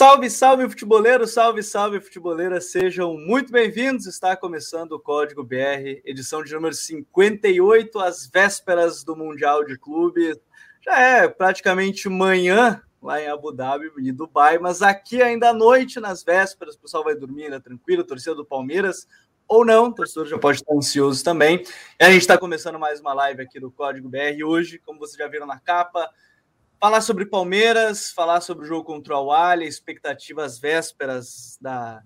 Salve, 0.00 0.30
salve, 0.30 0.66
futeboleiro, 0.66 1.26
salve, 1.26 1.62
salve, 1.62 2.00
futeboleira, 2.00 2.58
sejam 2.58 3.18
muito 3.18 3.52
bem-vindos. 3.52 4.06
Está 4.06 4.34
começando 4.34 4.92
o 4.92 4.98
Código 4.98 5.44
BR, 5.44 6.00
edição 6.06 6.42
de 6.42 6.54
número 6.54 6.74
58, 6.74 7.98
às 7.98 8.26
vésperas 8.26 9.04
do 9.04 9.14
Mundial 9.14 9.62
de 9.62 9.76
Clubes. 9.76 10.38
Já 10.80 10.98
é 10.98 11.28
praticamente 11.28 12.08
manhã 12.08 12.82
lá 13.02 13.20
em 13.20 13.28
Abu 13.28 13.52
Dhabi 13.52 13.90
e 13.98 14.10
Dubai, 14.10 14.58
mas 14.58 14.80
aqui 14.80 15.20
ainda 15.20 15.50
à 15.50 15.52
noite, 15.52 16.00
nas 16.00 16.24
vésperas, 16.24 16.76
o 16.76 16.80
pessoal 16.80 17.04
vai 17.04 17.14
dormir 17.14 17.44
ainda 17.44 17.60
tranquilo, 17.60 18.02
torcida 18.02 18.34
do 18.34 18.42
Palmeiras 18.46 19.06
ou 19.46 19.66
não, 19.66 19.88
o 19.88 19.92
torcedor 19.92 20.26
já 20.26 20.38
pode 20.38 20.60
estar 20.60 20.74
ansioso 20.74 21.22
também. 21.22 21.62
E 22.00 22.04
a 22.04 22.10
gente 22.10 22.22
está 22.22 22.38
começando 22.38 22.78
mais 22.78 23.00
uma 23.00 23.12
live 23.12 23.42
aqui 23.42 23.60
do 23.60 23.70
Código 23.70 24.08
BR 24.08 24.42
hoje, 24.46 24.78
como 24.78 24.98
vocês 24.98 25.18
já 25.18 25.28
viram 25.28 25.46
na 25.46 25.60
capa, 25.60 26.08
falar 26.80 27.02
sobre 27.02 27.26
Palmeiras, 27.26 28.10
falar 28.10 28.40
sobre 28.40 28.64
o 28.64 28.66
jogo 28.68 28.84
contra 28.84 29.18
o 29.18 29.30
Alha, 29.30 29.66
expectativas 29.66 30.58
vésperas 30.58 31.58
da 31.60 32.02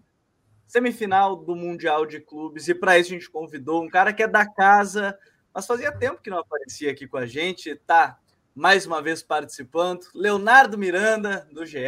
semifinal 0.66 1.36
do 1.36 1.54
Mundial 1.54 2.04
de 2.04 2.18
Clubes. 2.18 2.66
E 2.66 2.74
para 2.74 2.98
isso 2.98 3.10
a 3.10 3.14
gente 3.14 3.30
convidou 3.30 3.84
um 3.84 3.88
cara 3.88 4.12
que 4.12 4.24
é 4.24 4.26
da 4.26 4.44
casa, 4.44 5.16
mas 5.54 5.64
fazia 5.64 5.96
tempo 5.96 6.20
que 6.20 6.28
não 6.28 6.38
aparecia 6.38 6.90
aqui 6.90 7.06
com 7.06 7.16
a 7.16 7.24
gente, 7.24 7.76
tá 7.86 8.18
mais 8.52 8.84
uma 8.84 9.00
vez 9.00 9.22
participando. 9.22 10.06
Leonardo 10.12 10.76
Miranda, 10.76 11.46
do 11.52 11.64
GE, 11.64 11.78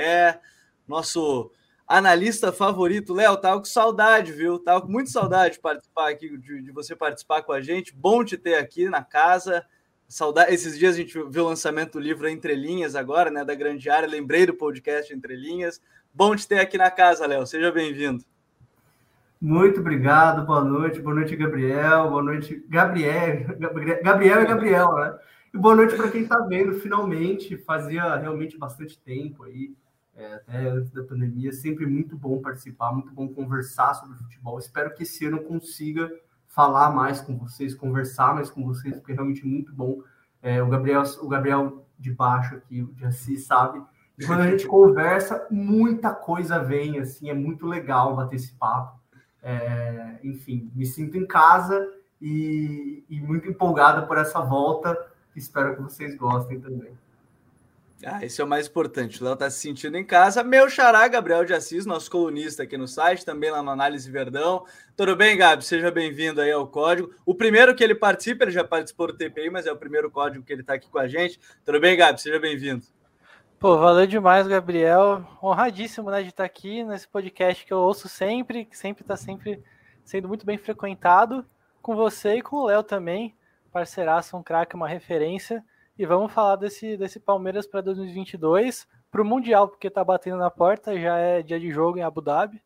nosso 0.86 1.50
analista 1.88 2.52
favorito. 2.52 3.12
Léo, 3.12 3.36
tava 3.36 3.58
com 3.58 3.64
saudade, 3.64 4.30
viu? 4.30 4.60
Tava 4.60 4.82
com 4.82 4.88
muita 4.88 5.10
saudade 5.10 5.54
de 5.54 5.60
participar 5.60 6.10
aqui, 6.10 6.38
de, 6.38 6.62
de 6.62 6.70
você 6.70 6.94
participar 6.94 7.42
com 7.42 7.52
a 7.52 7.60
gente. 7.60 7.92
Bom 7.92 8.24
te 8.24 8.36
ter 8.36 8.54
aqui 8.54 8.88
na 8.88 9.02
casa. 9.02 9.66
Saudade, 10.08 10.54
esses 10.54 10.78
dias 10.78 10.94
a 10.94 10.98
gente 10.98 11.18
viu 11.28 11.44
o 11.44 11.48
lançamento 11.48 11.94
do 11.94 12.00
livro 12.00 12.28
Entre 12.28 12.54
Linhas 12.54 12.94
agora, 12.94 13.28
né, 13.28 13.44
da 13.44 13.56
Grande 13.56 13.90
Área, 13.90 14.08
lembrei 14.08 14.46
do 14.46 14.54
podcast 14.54 15.12
Entre 15.12 15.34
Linhas. 15.34 15.82
Bom 16.14 16.36
te 16.36 16.46
ter 16.46 16.60
aqui 16.60 16.78
na 16.78 16.92
casa, 16.92 17.26
Léo, 17.26 17.44
seja 17.44 17.72
bem-vindo. 17.72 18.24
Muito 19.40 19.80
obrigado, 19.80 20.46
boa 20.46 20.62
noite, 20.62 21.00
boa 21.00 21.14
noite, 21.14 21.34
Gabriel, 21.34 22.08
boa 22.08 22.22
noite, 22.22 22.64
Gabriel, 22.68 23.58
Gabriel 24.00 24.42
e 24.42 24.46
Gabriel, 24.46 24.94
né? 24.94 25.18
E 25.52 25.58
boa 25.58 25.74
noite 25.74 25.96
para 25.96 26.08
quem 26.08 26.22
está 26.22 26.38
vendo, 26.38 26.74
finalmente, 26.74 27.56
fazia 27.58 28.14
realmente 28.14 28.56
bastante 28.56 28.96
tempo 29.00 29.42
aí, 29.42 29.74
é, 30.14 30.34
até 30.34 30.68
antes 30.68 30.92
da 30.92 31.02
pandemia, 31.02 31.52
sempre 31.52 31.84
muito 31.84 32.16
bom 32.16 32.40
participar, 32.40 32.92
muito 32.92 33.10
bom 33.10 33.26
conversar 33.26 33.92
sobre 33.94 34.16
futebol, 34.16 34.58
espero 34.58 34.94
que 34.94 35.02
esse 35.02 35.26
ano 35.26 35.42
consiga 35.42 36.10
falar 36.56 36.90
mais 36.90 37.20
com 37.20 37.36
vocês, 37.36 37.74
conversar 37.74 38.34
mais 38.34 38.48
com 38.48 38.64
vocês, 38.64 38.96
porque 38.96 39.12
é 39.12 39.14
realmente 39.14 39.46
muito 39.46 39.74
bom. 39.74 40.00
É, 40.40 40.62
o 40.62 40.68
Gabriel, 40.68 41.02
o 41.20 41.28
Gabriel 41.28 41.86
de 41.98 42.10
baixo 42.10 42.54
aqui, 42.54 42.80
o 42.80 42.94
de 42.94 43.04
Assis, 43.04 43.44
sabe? 43.44 43.82
E 44.18 44.24
quando 44.24 44.40
a 44.40 44.50
gente 44.50 44.64
conversa, 44.66 45.46
muita 45.50 46.14
coisa 46.14 46.58
vem, 46.58 46.98
assim, 46.98 47.28
é 47.28 47.34
muito 47.34 47.66
legal 47.66 48.16
bater 48.16 48.36
esse 48.36 48.54
papo. 48.54 48.98
É, 49.42 50.18
enfim, 50.24 50.72
me 50.74 50.86
sinto 50.86 51.18
em 51.18 51.26
casa 51.26 51.92
e, 52.20 53.04
e 53.06 53.20
muito 53.20 53.46
empolgado 53.46 54.06
por 54.06 54.16
essa 54.16 54.40
volta. 54.40 54.96
Espero 55.36 55.76
que 55.76 55.82
vocês 55.82 56.16
gostem 56.16 56.58
também. 56.58 56.96
Ah, 58.08 58.24
isso 58.24 58.40
é 58.40 58.44
o 58.44 58.48
mais 58.48 58.68
importante. 58.68 59.20
O 59.20 59.24
Léo 59.24 59.34
está 59.34 59.50
se 59.50 59.58
sentindo 59.58 59.96
em 59.96 60.04
casa. 60.04 60.44
Meu 60.44 60.70
xará, 60.70 61.08
Gabriel 61.08 61.44
de 61.44 61.52
Assis, 61.52 61.84
nosso 61.84 62.08
colunista 62.08 62.62
aqui 62.62 62.76
no 62.76 62.86
site, 62.86 63.24
também 63.24 63.50
lá 63.50 63.60
no 63.64 63.70
Análise 63.70 64.08
Verdão. 64.08 64.64
Tudo 64.96 65.16
bem, 65.16 65.36
Gabi? 65.36 65.64
Seja 65.64 65.90
bem-vindo 65.90 66.40
aí 66.40 66.52
ao 66.52 66.68
código. 66.68 67.12
O 67.26 67.34
primeiro 67.34 67.74
que 67.74 67.82
ele 67.82 67.96
participa, 67.96 68.44
ele 68.44 68.52
já 68.52 68.62
participou 68.62 69.08
do 69.08 69.16
TPI, 69.16 69.50
mas 69.50 69.66
é 69.66 69.72
o 69.72 69.76
primeiro 69.76 70.08
código 70.08 70.44
que 70.44 70.52
ele 70.52 70.60
está 70.60 70.74
aqui 70.74 70.88
com 70.88 71.00
a 71.00 71.08
gente. 71.08 71.40
Tudo 71.64 71.80
bem, 71.80 71.96
Gabi? 71.96 72.20
Seja 72.20 72.38
bem-vindo. 72.38 72.86
Pô, 73.58 73.76
valeu 73.76 74.06
demais, 74.06 74.46
Gabriel. 74.46 75.26
Honradíssimo 75.42 76.08
né, 76.08 76.22
de 76.22 76.28
estar 76.28 76.44
aqui 76.44 76.84
nesse 76.84 77.08
podcast 77.08 77.66
que 77.66 77.72
eu 77.72 77.78
ouço 77.78 78.08
sempre, 78.08 78.66
que 78.66 78.78
sempre 78.78 79.02
está 79.02 79.16
sempre 79.16 79.60
sendo 80.04 80.28
muito 80.28 80.46
bem 80.46 80.56
frequentado 80.56 81.44
com 81.82 81.96
você 81.96 82.36
e 82.36 82.42
com 82.42 82.58
o 82.58 82.66
Léo 82.66 82.84
também. 82.84 83.34
Parceiraço, 83.72 84.36
um 84.36 84.44
craque, 84.44 84.76
uma 84.76 84.86
referência. 84.86 85.64
E 85.98 86.04
vamos 86.04 86.30
falar 86.30 86.56
desse, 86.56 86.94
desse 86.96 87.18
Palmeiras 87.18 87.66
para 87.66 87.80
2022, 87.80 88.86
para 89.10 89.22
o 89.22 89.24
Mundial, 89.24 89.66
porque 89.66 89.86
está 89.86 90.04
batendo 90.04 90.36
na 90.36 90.50
porta, 90.50 90.98
já 90.98 91.16
é 91.16 91.42
dia 91.42 91.58
de 91.58 91.70
jogo 91.70 91.96
em 91.96 92.02
Abu 92.02 92.20
Dhabi. 92.20 92.62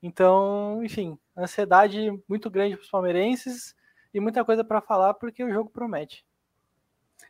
Então, 0.00 0.80
enfim, 0.84 1.18
ansiedade 1.36 2.12
muito 2.28 2.48
grande 2.48 2.76
para 2.76 2.84
os 2.84 2.90
palmeirenses 2.90 3.74
e 4.14 4.20
muita 4.20 4.44
coisa 4.44 4.62
para 4.62 4.80
falar, 4.80 5.14
porque 5.14 5.42
o 5.42 5.52
jogo 5.52 5.68
promete. 5.68 6.24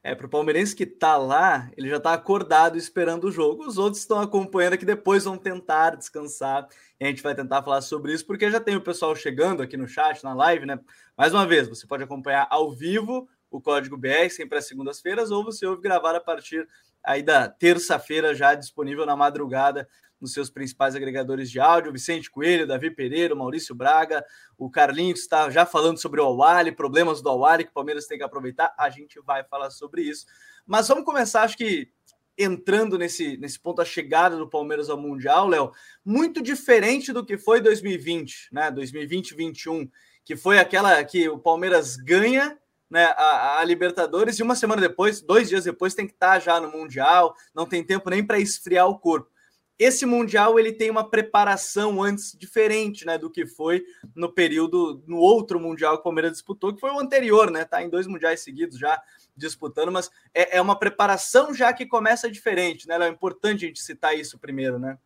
É, 0.02 0.14
para 0.14 0.26
o 0.26 0.30
palmeirense 0.30 0.76
que 0.76 0.84
está 0.84 1.16
lá, 1.16 1.70
ele 1.74 1.88
já 1.88 1.96
está 1.96 2.12
acordado 2.12 2.76
esperando 2.76 3.24
o 3.24 3.32
jogo. 3.32 3.66
Os 3.66 3.78
outros 3.78 4.00
estão 4.00 4.20
acompanhando 4.20 4.78
que 4.78 4.84
depois 4.84 5.24
vão 5.24 5.38
tentar 5.38 5.96
descansar. 5.96 6.68
E 6.98 7.04
a 7.04 7.08
gente 7.08 7.22
vai 7.22 7.34
tentar 7.34 7.62
falar 7.62 7.80
sobre 7.80 8.12
isso, 8.12 8.26
porque 8.26 8.50
já 8.50 8.60
tem 8.60 8.76
o 8.76 8.80
pessoal 8.80 9.16
chegando 9.16 9.62
aqui 9.62 9.76
no 9.76 9.88
chat, 9.88 10.22
na 10.22 10.34
live, 10.34 10.66
né? 10.66 10.78
Mais 11.16 11.32
uma 11.32 11.46
vez, 11.46 11.66
você 11.66 11.86
pode 11.86 12.04
acompanhar 12.04 12.46
ao 12.50 12.70
vivo 12.70 13.28
o 13.50 13.60
código 13.60 13.96
BR, 13.96 14.30
sempre 14.30 14.58
às 14.58 14.66
segundas-feiras, 14.66 15.30
ou 15.30 15.44
você 15.44 15.66
ouve 15.66 15.82
gravar 15.82 16.14
a 16.14 16.20
partir 16.20 16.66
aí 17.02 17.22
da 17.22 17.48
terça-feira, 17.48 18.34
já 18.34 18.54
disponível 18.54 19.04
na 19.04 19.16
madrugada 19.16 19.88
nos 20.20 20.34
seus 20.34 20.50
principais 20.50 20.94
agregadores 20.94 21.50
de 21.50 21.58
áudio, 21.58 21.92
Vicente 21.92 22.30
Coelho, 22.30 22.66
Davi 22.66 22.90
Pereira, 22.90 23.34
Maurício 23.34 23.74
Braga, 23.74 24.24
o 24.58 24.70
Carlinhos 24.70 25.20
está 25.20 25.48
já 25.48 25.64
falando 25.64 25.98
sobre 25.98 26.20
o 26.20 26.24
Awali, 26.24 26.72
problemas 26.72 27.22
do 27.22 27.30
Awali 27.30 27.64
que 27.64 27.70
o 27.70 27.74
Palmeiras 27.74 28.06
tem 28.06 28.18
que 28.18 28.24
aproveitar, 28.24 28.74
a 28.78 28.90
gente 28.90 29.18
vai 29.22 29.42
falar 29.44 29.70
sobre 29.70 30.02
isso. 30.02 30.26
Mas 30.66 30.86
vamos 30.88 31.04
começar, 31.04 31.42
acho 31.42 31.56
que 31.56 31.90
entrando 32.36 32.98
nesse, 32.98 33.36
nesse 33.38 33.58
ponto, 33.58 33.82
a 33.82 33.84
chegada 33.84 34.36
do 34.36 34.48
Palmeiras 34.48 34.88
ao 34.88 34.96
Mundial, 34.98 35.48
Léo, 35.48 35.72
muito 36.04 36.42
diferente 36.42 37.12
do 37.12 37.24
que 37.24 37.36
foi 37.36 37.60
2020, 37.60 38.48
né, 38.52 38.70
2020-21, 38.70 39.90
que 40.24 40.36
foi 40.36 40.58
aquela 40.58 41.02
que 41.04 41.28
o 41.28 41.38
Palmeiras 41.38 41.96
ganha 41.96 42.58
né, 42.90 43.04
a, 43.16 43.60
a, 43.60 43.64
Libertadores 43.64 44.38
e 44.38 44.42
uma 44.42 44.56
semana 44.56 44.82
depois, 44.82 45.20
dois 45.20 45.48
dias 45.48 45.64
depois, 45.64 45.94
tem 45.94 46.06
que 46.06 46.12
estar 46.12 46.34
tá 46.34 46.38
já 46.40 46.60
no 46.60 46.70
Mundial, 46.70 47.34
não 47.54 47.64
tem 47.64 47.84
tempo 47.84 48.10
nem 48.10 48.24
para 48.24 48.40
esfriar 48.40 48.88
o 48.88 48.98
corpo. 48.98 49.30
Esse 49.78 50.04
Mundial 50.04 50.58
ele 50.58 50.72
tem 50.72 50.90
uma 50.90 51.08
preparação 51.08 52.02
antes 52.02 52.36
diferente 52.36 53.06
né, 53.06 53.16
do 53.16 53.30
que 53.30 53.46
foi 53.46 53.82
no 54.14 54.30
período, 54.30 55.02
no 55.06 55.16
outro 55.16 55.58
Mundial 55.58 55.94
que 55.94 56.00
o 56.00 56.04
Palmeiras 56.04 56.32
disputou, 56.32 56.74
que 56.74 56.80
foi 56.80 56.90
o 56.90 57.00
anterior, 57.00 57.50
né? 57.50 57.64
Tá 57.64 57.82
em 57.82 57.88
dois 57.88 58.06
mundiais 58.06 58.40
seguidos 58.40 58.78
já 58.78 59.00
disputando, 59.34 59.90
mas 59.90 60.10
é, 60.34 60.58
é 60.58 60.60
uma 60.60 60.78
preparação 60.78 61.54
já 61.54 61.72
que 61.72 61.86
começa 61.86 62.30
diferente, 62.30 62.86
né? 62.86 62.98
É 63.00 63.08
importante 63.08 63.64
a 63.64 63.68
gente 63.68 63.80
citar 63.80 64.14
isso 64.14 64.38
primeiro, 64.38 64.78
né? 64.78 64.98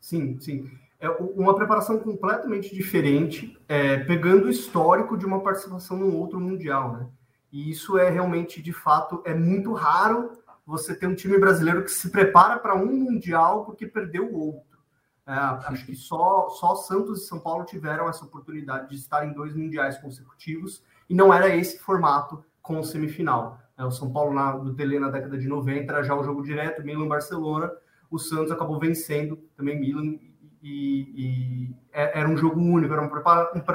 Sim, 0.00 0.40
sim 0.40 0.68
é 1.00 1.08
uma 1.08 1.54
preparação 1.54 1.98
completamente 1.98 2.74
diferente, 2.74 3.58
é, 3.66 3.96
pegando 3.96 4.46
o 4.46 4.50
histórico 4.50 5.16
de 5.16 5.24
uma 5.24 5.40
participação 5.40 5.96
no 5.96 6.14
outro 6.14 6.38
mundial, 6.38 6.92
né? 6.92 7.08
E 7.50 7.70
isso 7.70 7.98
é 7.98 8.10
realmente, 8.10 8.62
de 8.62 8.72
fato, 8.72 9.22
é 9.24 9.34
muito 9.34 9.72
raro 9.72 10.32
você 10.64 10.94
ter 10.94 11.06
um 11.06 11.14
time 11.14 11.38
brasileiro 11.38 11.82
que 11.82 11.90
se 11.90 12.10
prepara 12.10 12.58
para 12.58 12.76
um 12.76 12.94
mundial 12.94 13.64
porque 13.64 13.86
perdeu 13.86 14.32
o 14.32 14.38
outro. 14.38 14.78
É, 15.26 15.32
acho 15.32 15.86
que 15.86 15.94
só, 15.96 16.48
só 16.50 16.74
Santos 16.76 17.22
e 17.22 17.26
São 17.26 17.40
Paulo 17.40 17.64
tiveram 17.64 18.08
essa 18.08 18.24
oportunidade 18.24 18.90
de 18.90 18.96
estar 18.96 19.26
em 19.26 19.32
dois 19.32 19.54
mundiais 19.54 19.98
consecutivos 19.98 20.84
e 21.08 21.14
não 21.14 21.32
era 21.32 21.48
esse 21.48 21.78
formato 21.78 22.44
com 22.60 22.82
semifinal. 22.82 23.58
É, 23.76 23.84
o 23.84 23.90
São 23.90 24.12
Paulo 24.12 24.34
na, 24.34 24.52
do 24.52 24.74
Tele 24.74 25.00
na 25.00 25.08
década 25.08 25.38
de 25.38 25.48
90 25.48 25.92
era 25.92 26.02
já 26.02 26.14
o 26.14 26.22
jogo 26.22 26.42
direto, 26.42 26.84
Milan-Barcelona. 26.84 27.72
O 28.10 28.18
Santos 28.18 28.52
acabou 28.52 28.78
vencendo 28.78 29.36
também 29.56 29.80
Milan 29.80 30.18
e, 30.62 31.00
e 31.16 31.74
é, 31.92 32.20
era 32.20 32.28
um 32.28 32.36
jogo 32.36 32.60
único, 32.60 32.92
era 32.92 33.02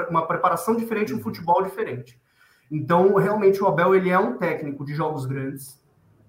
uma 0.08 0.26
preparação 0.26 0.76
diferente, 0.76 1.14
um 1.14 1.22
futebol 1.22 1.62
diferente. 1.62 2.20
Então, 2.70 3.14
realmente, 3.14 3.62
o 3.62 3.66
Abel 3.66 3.94
ele 3.94 4.10
é 4.10 4.18
um 4.18 4.38
técnico 4.38 4.84
de 4.84 4.94
jogos 4.94 5.26
grandes, 5.26 5.80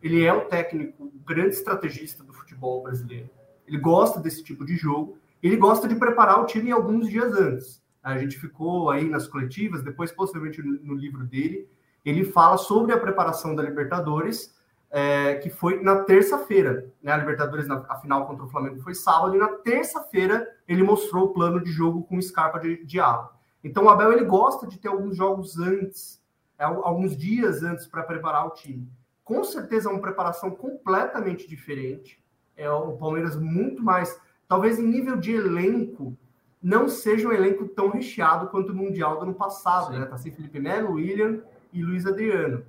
ele 0.01 0.23
é 0.23 0.31
um 0.31 0.47
técnico, 0.47 1.11
grande 1.25 1.55
estrategista 1.55 2.23
do 2.23 2.33
futebol 2.33 2.83
brasileiro. 2.83 3.29
Ele 3.67 3.77
gosta 3.77 4.19
desse 4.19 4.43
tipo 4.43 4.65
de 4.65 4.75
jogo, 4.75 5.17
ele 5.41 5.57
gosta 5.57 5.87
de 5.87 5.95
preparar 5.95 6.41
o 6.41 6.45
time 6.45 6.71
alguns 6.71 7.09
dias 7.09 7.33
antes. 7.33 7.81
A 8.03 8.17
gente 8.17 8.39
ficou 8.39 8.89
aí 8.89 9.09
nas 9.09 9.27
coletivas, 9.27 9.83
depois, 9.83 10.11
possivelmente, 10.11 10.61
no, 10.61 10.79
no 10.81 10.93
livro 10.93 11.25
dele, 11.25 11.67
ele 12.05 12.23
fala 12.23 12.57
sobre 12.57 12.93
a 12.93 12.99
preparação 12.99 13.53
da 13.53 13.63
Libertadores 13.63 14.55
é, 14.97 15.35
que 15.35 15.51
foi 15.51 15.83
na 15.83 16.03
terça-feira. 16.03 16.91
Né? 17.03 17.11
A 17.11 17.17
Libertadores, 17.17 17.67
na, 17.67 17.85
a 17.87 17.97
final 17.97 18.25
contra 18.25 18.45
o 18.45 18.49
Flamengo 18.49 18.81
foi 18.81 18.95
sábado, 18.95 19.35
e 19.35 19.37
na 19.37 19.49
terça-feira 19.49 20.51
ele 20.67 20.81
mostrou 20.81 21.25
o 21.25 21.33
plano 21.33 21.63
de 21.63 21.71
jogo 21.71 22.01
com 22.01 22.19
Scarpa 22.19 22.59
de, 22.59 22.83
de 22.83 22.99
ala. 22.99 23.31
Então 23.63 23.83
o 23.83 23.89
Abel 23.89 24.11
ele 24.11 24.25
gosta 24.25 24.65
de 24.65 24.79
ter 24.79 24.87
alguns 24.87 25.15
jogos 25.15 25.59
antes, 25.59 26.19
é, 26.57 26.63
alguns 26.63 27.15
dias 27.15 27.61
antes 27.61 27.85
para 27.85 28.01
preparar 28.01 28.47
o 28.47 28.55
time. 28.55 28.89
Com 29.23 29.43
certeza 29.43 29.87
é 29.87 29.91
uma 29.91 30.01
preparação 30.01 30.49
completamente 30.49 31.47
diferente. 31.47 32.19
É 32.55 32.67
o 32.67 32.93
Palmeiras 32.93 33.35
muito 33.35 33.83
mais, 33.83 34.19
talvez 34.47 34.79
em 34.79 34.87
nível 34.87 35.15
de 35.15 35.31
elenco, 35.31 36.17
não 36.59 36.87
seja 36.87 37.27
um 37.27 37.31
elenco 37.31 37.67
tão 37.67 37.91
recheado 37.91 38.47
quanto 38.47 38.71
o 38.71 38.75
Mundial 38.75 39.17
do 39.17 39.25
ano 39.25 39.35
passado. 39.35 39.93
Sim. 39.93 39.99
Né? 39.99 40.05
Tá 40.07 40.17
sem 40.17 40.31
Felipe 40.31 40.59
Melo, 40.59 40.93
William 40.93 41.43
e 41.71 41.83
Luiz 41.83 42.03
Adriano. 42.07 42.65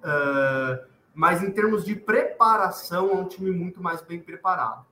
Uh, 0.00 0.93
mas 1.14 1.42
em 1.42 1.50
termos 1.50 1.84
de 1.84 1.94
preparação, 1.94 3.10
é 3.10 3.14
um 3.14 3.28
time 3.28 3.50
muito 3.50 3.82
mais 3.82 4.02
bem 4.02 4.20
preparado. 4.20 4.84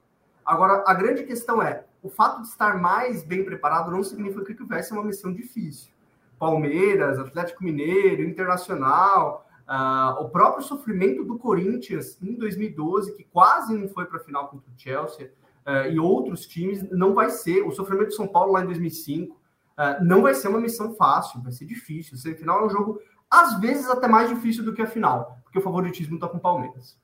Agora, 0.44 0.84
a 0.86 0.94
grande 0.94 1.24
questão 1.24 1.62
é, 1.62 1.84
o 2.02 2.08
fato 2.08 2.42
de 2.42 2.48
estar 2.48 2.80
mais 2.80 3.22
bem 3.22 3.44
preparado 3.44 3.90
não 3.90 4.02
significa 4.02 4.54
que 4.54 4.64
vai 4.64 4.82
ser 4.82 4.94
uma 4.94 5.04
missão 5.04 5.32
difícil. 5.32 5.92
Palmeiras, 6.38 7.18
Atlético 7.18 7.62
Mineiro, 7.62 8.24
Internacional, 8.24 9.46
uh, 9.68 10.20
o 10.20 10.28
próprio 10.28 10.64
sofrimento 10.64 11.24
do 11.24 11.38
Corinthians 11.38 12.18
em 12.20 12.34
2012, 12.34 13.16
que 13.16 13.24
quase 13.24 13.76
não 13.76 13.88
foi 13.88 14.06
para 14.06 14.18
a 14.18 14.20
final 14.20 14.48
contra 14.48 14.68
o 14.68 14.74
Chelsea, 14.76 15.32
uh, 15.64 15.88
e 15.90 16.00
outros 16.00 16.46
times, 16.46 16.82
não 16.90 17.14
vai 17.14 17.30
ser. 17.30 17.62
O 17.62 17.70
sofrimento 17.70 18.08
de 18.08 18.16
São 18.16 18.26
Paulo 18.26 18.52
lá 18.52 18.62
em 18.62 18.66
2005, 18.66 19.34
uh, 19.34 19.38
ah, 19.76 19.98
não 20.02 20.22
vai 20.22 20.34
ser 20.34 20.48
uma 20.48 20.60
missão 20.60 20.94
fácil, 20.94 21.40
vai 21.40 21.52
ser 21.52 21.64
difícil. 21.64 22.16
Semifinal 22.16 22.62
é 22.62 22.66
um 22.66 22.70
jogo, 22.70 23.00
às 23.32 23.58
vezes, 23.58 23.88
até 23.88 24.06
mais 24.06 24.28
difícil 24.28 24.62
do 24.62 24.74
que 24.74 24.82
a 24.82 24.86
final, 24.86 25.38
porque 25.42 25.58
o 25.58 25.62
favoritismo 25.62 26.16
está 26.16 26.28
com 26.28 26.36
o 26.36 26.40
Palmeiras. 26.40 27.00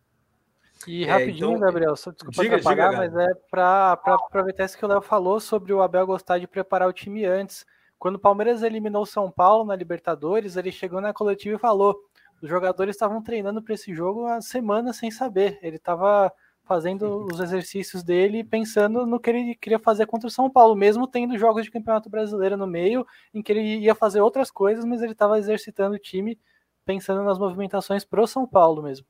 E 0.86 1.04
é, 1.04 1.10
rapidinho, 1.10 1.56
então, 1.56 1.60
Gabriel, 1.60 1.96
só 1.96 2.10
desculpa 2.10 2.42
diga, 2.42 2.56
atrapalhar, 2.56 2.90
diga, 2.90 2.98
mas 2.98 3.16
é 3.16 3.34
para 3.50 3.92
aproveitar 3.94 4.64
isso 4.64 4.76
que 4.76 4.84
o 4.84 4.88
Léo 4.88 5.00
falou 5.00 5.40
sobre 5.40 5.72
o 5.72 5.80
Abel 5.80 6.06
gostar 6.06 6.38
de 6.38 6.46
preparar 6.46 6.86
o 6.86 6.92
time 6.92 7.24
antes. 7.24 7.64
Quando 7.98 8.16
o 8.16 8.20
Palmeiras 8.20 8.62
eliminou 8.62 9.02
o 9.02 9.06
São 9.06 9.30
Paulo 9.30 9.64
na 9.64 9.74
Libertadores, 9.74 10.56
ele 10.56 10.70
chegou 10.70 11.00
na 11.00 11.14
coletiva 11.14 11.56
e 11.56 11.58
falou: 11.58 11.98
os 12.42 12.48
jogadores 12.48 12.94
estavam 12.94 13.22
treinando 13.22 13.62
para 13.62 13.74
esse 13.74 13.92
jogo 13.94 14.26
há 14.26 14.40
semanas 14.40 14.96
sem 14.96 15.10
saber. 15.10 15.58
Ele 15.62 15.76
estava 15.76 16.30
fazendo 16.68 17.26
os 17.32 17.40
exercícios 17.40 18.02
dele 18.04 18.44
pensando 18.44 19.06
no 19.06 19.18
que 19.18 19.30
ele 19.30 19.54
queria 19.54 19.78
fazer 19.78 20.06
contra 20.06 20.28
o 20.28 20.30
São 20.30 20.50
Paulo, 20.50 20.76
mesmo 20.76 21.08
tendo 21.08 21.38
jogos 21.38 21.64
de 21.64 21.70
Campeonato 21.70 22.10
Brasileiro 22.10 22.56
no 22.56 22.66
meio, 22.66 23.06
em 23.32 23.42
que 23.42 23.50
ele 23.50 23.78
ia 23.78 23.94
fazer 23.94 24.20
outras 24.20 24.50
coisas, 24.50 24.84
mas 24.84 25.00
ele 25.00 25.12
estava 25.12 25.38
exercitando 25.38 25.96
o 25.96 25.98
time 25.98 26.38
pensando 26.84 27.24
nas 27.24 27.38
movimentações 27.38 28.04
pro 28.04 28.26
São 28.26 28.46
Paulo 28.46 28.82
mesmo. 28.82 29.06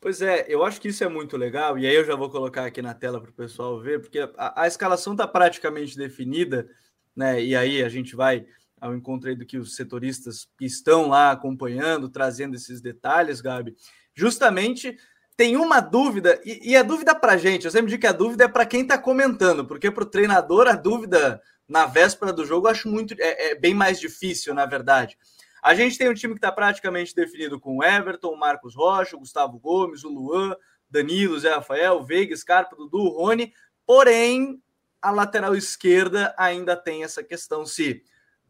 Pois 0.00 0.22
é, 0.22 0.46
eu 0.48 0.64
acho 0.64 0.80
que 0.80 0.88
isso 0.88 1.02
é 1.02 1.08
muito 1.08 1.36
legal, 1.36 1.78
e 1.78 1.86
aí 1.86 1.94
eu 1.94 2.04
já 2.04 2.14
vou 2.14 2.30
colocar 2.30 2.64
aqui 2.64 2.80
na 2.80 2.94
tela 2.94 3.20
para 3.20 3.30
o 3.30 3.34
pessoal 3.34 3.80
ver, 3.80 4.00
porque 4.00 4.20
a, 4.36 4.62
a 4.62 4.66
escalação 4.66 5.14
está 5.14 5.26
praticamente 5.26 5.96
definida, 5.96 6.68
né? 7.14 7.42
E 7.42 7.56
aí 7.56 7.82
a 7.82 7.88
gente 7.88 8.14
vai 8.14 8.46
ao 8.80 8.94
encontro 8.94 9.34
do 9.34 9.46
que 9.46 9.58
os 9.58 9.74
setoristas 9.74 10.48
estão 10.60 11.08
lá 11.08 11.30
acompanhando, 11.30 12.08
trazendo 12.08 12.54
esses 12.54 12.80
detalhes, 12.80 13.40
Gabi. 13.40 13.74
Justamente 14.14 14.96
tem 15.36 15.56
uma 15.56 15.80
dúvida, 15.80 16.40
e, 16.44 16.70
e 16.70 16.76
a 16.76 16.82
dúvida 16.82 17.14
para 17.14 17.36
gente, 17.36 17.66
eu 17.66 17.70
sempre 17.70 17.90
digo 17.90 18.00
que 18.00 18.06
a 18.06 18.12
dúvida 18.12 18.44
é 18.44 18.48
para 18.48 18.64
quem 18.64 18.82
está 18.82 18.96
comentando, 18.96 19.66
porque 19.66 19.90
para 19.90 20.02
o 20.02 20.10
treinador 20.10 20.66
a 20.66 20.74
dúvida 20.74 21.42
na 21.68 21.84
véspera 21.84 22.32
do 22.32 22.44
jogo 22.44 22.66
eu 22.66 22.70
acho 22.70 22.88
muito 22.88 23.14
é, 23.18 23.50
é 23.50 23.54
bem 23.54 23.74
mais 23.74 24.00
difícil, 24.00 24.54
na 24.54 24.64
verdade. 24.64 25.18
A 25.62 25.74
gente 25.74 25.98
tem 25.98 26.08
um 26.08 26.14
time 26.14 26.32
que 26.32 26.38
está 26.38 26.52
praticamente 26.52 27.14
definido 27.14 27.58
com 27.58 27.78
o 27.78 27.84
Everton, 27.84 28.28
o 28.28 28.38
Marcos 28.38 28.74
Rocha, 28.76 29.16
o 29.16 29.18
Gustavo 29.18 29.58
Gomes, 29.58 30.04
o 30.04 30.08
Luan, 30.08 30.54
Danilo, 30.88 31.38
Zé 31.38 31.52
Rafael, 31.52 32.04
Veiga, 32.04 32.36
Scarpa, 32.36 32.76
Dudu, 32.76 33.08
Rony. 33.08 33.52
Porém, 33.84 34.62
a 35.02 35.10
lateral 35.10 35.56
esquerda 35.56 36.32
ainda 36.38 36.76
tem 36.76 37.02
essa 37.02 37.22
questão 37.22 37.66
se 37.66 38.02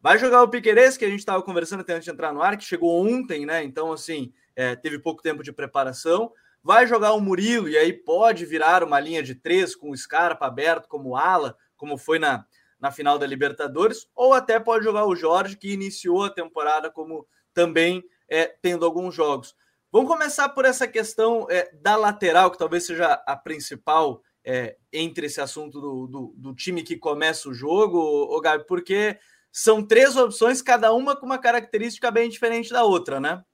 vai 0.02 0.18
jogar 0.18 0.42
o 0.42 0.48
Piqueires, 0.48 0.96
que 0.96 1.04
a 1.04 1.08
gente 1.08 1.20
estava 1.20 1.42
conversando 1.42 1.80
até 1.80 1.94
antes 1.94 2.04
de 2.04 2.10
entrar 2.10 2.32
no 2.34 2.42
ar, 2.42 2.56
que 2.56 2.64
chegou 2.64 3.06
ontem, 3.06 3.46
né? 3.46 3.64
Então, 3.64 3.92
assim, 3.92 4.32
é, 4.54 4.76
teve 4.76 4.98
pouco 4.98 5.22
tempo 5.22 5.42
de 5.42 5.52
preparação. 5.52 6.30
Vai 6.66 6.84
jogar 6.84 7.12
o 7.12 7.20
Murilo, 7.20 7.68
e 7.68 7.78
aí 7.78 7.92
pode 7.92 8.44
virar 8.44 8.82
uma 8.82 8.98
linha 8.98 9.22
de 9.22 9.36
três 9.36 9.76
com 9.76 9.92
o 9.92 9.96
Scarpa 9.96 10.46
aberto 10.46 10.88
como 10.88 11.14
ala, 11.14 11.56
como 11.76 11.96
foi 11.96 12.18
na, 12.18 12.44
na 12.80 12.90
final 12.90 13.20
da 13.20 13.24
Libertadores, 13.24 14.08
ou 14.16 14.34
até 14.34 14.58
pode 14.58 14.84
jogar 14.84 15.06
o 15.06 15.14
Jorge, 15.14 15.56
que 15.56 15.72
iniciou 15.72 16.24
a 16.24 16.28
temporada 16.28 16.90
como 16.90 17.24
também 17.54 18.02
é, 18.28 18.46
tendo 18.60 18.84
alguns 18.84 19.14
jogos. 19.14 19.54
Vamos 19.92 20.10
começar 20.10 20.48
por 20.48 20.64
essa 20.64 20.88
questão 20.88 21.46
é, 21.48 21.70
da 21.72 21.94
lateral, 21.94 22.50
que 22.50 22.58
talvez 22.58 22.84
seja 22.84 23.12
a 23.12 23.36
principal 23.36 24.20
é, 24.44 24.76
entre 24.92 25.26
esse 25.26 25.40
assunto 25.40 25.80
do, 25.80 26.08
do, 26.08 26.34
do, 26.36 26.52
time 26.52 26.82
que 26.82 26.96
começa 26.96 27.48
o 27.48 27.54
jogo, 27.54 27.96
o 27.96 28.40
Gabi, 28.40 28.66
porque 28.66 29.16
são 29.52 29.86
três 29.86 30.16
opções, 30.16 30.60
cada 30.60 30.92
uma 30.92 31.14
com 31.14 31.26
uma 31.26 31.38
característica 31.38 32.10
bem 32.10 32.28
diferente 32.28 32.70
da 32.70 32.82
outra, 32.82 33.20
né? 33.20 33.44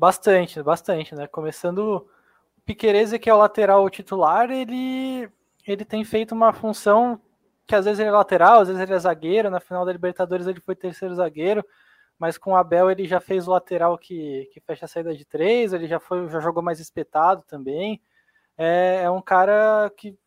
Bastante, 0.00 0.62
bastante, 0.62 1.14
né? 1.14 1.26
Começando 1.26 1.78
o 2.56 2.62
Piquerez, 2.64 3.12
que 3.18 3.28
é 3.28 3.34
o 3.34 3.36
lateral 3.36 3.90
titular, 3.90 4.50
ele, 4.50 5.30
ele 5.66 5.84
tem 5.84 6.02
feito 6.04 6.32
uma 6.34 6.54
função 6.54 7.20
que 7.66 7.74
às 7.74 7.84
vezes 7.84 8.00
ele 8.00 8.08
é 8.08 8.12
lateral, 8.12 8.60
às 8.60 8.68
vezes 8.68 8.82
ele 8.82 8.94
é 8.94 8.98
zagueiro. 8.98 9.50
Na 9.50 9.60
final 9.60 9.84
da 9.84 9.92
Libertadores 9.92 10.46
ele 10.46 10.58
foi 10.58 10.74
terceiro 10.74 11.14
zagueiro, 11.14 11.62
mas 12.18 12.38
com 12.38 12.52
o 12.52 12.56
Abel 12.56 12.90
ele 12.90 13.06
já 13.06 13.20
fez 13.20 13.46
o 13.46 13.50
lateral 13.50 13.98
que, 13.98 14.48
que 14.54 14.60
fecha 14.62 14.86
a 14.86 14.88
saída 14.88 15.14
de 15.14 15.26
três, 15.26 15.74
ele 15.74 15.86
já 15.86 16.00
foi, 16.00 16.26
já 16.30 16.40
jogou 16.40 16.62
mais 16.62 16.80
espetado 16.80 17.44
também. 17.46 18.00
É, 18.56 19.02
é 19.04 19.10
um 19.10 19.20
cara 19.20 19.92
que, 19.98 20.18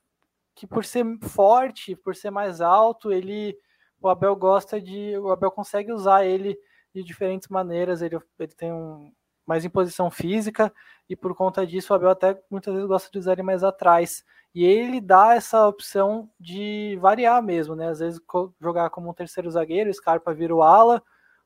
que 0.54 0.68
por 0.68 0.86
ser 0.86 1.04
forte, 1.24 1.96
por 1.96 2.16
ser 2.16 2.30
mais 2.30 2.62
alto, 2.62 3.12
ele 3.12 3.58
o 4.00 4.08
Abel 4.08 4.36
gosta 4.36 4.80
de. 4.80 5.18
O 5.18 5.31
Abel 5.31 5.50
consegue 5.50 5.92
usar 5.92 6.25
ele 6.25 6.60
de 6.94 7.04
diferentes 7.04 7.48
maneiras. 7.48 8.04
Ele, 8.04 8.20
ele 8.38 8.54
tem 8.54 8.72
um, 8.72 9.12
mais 9.45 9.66
imposição 9.66 10.10
física 10.10 10.74
e 11.10 11.16
por 11.16 11.36
conta 11.36 11.66
disso 11.66 11.94
o 11.94 11.95
Abel 11.95 12.10
até 12.10 12.42
muitas 12.50 12.74
vezes 12.74 12.88
gosta 12.88 13.10
de 13.12 13.19
usar 13.19 13.34
ele 13.34 13.44
mais 13.44 13.63
atrás. 13.63 14.24
E 14.56 14.63
ele 14.63 15.01
dá 15.01 15.36
essa 15.36 15.68
opção 15.68 16.30
de 16.40 16.98
variar 17.01 17.42
mesmo, 17.42 17.75
né? 17.75 17.90
Às 17.90 18.00
vezes 18.00 18.22
jogar 18.62 18.90
como 18.92 19.10
um 19.10 19.13
terceiro 19.13 19.50
zagueiro, 19.50 19.90
o 19.90 19.94
Scarpa 19.94 20.34
vira 20.34 20.56
o 20.56 20.62
ala, 20.62 21.01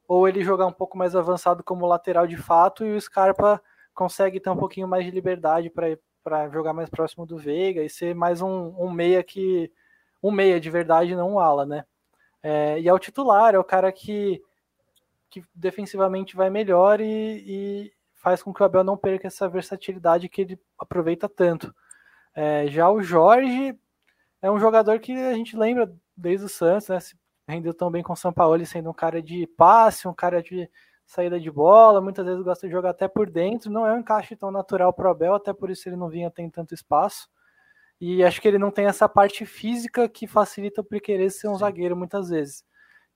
ou 0.08 0.28
ele 0.28 0.44
jogar 0.44 0.68
um 0.68 0.72
pouco 0.72 0.98
mais 0.98 1.16
avançado 1.16 1.64
como 1.64 1.86
lateral 1.86 2.28
de 2.28 2.38
fato 2.38 2.86
e 2.86 2.96
o 2.96 3.02
Scarpa 3.02 3.62
consegue 3.94 4.40
ter 4.40 4.50
um 4.50 4.58
pouquinho 4.58 4.88
mais 4.88 5.06
de 5.06 5.12
liberdade 5.12 5.70
para 5.70 6.50
jogar 6.50 6.74
mais 6.74 6.90
próximo 6.90 7.26
do 7.26 7.38
Veiga 7.38 7.84
e 7.84 7.90
ser 7.90 8.14
mais 8.14 8.42
um, 8.42 8.74
um 8.78 8.92
meia 8.92 9.24
que 9.24 9.72
um 10.22 10.32
meia 10.32 10.60
de 10.60 10.70
verdade, 10.70 11.16
não 11.16 11.34
um 11.34 11.40
ala, 11.40 11.66
né? 11.66 11.86
É, 12.42 12.80
e 12.80 12.88
é 12.88 12.94
o 12.94 13.00
titular, 13.00 13.56
é 13.56 13.60
o 13.60 13.64
cara 13.64 13.92
que, 13.92 14.42
que 15.30 15.44
defensivamente 15.54 16.36
vai 16.36 16.50
melhor 16.50 17.02
e, 17.02 17.44
e 17.46 17.94
faz 18.16 18.42
com 18.44 18.54
que 18.54 18.62
o 18.62 18.66
Abel 18.66 18.84
não 18.84 18.98
perca 18.98 19.28
essa 19.28 19.48
versatilidade 19.48 20.30
que 20.30 20.42
ele 20.42 20.60
aproveita 20.78 21.30
tanto. 21.30 21.74
É, 22.34 22.68
já 22.68 22.90
o 22.90 23.02
Jorge 23.02 23.78
é 24.42 24.52
um 24.52 24.60
jogador 24.60 25.00
que 25.00 25.12
a 25.12 25.34
gente 25.34 25.58
lembra 25.58 25.94
desde 26.16 26.46
o 26.46 26.50
Santos, 26.50 26.88
né? 26.90 27.00
Se 27.00 27.16
rendeu 27.48 27.74
tão 27.74 27.90
bem 27.90 28.04
com 28.04 28.14
o 28.14 28.18
São 28.18 28.34
Paulo, 28.34 28.64
sendo 28.66 28.90
um 28.90 28.94
cara 28.94 29.22
de 29.22 29.48
passe, 29.48 30.08
um 30.08 30.14
cara 30.14 30.44
de 30.44 30.70
saída 31.06 31.40
de 31.40 31.50
bola, 31.50 32.02
muitas 32.02 32.26
vezes 32.26 32.44
gosta 32.44 32.68
de 32.68 32.74
jogar 32.74 32.90
até 32.90 33.07
por 33.07 33.30
dentro. 33.30 33.72
Não 33.72 33.88
é 33.88 33.94
um 33.94 34.00
encaixe 34.00 34.36
tão 34.36 34.52
natural 34.52 34.92
para 34.92 35.07
o 35.07 35.12
Abel, 35.12 35.34
até 35.34 35.54
por 35.54 35.69
isso 35.69 35.88
ele 35.88 35.96
não 35.96 36.10
vinha 36.10 36.30
tendo 36.30 36.52
tanto 36.52 36.74
espaço. 36.74 37.30
E 38.00 38.24
acho 38.24 38.42
que 38.42 38.48
ele 38.48 38.60
não 38.60 38.69
tem 38.69 38.86
essa 38.86 39.07
parte 39.10 39.46
física 39.46 40.07
que 40.07 40.28
facilita 40.28 40.81
o 40.81 40.84
Piqueires 40.84 41.40
ser 41.40 41.48
um 41.48 41.57
zagueiro 41.57 41.96
muitas 41.96 42.30
vezes. 42.30 42.64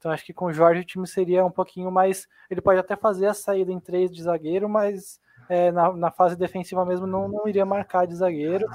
Então 0.02 0.12
acho 0.12 0.26
que 0.26 0.34
com 0.34 0.46
o 0.46 0.54
Jorge 0.54 0.82
o 0.82 0.84
time 0.84 1.06
seria 1.06 1.46
um 1.46 1.52
pouquinho 1.52 1.92
mais. 1.92 2.28
Ele 2.50 2.60
pode 2.60 2.80
até 2.80 2.96
fazer 2.96 3.28
a 3.28 3.36
saída 3.36 3.72
em 3.72 3.80
três 3.80 4.10
de 4.10 4.24
zagueiro, 4.24 4.68
mas 4.68 5.20
é, 5.48 5.72
na, 5.72 5.94
na, 5.94 6.10
fase 6.10 6.36
defensiva 6.36 6.84
mesmo 6.84 7.06
não, 7.06 7.28
não 7.28 7.48
iria 7.48 7.64
marcar 7.68 8.08
de 8.08 8.16
zagueiro 8.16 8.66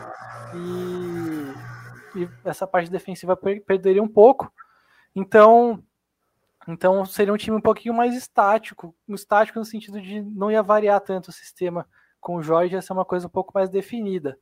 e, 0.54 2.21
e 2.21 2.28
essa 2.45 2.64
parte 2.64 2.88
defensiva 2.88 3.37
per, 3.37 3.61
perderia 3.64 4.00
um 4.00 4.06
pouco. 4.06 4.52
Então, 5.16 5.83
então 6.68 7.04
seria 7.04 7.35
um 7.35 7.37
time 7.37 7.56
um 7.56 7.61
pouquinho 7.61 7.92
mais 7.92 8.14
estático, 8.14 8.95
estático 9.09 9.59
no 9.59 9.64
sentido 9.64 10.00
de 10.00 10.23
não 10.23 10.49
ia 10.49 10.62
variar 10.62 11.00
tanto 11.00 11.30
o 11.30 11.33
sistema 11.33 11.88
com 12.21 12.37
o 12.37 12.42
Jorge, 12.42 12.75
ia 12.75 12.83
ser 12.83 12.92
uma 12.92 13.04
coisa 13.04 13.26
um 13.26 13.30
pouco 13.30 13.50
mais 13.52 13.68
definida. 13.68 14.38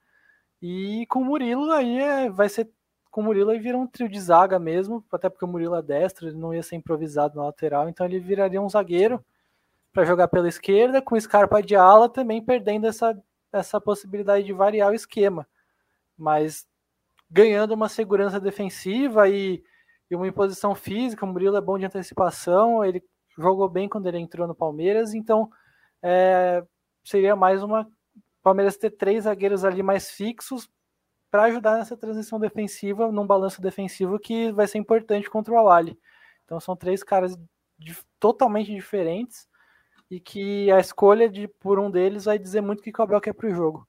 E 0.60 1.06
com 1.06 1.20
o 1.20 1.24
Murilo 1.24 1.72
aí 1.72 1.98
é, 1.98 2.28
vai 2.28 2.50
ser 2.50 2.70
com 3.14 3.20
o 3.20 3.24
Murilo 3.24 3.50
aí 3.50 3.60
vira 3.60 3.78
um 3.78 3.86
trio 3.86 4.08
de 4.08 4.20
zaga 4.20 4.58
mesmo, 4.58 5.04
até 5.12 5.30
porque 5.30 5.44
o 5.44 5.48
Murilo 5.48 5.76
é 5.76 5.82
destro, 5.82 6.26
ele 6.26 6.36
não 6.36 6.52
ia 6.52 6.64
ser 6.64 6.74
improvisado 6.74 7.36
na 7.36 7.44
lateral, 7.44 7.88
então 7.88 8.04
ele 8.04 8.18
viraria 8.18 8.60
um 8.60 8.68
zagueiro 8.68 9.24
para 9.92 10.02
jogar 10.02 10.26
pela 10.26 10.48
esquerda, 10.48 11.00
com 11.00 11.18
Scarpa 11.20 11.62
de 11.62 11.76
ala 11.76 12.08
também 12.08 12.44
perdendo 12.44 12.88
essa, 12.88 13.16
essa 13.52 13.80
possibilidade 13.80 14.44
de 14.44 14.52
variar 14.52 14.90
o 14.90 14.96
esquema, 14.96 15.46
mas 16.18 16.66
ganhando 17.30 17.70
uma 17.70 17.88
segurança 17.88 18.40
defensiva 18.40 19.28
e, 19.28 19.62
e 20.10 20.16
uma 20.16 20.26
imposição 20.26 20.74
física. 20.74 21.24
O 21.24 21.28
Murilo 21.28 21.56
é 21.56 21.60
bom 21.60 21.78
de 21.78 21.86
antecipação, 21.86 22.84
ele 22.84 23.00
jogou 23.38 23.68
bem 23.68 23.88
quando 23.88 24.08
ele 24.08 24.18
entrou 24.18 24.48
no 24.48 24.56
Palmeiras, 24.56 25.14
então 25.14 25.48
é, 26.02 26.64
seria 27.04 27.36
mais 27.36 27.62
uma 27.62 27.88
Palmeiras 28.42 28.76
ter 28.76 28.90
três 28.90 29.22
zagueiros 29.22 29.64
ali 29.64 29.84
mais 29.84 30.10
fixos 30.10 30.68
para 31.34 31.46
ajudar 31.46 31.78
nessa 31.78 31.96
transição 31.96 32.38
defensiva, 32.38 33.10
num 33.10 33.26
balanço 33.26 33.60
defensivo 33.60 34.20
que 34.20 34.52
vai 34.52 34.68
ser 34.68 34.78
importante 34.78 35.28
contra 35.28 35.52
o 35.52 35.58
Awali. 35.58 35.98
Então 36.44 36.60
são 36.60 36.76
três 36.76 37.02
caras 37.02 37.36
de, 37.76 37.92
totalmente 38.20 38.72
diferentes 38.72 39.48
e 40.08 40.20
que 40.20 40.70
a 40.70 40.78
escolha 40.78 41.28
de 41.28 41.48
por 41.48 41.80
um 41.80 41.90
deles 41.90 42.26
vai 42.26 42.38
dizer 42.38 42.60
muito 42.60 42.78
o 42.78 42.82
que 42.84 42.92
o 42.96 43.02
Abel 43.02 43.20
quer 43.20 43.32
para 43.32 43.48
o 43.48 43.52
jogo. 43.52 43.84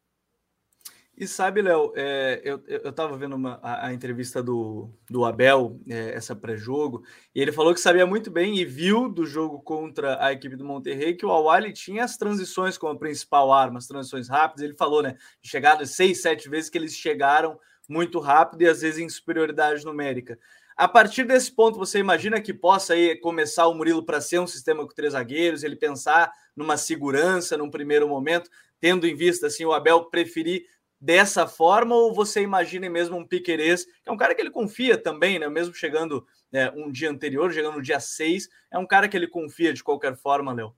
E 1.18 1.26
sabe, 1.26 1.62
Léo, 1.62 1.94
é, 1.96 2.42
eu 2.44 2.90
estava 2.90 3.16
vendo 3.16 3.38
uma, 3.38 3.58
a, 3.64 3.88
a, 3.88 3.94
entrevista 3.94 4.44
do, 4.44 4.90
do 5.10 5.24
Abel, 5.24 5.80
é, 5.88 6.14
essa 6.14 6.36
pré-jogo, 6.36 7.06
e 7.34 7.42
ele 7.42 7.54
falou 7.54 7.74
que 7.74 7.80
sabia 7.80 8.06
muito 8.06 8.30
bem 8.30 8.58
e 8.58 8.66
viu 8.66 9.08
do 9.08 9.26
jogo 9.26 9.62
contra 9.62 10.22
a 10.22 10.34
equipe 10.34 10.58
do 10.58 10.66
Monterrey 10.66 11.16
que 11.16 11.26
o 11.26 11.32
Awali 11.32 11.72
tinha 11.72 12.04
as 12.04 12.18
transições 12.18 12.78
como 12.78 12.92
a 12.92 13.00
principal 13.00 13.54
arma, 13.54 13.78
as 13.78 13.88
transições 13.88 14.28
rápidas. 14.28 14.64
Ele 14.64 14.76
falou, 14.76 15.02
né, 15.02 15.16
de 15.42 15.50
chegadas 15.50 15.92
seis, 15.92 16.22
sete 16.22 16.50
vezes 16.50 16.70
que 16.70 16.78
eles 16.78 16.94
chegaram 16.94 17.58
muito 17.88 18.20
rápido 18.20 18.64
e 18.64 18.68
às 18.68 18.82
vezes 18.82 19.00
em 19.00 19.08
superioridade 19.08 19.86
numérica. 19.86 20.38
A 20.76 20.90
partir 20.90 21.24
desse 21.24 21.50
ponto, 21.50 21.80
você 21.80 22.00
imagina 22.00 22.42
que 22.42 22.54
possa 22.54 22.94
aí 22.94 23.16
começar 23.16 23.68
o 23.68 23.74
Murilo 23.74 24.04
para 24.04 24.20
ser 24.20 24.40
um 24.40 24.48
sistema 24.48 24.86
com 24.86 24.94
três 24.94 25.14
zagueiros, 25.14 25.64
ele 25.64 25.78
pensar 25.78 26.30
numa 26.54 26.76
segurança 26.76 27.56
num 27.56 27.70
primeiro 27.70 28.10
momento, 28.10 28.50
tendo 28.82 29.08
em 29.08 29.16
vista 29.16 29.48
assim 29.48 29.64
o 29.64 29.72
Abel 29.72 30.04
preferir 30.10 30.66
dessa 31.00 31.48
forma, 31.48 31.96
ou 31.96 32.14
você 32.14 32.42
imagina 32.42 32.90
mesmo 32.90 33.18
um 33.18 33.28
Piquerez, 33.28 33.86
que 33.86 34.10
é 34.10 34.12
um 34.12 34.18
cara 34.18 34.34
que 34.34 34.42
ele 34.42 34.52
confia 34.52 34.98
também, 34.98 35.38
né? 35.38 35.48
Mesmo 35.48 35.74
chegando 35.74 36.26
é, 36.52 36.72
um 36.72 36.92
dia 36.92 37.10
anterior, 37.10 37.52
chegando 37.52 37.76
no 37.76 37.82
dia 37.82 38.00
6, 38.00 38.50
é 38.72 38.78
um 38.78 38.88
cara 38.88 39.08
que 39.08 39.16
ele 39.16 39.28
confia 39.28 39.74
de 39.74 39.84
qualquer 39.84 40.16
forma, 40.16 40.54
Léo. 40.54 40.76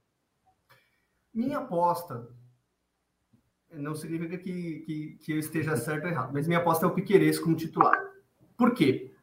Minha 1.34 1.60
aposta 1.60 2.28
não 3.72 3.94
significa 3.96 4.38
que, 4.38 4.80
que, 4.80 5.18
que 5.22 5.32
eu 5.34 5.40
esteja 5.40 5.76
certo 5.76 6.06
ou 6.06 6.10
errado, 6.10 6.34
mas 6.34 6.48
minha 6.48 6.60
aposta 6.60 6.86
é 6.86 6.90
o 6.90 6.94
Piquerez 6.94 7.40
como 7.40 7.56
titular. 7.56 8.02
Por 8.58 8.74
quê? 8.74 9.14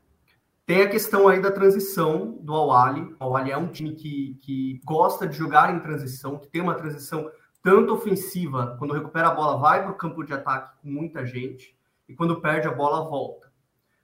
Tem 0.66 0.82
a 0.82 0.88
questão 0.88 1.28
aí 1.28 1.42
da 1.42 1.50
transição 1.50 2.38
do 2.40 2.54
Awali. 2.54 3.14
O 3.20 3.24
Awali 3.24 3.50
é 3.50 3.56
um 3.56 3.68
time 3.68 3.94
que, 3.94 4.38
que 4.40 4.80
gosta 4.84 5.26
de 5.26 5.36
jogar 5.36 5.74
em 5.74 5.80
transição, 5.80 6.38
que 6.38 6.48
tem 6.48 6.62
uma 6.62 6.74
transição 6.74 7.30
tanto 7.64 7.94
ofensiva, 7.94 8.76
quando 8.78 8.92
recupera 8.92 9.28
a 9.28 9.34
bola, 9.34 9.56
vai 9.56 9.82
para 9.82 9.90
o 9.90 9.96
campo 9.96 10.22
de 10.22 10.34
ataque 10.34 10.78
com 10.82 10.88
muita 10.90 11.24
gente, 11.24 11.74
e 12.06 12.14
quando 12.14 12.38
perde 12.42 12.68
a 12.68 12.70
bola, 12.70 13.08
volta. 13.08 13.50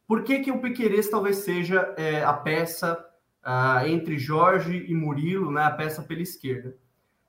Por 0.06 0.22
que, 0.22 0.40
que 0.40 0.50
o 0.50 0.62
Piqueires 0.62 1.10
talvez 1.10 1.36
seja 1.36 1.94
é, 1.98 2.24
a 2.24 2.32
peça 2.32 2.98
uh, 3.44 3.86
entre 3.86 4.18
Jorge 4.18 4.86
e 4.88 4.94
Murilo, 4.94 5.52
né, 5.52 5.62
a 5.62 5.70
peça 5.70 6.02
pela 6.02 6.22
esquerda? 6.22 6.74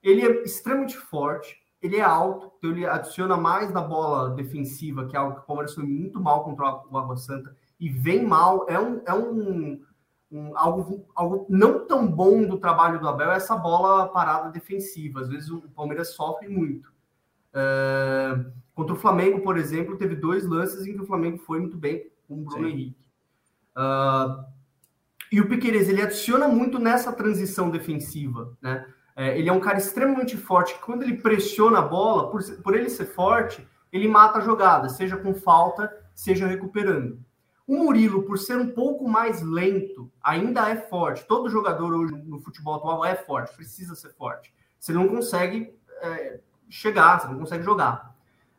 Ele 0.02 0.22
é 0.22 0.42
extremamente 0.42 0.96
forte, 0.96 1.60
ele 1.82 1.96
é 1.96 2.02
alto, 2.02 2.50
então 2.56 2.70
ele 2.70 2.86
adiciona 2.86 3.36
mais 3.36 3.70
na 3.70 3.82
bola 3.82 4.30
defensiva, 4.30 5.06
que 5.06 5.14
é 5.14 5.18
algo 5.18 5.34
que 5.34 5.42
o 5.42 5.46
Palmeiras 5.46 5.74
foi 5.74 5.84
muito 5.84 6.18
mal 6.18 6.44
contra 6.44 6.82
o 6.90 6.96
Água 6.96 7.16
Santa 7.18 7.54
e 7.78 7.90
vem 7.90 8.24
mal. 8.24 8.64
É 8.70 8.80
um, 8.80 9.02
é 9.04 9.12
um, 9.12 9.82
um, 10.32 10.56
algo, 10.56 11.06
algo 11.14 11.46
não 11.48 11.86
tão 11.86 12.06
bom 12.10 12.42
do 12.44 12.58
trabalho 12.58 12.98
do 12.98 13.08
Abel, 13.08 13.30
é 13.32 13.36
essa 13.36 13.56
bola 13.56 14.08
parada 14.08 14.50
defensiva. 14.50 15.20
Às 15.20 15.28
vezes 15.28 15.50
o 15.50 15.60
Palmeiras 15.74 16.14
sofre 16.14 16.48
muito. 16.48 16.90
É, 17.54 18.44
contra 18.74 18.94
o 18.94 18.98
Flamengo, 18.98 19.42
por 19.42 19.58
exemplo, 19.58 19.98
teve 19.98 20.16
dois 20.16 20.46
lances 20.46 20.86
em 20.86 20.94
que 20.94 21.02
o 21.02 21.06
Flamengo 21.06 21.38
foi 21.38 21.60
muito 21.60 21.76
bem 21.76 22.10
com 22.26 22.34
o 22.34 22.44
Bruno 22.44 22.66
Sim. 22.66 22.72
Henrique. 22.72 23.06
Uh, 23.76 24.44
e 25.30 25.40
o 25.40 25.48
Piqueires, 25.48 25.88
ele 25.88 26.02
adiciona 26.02 26.48
muito 26.48 26.78
nessa 26.78 27.12
transição 27.12 27.70
defensiva, 27.70 28.56
né? 28.60 28.86
É, 29.14 29.38
ele 29.38 29.48
é 29.48 29.52
um 29.52 29.60
cara 29.60 29.76
extremamente 29.76 30.38
forte, 30.38 30.74
que 30.74 30.80
quando 30.80 31.02
ele 31.02 31.18
pressiona 31.18 31.80
a 31.80 31.82
bola, 31.82 32.30
por, 32.30 32.42
por 32.62 32.74
ele 32.74 32.88
ser 32.88 33.06
forte, 33.06 33.66
ele 33.92 34.08
mata 34.08 34.38
a 34.38 34.42
jogada, 34.42 34.88
seja 34.88 35.18
com 35.18 35.34
falta, 35.34 35.92
seja 36.14 36.46
recuperando. 36.46 37.18
O 37.66 37.76
Murilo, 37.76 38.24
por 38.24 38.38
ser 38.38 38.56
um 38.56 38.70
pouco 38.70 39.08
mais 39.08 39.40
lento, 39.40 40.10
ainda 40.22 40.68
é 40.68 40.76
forte. 40.76 41.24
Todo 41.26 41.48
jogador 41.48 41.94
hoje 41.94 42.14
no 42.24 42.40
futebol 42.40 42.74
atual 42.74 43.04
é 43.04 43.14
forte, 43.14 43.54
precisa 43.54 43.94
ser 43.94 44.12
forte. 44.14 44.52
Você 44.78 44.92
não 44.92 45.06
consegue 45.06 45.72
é, 46.00 46.40
chegar, 46.68 47.20
você 47.20 47.28
não 47.28 47.38
consegue 47.38 47.62
jogar. 47.62 48.12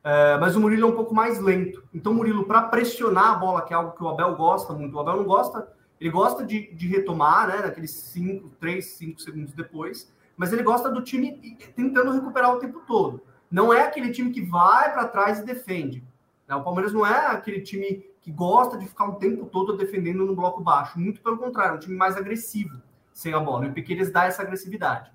É, 0.04 0.38
mas 0.38 0.56
o 0.56 0.60
Murilo 0.60 0.88
é 0.88 0.92
um 0.92 0.96
pouco 0.96 1.14
mais 1.14 1.40
lento. 1.40 1.84
Então, 1.94 2.12
o 2.12 2.16
Murilo, 2.16 2.46
para 2.46 2.64
pressionar 2.64 3.32
a 3.32 3.36
bola, 3.36 3.62
que 3.62 3.74
é 3.74 3.76
algo 3.76 3.96
que 3.96 4.04
o 4.04 4.08
Abel 4.08 4.36
gosta 4.36 4.74
muito, 4.74 4.96
o 4.96 5.00
Abel 5.00 5.18
não 5.18 5.26
gosta, 5.26 5.68
ele 6.00 6.10
gosta 6.10 6.46
de, 6.46 6.74
de 6.74 6.88
retomar, 6.88 7.48
né, 7.48 7.58
naqueles 7.58 7.92
5, 7.92 8.50
3, 8.60 8.86
5 8.86 9.22
segundos 9.22 9.54
depois, 9.54 10.14
mas 10.36 10.52
ele 10.52 10.64
gosta 10.64 10.90
do 10.90 11.02
time 11.02 11.58
tentando 11.76 12.12
recuperar 12.12 12.54
o 12.54 12.60
tempo 12.60 12.82
todo. 12.88 13.22
Não 13.52 13.74
é 13.74 13.84
aquele 13.84 14.12
time 14.12 14.32
que 14.32 14.42
vai 14.42 14.92
para 14.92 15.08
trás 15.08 15.40
e 15.40 15.46
defende. 15.46 16.04
Né? 16.48 16.56
O 16.56 16.64
Palmeiras 16.64 16.92
não 16.92 17.06
é 17.06 17.28
aquele 17.28 17.62
time 17.62 18.04
que 18.24 18.32
gosta 18.32 18.78
de 18.78 18.88
ficar 18.88 19.06
o 19.10 19.16
tempo 19.16 19.46
todo 19.46 19.76
defendendo 19.76 20.26
no 20.26 20.36
bloco 20.36 20.62
baixo. 20.62 20.98
Muito 20.98 21.22
pelo 21.22 21.38
contrário, 21.38 21.74
é 21.74 21.76
um 21.76 21.80
time 21.80 21.96
mais 21.96 22.16
agressivo 22.16 22.82
sem 23.12 23.34
a 23.34 23.40
bola. 23.40 23.66
E 23.66 23.70
o 23.70 23.74
Piqueires 23.74 24.12
dá 24.12 24.24
essa 24.24 24.42
agressividade. 24.42 25.12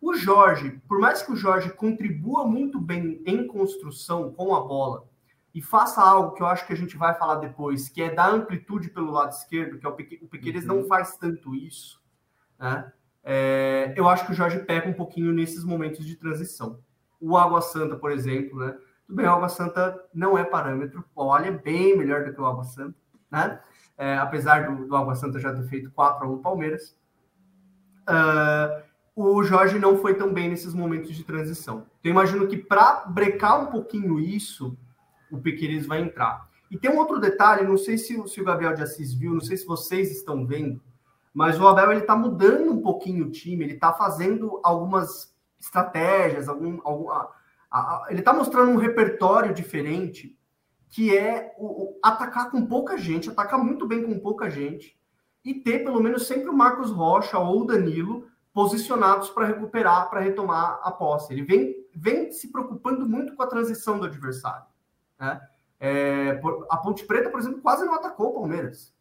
O 0.00 0.14
Jorge, 0.14 0.80
por 0.86 1.00
mais 1.00 1.22
que 1.22 1.32
o 1.32 1.36
Jorge 1.36 1.70
contribua 1.70 2.46
muito 2.46 2.78
bem 2.78 3.22
em 3.24 3.46
construção 3.46 4.32
com 4.32 4.54
a 4.54 4.60
bola 4.60 5.08
e 5.54 5.62
faça 5.62 6.02
algo 6.02 6.34
que 6.34 6.42
eu 6.42 6.46
acho 6.46 6.66
que 6.66 6.72
a 6.72 6.76
gente 6.76 6.96
vai 6.96 7.14
falar 7.14 7.36
depois, 7.36 7.88
que 7.88 8.02
é 8.02 8.14
dar 8.14 8.30
amplitude 8.30 8.90
pelo 8.90 9.10
lado 9.10 9.32
esquerdo, 9.32 9.78
que 9.78 9.86
é 9.86 9.88
o, 9.88 9.92
Pique, 9.92 10.18
o 10.22 10.28
Piqueires 10.28 10.66
uhum. 10.66 10.76
não 10.76 10.84
faz 10.84 11.16
tanto 11.16 11.54
isso, 11.54 12.02
né? 12.58 12.92
É, 13.24 13.94
eu 13.96 14.08
acho 14.08 14.26
que 14.26 14.32
o 14.32 14.34
Jorge 14.34 14.58
peca 14.58 14.88
um 14.88 14.94
pouquinho 14.94 15.32
nesses 15.32 15.64
momentos 15.64 16.04
de 16.04 16.16
transição. 16.16 16.80
O 17.20 17.36
Água 17.36 17.62
Santa, 17.62 17.94
por 17.94 18.10
exemplo, 18.10 18.58
né? 18.58 18.76
Tudo 19.06 19.16
bem, 19.16 19.26
o 19.26 19.30
Água 19.30 19.48
Santa 19.48 20.04
não 20.14 20.38
é 20.38 20.44
parâmetro, 20.44 21.04
olha, 21.14 21.46
é 21.46 21.50
bem 21.50 21.96
melhor 21.96 22.24
do 22.24 22.32
que 22.32 22.40
o 22.40 22.46
Água 22.46 22.64
Santa, 22.64 22.96
né? 23.30 23.60
É, 23.98 24.16
apesar 24.16 24.70
do, 24.70 24.86
do 24.86 24.96
Água 24.96 25.14
Santa 25.14 25.38
já 25.38 25.54
ter 25.54 25.64
feito 25.64 25.90
4 25.90 26.24
a 26.24 26.30
1 26.30 26.38
Palmeiras. 26.38 26.96
Uh, 28.02 28.82
o 29.14 29.42
Jorge 29.44 29.78
não 29.78 29.98
foi 29.98 30.14
tão 30.14 30.32
bem 30.32 30.48
nesses 30.48 30.74
momentos 30.74 31.14
de 31.14 31.22
transição. 31.22 31.86
Então, 32.00 32.10
imagino 32.10 32.48
que 32.48 32.56
para 32.56 33.04
brecar 33.06 33.62
um 33.62 33.66
pouquinho 33.66 34.18
isso, 34.18 34.76
o 35.30 35.38
Piqueires 35.38 35.86
vai 35.86 36.00
entrar. 36.00 36.48
E 36.70 36.78
tem 36.78 36.90
um 36.90 36.98
outro 36.98 37.20
detalhe, 37.20 37.66
não 37.66 37.76
sei 37.76 37.98
se, 37.98 38.16
se 38.26 38.40
o 38.40 38.44
Gabriel 38.44 38.74
de 38.74 38.82
Assis 38.82 39.12
viu, 39.12 39.34
não 39.34 39.40
sei 39.42 39.58
se 39.58 39.66
vocês 39.66 40.10
estão 40.10 40.46
vendo, 40.46 40.80
mas 41.34 41.60
o 41.60 41.68
Abel 41.68 41.90
ele 41.90 42.00
está 42.00 42.16
mudando 42.16 42.72
um 42.72 42.80
pouquinho 42.80 43.26
o 43.26 43.30
time, 43.30 43.64
ele 43.64 43.74
está 43.74 43.92
fazendo 43.92 44.58
algumas 44.62 45.34
estratégias, 45.60 46.48
algum, 46.48 46.80
algum, 46.82 47.10
ele 48.08 48.20
está 48.20 48.32
mostrando 48.32 48.70
um 48.70 48.76
repertório 48.76 49.54
diferente, 49.54 50.38
que 50.90 51.16
é 51.16 51.54
o, 51.56 51.66
o, 51.66 51.98
atacar 52.02 52.50
com 52.50 52.66
pouca 52.66 52.98
gente, 52.98 53.30
atacar 53.30 53.58
muito 53.58 53.86
bem 53.86 54.04
com 54.04 54.18
pouca 54.18 54.50
gente, 54.50 54.98
e 55.44 55.54
ter 55.54 55.80
pelo 55.80 56.02
menos 56.02 56.26
sempre 56.26 56.50
o 56.50 56.52
Marcos 56.52 56.90
Rocha 56.90 57.38
ou 57.38 57.62
o 57.62 57.64
Danilo 57.64 58.28
posicionados 58.52 59.30
para 59.30 59.46
recuperar, 59.46 60.10
para 60.10 60.20
retomar 60.20 60.80
a 60.82 60.90
posse. 60.90 61.32
Ele 61.32 61.42
vem, 61.42 61.74
vem 61.94 62.30
se 62.30 62.52
preocupando 62.52 63.08
muito 63.08 63.34
com 63.34 63.42
a 63.42 63.46
transição 63.46 63.98
do 63.98 64.04
adversário. 64.04 64.66
Né? 65.18 65.40
É, 65.80 66.40
a 66.70 66.76
Ponte 66.76 67.04
Preta, 67.06 67.30
por 67.30 67.40
exemplo, 67.40 67.62
quase 67.62 67.84
não 67.84 67.94
atacou 67.94 68.28
o 68.28 68.34
Palmeiras. 68.34 68.94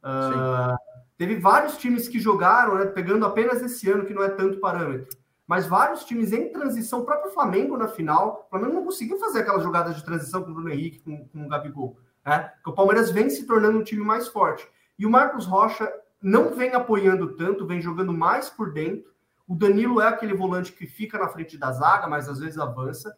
Uh, 0.00 0.76
teve 1.16 1.36
vários 1.36 1.78
times 1.78 2.06
que 2.06 2.20
jogaram, 2.20 2.76
né, 2.76 2.84
pegando 2.84 3.24
apenas 3.24 3.62
esse 3.62 3.90
ano, 3.90 4.04
que 4.04 4.14
não 4.14 4.22
é 4.22 4.28
tanto 4.28 4.60
parâmetro 4.60 5.18
mas 5.48 5.66
vários 5.66 6.04
times 6.04 6.30
em 6.30 6.52
transição, 6.52 7.00
o 7.00 7.04
próprio 7.06 7.32
Flamengo 7.32 7.74
na 7.78 7.88
final, 7.88 8.44
o 8.46 8.50
Flamengo 8.50 8.74
não 8.74 8.84
conseguiu 8.84 9.18
fazer 9.18 9.40
aquelas 9.40 9.62
jogadas 9.62 9.96
de 9.96 10.04
transição 10.04 10.42
com 10.42 10.50
o 10.50 10.54
Bruno 10.54 10.68
Henrique, 10.68 11.00
com, 11.00 11.26
com 11.26 11.46
o 11.46 11.48
Gabigol. 11.48 11.98
Né? 12.24 12.52
O 12.66 12.72
Palmeiras 12.72 13.10
vem 13.10 13.30
se 13.30 13.46
tornando 13.46 13.78
um 13.78 13.82
time 13.82 14.04
mais 14.04 14.28
forte. 14.28 14.68
E 14.98 15.06
o 15.06 15.10
Marcos 15.10 15.46
Rocha 15.46 15.90
não 16.20 16.54
vem 16.54 16.74
apoiando 16.74 17.34
tanto, 17.34 17.66
vem 17.66 17.80
jogando 17.80 18.12
mais 18.12 18.50
por 18.50 18.74
dentro. 18.74 19.10
O 19.46 19.54
Danilo 19.54 20.02
é 20.02 20.08
aquele 20.08 20.34
volante 20.34 20.70
que 20.70 20.86
fica 20.86 21.18
na 21.18 21.28
frente 21.28 21.56
da 21.56 21.72
zaga, 21.72 22.06
mas 22.06 22.28
às 22.28 22.40
vezes 22.40 22.58
avança. 22.58 23.16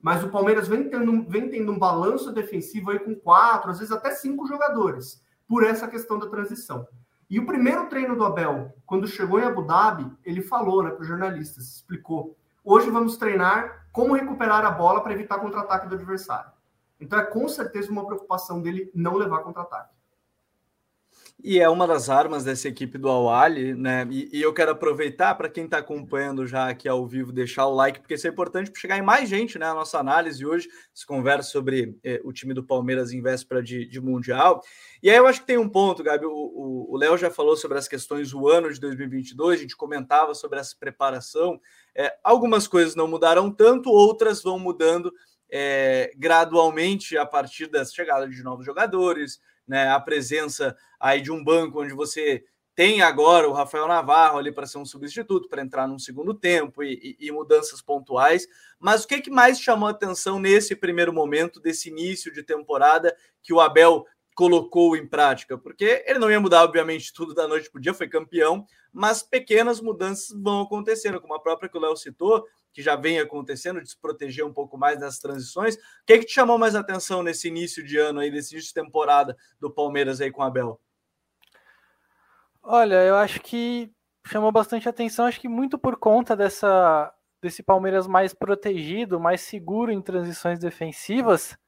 Mas 0.00 0.22
o 0.22 0.28
Palmeiras 0.28 0.68
vem 0.68 0.88
tendo, 0.88 1.28
vem 1.28 1.50
tendo 1.50 1.72
um 1.72 1.78
balanço 1.80 2.32
defensivo 2.32 2.92
aí 2.92 3.00
com 3.00 3.16
quatro, 3.16 3.72
às 3.72 3.80
vezes 3.80 3.92
até 3.92 4.12
cinco 4.12 4.46
jogadores, 4.46 5.20
por 5.48 5.64
essa 5.64 5.88
questão 5.88 6.16
da 6.16 6.28
transição. 6.28 6.86
E 7.32 7.38
o 7.38 7.46
primeiro 7.46 7.86
treino 7.86 8.14
do 8.14 8.26
Abel, 8.26 8.74
quando 8.84 9.08
chegou 9.08 9.40
em 9.40 9.44
Abu 9.44 9.62
Dhabi, 9.62 10.06
ele 10.22 10.42
falou 10.42 10.82
né, 10.82 10.90
para 10.90 11.00
os 11.00 11.08
jornalistas, 11.08 11.76
explicou: 11.76 12.36
hoje 12.62 12.90
vamos 12.90 13.16
treinar 13.16 13.86
como 13.90 14.12
recuperar 14.14 14.66
a 14.66 14.70
bola 14.70 15.00
para 15.00 15.14
evitar 15.14 15.38
contra-ataque 15.38 15.88
do 15.88 15.94
adversário. 15.94 16.50
Então 17.00 17.18
é 17.18 17.24
com 17.24 17.48
certeza 17.48 17.90
uma 17.90 18.04
preocupação 18.04 18.60
dele 18.60 18.90
não 18.94 19.16
levar 19.16 19.38
contra-ataque. 19.38 19.94
E 21.44 21.58
é 21.58 21.68
uma 21.68 21.88
das 21.88 22.08
armas 22.08 22.44
dessa 22.44 22.68
equipe 22.68 22.96
do 22.96 23.08
Awali, 23.08 23.74
né? 23.74 24.06
E, 24.08 24.38
e, 24.38 24.40
eu 24.40 24.54
quero 24.54 24.70
aproveitar 24.70 25.34
para 25.34 25.48
quem 25.48 25.64
está 25.64 25.78
acompanhando 25.78 26.46
já 26.46 26.68
aqui 26.68 26.88
ao 26.88 27.04
vivo, 27.04 27.32
deixar 27.32 27.66
o 27.66 27.74
like, 27.74 27.98
porque 27.98 28.14
isso 28.14 28.28
é 28.28 28.30
importante 28.30 28.70
para 28.70 28.80
chegar 28.80 28.96
em 28.96 29.02
mais 29.02 29.28
gente, 29.28 29.58
né? 29.58 29.66
A 29.66 29.74
nossa 29.74 29.98
análise 29.98 30.46
hoje 30.46 30.68
se 30.94 31.04
conversa 31.04 31.50
sobre 31.50 31.98
eh, 32.04 32.20
o 32.22 32.32
time 32.32 32.54
do 32.54 32.62
Palmeiras 32.62 33.12
em 33.12 33.20
véspera 33.20 33.60
de, 33.60 33.84
de, 33.86 34.00
Mundial. 34.00 34.62
E 35.02 35.10
aí 35.10 35.16
eu 35.16 35.26
acho 35.26 35.40
que 35.40 35.46
tem 35.48 35.58
um 35.58 35.68
ponto, 35.68 36.04
Gabi. 36.04 36.26
O 36.26 36.96
Léo 36.96 37.18
já 37.18 37.28
falou 37.28 37.56
sobre 37.56 37.76
as 37.76 37.88
questões 37.88 38.30
do 38.30 38.48
ano 38.48 38.72
de 38.72 38.78
2022, 38.78 39.58
a 39.58 39.62
gente 39.62 39.76
comentava 39.76 40.36
sobre 40.36 40.60
essa 40.60 40.76
preparação. 40.78 41.60
É, 41.92 42.14
algumas 42.22 42.68
coisas 42.68 42.94
não 42.94 43.08
mudaram 43.08 43.50
tanto, 43.50 43.90
outras 43.90 44.40
vão 44.44 44.60
mudando 44.60 45.12
é, 45.50 46.12
gradualmente 46.16 47.18
a 47.18 47.26
partir 47.26 47.66
da 47.66 47.84
chegada 47.84 48.28
de 48.28 48.44
novos 48.44 48.64
jogadores 48.64 49.40
né, 49.72 49.88
a 49.88 49.98
presença 49.98 50.76
aí 51.00 51.22
de 51.22 51.32
um 51.32 51.42
banco 51.42 51.80
onde 51.80 51.94
você 51.94 52.44
tem 52.74 53.00
agora 53.00 53.48
o 53.48 53.52
Rafael 53.52 53.88
Navarro 53.88 54.36
ali 54.36 54.52
para 54.52 54.66
ser 54.66 54.76
um 54.76 54.84
substituto, 54.84 55.48
para 55.48 55.62
entrar 55.62 55.88
num 55.88 55.98
segundo 55.98 56.34
tempo 56.34 56.82
e, 56.82 57.16
e, 57.18 57.28
e, 57.28 57.32
mudanças 57.32 57.80
pontuais. 57.80 58.46
Mas 58.78 59.02
o 59.02 59.08
que, 59.08 59.22
que 59.22 59.30
mais 59.30 59.58
chamou 59.58 59.88
a 59.88 59.92
atenção 59.92 60.38
nesse 60.38 60.76
primeiro 60.76 61.10
momento, 61.10 61.58
desse 61.58 61.88
início 61.88 62.30
de 62.30 62.42
temporada, 62.42 63.16
que 63.42 63.54
o 63.54 63.60
Abel 63.60 64.04
colocou 64.34 64.96
em 64.96 65.06
prática? 65.06 65.58
Porque 65.58 66.04
ele 66.06 66.18
não 66.18 66.30
ia 66.30 66.40
mudar, 66.40 66.64
obviamente, 66.64 67.12
tudo 67.12 67.34
da 67.34 67.46
noite 67.46 67.70
para 67.70 67.78
o 67.78 67.82
dia, 67.82 67.94
foi 67.94 68.08
campeão, 68.08 68.66
mas 68.92 69.22
pequenas 69.22 69.80
mudanças 69.80 70.28
vão 70.40 70.62
acontecendo, 70.62 71.20
como 71.20 71.34
a 71.34 71.40
própria 71.40 71.68
que 71.68 71.76
o 71.76 71.80
Léo 71.80 71.96
citou, 71.96 72.44
que 72.72 72.82
já 72.82 72.96
vem 72.96 73.20
acontecendo, 73.20 73.80
de 73.80 73.90
se 73.90 74.00
proteger 74.00 74.44
um 74.44 74.52
pouco 74.52 74.78
mais 74.78 74.98
das 74.98 75.18
transições. 75.18 75.74
O 75.74 75.78
que, 76.06 76.14
é 76.14 76.18
que 76.18 76.24
te 76.24 76.32
chamou 76.32 76.58
mais 76.58 76.74
atenção 76.74 77.22
nesse 77.22 77.48
início 77.48 77.84
de 77.84 77.98
ano 77.98 78.20
aí, 78.20 78.30
nesse 78.30 78.54
início 78.54 78.68
de 78.68 78.74
temporada 78.74 79.36
do 79.60 79.70
Palmeiras 79.70 80.20
aí 80.20 80.30
com 80.30 80.42
a 80.42 80.46
Abel? 80.46 80.80
Olha, 82.62 83.02
eu 83.04 83.16
acho 83.16 83.40
que 83.40 83.92
chamou 84.26 84.52
bastante 84.52 84.88
atenção, 84.88 85.26
acho 85.26 85.40
que 85.40 85.48
muito 85.48 85.76
por 85.76 85.96
conta 85.96 86.36
dessa 86.36 87.12
desse 87.42 87.60
Palmeiras 87.60 88.06
mais 88.06 88.32
protegido, 88.32 89.18
mais 89.18 89.40
seguro 89.40 89.90
em 89.90 90.00
transições 90.00 90.60
defensivas, 90.60 91.58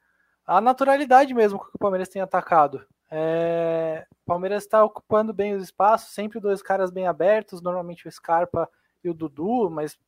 a 0.47 0.61
naturalidade 0.61 1.33
mesmo 1.33 1.59
que 1.59 1.71
o 1.75 1.79
Palmeiras 1.79 2.09
tem 2.09 2.21
atacado. 2.21 2.85
É, 3.11 4.07
o 4.11 4.27
Palmeiras 4.27 4.65
está 4.65 4.85
ocupando 4.85 5.33
bem 5.33 5.55
os 5.55 5.63
espaços, 5.63 6.15
sempre 6.15 6.41
dois 6.41 6.63
caras 6.63 6.91
bem 6.91 7.07
abertos, 7.07 7.63
normalmente 7.63 8.09
o 8.09 8.13
Scarpa 8.13 8.69
e 9.03 9.09
o 9.09 9.15
Dudu, 9.15 9.71
mas 9.71 9.99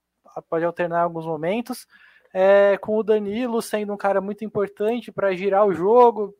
pode 0.49 0.64
alternar 0.64 1.00
em 1.00 1.05
alguns 1.05 1.26
momentos. 1.26 1.87
É, 2.35 2.76
com 2.78 2.97
o 2.97 3.02
Danilo 3.02 3.62
sendo 3.62 3.93
um 3.93 3.97
cara 3.97 4.21
muito 4.21 4.45
importante 4.45 5.11
para 5.11 5.35
girar 5.35 5.64
o 5.66 5.73
jogo, 5.73 6.35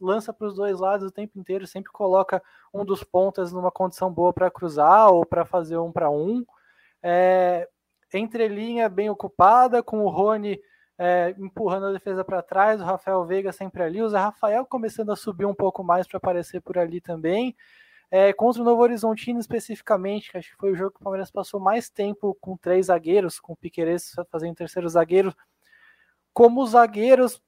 lança 0.00 0.32
para 0.32 0.46
os 0.46 0.54
dois 0.54 0.78
lados 0.78 1.08
o 1.08 1.12
tempo 1.12 1.38
inteiro, 1.38 1.66
sempre 1.66 1.90
coloca 1.90 2.42
um 2.72 2.84
dos 2.84 3.02
pontas 3.02 3.52
numa 3.52 3.70
condição 3.70 4.10
boa 4.10 4.32
para 4.32 4.50
cruzar 4.50 5.10
ou 5.12 5.26
para 5.26 5.44
fazer 5.44 5.76
um 5.78 5.92
para 5.92 6.10
um. 6.10 6.44
É, 7.02 7.68
entrelinha 8.18 8.88
bem 8.88 9.10
ocupada, 9.10 9.82
com 9.82 10.04
o 10.04 10.08
Rony 10.08 10.60
é, 10.98 11.34
empurrando 11.38 11.86
a 11.86 11.92
defesa 11.92 12.24
para 12.24 12.42
trás, 12.42 12.80
o 12.80 12.84
Rafael 12.84 13.24
Veiga 13.24 13.52
sempre 13.52 13.82
ali, 13.82 14.00
o 14.00 14.08
Zé 14.08 14.18
Rafael 14.18 14.64
começando 14.64 15.10
a 15.10 15.16
subir 15.16 15.44
um 15.44 15.54
pouco 15.54 15.82
mais 15.82 16.06
para 16.06 16.18
aparecer 16.18 16.60
por 16.60 16.78
ali 16.78 17.00
também. 17.00 17.56
É, 18.10 18.32
contra 18.32 18.62
o 18.62 18.64
Novo 18.64 18.82
Horizontino 18.82 19.40
especificamente, 19.40 20.30
que 20.30 20.38
acho 20.38 20.50
que 20.50 20.56
foi 20.56 20.70
o 20.70 20.76
jogo 20.76 20.92
que 20.92 21.00
o 21.00 21.02
Palmeiras 21.02 21.30
passou 21.30 21.58
mais 21.58 21.88
tempo 21.90 22.36
com 22.40 22.56
três 22.56 22.86
zagueiros, 22.86 23.40
com 23.40 23.54
o 23.54 23.56
Piqueires 23.56 24.14
fazendo 24.30 24.54
terceiro 24.54 24.88
zagueiro. 24.88 25.34
Como 26.32 26.62
os 26.62 26.70
zagueiros 26.70 27.42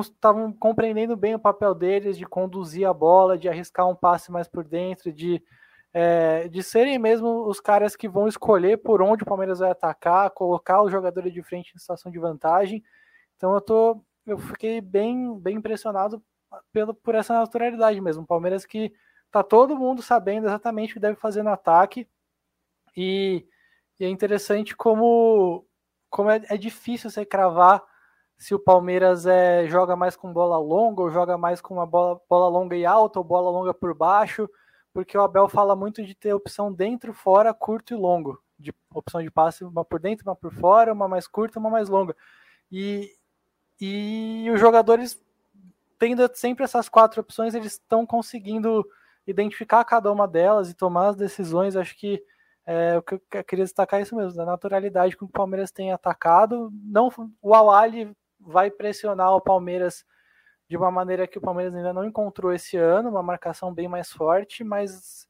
estavam 0.00 0.52
compreendendo 0.52 1.16
bem 1.16 1.34
o 1.34 1.38
papel 1.38 1.74
deles 1.74 2.16
de 2.16 2.24
conduzir 2.24 2.86
a 2.86 2.92
bola, 2.92 3.38
de 3.38 3.48
arriscar 3.48 3.88
um 3.88 3.94
passe 3.94 4.32
mais 4.32 4.48
por 4.48 4.64
dentro, 4.64 5.12
de, 5.12 5.40
é, 5.92 6.48
de 6.48 6.62
serem 6.62 6.98
mesmo 6.98 7.46
os 7.46 7.60
caras 7.60 7.94
que 7.94 8.08
vão 8.08 8.26
escolher 8.26 8.78
por 8.78 9.02
onde 9.02 9.22
o 9.22 9.26
Palmeiras 9.26 9.58
vai 9.58 9.70
atacar, 9.70 10.30
colocar 10.30 10.82
os 10.82 10.90
jogadores 10.90 11.32
de 11.32 11.42
frente 11.42 11.72
em 11.74 11.78
situação 11.78 12.10
de 12.10 12.18
vantagem. 12.18 12.82
Então 13.36 13.54
eu 13.54 13.60
tô, 13.60 14.02
eu 14.26 14.38
fiquei 14.38 14.80
bem, 14.80 15.38
bem 15.38 15.56
impressionado 15.56 16.22
pelo, 16.72 16.94
por 16.94 17.14
essa 17.14 17.34
naturalidade 17.34 18.00
mesmo. 18.00 18.26
Palmeiras 18.26 18.64
que 18.64 18.92
tá 19.30 19.42
todo 19.42 19.76
mundo 19.76 20.02
sabendo 20.02 20.46
exatamente 20.46 20.92
o 20.92 20.94
que 20.94 21.00
deve 21.00 21.16
fazer 21.16 21.42
no 21.42 21.50
ataque. 21.50 22.08
E, 22.96 23.46
e 23.98 24.04
é 24.04 24.08
interessante 24.08 24.76
como, 24.76 25.66
como 26.10 26.30
é, 26.30 26.42
é, 26.48 26.56
difícil 26.56 27.10
você 27.10 27.24
cravar 27.24 27.82
se 28.38 28.54
o 28.54 28.58
Palmeiras 28.58 29.26
é, 29.26 29.66
joga 29.68 29.94
mais 29.94 30.16
com 30.16 30.32
bola 30.32 30.58
longa 30.58 31.02
ou 31.02 31.10
joga 31.10 31.38
mais 31.38 31.60
com 31.60 31.74
uma 31.74 31.86
bola, 31.86 32.20
bola 32.28 32.48
longa 32.48 32.76
e 32.76 32.84
alta 32.84 33.18
ou 33.20 33.24
bola 33.24 33.50
longa 33.50 33.72
por 33.72 33.94
baixo, 33.94 34.48
porque 34.92 35.16
o 35.16 35.22
Abel 35.22 35.48
fala 35.48 35.74
muito 35.74 36.04
de 36.04 36.14
ter 36.14 36.34
opção 36.34 36.72
dentro, 36.72 37.12
fora, 37.12 37.52
curto 37.54 37.94
e 37.94 37.96
longo. 37.96 38.42
De 38.58 38.72
opção 38.94 39.22
de 39.22 39.30
passe, 39.30 39.64
uma 39.64 39.84
por 39.84 39.98
dentro, 39.98 40.28
uma 40.28 40.36
por 40.36 40.52
fora, 40.52 40.92
uma 40.92 41.08
mais 41.08 41.26
curta, 41.26 41.58
uma 41.58 41.70
mais 41.70 41.88
longa. 41.88 42.14
E, 42.70 43.10
e 43.80 44.48
os 44.52 44.60
jogadores 44.60 45.20
tendo 45.98 46.28
sempre 46.34 46.64
essas 46.64 46.88
quatro 46.88 47.20
opções, 47.20 47.54
eles 47.54 47.74
estão 47.74 48.04
conseguindo 48.04 48.84
identificar 49.24 49.84
cada 49.84 50.10
uma 50.10 50.26
delas 50.26 50.68
e 50.68 50.74
tomar 50.74 51.08
as 51.08 51.16
decisões. 51.16 51.76
Acho 51.76 51.96
que 51.96 52.20
é, 52.66 52.98
o 52.98 53.02
que 53.02 53.14
eu 53.14 53.44
queria 53.44 53.64
destacar 53.64 54.00
é 54.00 54.02
isso 54.02 54.16
mesmo, 54.16 54.36
da 54.36 54.44
naturalidade 54.44 55.16
com 55.16 55.26
que 55.26 55.30
o 55.30 55.32
Palmeiras 55.32 55.70
tem 55.70 55.92
atacado. 55.92 56.72
Não, 56.84 57.08
o 57.40 57.54
Awali 57.54 58.10
vai 58.40 58.68
pressionar 58.68 59.30
o 59.30 59.40
Palmeiras 59.40 60.04
de 60.72 60.76
uma 60.78 60.90
maneira 60.90 61.28
que 61.28 61.36
o 61.36 61.40
Palmeiras 61.40 61.74
ainda 61.74 61.92
não 61.92 62.02
encontrou 62.02 62.50
esse 62.50 62.78
ano, 62.78 63.10
uma 63.10 63.22
marcação 63.22 63.74
bem 63.74 63.86
mais 63.88 64.10
forte, 64.10 64.64
mas 64.64 65.28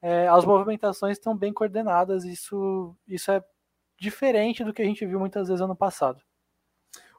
é, 0.00 0.26
as 0.26 0.46
movimentações 0.46 1.18
estão 1.18 1.36
bem 1.36 1.52
coordenadas. 1.52 2.24
Isso, 2.24 2.96
isso 3.06 3.30
é 3.30 3.44
diferente 4.00 4.64
do 4.64 4.72
que 4.72 4.80
a 4.80 4.86
gente 4.86 5.04
viu 5.04 5.20
muitas 5.20 5.48
vezes 5.48 5.60
ano 5.60 5.76
passado. 5.76 6.22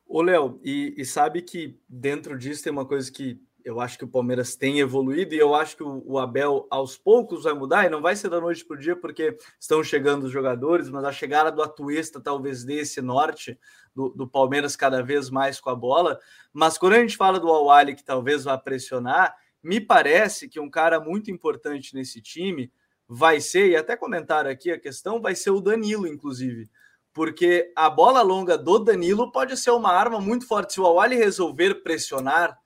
Ô, 0.04 0.24
Léo, 0.24 0.60
e, 0.64 0.96
e 0.98 1.06
sabe 1.06 1.44
que 1.44 1.80
dentro 1.88 2.36
disso 2.40 2.64
tem 2.64 2.72
uma 2.72 2.88
coisa 2.88 3.12
que 3.12 3.40
eu 3.64 3.80
acho 3.80 3.98
que 3.98 4.06
o 4.06 4.10
Palmeiras 4.10 4.56
tem 4.56 4.80
evoluído 4.80 5.34
e 5.34 5.38
eu 5.38 5.54
acho 5.54 5.76
que 5.76 5.84
o, 5.84 6.18
Abel 6.18 6.68
aos 6.70 6.98
poucos 6.98 7.44
vai 7.44 7.54
mudar 7.54 7.86
e 7.86 7.90
não 7.90 8.02
vai 8.02 8.16
ser 8.16 8.30
da 8.30 8.40
noite 8.40 8.66
para 8.66 8.76
o 8.76 8.80
dia 8.80 8.96
porque 8.96 9.38
estão 9.60 9.84
chegando 9.84 10.24
os 10.24 10.32
jogadores, 10.32 10.90
mas 10.90 11.04
a 11.04 11.12
chegada 11.12 11.52
do 11.52 11.62
Atuesta 11.62 12.22
talvez 12.22 12.64
dê 12.64 12.80
esse 12.80 13.02
norte 13.02 13.60
do, 13.94 14.10
do 14.10 14.28
Palmeiras 14.28 14.76
cada 14.76 15.02
vez 15.04 15.30
mais 15.30 15.60
com 15.60 15.70
a 15.70 15.76
bola. 15.76 16.20
Mas 16.54 16.78
quando 16.78 16.94
a 16.94 17.00
gente 17.00 17.18
fala 17.18 17.40
do 17.40 17.52
Awali 17.52 17.96
que 17.96 18.04
talvez 18.04 18.44
vá 18.44 18.58
pressionar, 18.58 19.36
me 19.62 19.80
parece 19.80 20.48
que 20.48 20.60
um 20.60 20.70
cara 20.70 21.00
muito 21.00 21.30
importante 21.30 21.94
nesse 21.94 22.22
time 22.22 22.72
vai 23.08 23.42
ser, 23.42 23.70
e 23.70 23.76
até 23.76 23.98
comentaram 23.98 24.50
aqui 24.50 24.72
a 24.72 24.80
questão, 24.80 25.20
vai 25.20 25.36
ser 25.36 25.50
o 25.50 25.60
Danilo, 25.60 26.08
inclusive. 26.08 26.70
Porque 27.12 27.74
a 27.76 27.90
bola 27.90 28.22
longa 28.22 28.58
do 28.58 28.78
Danilo 28.78 29.32
pode 29.32 29.58
ser 29.58 29.72
uma 29.72 29.92
arma 29.92 30.22
muito 30.22 30.48
forte. 30.48 30.74
Se 30.74 30.80
o 30.80 30.86
Awali 30.86 31.16
resolver 31.16 31.82
pressionar, 31.82 32.58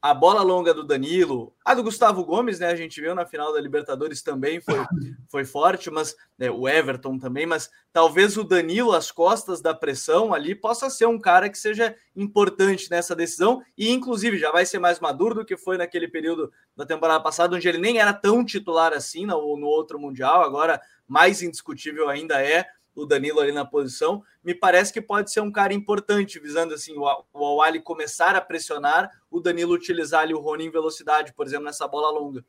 a 0.00 0.14
bola 0.14 0.42
longa 0.42 0.72
do 0.72 0.84
Danilo, 0.84 1.54
a 1.64 1.74
do 1.74 1.82
Gustavo 1.82 2.24
Gomes, 2.24 2.60
né? 2.60 2.68
A 2.68 2.76
gente 2.76 3.00
viu 3.00 3.14
na 3.14 3.26
final 3.26 3.52
da 3.52 3.60
Libertadores 3.60 4.22
também 4.22 4.60
foi, 4.60 4.74
foi 5.28 5.44
forte, 5.44 5.90
mas 5.90 6.14
né, 6.38 6.50
o 6.50 6.68
Everton 6.68 7.18
também, 7.18 7.46
mas 7.46 7.70
talvez 7.92 8.36
o 8.36 8.44
Danilo, 8.44 8.92
às 8.92 9.10
costas 9.10 9.60
da 9.60 9.74
pressão 9.74 10.32
ali, 10.32 10.54
possa 10.54 10.90
ser 10.90 11.06
um 11.06 11.18
cara 11.18 11.48
que 11.48 11.58
seja 11.58 11.96
importante 12.14 12.90
nessa 12.90 13.16
decisão 13.16 13.62
e, 13.76 13.90
inclusive, 13.90 14.38
já 14.38 14.52
vai 14.52 14.64
ser 14.64 14.78
mais 14.78 15.00
maduro 15.00 15.34
do 15.34 15.44
que 15.44 15.56
foi 15.56 15.76
naquele 15.76 16.08
período 16.08 16.52
da 16.76 16.86
temporada 16.86 17.22
passada, 17.22 17.56
onde 17.56 17.68
ele 17.68 17.78
nem 17.78 17.98
era 17.98 18.12
tão 18.12 18.44
titular 18.44 18.92
assim 18.92 19.26
no, 19.26 19.56
no 19.56 19.66
outro 19.66 19.98
Mundial, 19.98 20.42
agora 20.42 20.80
mais 21.08 21.42
indiscutível 21.42 22.08
ainda 22.08 22.42
é 22.42 22.66
o 22.96 23.06
Danilo 23.06 23.40
ali 23.40 23.52
na 23.52 23.64
posição, 23.64 24.22
me 24.42 24.54
parece 24.54 24.92
que 24.92 25.02
pode 25.02 25.30
ser 25.30 25.40
um 25.40 25.52
cara 25.52 25.74
importante, 25.74 26.40
visando 26.40 26.74
assim 26.74 26.96
o, 26.96 27.04
o 27.32 27.44
Awali 27.44 27.80
começar 27.80 28.34
a 28.34 28.40
pressionar, 28.40 29.10
o 29.30 29.38
Danilo 29.38 29.74
utilizar 29.74 30.22
ali 30.22 30.34
o 30.34 30.40
Rony 30.40 30.64
em 30.64 30.70
velocidade, 30.70 31.34
por 31.34 31.46
exemplo, 31.46 31.66
nessa 31.66 31.86
bola 31.86 32.10
longa. 32.10 32.44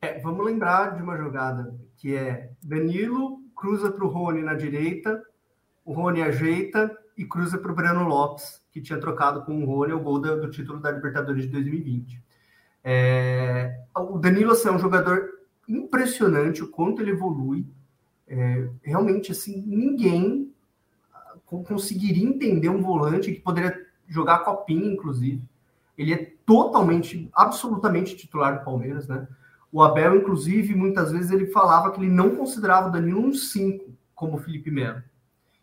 É, 0.00 0.18
vamos 0.20 0.46
lembrar 0.46 0.96
de 0.96 1.02
uma 1.02 1.16
jogada 1.16 1.74
que 1.96 2.14
é 2.14 2.52
Danilo 2.62 3.42
cruza 3.54 3.90
para 3.90 4.04
o 4.04 4.08
Rony 4.08 4.42
na 4.42 4.54
direita, 4.54 5.22
o 5.84 5.92
Rony 5.92 6.22
ajeita 6.22 6.96
e 7.16 7.24
cruza 7.24 7.58
para 7.58 7.72
o 7.72 7.74
Breno 7.74 8.06
Lopes, 8.06 8.62
que 8.70 8.80
tinha 8.80 9.00
trocado 9.00 9.44
com 9.44 9.62
o 9.62 9.66
Rony 9.66 9.92
o 9.92 10.00
gol 10.00 10.20
do, 10.20 10.48
título 10.50 10.78
da 10.78 10.92
Libertadores 10.92 11.44
de 11.44 11.50
2020. 11.50 12.22
É, 12.84 13.80
o 13.96 14.18
Danilo 14.18 14.52
assim, 14.52 14.68
é 14.68 14.72
um 14.72 14.78
jogador 14.78 15.28
impressionante 15.68 16.62
o 16.62 16.70
quanto 16.70 17.02
ele 17.02 17.10
evolui. 17.10 17.66
É, 18.28 18.68
realmente, 18.82 19.32
assim, 19.32 19.62
ninguém 19.66 20.52
conseguiria 21.46 22.28
entender 22.28 22.68
um 22.68 22.82
volante 22.82 23.32
que 23.32 23.40
poderia 23.40 23.86
jogar 24.06 24.36
a 24.36 24.44
copinha, 24.44 24.92
inclusive. 24.92 25.42
Ele 25.96 26.12
é 26.12 26.32
totalmente, 26.44 27.28
absolutamente 27.34 28.16
titular 28.16 28.58
do 28.58 28.64
Palmeiras, 28.64 29.08
né? 29.08 29.26
O 29.72 29.82
Abel, 29.82 30.16
inclusive, 30.16 30.74
muitas 30.74 31.10
vezes 31.10 31.30
ele 31.30 31.46
falava 31.46 31.90
que 31.90 32.00
ele 32.00 32.10
não 32.10 32.36
considerava 32.36 32.88
o 32.88 32.92
Danilo 32.92 33.20
um 33.20 33.34
5, 33.34 33.92
como 34.14 34.36
o 34.36 34.38
Felipe 34.38 34.70
Melo. 34.70 35.02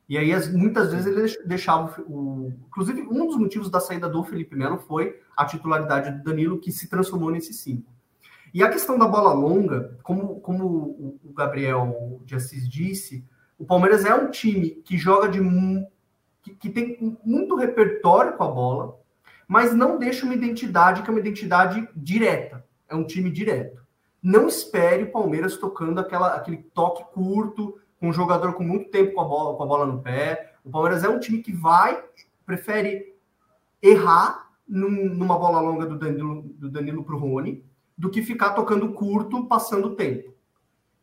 E 0.08 0.17
aí, 0.17 0.32
muitas 0.51 0.91
vezes, 0.91 1.08
ele 1.08 1.47
deixava 1.47 1.99
o. 2.04 2.54
Inclusive, 2.67 3.01
um 3.10 3.25
dos 3.25 3.38
motivos 3.38 3.69
da 3.69 3.80
saída 3.80 4.08
do 4.08 4.23
Felipe 4.23 4.56
Melo 4.56 4.78
foi 4.78 5.19
a 5.36 5.45
titularidade 5.45 6.12
do 6.12 6.23
Danilo, 6.23 6.60
que 6.60 6.71
se 6.71 6.88
transformou 6.88 7.32
nesse 7.32 7.54
5. 7.54 7.94
E 8.55 8.63
a 8.63 8.69
questão 8.69 8.97
da 8.97 9.05
bola 9.05 9.33
longa, 9.33 9.99
como, 10.01 10.39
como 10.39 10.65
o 11.21 11.33
Gabriel 11.33 12.21
de 12.23 12.35
Assis 12.35 12.69
disse, 12.69 13.27
o 13.59 13.65
Palmeiras 13.65 14.05
é 14.05 14.15
um 14.15 14.31
time 14.31 14.69
que 14.85 14.97
joga 14.97 15.27
de. 15.27 15.41
que, 16.41 16.55
que 16.55 16.69
tem 16.69 17.17
muito 17.25 17.57
repertório 17.57 18.37
com 18.37 18.43
a 18.45 18.47
bola, 18.49 18.97
mas 19.45 19.75
não 19.75 19.99
deixa 19.99 20.23
uma 20.23 20.33
identidade 20.33 21.01
que 21.01 21.09
é 21.09 21.11
uma 21.11 21.19
identidade 21.19 21.85
direta. 21.93 22.65
É 22.87 22.95
um 22.95 23.03
time 23.05 23.29
direto. 23.29 23.81
Não 24.23 24.47
espere 24.47 25.03
o 25.03 25.11
Palmeiras 25.11 25.57
tocando 25.57 25.99
aquela, 25.99 26.33
aquele 26.33 26.63
toque 26.73 27.03
curto, 27.13 27.77
com 27.99 28.07
um 28.07 28.13
jogador 28.13 28.53
com 28.53 28.63
muito 28.63 28.89
tempo 28.89 29.15
com 29.15 29.21
a 29.21 29.25
bola, 29.25 29.57
com 29.57 29.63
a 29.63 29.67
bola 29.67 29.85
no 29.85 30.01
pé. 30.01 30.53
O 30.63 30.69
Palmeiras 30.69 31.03
é 31.03 31.09
um 31.09 31.19
time 31.19 31.39
que 31.39 31.51
vai, 31.51 32.01
prefere 32.45 33.17
errar 33.81 34.49
num, 34.65 35.13
numa 35.13 35.37
bola 35.37 35.59
longa 35.59 35.85
do 35.85 35.97
Danilo, 35.97 37.03
para 37.03 37.15
o 37.15 37.19
Rony, 37.19 37.61
do 37.97 38.10
que 38.10 38.21
ficar 38.21 38.51
tocando 38.51 38.93
curto, 38.93 39.47
passando 39.47 39.89
o 39.89 39.95
tempo. 39.95 40.34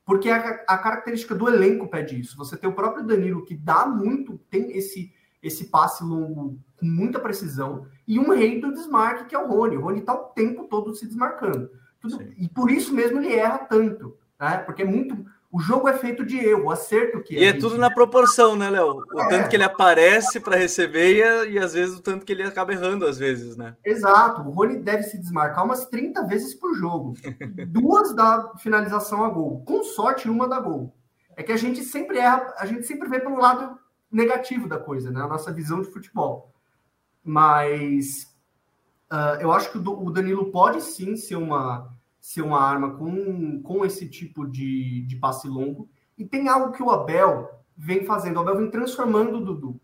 Porque 0.05 0.29
a, 0.29 0.65
a, 0.67 0.79
característica 0.79 1.35
do 1.35 1.49
elenco 1.49 1.89
pede 1.89 2.19
isso. 2.21 2.37
Você 2.37 2.57
tem 2.57 2.69
o 2.69 2.75
próprio 2.75 3.07
Danilo 3.07 3.45
que 3.45 3.55
dá 3.55 3.87
muito, 3.87 4.39
tem 4.51 4.77
esse 4.77 5.13
esse 5.43 5.65
passe 5.65 6.05
longo 6.05 6.57
com 6.77 6.87
muita 6.87 7.19
precisão, 7.19 7.87
e 8.07 8.19
um 8.19 8.31
rei 8.31 8.61
do 8.61 8.73
desmarque, 8.73 9.25
que 9.27 9.35
é 9.35 9.39
o 9.39 9.49
Rony. 9.49 9.77
O 9.77 9.81
Rony 9.81 9.99
está 9.99 10.15
o 10.15 10.27
tempo 10.27 10.69
todo 10.69 10.95
se 10.95 11.07
desmarcando. 11.07 11.69
Tudo, 12.01 12.23
e 12.37 12.49
por 12.49 12.71
isso 12.71 12.95
mesmo 12.95 13.19
ele 13.19 13.35
erra 13.35 13.59
tanto, 13.59 14.17
né? 14.39 14.59
Porque 14.59 14.83
é 14.83 14.85
muito. 14.85 15.27
O 15.53 15.61
jogo 15.61 15.87
é 15.87 15.93
feito 15.93 16.25
de 16.25 16.39
erro, 16.39 16.71
acerto 16.71 17.23
que 17.23 17.35
E 17.35 17.45
é 17.45 17.53
tudo 17.53 17.77
na 17.77 17.91
proporção, 17.91 18.57
né, 18.57 18.71
Léo? 18.71 19.05
O 19.13 19.21
é. 19.21 19.29
tanto 19.29 19.51
que 19.51 19.57
ele 19.57 19.63
aparece 19.63 20.41
para 20.41 20.57
receber 20.57 21.13
e, 21.13 21.51
e, 21.53 21.59
às 21.59 21.75
vezes 21.75 21.99
o 21.99 22.01
tanto 22.01 22.25
que 22.25 22.33
ele 22.33 22.43
acaba 22.43 22.73
errando, 22.73 23.05
às 23.05 23.19
vezes, 23.19 23.55
né? 23.55 23.77
Exato. 23.85 24.41
O 24.41 24.51
Rony 24.51 24.79
deve 24.79 25.03
se 25.03 25.19
desmarcar 25.19 25.63
umas 25.63 25.85
30 25.85 26.27
vezes 26.27 26.55
por 26.55 26.75
jogo. 26.75 27.13
Duas 27.69 28.15
da 28.15 28.55
finalização 28.61 29.23
a 29.25 29.29
gol. 29.29 29.63
Com 29.67 29.85
sorte, 29.85 30.27
uma 30.27 30.49
da 30.49 30.59
gol. 30.59 30.97
É 31.37 31.43
que 31.43 31.53
a 31.53 31.57
gente 31.59 31.85
sempre 31.85 32.17
erra, 32.17 32.55
a 32.57 32.65
gente 32.65 32.87
sempre 32.87 33.07
vê 33.11 33.21
pelo 33.21 33.37
lado 33.37 33.79
negativo 34.11 34.67
da 34.67 34.79
coisa, 34.79 35.11
né? 35.11 35.21
A 35.21 35.29
nossa 35.29 35.53
visão 35.53 35.83
de 35.83 35.91
futebol. 35.91 36.51
Mas 37.23 38.35
uh, 39.13 39.39
eu 39.39 39.53
acho 39.53 39.71
que 39.71 39.77
o 39.77 40.11
Danilo 40.11 40.51
pode 40.51 40.81
sim 40.81 41.15
ser 41.15 41.37
uma 41.37 41.93
ser 42.23 42.41
uma 42.41 42.61
arma 42.61 42.95
com, 42.95 43.61
com 43.63 43.85
esse 43.85 44.09
tipo 44.09 44.47
de, 44.47 45.03
de 45.03 45.17
passe 45.17 45.49
longo. 45.49 45.91
E 46.17 46.25
tem 46.25 46.49
algo 46.49 46.71
que 46.71 46.81
o 46.81 46.89
Abel 46.89 47.51
vem 47.77 48.07
fazendo. 48.07 48.37
O 48.37 48.41
Abel 48.41 48.59
vem 48.59 48.71
transformando 48.71 49.39
o 49.39 49.45
Dudu. 49.45 49.81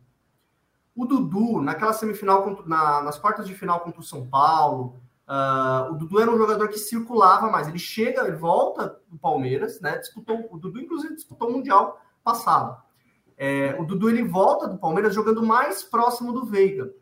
O 0.94 1.04
Dudu, 1.04 1.60
naquela 1.60 1.92
semifinal, 1.92 2.62
na, 2.64 3.02
nas 3.02 3.18
quartas 3.18 3.44
de 3.44 3.54
final 3.54 3.80
contra 3.80 4.00
o 4.00 4.04
São 4.04 4.24
Paulo, 4.28 5.00
uh, 5.26 5.92
o 5.92 5.96
Dudu 5.96 6.20
era 6.20 6.30
um 6.30 6.38
jogador 6.38 6.68
que 6.68 6.78
circulava 6.78 7.50
mais. 7.50 7.66
Ele 7.66 7.78
chega, 7.78 8.22
ele 8.22 8.36
volta 8.36 9.00
do 9.08 9.18
Palmeiras, 9.18 9.80
né? 9.80 9.98
Disputou, 9.98 10.48
o 10.48 10.58
Dudu, 10.58 10.78
inclusive, 10.78 11.16
disputou 11.16 11.48
o 11.48 11.52
Mundial 11.54 12.00
passado. 12.22 12.80
É, 13.36 13.74
o 13.80 13.84
Dudu 13.84 14.10
ele 14.10 14.22
volta 14.22 14.68
do 14.68 14.78
Palmeiras 14.78 15.12
jogando 15.12 15.42
mais 15.42 15.82
próximo 15.82 16.32
do 16.32 16.46
Veiga, 16.46 16.92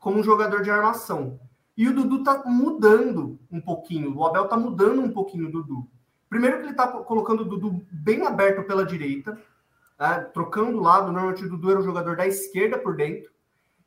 como 0.00 0.18
um 0.18 0.22
jogador 0.22 0.62
de 0.62 0.70
armação. 0.70 1.38
E 1.80 1.88
o 1.88 1.94
Dudu 1.94 2.22
tá 2.22 2.42
mudando 2.44 3.38
um 3.50 3.58
pouquinho. 3.58 4.14
O 4.14 4.26
Abel 4.26 4.46
tá 4.46 4.54
mudando 4.54 5.00
um 5.00 5.10
pouquinho 5.10 5.48
o 5.48 5.50
Dudu. 5.50 5.88
Primeiro 6.28 6.58
que 6.58 6.66
ele 6.66 6.74
tá 6.74 6.86
colocando 6.86 7.40
o 7.40 7.44
Dudu 7.46 7.82
bem 7.90 8.26
aberto 8.26 8.66
pela 8.66 8.84
direita, 8.84 9.40
né? 9.98 10.28
trocando 10.34 10.76
o 10.76 10.82
lado. 10.82 11.10
Normalmente 11.10 11.46
o 11.46 11.48
Dudu 11.48 11.70
era 11.70 11.80
o 11.80 11.82
jogador 11.82 12.18
da 12.18 12.26
esquerda 12.26 12.76
por 12.76 12.96
dentro. 12.96 13.30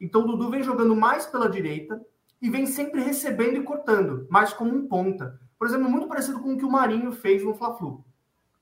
Então 0.01 0.23
o 0.23 0.25
Dudu 0.25 0.49
vem 0.49 0.63
jogando 0.63 0.95
mais 0.95 1.27
pela 1.27 1.47
direita 1.47 2.03
e 2.41 2.49
vem 2.49 2.65
sempre 2.65 2.99
recebendo 2.99 3.57
e 3.57 3.63
cortando, 3.63 4.25
mais 4.27 4.51
como 4.53 4.73
um 4.73 4.87
ponta. 4.87 5.39
Por 5.59 5.67
exemplo, 5.67 5.87
muito 5.87 6.07
parecido 6.07 6.39
com 6.39 6.55
o 6.55 6.57
que 6.57 6.65
o 6.65 6.71
Marinho 6.71 7.11
fez 7.11 7.43
no 7.43 7.53
Fla-Flu. 7.53 8.03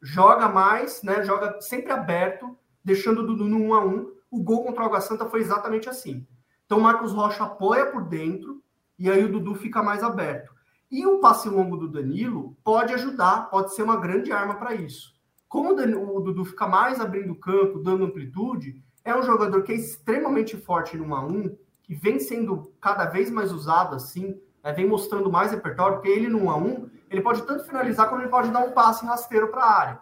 Joga 0.01 0.49
mais, 0.49 1.03
né? 1.03 1.23
Joga 1.23 1.61
sempre 1.61 1.93
aberto, 1.93 2.57
deixando 2.83 3.21
o 3.21 3.27
Dudu 3.27 3.45
no 3.45 3.59
1 3.59 3.73
a 3.75 3.85
1. 3.85 4.11
O 4.29 4.43
gol 4.43 4.65
contra 4.65 4.83
o 4.83 4.85
Água 4.87 4.99
Santa 4.99 5.25
foi 5.29 5.39
exatamente 5.39 5.87
assim. 5.87 6.27
Então 6.65 6.79
o 6.79 6.81
Marcos 6.81 7.13
Rocha 7.13 7.45
apoia 7.45 7.85
por 7.85 8.03
dentro, 8.03 8.61
e 9.01 9.09
aí 9.09 9.25
o 9.25 9.31
Dudu 9.31 9.55
fica 9.55 9.81
mais 9.81 10.03
aberto. 10.03 10.53
E 10.91 11.07
o 11.07 11.19
passe 11.19 11.49
longo 11.49 11.75
do 11.75 11.87
Danilo 11.87 12.55
pode 12.63 12.93
ajudar, 12.93 13.49
pode 13.49 13.73
ser 13.73 13.81
uma 13.81 13.97
grande 13.97 14.31
arma 14.31 14.53
para 14.53 14.75
isso. 14.75 15.15
Como 15.49 15.73
o, 15.73 16.19
Dudu 16.19 16.45
fica 16.45 16.67
mais 16.67 16.99
abrindo 16.99 17.33
campo, 17.33 17.79
dando 17.79 18.05
amplitude, 18.05 18.79
é 19.03 19.15
um 19.15 19.23
jogador 19.23 19.63
que 19.63 19.71
é 19.71 19.75
extremamente 19.75 20.55
forte 20.55 20.95
no 20.95 21.05
1 21.05 21.15
a 21.15 21.25
1 21.25 21.57
que 21.81 21.95
vem 21.95 22.19
sendo 22.19 22.71
cada 22.79 23.05
vez 23.05 23.31
mais 23.31 23.51
usado 23.51 23.95
assim, 23.95 24.39
né, 24.63 24.71
vem 24.71 24.87
mostrando 24.87 25.31
mais 25.31 25.51
repertório, 25.51 25.95
porque 25.95 26.09
ele 26.09 26.29
no 26.29 26.43
1 26.43 26.51
a 26.51 26.57
1 26.57 26.89
ele 27.09 27.21
pode 27.21 27.41
tanto 27.41 27.65
finalizar 27.65 28.07
como 28.07 28.21
ele 28.21 28.29
pode 28.29 28.51
dar 28.51 28.59
um 28.59 28.71
passe 28.71 29.03
rasteiro 29.03 29.47
para 29.47 29.63
a 29.63 29.79
área. 29.79 30.01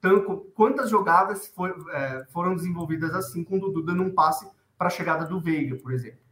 Tanto, 0.00 0.52
quantas 0.54 0.88
jogadas 0.88 1.48
for, 1.48 1.74
é, 1.90 2.24
foram 2.32 2.54
desenvolvidas 2.54 3.12
assim, 3.12 3.42
com 3.42 3.56
o 3.56 3.60
Dudu 3.60 3.82
dando 3.82 4.04
um 4.04 4.14
passe 4.14 4.48
para 4.78 4.86
a 4.86 4.90
chegada 4.90 5.24
do 5.24 5.40
Veiga, 5.40 5.76
por 5.76 5.92
exemplo. 5.92 6.23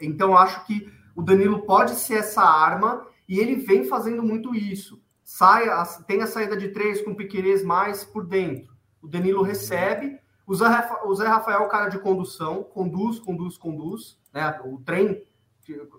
Então, 0.00 0.36
acho 0.36 0.64
que 0.66 0.92
o 1.14 1.22
Danilo 1.22 1.62
pode 1.62 1.92
ser 1.92 2.14
essa 2.14 2.42
arma 2.42 3.06
e 3.28 3.38
ele 3.38 3.56
vem 3.56 3.84
fazendo 3.84 4.22
muito 4.22 4.54
isso. 4.54 5.02
Sai, 5.22 5.66
tem 6.06 6.22
a 6.22 6.26
saída 6.26 6.56
de 6.56 6.68
três 6.68 7.00
com 7.00 7.12
o 7.12 7.16
Piquerez 7.16 7.64
mais 7.64 8.04
por 8.04 8.26
dentro. 8.26 8.74
O 9.00 9.08
Danilo 9.08 9.42
recebe. 9.42 10.18
O 10.46 10.54
Zé, 10.54 10.66
Rafael, 10.66 11.08
o 11.08 11.14
Zé 11.14 11.26
Rafael 11.26 11.62
é 11.62 11.68
cara 11.68 11.88
de 11.88 11.98
condução, 11.98 12.62
conduz, 12.62 13.18
conduz, 13.18 13.56
conduz. 13.56 14.18
Né? 14.32 14.60
O 14.64 14.78
trem, 14.78 15.22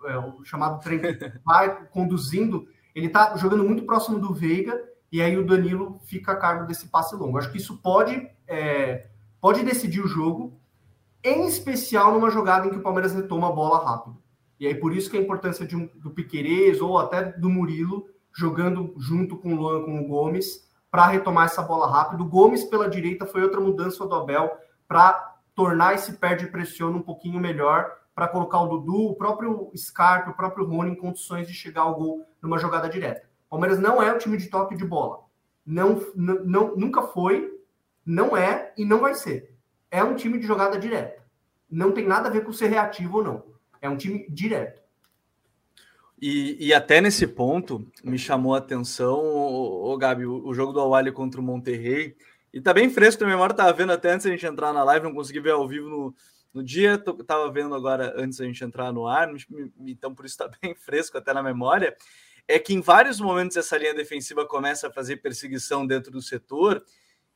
é, 0.05 0.17
o 0.17 0.43
chamado 0.43 0.79
trem, 0.79 1.01
vai 1.43 1.87
conduzindo. 1.87 2.67
Ele 2.93 3.07
está 3.07 3.35
jogando 3.37 3.63
muito 3.63 3.83
próximo 3.83 4.19
do 4.19 4.33
Veiga 4.33 4.79
e 5.11 5.21
aí 5.21 5.37
o 5.37 5.45
Danilo 5.45 5.99
fica 6.05 6.33
a 6.33 6.35
cargo 6.35 6.67
desse 6.67 6.87
passe 6.87 7.15
longo. 7.15 7.37
Acho 7.37 7.51
que 7.51 7.57
isso 7.57 7.77
pode, 7.77 8.29
é, 8.47 9.07
pode 9.41 9.63
decidir 9.63 10.01
o 10.01 10.07
jogo 10.07 10.59
em 11.25 11.47
especial 11.47 12.13
numa 12.13 12.29
jogada 12.29 12.67
em 12.67 12.69
que 12.69 12.77
o 12.77 12.83
Palmeiras 12.83 13.13
retoma 13.13 13.49
a 13.49 13.51
bola 13.51 13.83
rápido. 13.83 14.15
E 14.59 14.67
aí 14.67 14.75
por 14.75 14.95
isso 14.95 15.09
que 15.09 15.17
a 15.17 15.19
importância 15.21 15.65
de 15.65 15.75
um, 15.75 15.89
do 15.95 16.11
Piquerez 16.11 16.79
ou 16.79 16.99
até 16.99 17.23
do 17.23 17.49
Murilo 17.49 18.07
jogando 18.31 18.93
junto 18.99 19.35
com 19.35 19.53
o 19.53 19.55
Luan, 19.55 19.83
com 19.83 19.99
o 19.99 20.07
Gomes, 20.07 20.69
para 20.91 21.07
retomar 21.07 21.45
essa 21.45 21.63
bola 21.63 21.89
rápido. 21.89 22.23
O 22.23 22.27
Gomes 22.27 22.63
pela 22.63 22.87
direita 22.87 23.25
foi 23.25 23.41
outra 23.41 23.59
mudança 23.59 24.05
do 24.05 24.13
Abel 24.13 24.51
para 24.87 25.35
tornar 25.55 25.95
esse 25.95 26.13
perde 26.13 26.47
pressiona 26.47 26.95
um 26.95 27.01
pouquinho 27.01 27.39
melhor, 27.39 27.91
para 28.13 28.27
colocar 28.27 28.61
o 28.61 28.67
Dudu, 28.67 29.09
o 29.09 29.15
próprio 29.15 29.71
Scarpa, 29.75 30.29
o 30.29 30.35
próprio 30.35 30.65
Rony 30.65 30.91
em 30.91 30.95
condições 30.95 31.47
de 31.47 31.53
chegar 31.53 31.81
ao 31.81 31.95
gol 31.95 32.25
numa 32.41 32.59
jogada 32.59 32.87
direta. 32.87 33.27
O 33.47 33.51
Palmeiras 33.51 33.79
não 33.79 34.01
é 34.01 34.13
o 34.13 34.17
time 34.17 34.37
de 34.37 34.47
toque 34.47 34.75
de 34.75 34.85
bola. 34.85 35.21
Não, 35.65 35.99
não, 36.15 36.75
nunca 36.75 37.01
foi, 37.01 37.51
não 38.05 38.37
é 38.37 38.73
e 38.77 38.85
não 38.85 38.99
vai 38.99 39.15
ser 39.15 39.54
é 39.91 40.03
um 40.03 40.15
time 40.15 40.37
de 40.39 40.45
jogada 40.45 40.77
direta. 40.77 41.23
Não 41.69 41.91
tem 41.91 42.05
nada 42.05 42.29
a 42.29 42.31
ver 42.31 42.43
com 42.43 42.53
ser 42.53 42.67
reativo 42.67 43.17
ou 43.17 43.23
não. 43.23 43.43
É 43.81 43.89
um 43.89 43.97
time 43.97 44.25
direto. 44.29 44.81
E, 46.21 46.67
e 46.67 46.73
até 46.73 47.01
nesse 47.01 47.27
ponto 47.27 47.85
me 48.03 48.17
chamou 48.17 48.55
a 48.55 48.59
atenção, 48.59 49.19
o, 49.19 49.97
Gabi, 49.97 50.25
o, 50.25 50.47
o, 50.47 50.53
jogo 50.53 50.71
do 50.71 50.79
Awali 50.79 51.11
contra 51.11 51.39
o 51.39 51.43
Monterrey. 51.43 52.15
E 52.53 52.61
tá 52.61 52.73
bem 52.73 52.89
fresco 52.89 53.23
na 53.23 53.29
memória, 53.29 53.53
tava 53.53 53.73
vendo 53.73 53.91
até 53.91 54.11
antes 54.11 54.25
da 54.25 54.31
gente 54.31 54.45
entrar 54.45 54.71
na 54.71 54.83
live, 54.83 55.05
não 55.05 55.13
consegui 55.13 55.41
ver 55.41 55.51
ao 55.51 55.67
vivo 55.67 55.89
no, 55.89 56.15
no 56.53 56.63
dia, 56.63 56.97
tô, 56.97 57.13
tava 57.15 57.51
vendo 57.51 57.75
agora 57.75 58.13
antes 58.15 58.37
da 58.37 58.45
gente 58.45 58.63
entrar 58.63 58.93
no 58.93 59.05
ar, 59.05 59.29
então 59.81 60.15
por 60.15 60.25
isso 60.25 60.37
tá 60.37 60.49
bem 60.61 60.73
fresco 60.73 61.17
até 61.17 61.33
na 61.33 61.43
memória. 61.43 61.95
É 62.47 62.57
que 62.57 62.73
em 62.73 62.79
vários 62.79 63.19
momentos 63.19 63.57
essa 63.57 63.77
linha 63.77 63.93
defensiva 63.93 64.47
começa 64.47 64.87
a 64.87 64.91
fazer 64.91 65.17
perseguição 65.17 65.85
dentro 65.85 66.11
do 66.11 66.21
setor 66.21 66.81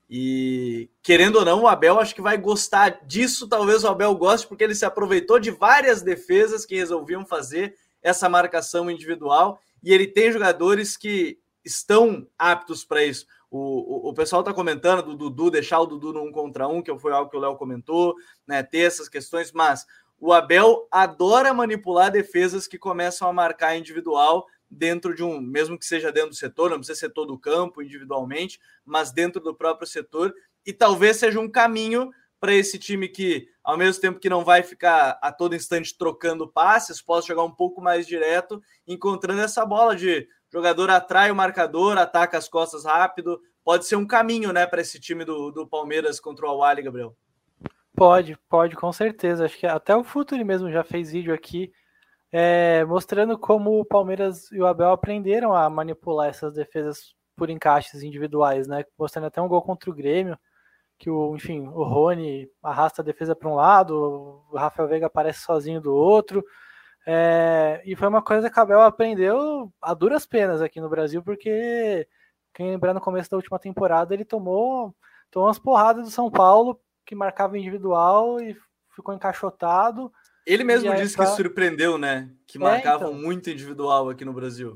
e 0.09 0.89
querendo 1.03 1.35
ou 1.35 1.45
não, 1.45 1.63
o 1.63 1.67
Abel 1.67 1.99
acho 1.99 2.15
que 2.15 2.21
vai 2.21 2.35
gostar 2.35 3.05
disso. 3.05 3.47
Talvez 3.47 3.83
o 3.83 3.87
Abel 3.87 4.15
goste, 4.15 4.47
porque 4.47 4.63
ele 4.63 4.73
se 4.73 4.85
aproveitou 4.85 5.39
de 5.39 5.51
várias 5.51 6.01
defesas 6.01 6.65
que 6.65 6.75
resolviam 6.75 7.23
fazer 7.23 7.75
essa 8.01 8.27
marcação 8.27 8.89
individual. 8.89 9.61
E 9.83 9.93
ele 9.93 10.07
tem 10.07 10.31
jogadores 10.31 10.97
que 10.97 11.37
estão 11.63 12.27
aptos 12.39 12.83
para 12.83 13.03
isso. 13.03 13.27
O, 13.51 14.07
o, 14.07 14.09
o, 14.09 14.13
pessoal 14.13 14.41
está 14.41 14.53
comentando 14.53 15.03
do 15.03 15.15
Dudu, 15.15 15.51
deixar 15.51 15.79
o 15.79 15.85
Dudu 15.85 16.13
no 16.13 16.23
um 16.23 16.31
contra 16.31 16.67
um, 16.67 16.81
que 16.81 16.97
foi 16.97 17.11
algo 17.11 17.29
que 17.29 17.37
o 17.37 17.39
Léo 17.39 17.55
comentou, 17.55 18.15
né? 18.47 18.63
Ter 18.63 18.79
essas 18.79 19.09
questões, 19.09 19.51
mas 19.51 19.85
o 20.19 20.33
Abel 20.33 20.87
adora 20.91 21.53
manipular 21.53 22.11
defesas 22.11 22.67
que 22.67 22.77
começam 22.77 23.27
a 23.27 23.33
marcar 23.33 23.75
individual 23.75 24.45
dentro 24.69 25.15
de 25.15 25.23
um, 25.23 25.39
mesmo 25.41 25.77
que 25.77 25.85
seja 25.85 26.11
dentro 26.11 26.29
do 26.29 26.35
setor, 26.35 26.69
não 26.69 26.77
precisa 26.77 26.99
ser 26.99 27.09
todo 27.09 27.33
o 27.33 27.39
campo 27.39 27.81
individualmente, 27.81 28.59
mas 28.85 29.11
dentro 29.11 29.41
do 29.41 29.55
próprio 29.55 29.87
setor, 29.87 30.33
e 30.65 30.71
talvez 30.71 31.17
seja 31.17 31.39
um 31.39 31.49
caminho 31.49 32.11
para 32.39 32.53
esse 32.53 32.79
time 32.79 33.09
que, 33.09 33.47
ao 33.63 33.77
mesmo 33.77 33.99
tempo 34.01 34.19
que 34.19 34.29
não 34.29 34.45
vai 34.45 34.63
ficar 34.63 35.19
a 35.21 35.31
todo 35.31 35.55
instante 35.55 35.97
trocando 35.97 36.47
passes, 36.47 37.01
possa 37.01 37.27
jogar 37.27 37.43
um 37.43 37.53
pouco 37.53 37.81
mais 37.81 38.07
direto, 38.07 38.61
encontrando 38.87 39.41
essa 39.41 39.65
bola 39.65 39.95
de 39.95 40.27
jogador 40.51 40.89
atrai 40.89 41.31
o 41.31 41.35
marcador, 41.35 41.97
ataca 41.97 42.37
as 42.37 42.47
costas 42.47 42.85
rápido. 42.85 43.39
Pode 43.63 43.85
ser 43.85 43.97
um 43.97 44.07
caminho, 44.07 44.53
né, 44.53 44.65
para 44.65 44.81
esse 44.81 44.99
time 44.99 45.25
do, 45.25 45.51
do 45.51 45.67
Palmeiras 45.67 46.19
contra 46.19 46.45
o 46.45 46.49
Awali, 46.49 46.81
Gabriel. 46.81 47.15
Pode, 47.95 48.37
pode, 48.49 48.75
com 48.75 48.91
certeza. 48.93 49.45
Acho 49.45 49.57
que 49.57 49.67
até 49.67 49.95
o 49.95 50.03
Futuri 50.03 50.43
mesmo 50.43 50.71
já 50.71 50.83
fez 50.83 51.11
vídeo 51.11 51.33
aqui 51.33 51.71
é, 52.31 52.85
mostrando 52.85 53.37
como 53.37 53.79
o 53.79 53.85
Palmeiras 53.85 54.51
e 54.51 54.59
o 54.59 54.67
Abel 54.67 54.91
aprenderam 54.91 55.53
a 55.53 55.69
manipular 55.69 56.29
essas 56.29 56.53
defesas 56.53 57.15
por 57.35 57.49
encaixes 57.49 58.03
individuais, 58.03 58.67
né? 58.67 58.83
Mostrando 58.97 59.27
até 59.27 59.41
um 59.41 59.47
gol 59.47 59.61
contra 59.61 59.89
o 59.89 59.93
Grêmio, 59.93 60.37
que 60.97 61.09
o, 61.09 61.35
enfim, 61.35 61.67
o 61.67 61.83
Rony 61.83 62.49
arrasta 62.61 63.01
a 63.01 63.05
defesa 63.05 63.35
para 63.35 63.49
um 63.49 63.55
lado, 63.55 64.43
o 64.51 64.57
Rafael 64.57 64.89
Veiga 64.89 65.07
aparece 65.07 65.41
sozinho 65.41 65.81
do 65.81 65.93
outro. 65.93 66.43
É, 67.07 67.81
e 67.85 67.95
foi 67.95 68.07
uma 68.07 68.21
coisa 68.21 68.49
que 68.49 68.59
o 68.59 68.61
Abel 68.61 68.81
aprendeu 68.81 69.71
a 69.81 69.93
duras 69.93 70.25
penas 70.27 70.61
aqui 70.61 70.81
no 70.81 70.89
Brasil, 70.89 71.23
porque 71.23 72.07
quem 72.53 72.69
lembrar 72.71 72.93
no 72.93 73.01
começo 73.01 73.29
da 73.31 73.37
última 73.37 73.57
temporada 73.57 74.13
ele 74.13 74.25
tomou, 74.25 74.93
tomou 75.31 75.47
umas 75.47 75.59
porradas 75.59 76.03
do 76.03 76.11
São 76.11 76.29
Paulo 76.29 76.79
que 77.05 77.15
marcava 77.15 77.57
individual 77.57 78.39
e 78.41 78.55
ficou 78.93 79.13
encaixotado 79.15 80.11
ele 80.45 80.63
mesmo 80.63 80.93
disse 80.95 81.15
pra... 81.15 81.25
que 81.25 81.31
surpreendeu, 81.35 81.97
né? 81.97 82.29
Que 82.47 82.57
é, 82.57 82.61
marcavam 82.61 83.09
então. 83.09 83.21
muito 83.21 83.49
individual 83.49 84.09
aqui 84.09 84.25
no 84.25 84.33
Brasil. 84.33 84.75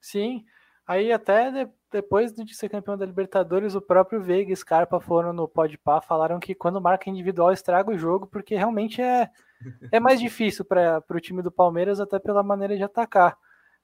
Sim. 0.00 0.44
Aí 0.86 1.12
até 1.12 1.68
depois 1.90 2.32
de 2.32 2.54
ser 2.54 2.68
campeão 2.68 2.98
da 2.98 3.06
Libertadores, 3.06 3.74
o 3.74 3.80
próprio 3.80 4.20
Veiga 4.20 4.52
e 4.52 4.56
Scarpa 4.56 5.00
foram 5.00 5.32
no 5.32 5.48
Podpah, 5.48 6.00
falaram 6.00 6.40
que 6.40 6.54
quando 6.54 6.80
marca 6.80 7.08
individual 7.08 7.52
estraga 7.52 7.90
o 7.90 7.96
jogo, 7.96 8.26
porque 8.26 8.56
realmente 8.56 9.00
é, 9.00 9.30
é 9.92 10.00
mais 10.00 10.18
difícil 10.20 10.64
para 10.64 11.02
o 11.08 11.20
time 11.20 11.40
do 11.40 11.52
Palmeiras, 11.52 12.00
até 12.00 12.18
pela 12.18 12.42
maneira 12.42 12.76
de 12.76 12.82
atacar. 12.82 13.36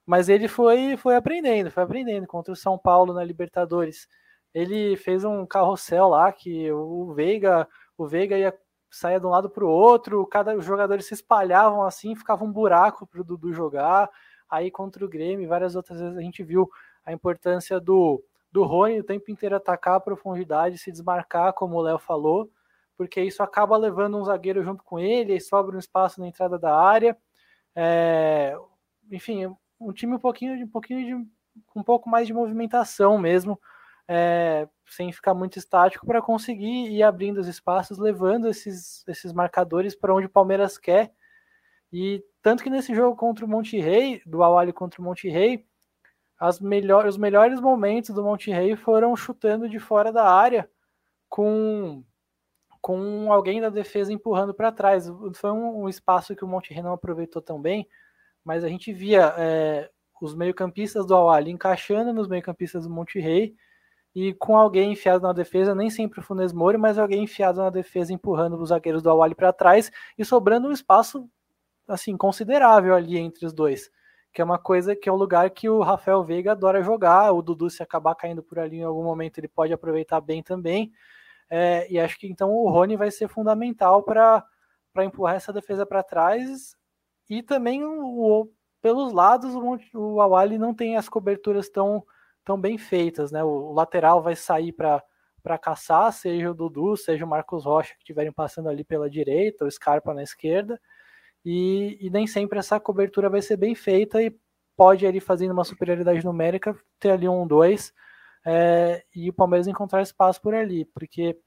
Mas 0.05 0.29
ele 0.29 0.47
foi, 0.47 0.97
foi 0.97 1.15
aprendendo, 1.15 1.71
foi 1.71 1.83
aprendendo 1.83 2.27
contra 2.27 2.51
o 2.51 2.55
São 2.55 2.77
Paulo 2.77 3.13
na 3.13 3.23
Libertadores. 3.23 4.07
Ele 4.53 4.97
fez 4.97 5.23
um 5.23 5.45
carrossel 5.45 6.09
lá 6.09 6.31
que 6.31 6.69
o 6.71 7.13
Veiga, 7.13 7.67
o 7.97 8.05
Veiga 8.05 8.37
ia 8.37 8.53
saia 8.91 9.19
de 9.19 9.25
um 9.25 9.29
lado 9.29 9.49
para 9.49 9.65
o 9.65 9.69
outro, 9.69 10.25
cada 10.27 10.55
os 10.55 10.65
jogadores 10.65 11.05
se 11.05 11.13
espalhavam 11.13 11.83
assim, 11.83 12.15
ficava 12.15 12.43
um 12.43 12.51
buraco 12.51 13.07
para 13.07 13.21
o 13.21 13.23
Dudu 13.23 13.53
jogar. 13.53 14.09
Aí 14.49 14.69
contra 14.69 15.03
o 15.05 15.07
Grêmio, 15.09 15.47
várias 15.47 15.75
outras 15.75 16.01
vezes 16.01 16.17
a 16.17 16.21
gente 16.21 16.43
viu 16.43 16.69
a 17.05 17.13
importância 17.13 17.79
do, 17.79 18.21
do 18.51 18.63
Rony 18.63 18.99
o 18.99 19.03
tempo 19.03 19.31
inteiro 19.31 19.55
atacar 19.55 19.95
a 19.95 19.99
profundidade, 19.99 20.77
se 20.77 20.91
desmarcar, 20.91 21.53
como 21.53 21.77
o 21.77 21.81
Léo 21.81 21.97
falou, 21.97 22.51
porque 22.97 23.21
isso 23.21 23.41
acaba 23.41 23.77
levando 23.77 24.17
um 24.17 24.25
zagueiro 24.25 24.61
junto 24.61 24.83
com 24.83 24.99
ele, 24.99 25.35
e 25.35 25.41
sobra 25.41 25.75
um 25.75 25.79
espaço 25.79 26.19
na 26.19 26.27
entrada 26.27 26.59
da 26.59 26.75
área. 26.77 27.17
É, 27.73 28.55
enfim, 29.09 29.55
um 29.79 29.93
time 29.93 30.15
um 30.15 30.19
pouquinho, 30.19 30.63
um 30.63 30.67
pouquinho 30.67 31.05
de 31.05 31.31
um 31.75 31.83
pouco 31.83 32.09
mais 32.09 32.27
de 32.27 32.33
movimentação 32.33 33.17
mesmo, 33.17 33.59
é, 34.13 34.67
sem 34.89 35.09
ficar 35.13 35.33
muito 35.33 35.57
estático 35.57 36.05
para 36.05 36.21
conseguir 36.21 36.89
ir 36.91 37.01
abrindo 37.01 37.37
os 37.37 37.47
espaços, 37.47 37.97
levando 37.97 38.49
esses, 38.49 39.07
esses 39.07 39.31
marcadores 39.31 39.95
para 39.95 40.13
onde 40.13 40.25
o 40.25 40.29
Palmeiras 40.29 40.77
quer. 40.77 41.13
E 41.93 42.21
tanto 42.41 42.61
que 42.61 42.69
nesse 42.69 42.93
jogo 42.93 43.15
contra 43.15 43.45
o 43.45 43.47
Monte 43.47 43.79
Rei, 43.79 44.21
do 44.25 44.43
Awali 44.43 44.73
contra 44.73 45.01
o 45.01 45.03
Monte 45.05 45.29
Rei, 45.29 45.65
as 46.37 46.59
melhor, 46.59 47.05
os 47.05 47.15
melhores 47.15 47.61
momentos 47.61 48.13
do 48.13 48.21
Monte 48.21 48.51
Rei 48.51 48.75
foram 48.75 49.15
chutando 49.15 49.69
de 49.69 49.79
fora 49.79 50.11
da 50.11 50.29
área 50.29 50.69
com, 51.29 52.03
com 52.81 53.31
alguém 53.31 53.61
da 53.61 53.69
defesa 53.69 54.11
empurrando 54.11 54.53
para 54.53 54.73
trás. 54.73 55.07
Foi 55.35 55.51
um, 55.51 55.83
um, 55.83 55.87
espaço 55.87 56.35
que 56.35 56.43
o 56.43 56.47
Monte 56.49 56.73
Rei 56.73 56.83
não 56.83 56.91
aproveitou 56.91 57.41
tão 57.41 57.61
bem, 57.61 57.87
mas 58.43 58.65
a 58.65 58.67
gente 58.67 58.91
via 58.91 59.33
é, 59.37 59.89
os 60.21 60.35
meio-campistas 60.35 61.05
do 61.05 61.15
Awali 61.15 61.49
encaixando 61.49 62.11
nos 62.11 62.27
meio-campistas 62.27 62.83
do 62.83 62.89
Monte 62.89 63.17
Rei 63.17 63.55
e 64.13 64.33
com 64.33 64.57
alguém 64.57 64.91
enfiado 64.91 65.23
na 65.23 65.33
defesa, 65.33 65.73
nem 65.73 65.89
sempre 65.89 66.19
o 66.19 66.23
Funes 66.23 66.53
Mori, 66.53 66.77
mas 66.77 66.97
alguém 66.97 67.23
enfiado 67.23 67.61
na 67.61 67.69
defesa 67.69 68.13
empurrando 68.13 68.61
os 68.61 68.69
zagueiros 68.69 69.01
do 69.01 69.09
Awali 69.09 69.35
para 69.35 69.53
trás 69.53 69.91
e 70.17 70.25
sobrando 70.25 70.67
um 70.67 70.71
espaço 70.71 71.29
assim 71.87 72.15
considerável 72.17 72.95
ali 72.95 73.17
entre 73.17 73.45
os 73.45 73.53
dois 73.53 73.89
que 74.33 74.41
é 74.41 74.45
uma 74.45 74.57
coisa 74.57 74.95
que 74.95 75.09
é 75.09 75.11
um 75.11 75.15
lugar 75.15 75.49
que 75.49 75.69
o 75.69 75.81
Rafael 75.81 76.23
Veiga 76.23 76.53
adora 76.53 76.81
jogar. 76.81 77.31
O 77.33 77.41
Dudu, 77.41 77.69
se 77.69 77.83
acabar 77.83 78.15
caindo 78.15 78.41
por 78.41 78.59
ali 78.59 78.77
em 78.77 78.83
algum 78.83 79.03
momento, 79.03 79.37
ele 79.37 79.47
pode 79.47 79.73
aproveitar 79.73 80.21
bem 80.21 80.41
também. 80.41 80.91
É, 81.49 81.91
e 81.91 81.99
acho 81.99 82.17
que 82.17 82.27
então 82.27 82.49
o 82.51 82.69
Rony 82.69 82.95
vai 82.95 83.11
ser 83.11 83.27
fundamental 83.27 84.03
para 84.03 84.45
empurrar 84.99 85.35
essa 85.35 85.51
defesa 85.51 85.85
para 85.85 86.01
trás. 86.01 86.75
E 87.29 87.43
também 87.43 87.83
o, 87.83 88.49
pelos 88.81 89.11
lados, 89.11 89.53
o, 89.53 89.77
o 89.93 90.21
Awali 90.21 90.57
não 90.57 90.73
tem 90.73 90.95
as 90.95 91.09
coberturas 91.09 91.69
tão, 91.69 92.03
tão 92.43 92.59
bem 92.59 92.77
feitas. 92.77 93.31
Né? 93.31 93.43
O, 93.43 93.71
lateral 93.71 94.21
vai 94.21 94.35
sair 94.35 94.71
para 94.71 95.57
caçar, 95.61 96.11
seja 96.13 96.51
o 96.51 96.53
Dudu, 96.53 96.95
seja 96.97 97.25
o 97.25 97.27
Marcos 97.27 97.65
Rocha 97.65 97.93
que 97.93 98.01
estiverem 98.01 98.31
passando 98.31 98.69
ali 98.69 98.83
pela 98.83 99.09
direita, 99.09 99.65
o 99.65 99.71
Scarpa 99.71 100.13
na 100.13 100.23
esquerda 100.23 100.79
e, 101.43 101.97
e, 101.99 102.09
nem 102.09 102.27
sempre 102.27 102.59
essa 102.59 102.79
cobertura 102.79 103.29
vai 103.29 103.41
ser 103.41 103.57
bem 103.57 103.73
feita 103.73 104.21
e 104.21 104.35
pode 104.77 105.05
ali 105.05 105.19
fazendo 105.19 105.51
uma 105.51 105.63
superioridade 105.63 106.23
numérica 106.23 106.77
ter 106.99 107.11
ali 107.11 107.27
um 107.27 107.47
dois 107.47 107.93
é, 108.45 109.03
e 109.15 109.29
o 109.29 109.33
Palmeiras 109.33 109.67
encontrar 109.67 110.01
espaço 110.01 110.41
por 110.41 110.53
ali, 110.53 110.85
porque 110.85 111.37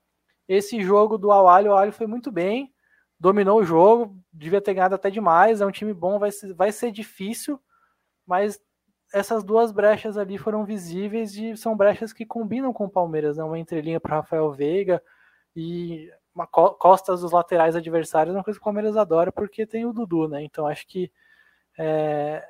esse 0.49 0.83
jogo 0.83 1.17
do 1.17 1.33
Awali, 1.33 1.69
o 1.69 1.73
Awali 1.73 1.93
foi 1.93 2.07
muito 2.07 2.31
bem, 2.31 2.73
dominou 3.19 3.61
o 3.61 3.65
jogo, 3.65 4.17
devia 4.33 4.61
ter 4.61 4.75
ganhado 4.75 4.95
até 4.95 5.11
demais, 5.11 5.61
é 5.61 5.67
um 5.67 5.71
time 5.71 5.95
bom, 5.95 6.19
vai 6.19 6.31
ser, 6.31 6.53
vai 6.55 6.71
ser 6.71 6.91
difícil, 6.91 7.61
mas 8.27 8.61
essas 9.15 9.45
duas 9.45 9.71
brechas 9.71 10.19
ali 10.19 10.37
foram 10.37 10.65
visíveis 10.65 11.37
e 11.37 11.57
são 11.57 11.77
brechas 11.77 12.13
que 12.13 12.27
combinam 12.27 12.73
com 12.73 12.87
o 12.87 12.91
Palmeiras, 12.91 13.37
né? 13.37 13.45
uma 13.45 13.59
entrelinha 13.59 14.01
para 14.01 14.17
Rafael 14.17 14.51
Veiga 14.51 15.01
e 15.55 16.11
uma 16.35 16.49
costas 16.49 17.21
dos 17.21 17.31
laterais 17.31 17.77
adversários 17.77 18.35
é 18.35 18.39
uma 18.39 18.45
coisa 18.45 18.59
que 18.59 18.63
o 18.63 18.65
Palmeiras 18.65 18.97
adora 18.97 19.31
porque 19.31 19.65
tem 19.65 19.87
o 19.87 19.93
Dudu, 19.93 20.29
né? 20.29 20.43
Então 20.43 20.67
acho 20.67 20.85
que 20.89 21.13
é, 21.79 22.45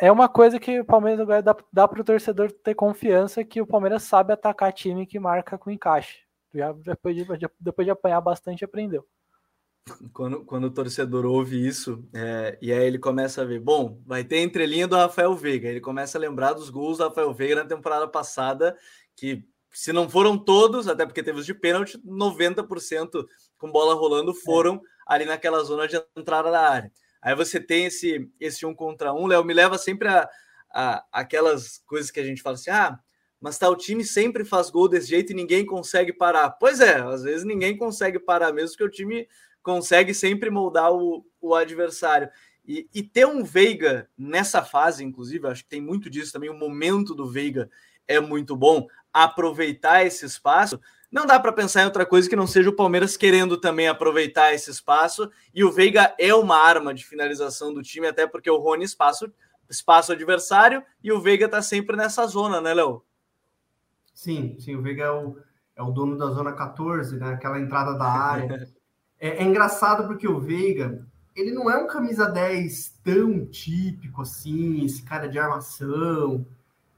é 0.00 0.12
uma 0.12 0.28
coisa 0.28 0.60
que 0.60 0.78
o 0.78 0.84
Palmeiras 0.84 1.20
agora 1.20 1.42
dá, 1.42 1.56
dá 1.72 1.88
para 1.88 2.00
o 2.00 2.04
torcedor 2.04 2.52
ter 2.52 2.74
confiança 2.76 3.44
que 3.44 3.60
o 3.60 3.66
Palmeiras 3.66 4.04
sabe 4.04 4.32
atacar 4.32 4.72
time 4.72 5.06
que 5.06 5.18
marca 5.18 5.58
com 5.58 5.72
encaixe. 5.72 6.20
Já 6.54 6.72
depois 6.72 7.16
de, 7.16 7.26
depois 7.58 7.84
de 7.84 7.90
apanhar 7.90 8.20
bastante, 8.20 8.64
aprendeu. 8.64 9.04
Quando, 10.12 10.44
quando 10.44 10.64
o 10.64 10.70
torcedor 10.70 11.24
ouve 11.24 11.66
isso, 11.66 12.04
é, 12.14 12.58
e 12.62 12.72
aí 12.72 12.86
ele 12.86 12.98
começa 12.98 13.42
a 13.42 13.44
ver, 13.44 13.60
bom, 13.60 14.00
vai 14.06 14.22
ter 14.22 14.40
entrelinha 14.40 14.86
do 14.86 14.96
Rafael 14.96 15.34
Veiga. 15.34 15.68
Ele 15.68 15.80
começa 15.80 16.16
a 16.16 16.20
lembrar 16.20 16.52
dos 16.52 16.70
gols 16.70 16.98
do 16.98 17.04
Rafael 17.04 17.32
Veiga 17.32 17.56
na 17.56 17.64
temporada 17.64 18.06
passada, 18.06 18.76
que 19.16 19.44
se 19.72 19.92
não 19.92 20.08
foram 20.08 20.36
todos, 20.36 20.88
até 20.88 21.06
porque 21.06 21.22
teve 21.22 21.40
os 21.40 21.46
de 21.46 21.54
pênalti, 21.54 21.98
90% 21.98 23.26
com 23.56 23.70
bola 23.70 23.94
rolando 23.94 24.34
foram 24.34 24.76
é. 24.76 24.80
ali 25.06 25.24
naquela 25.24 25.62
zona 25.62 25.86
de 25.86 26.00
entrada 26.16 26.50
da 26.50 26.60
área. 26.60 26.92
Aí 27.22 27.34
você 27.34 27.60
tem 27.60 27.86
esse, 27.86 28.28
esse 28.40 28.64
um 28.64 28.74
contra 28.74 29.12
um, 29.12 29.26
Léo, 29.26 29.44
me 29.44 29.54
leva 29.54 29.76
sempre 29.76 30.08
a, 30.08 30.28
a 30.72 31.04
aquelas 31.12 31.78
coisas 31.86 32.10
que 32.10 32.20
a 32.20 32.24
gente 32.24 32.42
fala 32.42 32.54
assim: 32.54 32.70
ah, 32.70 32.98
mas 33.40 33.58
tal 33.58 33.76
time 33.76 34.04
sempre 34.04 34.44
faz 34.44 34.70
gol 34.70 34.88
desse 34.88 35.08
jeito 35.08 35.32
e 35.32 35.36
ninguém 35.36 35.64
consegue 35.64 36.12
parar. 36.12 36.50
Pois 36.50 36.80
é, 36.80 37.00
às 37.00 37.22
vezes 37.22 37.44
ninguém 37.44 37.76
consegue 37.76 38.18
parar, 38.18 38.52
mesmo 38.52 38.76
que 38.76 38.84
o 38.84 38.90
time 38.90 39.28
consegue 39.62 40.14
sempre 40.14 40.50
moldar 40.50 40.92
o, 40.92 41.24
o 41.40 41.54
adversário. 41.54 42.28
E, 42.66 42.88
e 42.94 43.02
ter 43.02 43.26
um 43.26 43.42
Veiga 43.42 44.08
nessa 44.16 44.62
fase, 44.62 45.02
inclusive, 45.02 45.46
acho 45.48 45.64
que 45.64 45.70
tem 45.70 45.80
muito 45.80 46.08
disso 46.08 46.32
também, 46.32 46.50
o 46.50 46.58
momento 46.58 47.14
do 47.14 47.28
Veiga 47.28 47.70
é 48.06 48.20
muito 48.20 48.56
bom 48.56 48.86
aproveitar 49.12 50.04
esse 50.04 50.24
espaço, 50.24 50.80
não 51.10 51.26
dá 51.26 51.40
para 51.40 51.52
pensar 51.52 51.82
em 51.82 51.86
outra 51.86 52.06
coisa 52.06 52.28
que 52.28 52.36
não 52.36 52.46
seja 52.46 52.70
o 52.70 52.76
Palmeiras 52.76 53.16
querendo 53.16 53.56
também 53.56 53.88
aproveitar 53.88 54.54
esse 54.54 54.70
espaço. 54.70 55.28
E 55.52 55.64
o 55.64 55.72
Veiga 55.72 56.14
é 56.16 56.32
uma 56.32 56.56
arma 56.56 56.94
de 56.94 57.04
finalização 57.04 57.74
do 57.74 57.82
time, 57.82 58.06
até 58.06 58.28
porque 58.28 58.48
o 58.48 58.58
Rony 58.58 58.84
espaço, 58.84 59.32
espaço 59.68 60.12
adversário 60.12 60.84
e 61.02 61.10
o 61.10 61.20
Veiga 61.20 61.46
está 61.46 61.60
sempre 61.60 61.96
nessa 61.96 62.24
zona, 62.28 62.60
né, 62.60 62.72
Léo? 62.72 63.02
Sim, 64.14 64.56
sim, 64.60 64.76
o 64.76 64.82
Veiga 64.82 65.04
é 65.04 65.10
o, 65.10 65.36
é 65.74 65.82
o 65.82 65.90
dono 65.90 66.16
da 66.16 66.26
zona 66.26 66.52
14, 66.52 67.18
né? 67.18 67.34
Aquela 67.34 67.58
entrada 67.58 67.98
da 67.98 68.06
área. 68.06 68.68
é, 69.20 69.42
é 69.42 69.44
engraçado 69.44 70.06
porque 70.06 70.26
o 70.26 70.40
Veiga, 70.40 71.06
ele 71.36 71.52
não 71.52 71.70
é 71.70 71.76
um 71.76 71.86
camisa 71.86 72.26
10 72.26 72.98
tão 73.04 73.46
típico 73.46 74.22
assim, 74.22 74.84
esse 74.84 75.02
cara 75.02 75.28
de 75.28 75.38
armação 75.38 76.44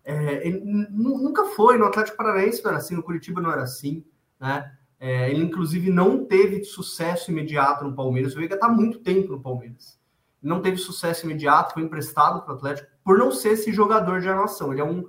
é, 0.04 0.46
ele 0.46 0.60
nunca 0.90 1.44
foi, 1.46 1.78
no 1.78 1.84
Atlético 1.84 2.16
Paranaense 2.16 2.62
não 2.62 2.70
era 2.70 2.78
assim, 2.78 2.96
no 2.96 3.02
Curitiba 3.02 3.40
não 3.40 3.52
era 3.52 3.62
assim, 3.62 4.04
né? 4.40 4.72
É, 4.98 5.30
ele, 5.30 5.42
inclusive, 5.42 5.90
não 5.90 6.24
teve 6.24 6.62
sucesso 6.64 7.30
imediato 7.30 7.84
no 7.84 7.94
Palmeiras. 7.94 8.34
O 8.34 8.38
Veiga 8.38 8.54
está 8.54 8.68
muito 8.68 9.00
tempo 9.00 9.32
no 9.32 9.40
Palmeiras. 9.40 9.98
Não 10.40 10.62
teve 10.62 10.76
sucesso 10.76 11.24
imediato, 11.24 11.74
foi 11.74 11.82
emprestado 11.82 12.42
para 12.42 12.54
o 12.54 12.56
Atlético 12.56 12.88
por 13.02 13.18
não 13.18 13.32
ser 13.32 13.50
esse 13.50 13.72
jogador 13.72 14.20
de 14.20 14.28
armação. 14.28 14.72
Ele 14.72 14.80
é 14.80 14.84
um 14.84 15.04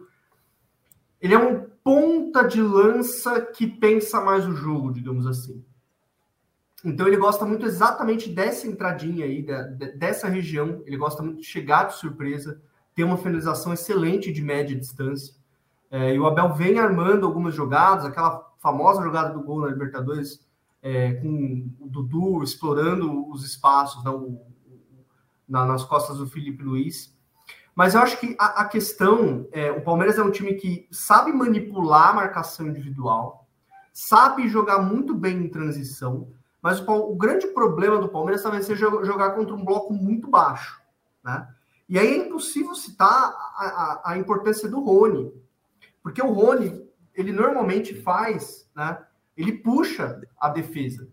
ele 1.21 1.33
é 1.33 1.37
um 1.37 1.63
ponta 1.83 2.43
de 2.43 2.61
lança 2.61 3.39
que 3.39 3.65
pensa 3.65 4.19
mais 4.19 4.47
o 4.47 4.55
jogo, 4.55 4.91
digamos 4.91 5.25
assim. 5.25 5.63
Então 6.83 7.07
ele 7.07 7.17
gosta 7.17 7.45
muito 7.45 7.65
exatamente 7.65 8.29
dessa 8.29 8.67
entradinha 8.67 9.25
aí, 9.25 9.41
da, 9.41 9.61
dessa 9.95 10.27
região. 10.27 10.83
Ele 10.85 10.97
gosta 10.97 11.23
muito 11.23 11.39
de 11.39 11.45
chegar 11.45 11.85
de 11.85 11.95
surpresa, 11.95 12.61
tem 12.93 13.05
uma 13.05 13.17
finalização 13.17 13.73
excelente 13.73 14.31
de 14.31 14.41
média 14.41 14.77
distância. 14.77 15.33
É, 15.89 16.13
e 16.13 16.19
o 16.19 16.25
Abel 16.25 16.53
vem 16.53 16.79
armando 16.79 17.25
algumas 17.25 17.55
jogadas, 17.55 18.05
aquela 18.05 18.51
famosa 18.59 19.01
jogada 19.01 19.33
do 19.33 19.43
gol 19.43 19.61
na 19.61 19.67
Libertadores, 19.67 20.45
é, 20.81 21.13
com 21.13 21.69
o 21.79 21.87
Dudu 21.87 22.43
explorando 22.43 23.29
os 23.29 23.45
espaços 23.45 24.03
né, 24.03 24.11
na, 25.47 25.65
nas 25.65 25.85
costas 25.85 26.17
do 26.17 26.27
Felipe 26.27 26.63
Luiz. 26.63 27.15
Mas 27.75 27.95
eu 27.95 28.01
acho 28.01 28.19
que 28.19 28.35
a, 28.37 28.61
a 28.61 28.65
questão, 28.65 29.47
é, 29.51 29.71
o 29.71 29.81
Palmeiras 29.81 30.17
é 30.17 30.23
um 30.23 30.31
time 30.31 30.53
que 30.55 30.87
sabe 30.91 31.31
manipular 31.31 32.09
a 32.09 32.13
marcação 32.13 32.67
individual, 32.67 33.47
sabe 33.93 34.49
jogar 34.49 34.79
muito 34.79 35.15
bem 35.15 35.37
em 35.37 35.49
transição, 35.49 36.27
mas 36.63 36.79
o, 36.79 36.91
o 36.93 37.15
grande 37.17 37.47
problema 37.47 37.99
do 37.99 38.07
Palmeiras 38.07 38.41
talvez 38.41 38.65
seja 38.65 38.89
jogar 39.03 39.31
contra 39.31 39.53
um 39.53 39.65
bloco 39.65 39.93
muito 39.93 40.29
baixo, 40.29 40.81
né? 41.21 41.45
E 41.89 41.99
aí 41.99 42.07
é 42.07 42.25
impossível 42.25 42.73
citar 42.73 43.09
a, 43.11 44.01
a, 44.05 44.11
a, 44.11 44.17
importância 44.17 44.69
do 44.69 44.79
Rony, 44.79 45.33
porque 46.01 46.21
o 46.21 46.31
Rony, 46.31 46.89
ele 47.13 47.33
normalmente 47.33 47.93
faz, 47.93 48.65
né? 48.73 48.97
Ele 49.35 49.51
puxa 49.51 50.21
a 50.39 50.47
defesa. 50.47 51.09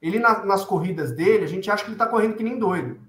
Ele, 0.00 0.18
na, 0.18 0.44
nas 0.44 0.64
corridas 0.64 1.12
dele, 1.12 1.44
a 1.44 1.48
gente 1.48 1.70
acha 1.70 1.84
que 1.84 1.88
ele 1.88 1.94
está 1.94 2.06
correndo 2.06 2.36
que 2.36 2.42
nem 2.42 2.58
doido. 2.58 3.00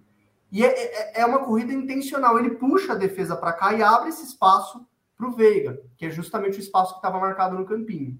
E 0.51 0.63
é, 0.63 0.67
é, 0.67 1.21
é, 1.21 1.25
uma 1.25 1.39
corrida 1.39 1.73
intencional. 1.73 2.39
Ele 2.39 2.51
puxa 2.51 2.93
a 2.93 2.95
defesa 2.95 3.35
para 3.35 3.51
cá 3.51 3.73
e 3.73 3.83
abre 3.83 4.09
esse 4.09 4.23
espaço 4.23 4.85
para 5.17 5.27
o 5.27 5.31
Veiga, 5.31 5.81
que 5.97 6.05
é 6.05 6.11
justamente 6.11 6.59
o 6.59 6.61
espaço 6.61 6.93
que 6.93 6.99
estava 6.99 7.19
marcado 7.19 7.57
no 7.57 7.65
campinho. 7.65 8.17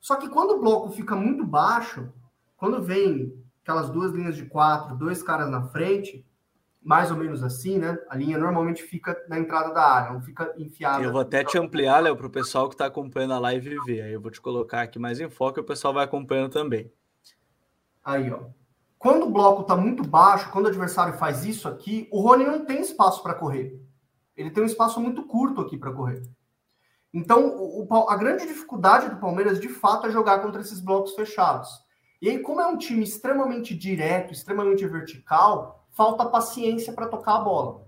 Só 0.00 0.16
que 0.16 0.28
quando 0.28 0.52
o 0.52 0.60
bloco 0.60 0.90
fica 0.90 1.14
muito 1.14 1.44
baixo, 1.44 2.10
quando 2.56 2.82
vem 2.82 3.32
aquelas 3.62 3.90
duas 3.90 4.12
linhas 4.12 4.36
de 4.36 4.46
quatro, 4.46 4.96
dois 4.96 5.22
caras 5.22 5.50
na 5.50 5.62
frente, 5.62 6.24
mais 6.82 7.10
ou 7.10 7.16
menos 7.16 7.42
assim, 7.42 7.78
né? 7.78 7.98
A 8.08 8.16
linha 8.16 8.38
normalmente 8.38 8.82
fica 8.82 9.20
na 9.28 9.38
entrada 9.38 9.74
da 9.74 9.82
área, 9.82 10.12
não 10.12 10.22
fica 10.22 10.54
enfiada. 10.56 11.02
Eu 11.02 11.10
vou 11.10 11.20
até 11.20 11.42
te 11.42 11.58
ampliar, 11.58 11.98
Léo, 11.98 12.16
para 12.16 12.28
o 12.28 12.30
pessoal 12.30 12.68
que 12.68 12.74
está 12.74 12.86
acompanhando 12.86 13.34
a 13.34 13.40
live 13.40 13.76
ver. 13.84 14.02
Aí 14.02 14.12
eu 14.12 14.20
vou 14.20 14.30
te 14.30 14.40
colocar 14.40 14.82
aqui 14.82 14.96
mais 14.98 15.18
em 15.18 15.28
foco 15.28 15.58
e 15.58 15.62
o 15.62 15.64
pessoal 15.64 15.92
vai 15.92 16.04
acompanhando 16.04 16.52
também. 16.52 16.90
Aí, 18.04 18.30
ó. 18.30 18.44
Quando 18.98 19.26
o 19.26 19.30
bloco 19.30 19.62
está 19.62 19.76
muito 19.76 20.04
baixo, 20.04 20.50
quando 20.52 20.66
o 20.66 20.68
adversário 20.68 21.14
faz 21.14 21.44
isso 21.44 21.68
aqui, 21.68 22.08
o 22.12 22.20
Rony 22.20 22.44
não 22.44 22.64
tem 22.64 22.80
espaço 22.80 23.20
para 23.20 23.34
correr. 23.34 23.80
Ele 24.36 24.50
tem 24.50 24.62
um 24.62 24.66
espaço 24.66 25.00
muito 25.00 25.24
curto 25.24 25.60
aqui 25.60 25.76
para 25.76 25.92
correr. 25.92 26.22
Então, 27.12 27.48
o, 27.56 27.88
a 28.08 28.16
grande 28.16 28.46
dificuldade 28.46 29.08
do 29.08 29.16
Palmeiras, 29.16 29.58
de 29.58 29.68
fato, 29.68 30.06
é 30.06 30.10
jogar 30.10 30.38
contra 30.38 30.60
esses 30.60 30.80
blocos 30.80 31.14
fechados. 31.14 31.68
E 32.20 32.30
aí, 32.30 32.38
como 32.38 32.60
é 32.60 32.66
um 32.66 32.78
time 32.78 33.02
extremamente 33.02 33.74
direto, 33.74 34.32
extremamente 34.32 34.86
vertical, 34.86 35.86
falta 35.90 36.26
paciência 36.26 36.92
para 36.92 37.08
tocar 37.08 37.36
a 37.36 37.40
bola. 37.40 37.86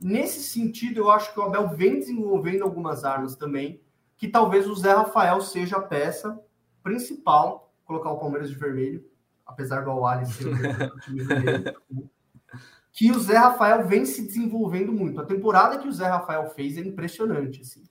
Nesse 0.00 0.42
sentido, 0.42 1.00
eu 1.00 1.10
acho 1.10 1.32
que 1.32 1.40
o 1.40 1.42
Abel 1.42 1.68
vem 1.68 1.98
desenvolvendo 1.98 2.62
algumas 2.62 3.04
armas 3.04 3.34
também, 3.34 3.80
que 4.16 4.28
talvez 4.28 4.68
o 4.68 4.74
Zé 4.74 4.92
Rafael 4.92 5.40
seja 5.40 5.76
a 5.76 5.82
peça 5.82 6.40
principal, 6.82 7.72
colocar 7.84 8.10
o 8.10 8.18
Palmeiras 8.18 8.48
de 8.48 8.56
vermelho, 8.56 9.04
apesar 9.44 9.84
do 9.84 9.90
Awali 9.90 10.26
ser 10.26 10.48
o 10.48 11.00
time 11.00 11.24
vermelho, 11.24 11.74
que 12.92 13.10
o 13.10 13.18
Zé 13.18 13.36
Rafael 13.36 13.86
vem 13.86 14.04
se 14.04 14.26
desenvolvendo 14.26 14.92
muito. 14.92 15.20
A 15.20 15.26
temporada 15.26 15.78
que 15.78 15.88
o 15.88 15.92
Zé 15.92 16.06
Rafael 16.06 16.48
fez 16.50 16.76
é 16.76 16.80
impressionante, 16.80 17.62
assim. 17.62 17.84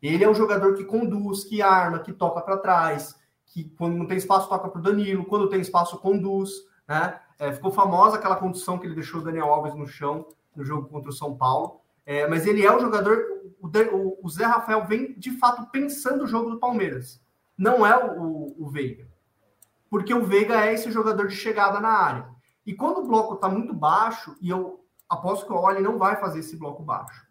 Ele 0.00 0.24
é 0.24 0.30
um 0.30 0.34
jogador 0.34 0.74
que 0.74 0.84
conduz, 0.84 1.44
que 1.44 1.60
arma, 1.60 1.98
que 1.98 2.12
toca 2.12 2.40
para 2.40 2.56
trás, 2.56 3.19
que 3.50 3.64
quando 3.76 3.96
não 3.96 4.06
tem 4.06 4.16
espaço 4.16 4.48
toca 4.48 4.68
para 4.68 4.78
o 4.78 4.82
Danilo, 4.82 5.24
quando 5.24 5.48
tem 5.48 5.60
espaço 5.60 5.98
conduz, 5.98 6.50
né? 6.88 7.20
É, 7.38 7.52
ficou 7.52 7.70
famosa 7.70 8.16
aquela 8.16 8.36
condução 8.36 8.78
que 8.78 8.86
ele 8.86 8.94
deixou 8.94 9.20
o 9.20 9.24
Daniel 9.24 9.52
Alves 9.52 9.74
no 9.74 9.86
chão 9.86 10.26
no 10.54 10.64
jogo 10.64 10.88
contra 10.88 11.10
o 11.10 11.14
São 11.14 11.36
Paulo. 11.36 11.80
É, 12.04 12.26
mas 12.26 12.46
ele 12.46 12.64
é 12.64 12.74
um 12.74 12.80
jogador. 12.80 13.18
O, 13.60 14.26
o, 14.26 14.28
Zé 14.28 14.44
Rafael 14.44 14.84
vem 14.86 15.14
de 15.18 15.32
fato 15.38 15.70
pensando 15.70 16.24
o 16.24 16.26
jogo 16.26 16.50
do 16.50 16.58
Palmeiras. 16.58 17.20
Não 17.56 17.86
é 17.86 17.96
o, 17.96 18.54
o 18.58 18.68
Veiga. 18.68 19.08
Porque 19.88 20.12
o 20.12 20.24
Veiga 20.24 20.66
é 20.66 20.74
esse 20.74 20.90
jogador 20.90 21.28
de 21.28 21.36
chegada 21.36 21.80
na 21.80 21.90
área. 21.90 22.28
E 22.66 22.74
quando 22.74 22.98
o 22.98 23.06
bloco 23.06 23.34
está 23.34 23.48
muito 23.48 23.72
baixo, 23.72 24.36
e 24.40 24.50
eu 24.50 24.84
aposto 25.08 25.46
que 25.46 25.52
o 25.52 25.56
Oli 25.56 25.80
não 25.80 25.98
vai 25.98 26.16
fazer 26.16 26.40
esse 26.40 26.56
bloco 26.56 26.82
baixo. 26.82 27.26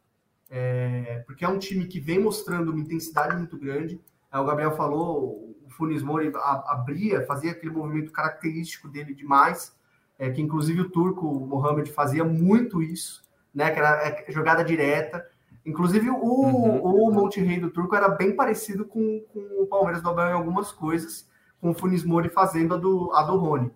É, 0.50 1.24
porque 1.26 1.46
é 1.46 1.50
um 1.50 1.60
time 1.60 1.86
que 1.86 2.00
vem 2.00 2.20
mostrando 2.20 2.72
uma 2.72 2.80
intensidade 2.80 3.36
muito 3.36 3.58
grande. 3.58 4.02
É, 4.32 4.40
o 4.40 4.46
Gabriel 4.46 4.76
falou, 4.76 5.49
o 5.70 5.74
Funes 5.74 6.04
Mori 6.04 6.32
abria, 6.66 7.26
fazia 7.26 7.52
aquele 7.52 7.72
movimento 7.72 8.12
característico 8.12 8.88
dele 8.88 9.14
demais 9.14 9.78
é, 10.20 10.30
que 10.30 10.42
inclusive 10.42 10.82
o 10.82 10.90
turco 10.90 11.26
o 11.26 11.48
Mohamed 11.48 11.90
fazia 11.94 12.26
muito 12.26 12.84
isso, 12.84 13.24
né? 13.56 13.72
Que 13.72 13.80
era 13.80 14.06
é, 14.06 14.26
jogada 14.28 14.64
direta. 14.64 15.26
Inclusive 15.66 16.10
o, 16.10 16.16
uhum. 16.16 17.08
o 17.08 17.12
Monte 17.12 17.40
Rei 17.40 17.60
do 17.60 17.70
turco 17.70 17.96
era 17.96 18.10
bem 18.10 18.36
parecido 18.36 18.84
com, 18.84 19.22
com 19.32 19.40
o 19.64 19.66
Palmeiras 19.66 20.02
do 20.02 20.10
Abel 20.10 20.28
em 20.28 20.34
algumas 20.34 20.74
coisas, 20.74 21.30
com 21.62 21.70
o 21.72 21.74
Funis 21.74 22.04
Mori 22.04 22.28
fazendo 22.30 22.74
a 22.74 22.78
do, 22.78 23.12
a 23.14 23.24
do 23.24 23.38
Rony. 23.38 23.72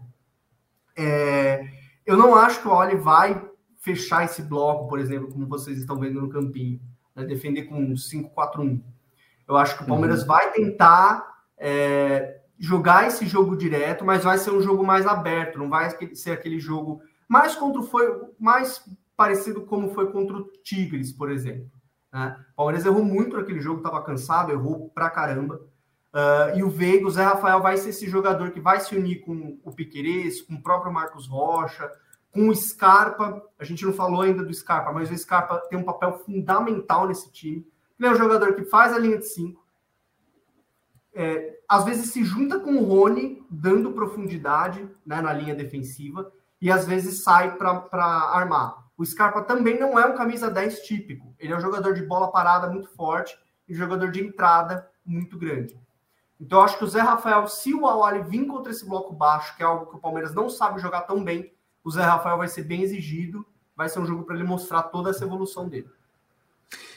É, 0.97 1.65
eu 2.06 2.17
não 2.17 2.36
acho 2.36 2.62
que 2.62 2.67
o 2.67 2.71
Oli 2.71 2.97
vai 2.97 3.49
fechar 3.77 4.25
esse 4.25 4.41
bloco, 4.41 4.89
por 4.89 4.99
exemplo, 4.99 5.32
como 5.32 5.47
vocês 5.47 5.77
estão 5.77 5.97
vendo 5.97 6.21
no 6.21 6.29
campinho, 6.29 6.79
né, 7.15 7.23
defender 7.25 7.63
com 7.63 7.93
5-4-1. 7.93 8.82
Eu 9.47 9.56
acho 9.56 9.77
que 9.77 9.84
o 9.84 9.88
Palmeiras 9.88 10.21
uhum. 10.21 10.27
vai 10.27 10.51
tentar 10.51 11.32
é, 11.65 12.41
jogar 12.60 13.08
esse 13.08 13.26
jogo 13.26 13.56
direto, 13.56 14.04
mas 14.04 14.26
vai 14.26 14.38
ser 14.38 14.52
um 14.52 14.62
jogo 14.62 14.86
mais 14.86 15.08
aberto, 15.08 15.58
não 15.58 15.69
vai 15.69 15.89
ser 16.13 16.32
aquele 16.32 16.60
jogo 16.60 17.02
mais 17.28 17.56
contra 17.56 17.82
foi 17.84 18.06
mais 18.38 18.84
parecido 19.15 19.62
como 19.62 19.93
foi 19.93 20.12
contra 20.12 20.36
o 20.36 20.43
Tigres, 20.62 21.13
por 21.13 21.32
exemplo. 21.32 21.71
Né? 22.12 22.38
O 22.52 22.56
Palmeiras 22.58 22.86
errou 22.86 23.04
muito 23.04 23.38
naquele 23.38 23.62
jogo, 23.62 23.78
estava 23.78 24.04
cansado, 24.04 24.52
errou 24.52 24.89
pra 24.89 25.10
caramba. 25.10 25.56
Uh, 26.13 26.58
e 26.58 26.63
o 26.63 26.69
Veiga, 26.69 27.08
o 27.08 27.12
Zé 27.12 27.23
Rafael 27.23 27.62
vai 27.62 27.78
ser 27.78 27.89
esse 27.89 28.08
jogador 28.08 28.52
que 28.52 28.60
vai 28.60 28.80
se 28.82 28.95
unir 28.95 29.21
com 29.21 29.58
o 29.63 29.71
Piquerez, 29.71 30.41
com 30.41 30.56
o 30.56 30.62
próprio 30.62 30.93
Marcos 30.93 31.28
Rocha, 31.28 31.89
com 32.32 32.49
o 32.49 32.56
Scarpa. 32.56 33.41
A 33.58 33.63
gente 33.63 33.86
não 33.86 33.93
falou 33.93 34.21
ainda 34.21 34.43
do 34.43 34.54
Scarpa, 34.54 34.91
mas 34.91 35.10
o 35.10 35.17
Scarpa 35.17 35.58
tem 35.69 35.80
um 35.80 35.84
papel 35.84 36.19
fundamental 36.19 37.08
nesse 37.08 37.32
time. 37.32 37.65
Ele 37.97 38.10
é 38.10 38.12
um 38.12 38.17
jogador 38.17 38.54
que 38.54 38.65
faz 38.65 38.93
a 38.93 38.99
linha 38.99 39.17
de 39.17 39.28
cinco, 39.28 39.62
é, 41.13 41.60
às 41.67 41.86
vezes 41.86 42.12
se 42.12 42.23
junta 42.23 42.60
com 42.60 42.76
o 42.76 42.84
Rony, 42.84 43.45
dando 43.49 43.91
profundidade 43.91 44.88
né, 45.06 45.21
na 45.21 45.34
linha 45.34 45.56
defensiva, 45.56 46.32
e 46.62 46.71
às 46.71 46.86
vezes 46.86 47.23
sai 47.23 47.56
para 47.56 48.06
armar. 48.34 48.84
O 48.97 49.06
Scarpa 49.06 49.41
também 49.41 49.80
não 49.80 49.99
é 49.99 50.06
um 50.06 50.15
camisa 50.15 50.49
10 50.49 50.82
típico. 50.82 51.34
Ele 51.39 51.52
é 51.52 51.58
um 51.58 51.62
jogador 51.62 51.93
de 51.93 52.06
bola 52.06 52.32
parada 52.32 52.69
muito 52.69 52.89
forte 52.89 53.38
e 53.67 53.73
um 53.73 53.78
jogador 53.78 54.12
de 54.12 54.23
entrada 54.23 54.89
muito 55.06 55.38
grande. 55.38 55.78
Então, 56.39 56.62
acho 56.62 56.78
que 56.78 56.84
o 56.84 56.88
Zé 56.88 56.99
Rafael, 56.99 57.47
se 57.47 57.73
o 57.73 57.86
Awali 57.86 58.21
vir 58.23 58.45
contra 58.45 58.71
esse 58.71 58.86
bloco 58.88 59.13
baixo, 59.13 59.56
que 59.56 59.63
é 59.63 59.65
algo 59.65 59.88
que 59.88 59.95
o 59.95 59.99
Palmeiras 59.99 60.34
não 60.34 60.49
sabe 60.49 60.82
jogar 60.82 61.02
tão 61.02 61.23
bem, 61.23 61.52
o 61.84 61.91
Zé 61.91 62.02
Rafael 62.02 62.38
vai 62.38 62.47
ser 62.47 62.63
bem 62.63 62.82
exigido, 62.82 63.45
vai 63.76 63.89
ser 63.89 63.99
um 63.99 64.06
jogo 64.06 64.23
para 64.23 64.36
ele 64.36 64.43
mostrar 64.43 64.84
toda 64.84 65.10
essa 65.10 65.23
evolução 65.23 65.67
dele. 65.67 65.89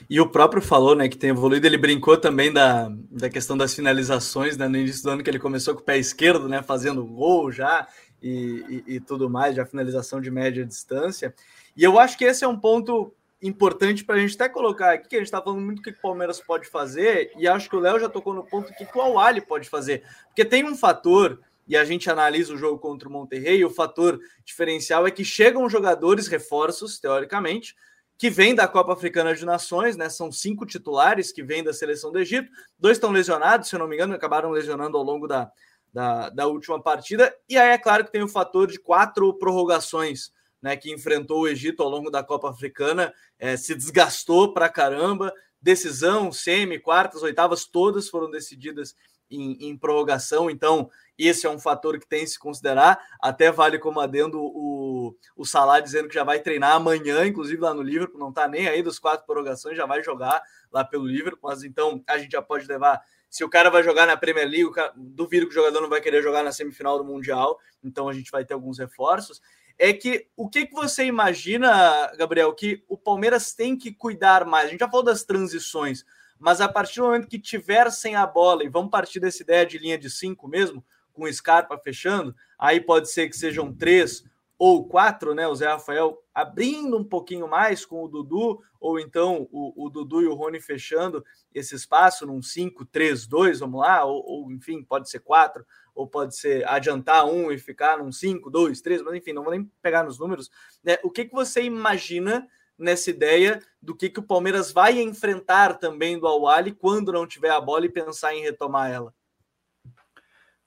E 0.08 0.20
o 0.20 0.28
próprio 0.28 0.62
falou, 0.62 0.94
né, 0.94 1.08
que 1.08 1.16
tem 1.16 1.30
evoluído, 1.30 1.66
ele 1.66 1.78
brincou 1.78 2.16
também 2.16 2.52
da, 2.52 2.88
da 3.10 3.28
questão 3.28 3.56
das 3.56 3.74
finalizações, 3.74 4.56
né, 4.56 4.68
no 4.68 4.76
início 4.76 5.02
do 5.02 5.10
ano 5.10 5.22
que 5.22 5.30
ele 5.30 5.38
começou 5.38 5.74
com 5.74 5.80
o 5.80 5.84
pé 5.84 5.98
esquerdo, 5.98 6.48
né, 6.48 6.62
fazendo 6.62 7.04
gol 7.04 7.50
já 7.50 7.88
e, 8.22 8.82
e, 8.86 8.94
e 8.94 9.00
tudo 9.00 9.28
mais, 9.28 9.56
já 9.56 9.66
finalização 9.66 10.20
de 10.20 10.30
média 10.30 10.64
distância. 10.64 11.34
E 11.76 11.82
eu 11.82 11.98
acho 11.98 12.16
que 12.16 12.24
esse 12.24 12.44
é 12.44 12.48
um 12.48 12.58
ponto 12.58 13.12
importante 13.42 14.04
para 14.04 14.16
a 14.16 14.18
gente 14.18 14.34
até 14.34 14.48
colocar 14.48 14.92
aqui, 14.92 15.08
que 15.08 15.16
a 15.16 15.18
gente 15.18 15.26
está 15.26 15.42
falando 15.42 15.60
muito 15.60 15.78
do 15.78 15.82
que 15.82 15.90
o 15.90 16.00
Palmeiras 16.00 16.40
pode 16.40 16.68
fazer, 16.68 17.32
e 17.36 17.46
acho 17.46 17.68
que 17.68 17.76
o 17.76 17.80
Léo 17.80 18.00
já 18.00 18.08
tocou 18.08 18.32
no 18.32 18.44
ponto 18.44 18.72
que 18.72 18.86
o 18.94 19.00
Awali 19.00 19.40
pode 19.40 19.68
fazer, 19.68 20.02
porque 20.28 20.44
tem 20.44 20.64
um 20.64 20.74
fator, 20.74 21.40
e 21.68 21.76
a 21.76 21.84
gente 21.84 22.08
analisa 22.08 22.54
o 22.54 22.56
jogo 22.56 22.78
contra 22.78 23.08
o 23.08 23.12
Monterrey, 23.12 23.64
o 23.64 23.70
fator 23.70 24.18
diferencial 24.44 25.06
é 25.06 25.10
que 25.10 25.24
chegam 25.24 25.68
jogadores, 25.68 26.28
reforços, 26.28 26.98
teoricamente, 26.98 27.74
que 28.18 28.30
vem 28.30 28.54
da 28.54 28.66
Copa 28.66 28.92
Africana 28.92 29.34
de 29.34 29.44
Nações, 29.44 29.96
né? 29.96 30.08
São 30.08 30.32
cinco 30.32 30.64
titulares 30.64 31.30
que 31.30 31.42
vêm 31.42 31.62
da 31.62 31.72
seleção 31.72 32.10
do 32.10 32.18
Egito, 32.18 32.50
dois 32.78 32.96
estão 32.96 33.10
lesionados, 33.10 33.68
se 33.68 33.74
eu 33.74 33.78
não 33.78 33.88
me 33.88 33.94
engano, 33.94 34.14
acabaram 34.14 34.50
lesionando 34.50 34.96
ao 34.96 35.02
longo 35.02 35.26
da, 35.26 35.50
da, 35.92 36.30
da, 36.30 36.46
última 36.46 36.82
partida. 36.82 37.34
E 37.48 37.58
aí 37.58 37.70
é 37.70 37.78
claro 37.78 38.04
que 38.04 38.12
tem 38.12 38.22
o 38.22 38.28
fator 38.28 38.70
de 38.70 38.78
quatro 38.78 39.32
prorrogações, 39.34 40.32
né? 40.62 40.76
Que 40.76 40.92
enfrentou 40.92 41.42
o 41.42 41.48
Egito 41.48 41.82
ao 41.82 41.88
longo 41.88 42.10
da 42.10 42.22
Copa 42.22 42.50
Africana, 42.50 43.12
é, 43.38 43.56
se 43.56 43.74
desgastou 43.74 44.52
pra 44.52 44.68
caramba. 44.68 45.32
Decisão, 45.60 46.30
semi, 46.32 46.78
quartas, 46.78 47.22
oitavas, 47.22 47.66
todas 47.66 48.08
foram 48.08 48.30
decididas 48.30 48.94
em, 49.30 49.68
em 49.68 49.76
prorrogação. 49.76 50.50
Então, 50.50 50.90
esse 51.18 51.46
é 51.46 51.50
um 51.50 51.58
fator 51.58 51.98
que 51.98 52.06
tem 52.06 52.20
que 52.20 52.30
se 52.30 52.38
considerar. 52.38 52.98
Até 53.20 53.50
vale 53.50 53.78
como 53.78 54.00
adendo 54.00 54.38
o, 54.40 55.16
o 55.36 55.44
Salah 55.44 55.80
dizendo 55.80 56.08
que 56.08 56.14
já 56.14 56.24
vai 56.24 56.40
treinar 56.40 56.72
amanhã, 56.72 57.26
inclusive 57.26 57.60
lá 57.60 57.72
no 57.72 57.82
Liverpool, 57.82 58.20
não 58.20 58.30
está 58.30 58.46
nem 58.46 58.68
aí 58.68 58.82
dos 58.82 58.98
quatro 58.98 59.26
prorrogações, 59.26 59.76
já 59.76 59.86
vai 59.86 60.02
jogar 60.02 60.42
lá 60.70 60.84
pelo 60.84 61.06
Liverpool. 61.06 61.50
Mas 61.50 61.64
então 61.64 62.02
a 62.06 62.18
gente 62.18 62.32
já 62.32 62.42
pode 62.42 62.66
levar. 62.66 63.02
Se 63.28 63.42
o 63.42 63.48
cara 63.48 63.70
vai 63.70 63.82
jogar 63.82 64.06
na 64.06 64.16
Premier 64.16 64.48
League, 64.48 64.72
cara, 64.72 64.92
duvido 64.96 65.46
que 65.46 65.52
o 65.52 65.54
jogador 65.54 65.80
não 65.80 65.88
vai 65.88 66.00
querer 66.00 66.22
jogar 66.22 66.42
na 66.42 66.52
semifinal 66.52 66.98
do 66.98 67.04
Mundial, 67.04 67.58
então 67.82 68.08
a 68.08 68.12
gente 68.12 68.30
vai 68.30 68.44
ter 68.44 68.54
alguns 68.54 68.78
reforços. 68.78 69.40
É 69.78 69.92
que 69.92 70.28
o 70.36 70.48
que, 70.48 70.66
que 70.66 70.74
você 70.74 71.04
imagina, 71.04 72.10
Gabriel, 72.16 72.54
que 72.54 72.82
o 72.88 72.96
Palmeiras 72.96 73.52
tem 73.52 73.76
que 73.76 73.92
cuidar 73.92 74.46
mais? 74.46 74.66
A 74.66 74.70
gente 74.70 74.80
já 74.80 74.88
falou 74.88 75.04
das 75.04 75.22
transições, 75.22 76.04
mas 76.38 76.60
a 76.60 76.68
partir 76.68 77.00
do 77.00 77.06
momento 77.06 77.28
que 77.28 77.38
tiver 77.38 77.90
sem 77.90 78.14
a 78.14 78.26
bola, 78.26 78.64
e 78.64 78.68
vamos 78.68 78.90
partir 78.90 79.20
dessa 79.20 79.42
ideia 79.42 79.64
de 79.64 79.78
linha 79.78 79.98
de 79.98 80.10
cinco 80.10 80.48
mesmo, 80.48 80.84
com 81.12 81.24
o 81.24 81.32
Scarpa 81.32 81.78
fechando, 81.78 82.34
aí 82.58 82.80
pode 82.80 83.10
ser 83.10 83.28
que 83.28 83.36
sejam 83.36 83.72
três 83.72 84.22
ou 84.58 84.86
quatro, 84.86 85.34
né? 85.34 85.46
O 85.46 85.54
Zé 85.54 85.66
Rafael 85.66 86.22
abrindo 86.34 86.96
um 86.96 87.04
pouquinho 87.04 87.48
mais 87.48 87.84
com 87.84 88.02
o 88.02 88.08
Dudu, 88.08 88.62
ou 88.80 88.98
então 89.00 89.48
o, 89.50 89.86
o 89.86 89.90
Dudu 89.90 90.22
e 90.22 90.26
o 90.26 90.34
Rony 90.34 90.60
fechando 90.60 91.24
esse 91.54 91.74
espaço 91.74 92.26
num 92.26 92.40
5-3-2, 92.40 93.58
vamos 93.58 93.80
lá, 93.80 94.04
ou, 94.04 94.24
ou, 94.24 94.52
enfim, 94.52 94.82
pode 94.82 95.10
ser 95.10 95.20
quatro, 95.20 95.64
ou 95.94 96.06
pode 96.06 96.36
ser 96.36 96.66
adiantar 96.68 97.26
um 97.26 97.50
e 97.50 97.58
ficar 97.58 97.98
num 97.98 98.12
5, 98.12 98.50
2, 98.50 98.80
3, 98.80 99.02
mas 99.02 99.14
enfim, 99.14 99.32
não 99.32 99.42
vou 99.42 99.52
nem 99.52 99.64
pegar 99.80 100.04
nos 100.04 100.18
números. 100.18 100.50
Né? 100.84 100.98
O 101.02 101.10
que, 101.10 101.24
que 101.24 101.34
você 101.34 101.62
imagina 101.62 102.46
nessa 102.78 103.10
ideia 103.10 103.60
do 103.80 103.94
que, 103.96 104.10
que 104.10 104.20
o 104.20 104.26
Palmeiras 104.26 104.72
vai 104.72 105.00
enfrentar 105.00 105.78
também 105.78 106.18
do 106.18 106.26
Awali 106.26 106.72
quando 106.72 107.12
não 107.12 107.26
tiver 107.26 107.50
a 107.50 107.60
bola 107.60 107.86
e 107.86 107.90
pensar 107.90 108.34
em 108.34 108.42
retomar 108.42 108.90
ela? 108.90 109.14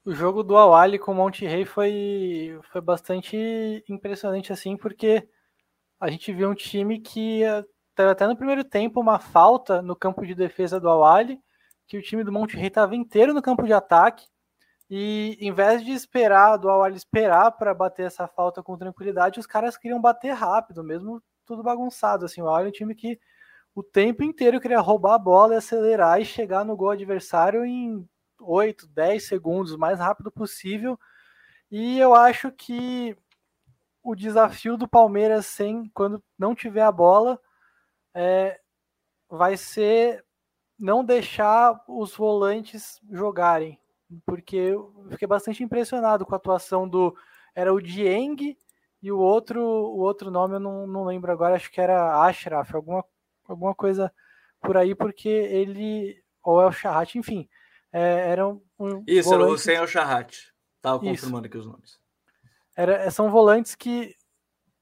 o 0.09 0.13
jogo 0.13 0.43
do 0.43 0.57
Awali 0.57 0.97
com 0.97 1.11
o 1.11 1.15
Monte 1.15 1.45
Rei 1.45 1.65
foi, 1.65 2.59
foi 2.71 2.81
bastante 2.81 3.83
impressionante, 3.87 4.51
assim, 4.51 4.75
porque 4.75 5.29
a 5.99 6.09
gente 6.09 6.33
viu 6.33 6.49
um 6.49 6.55
time 6.55 6.99
que 6.99 7.41
teve 7.95 8.09
até 8.09 8.25
no 8.25 8.35
primeiro 8.35 8.63
tempo 8.63 8.99
uma 8.99 9.19
falta 9.19 9.83
no 9.83 9.95
campo 9.95 10.25
de 10.25 10.33
defesa 10.33 10.79
do 10.79 10.89
Awali, 10.89 11.39
que 11.87 11.95
o 11.95 12.01
time 12.01 12.23
do 12.23 12.31
Monte 12.31 12.57
Rei 12.57 12.67
estava 12.67 12.95
inteiro 12.95 13.35
no 13.35 13.41
campo 13.41 13.63
de 13.67 13.73
ataque. 13.73 14.25
E 14.89 15.37
em 15.39 15.51
vez 15.51 15.85
de 15.85 15.91
esperar, 15.91 16.57
do 16.57 16.69
Awali 16.69 16.97
esperar 16.97 17.51
para 17.51 17.73
bater 17.75 18.07
essa 18.07 18.27
falta 18.27 18.63
com 18.63 18.77
tranquilidade, 18.77 19.39
os 19.39 19.45
caras 19.45 19.77
queriam 19.77 20.01
bater 20.01 20.31
rápido, 20.31 20.83
mesmo 20.83 21.21
tudo 21.49 21.63
bagunçado. 21.63 22.25
Assim, 22.25 22.41
o 22.43 22.57
é 22.57 22.67
um 22.67 22.71
time 22.71 22.93
que 22.93 23.19
o 23.73 23.81
tempo 23.81 24.23
inteiro 24.23 24.61
queria 24.61 24.79
roubar 24.79 25.15
a 25.15 25.19
bola 25.19 25.55
e 25.55 25.57
acelerar 25.57 26.21
e 26.21 26.25
chegar 26.25 26.63
no 26.63 26.77
gol 26.77 26.91
adversário 26.91 27.65
em 27.65 28.07
8, 28.39 28.87
10 28.87 29.27
segundos, 29.27 29.73
o 29.73 29.79
mais 29.79 29.99
rápido 29.99 30.31
possível. 30.31 30.97
E 31.71 31.97
eu 31.97 32.13
acho 32.13 32.51
que 32.51 33.17
o 34.03 34.15
desafio 34.15 34.77
do 34.77 34.87
Palmeiras 34.87 35.47
sem 35.47 35.89
quando 35.89 36.23
não 36.37 36.53
tiver 36.53 36.83
a 36.83 36.91
bola 36.91 37.39
é, 38.13 38.59
vai 39.27 39.57
ser 39.57 40.23
não 40.77 41.03
deixar 41.03 41.83
os 41.87 42.15
volantes 42.15 42.99
jogarem, 43.11 43.79
porque 44.25 44.55
eu 44.55 44.93
fiquei 45.09 45.27
bastante 45.27 45.63
impressionado 45.63 46.25
com 46.25 46.33
a 46.33 46.37
atuação 46.37 46.87
do 46.87 47.15
era 47.55 47.73
o 47.73 47.81
Dieng 47.81 48.55
e 49.01 49.11
o 49.11 49.17
outro 49.17 49.61
o 49.61 49.99
outro 49.99 50.29
nome 50.29 50.55
eu 50.55 50.59
não, 50.59 50.87
não 50.87 51.05
lembro 51.05 51.31
agora, 51.31 51.55
acho 51.55 51.71
que 51.71 51.81
era 51.81 52.23
Ashraf, 52.23 52.73
alguma 52.73 53.03
alguma 53.47 53.73
coisa 53.73 54.11
por 54.61 54.77
aí, 54.77 54.93
porque 54.93 55.29
ele 55.29 56.21
ou 56.43 56.61
é 56.61 56.65
o 56.65 56.71
Charrat, 56.71 57.15
enfim, 57.15 57.47
é, 57.91 58.31
era 58.31 58.47
um, 58.47 58.61
Isso, 59.07 59.33
era 59.33 59.45
o 59.45 59.53
Hussein 59.53 59.77
El 59.77 59.87
Charrat. 59.87 60.35
Tava 60.81 60.99
confirmando 60.99 61.47
aqui 61.47 61.57
os 61.57 61.65
nomes. 61.65 61.99
Era, 62.75 63.11
são 63.11 63.29
volantes 63.29 63.75
que 63.75 64.15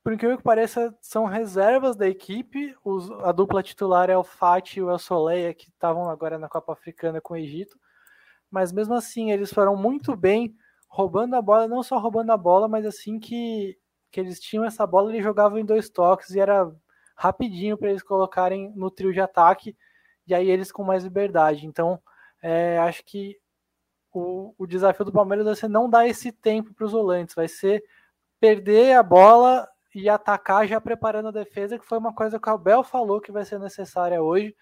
por 0.07 0.13
incrível 0.13 0.37
que 0.37 0.43
pareça, 0.43 0.97
são 1.01 1.25
reservas 1.25 1.97
da 1.97 2.07
equipe. 2.07 2.73
Os, 2.81 3.11
a 3.25 3.33
dupla 3.33 3.61
titular 3.61 4.09
é 4.09 4.15
o 4.15 4.23
Fati 4.23 4.79
e 4.79 4.81
o 4.81 4.89
El 4.89 4.97
Soleia, 4.97 5.53
que 5.53 5.67
estavam 5.67 6.09
agora 6.09 6.39
na 6.39 6.47
Copa 6.47 6.71
Africana 6.71 7.19
com 7.19 7.33
o 7.33 7.37
Egito. 7.37 7.77
Mas 8.49 8.71
mesmo 8.71 8.93
assim, 8.93 9.31
eles 9.31 9.51
foram 9.51 9.75
muito 9.75 10.15
bem 10.15 10.55
roubando 10.87 11.35
a 11.35 11.41
bola, 11.41 11.67
não 11.67 11.83
só 11.83 11.97
roubando 11.97 12.31
a 12.31 12.37
bola, 12.37 12.69
mas 12.69 12.85
assim 12.85 13.19
que, 13.19 13.77
que 14.17 14.21
eles 14.21 14.39
tinham 14.39 14.65
essa 14.65 14.87
bola, 14.87 15.11
eles 15.11 15.23
jogavam 15.23 15.59
em 15.59 15.65
dois 15.65 15.91
toques 15.91 16.31
e 16.31 16.39
era 16.39 16.73
rapidinho 17.15 17.77
para 17.77 17.91
eles 17.91 18.01
colocarem 18.01 18.73
no 18.75 18.89
trio 18.89 19.13
de 19.13 19.21
ataque 19.21 19.77
e 20.25 20.33
aí 20.33 20.49
eles 20.49 20.71
com 20.71 20.83
mais 20.83 21.03
liberdade. 21.03 21.67
Então, 21.67 22.01
é, 22.41 22.79
acho 22.79 23.05
que 23.05 23.37
o, 24.11 24.55
o 24.57 24.65
desafio 24.65 25.05
do 25.05 25.11
Palmeiras 25.11 25.45
vai 25.45 25.55
ser 25.55 25.67
não 25.67 25.87
dar 25.87 26.07
esse 26.07 26.31
tempo 26.31 26.73
para 26.73 26.85
os 26.85 26.93
volantes, 26.93 27.35
vai 27.35 27.47
ser 27.47 27.83
perder 28.39 28.95
a 28.95 29.03
bola 29.03 29.67
e 29.93 30.09
atacar 30.09 30.67
já 30.67 30.81
preparando 30.81 31.27
a 31.27 31.31
defesa, 31.31 31.77
que 31.77 31.85
foi 31.85 31.99
uma 31.99 32.13
coisa 32.13 32.39
que 32.39 32.49
o 32.49 32.53
Abel 32.53 32.83
falou 32.83 33.21
que 33.21 33.31
vai 33.31 33.45
ser 33.45 33.59
necessária 33.59 34.19
hoje, 34.19 34.55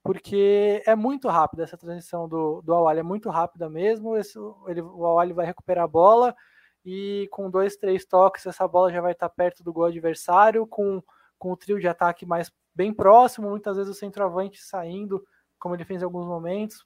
porque 0.00 0.80
é 0.86 0.94
muito 0.94 1.26
rápida 1.26 1.64
essa 1.64 1.76
transição 1.76 2.28
do, 2.28 2.62
do 2.62 2.72
Awali, 2.72 3.00
é 3.00 3.02
muito 3.02 3.28
rápida 3.30 3.68
mesmo. 3.68 4.16
Esse, 4.16 4.38
ele, 4.68 4.80
o 4.80 5.04
Awali 5.04 5.32
vai 5.32 5.46
recuperar 5.46 5.84
a 5.84 5.88
bola 5.88 6.36
e 6.84 7.28
com 7.30 7.50
dois, 7.50 7.76
três 7.76 8.04
toques, 8.04 8.46
essa 8.46 8.66
bola 8.66 8.92
já 8.92 9.00
vai 9.00 9.12
estar 9.12 9.28
perto 9.28 9.62
do 9.62 9.72
gol 9.72 9.84
adversário, 9.84 10.66
com, 10.66 11.02
com 11.38 11.52
o 11.52 11.56
trio 11.56 11.78
de 11.78 11.88
ataque 11.88 12.26
mais 12.26 12.50
bem 12.74 12.92
próximo, 12.92 13.50
muitas 13.50 13.76
vezes 13.76 13.90
o 13.90 13.98
centroavante 13.98 14.62
saindo, 14.62 15.24
como 15.58 15.74
ele 15.74 15.84
fez 15.84 16.02
em 16.02 16.04
alguns 16.04 16.26
momentos, 16.26 16.84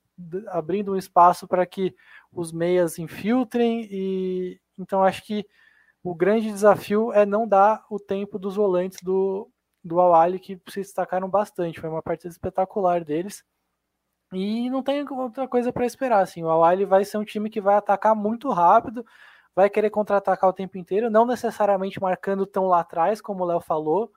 abrindo 0.49 0.93
um 0.93 0.97
espaço 0.97 1.47
para 1.47 1.65
que 1.65 1.95
os 2.33 2.53
meias 2.53 2.99
infiltrem, 2.99 3.89
e 3.91 4.61
então 4.79 5.03
acho 5.03 5.25
que 5.25 5.47
o 6.03 6.15
grande 6.15 6.53
desafio 6.53 7.13
é 7.13 7.27
não 7.27 7.49
dar 7.49 7.85
o 7.91 7.99
tempo 7.99 8.39
dos 8.39 8.55
volantes 8.55 8.99
do, 9.03 9.51
do 9.83 10.01
Awali, 10.01 10.39
que 10.39 10.61
se 10.69 10.81
destacaram 10.81 11.29
bastante. 11.29 11.81
Foi 11.81 11.91
uma 11.91 12.03
partida 12.03 12.33
espetacular 12.33 13.05
deles. 13.05 13.43
E 14.33 14.71
não 14.71 14.85
tem 14.85 15.05
outra 15.11 15.49
coisa 15.49 15.73
para 15.73 15.85
esperar. 15.85 16.21
Assim. 16.23 16.45
O 16.45 16.49
Awali 16.49 16.85
vai 16.85 17.05
ser 17.05 17.19
um 17.19 17.25
time 17.25 17.51
que 17.51 17.61
vai 17.61 17.75
atacar 17.75 18.15
muito 18.15 18.49
rápido, 18.51 19.05
vai 19.57 19.69
querer 19.69 19.91
contra-atacar 19.91 20.49
o 20.51 20.53
tempo 20.53 20.79
inteiro, 20.79 21.11
não 21.11 21.27
necessariamente 21.27 22.01
marcando 22.01 22.47
tão 22.47 22.67
lá 22.67 22.81
atrás, 22.81 23.21
como 23.21 23.43
o 23.43 23.47
Léo 23.47 23.61
falou, 23.61 24.13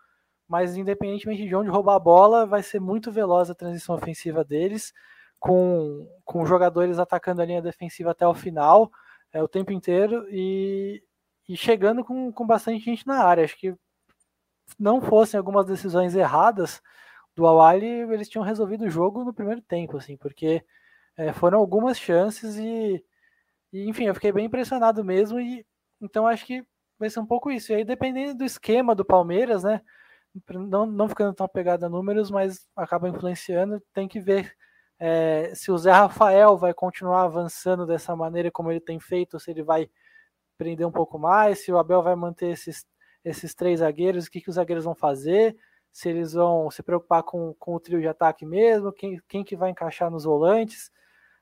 mas 0.48 0.78
independentemente 0.78 1.48
de 1.48 1.56
onde 1.56 1.70
roubar 1.70 1.96
a 1.96 2.00
bola, 2.00 2.46
vai 2.46 2.62
ser 2.62 2.80
muito 2.80 3.12
veloz 3.12 3.50
a 3.50 3.56
transição 3.56 3.96
ofensiva 3.96 4.44
deles, 4.44 4.94
com, 5.40 6.08
com 6.26 6.46
jogadores 6.46 7.00
atacando 7.00 7.42
a 7.42 7.46
linha 7.46 7.62
defensiva 7.62 8.12
até 8.12 8.28
o 8.28 8.36
final, 8.36 8.92
é, 9.34 9.42
o 9.42 9.48
tempo 9.48 9.72
inteiro, 9.72 10.28
e 10.30 11.02
e 11.50 11.58
chegando 11.58 12.06
com, 12.06 12.32
com 12.32 12.46
bastante 12.46 12.86
gente 12.86 13.08
na 13.08 13.24
área. 13.24 13.44
Acho 13.44 13.58
que 13.58 13.76
não 14.78 15.02
fossem 15.02 15.36
algumas 15.36 15.66
decisões 15.66 16.14
erradas 16.14 16.80
do 17.36 17.48
Awali, 17.48 17.88
eles 17.88 18.30
tinham 18.30 18.44
resolvido 18.44 18.86
o 18.86 18.90
jogo 18.90 19.24
no 19.24 19.34
primeiro 19.34 19.62
tempo, 19.62 19.98
assim, 19.98 20.16
porque 20.16 20.64
é, 21.18 21.34
foram 21.34 21.58
algumas 21.58 21.98
chances 21.98 22.58
e, 22.58 23.04
e, 23.72 23.88
enfim, 23.88 24.06
eu 24.06 24.16
fiquei 24.16 24.32
bem 24.32 24.46
impressionado 24.46 25.04
mesmo 25.04 25.40
e 25.40 25.66
então 26.02 26.28
acho 26.28 26.46
que 26.46 26.64
vai 26.98 27.10
ser 27.10 27.20
um 27.20 27.26
pouco 27.26 27.52
isso. 27.52 27.72
E 27.72 27.76
aí, 27.76 27.84
dependendo 27.86 28.36
do 28.40 28.46
esquema 28.46 28.96
do 28.96 29.06
Palmeiras, 29.06 29.64
né, 29.64 29.82
não, 30.54 30.86
não 30.86 31.10
ficando 31.10 31.34
tão 31.34 31.46
apegado 31.46 31.86
a 31.86 31.90
números, 31.90 32.30
mas 32.32 32.68
acaba 32.76 33.10
influenciando, 33.10 33.82
tem 33.94 34.08
que 34.08 34.20
ver 34.20 34.54
é, 35.00 35.54
se 35.56 35.72
o 35.72 35.78
Zé 35.78 35.92
Rafael 35.92 36.58
vai 36.58 36.74
continuar 36.74 37.24
avançando 37.24 37.86
dessa 37.86 38.16
maneira 38.16 38.52
como 38.52 38.72
ele 38.72 38.82
tem 38.82 39.00
feito, 39.00 39.40
se 39.40 39.50
ele 39.52 39.64
vai 39.64 39.90
prender 40.58 40.86
um 40.86 40.92
pouco 40.92 41.18
mais, 41.18 41.60
se 41.64 41.72
o 41.72 41.78
Abel 41.78 42.04
vai 42.04 42.16
manter 42.16 42.52
esses, 42.52 42.86
esses 43.24 43.56
três 43.56 43.80
zagueiros, 43.80 44.26
o 44.26 44.32
que, 44.32 44.42
que 44.42 44.50
os 44.50 44.56
zagueiros 44.56 44.84
vão 44.86 44.96
fazer, 44.96 45.56
se 45.92 46.10
eles 46.10 46.34
vão 46.34 46.70
se 46.70 46.84
preocupar 46.84 47.24
com, 47.24 47.54
com 47.58 47.76
o 47.76 47.80
trio 47.80 48.02
de 48.02 48.08
ataque 48.08 48.46
mesmo, 48.46 48.92
quem, 48.92 49.20
quem 49.28 49.44
que 49.44 49.56
vai 49.56 49.70
encaixar 49.72 50.12
nos 50.12 50.26
volantes. 50.26 50.92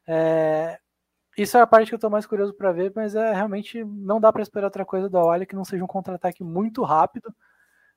É, 0.07 0.79
isso 1.37 1.57
é 1.57 1.61
a 1.61 1.67
parte 1.67 1.89
que 1.89 1.93
eu 1.93 1.97
estou 1.97 2.09
mais 2.09 2.25
curioso 2.25 2.53
para 2.53 2.71
ver, 2.71 2.91
mas 2.95 3.15
é 3.15 3.33
realmente 3.33 3.83
não 3.83 4.19
dá 4.19 4.33
para 4.33 4.41
esperar 4.41 4.67
outra 4.67 4.85
coisa 4.85 5.07
do 5.07 5.17
Awali 5.17 5.45
que 5.45 5.55
não 5.55 5.63
seja 5.63 5.83
um 5.83 5.87
contra-ataque 5.87 6.43
muito 6.43 6.83
rápido 6.83 7.33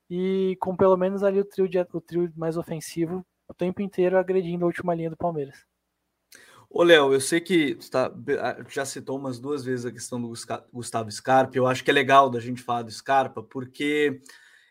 e 0.09 0.57
com 0.59 0.75
pelo 0.75 0.95
menos 0.95 1.23
ali 1.23 1.39
o 1.39 1.45
trio, 1.45 1.67
de, 1.67 1.79
o 1.79 2.01
trio 2.01 2.31
mais 2.35 2.57
ofensivo 2.57 3.25
o 3.47 3.53
tempo 3.53 3.81
inteiro 3.81 4.17
agredindo 4.17 4.63
a 4.63 4.67
última 4.67 4.95
linha 4.95 5.09
do 5.09 5.17
Palmeiras. 5.17 5.65
Ô, 6.69 6.83
Léo, 6.83 7.13
eu 7.13 7.19
sei 7.19 7.41
que 7.41 7.75
tá, 7.89 8.09
já 8.69 8.85
citou 8.85 9.17
umas 9.17 9.39
duas 9.39 9.65
vezes 9.65 9.85
a 9.85 9.91
questão 9.91 10.21
do 10.21 10.31
Gustavo 10.71 11.11
Scarpa. 11.11 11.57
Eu 11.57 11.67
acho 11.67 11.83
que 11.83 11.91
é 11.91 11.93
legal 11.93 12.29
da 12.29 12.39
gente 12.39 12.61
falar 12.61 12.83
do 12.83 12.91
Scarpa, 12.91 13.43
porque 13.43 14.21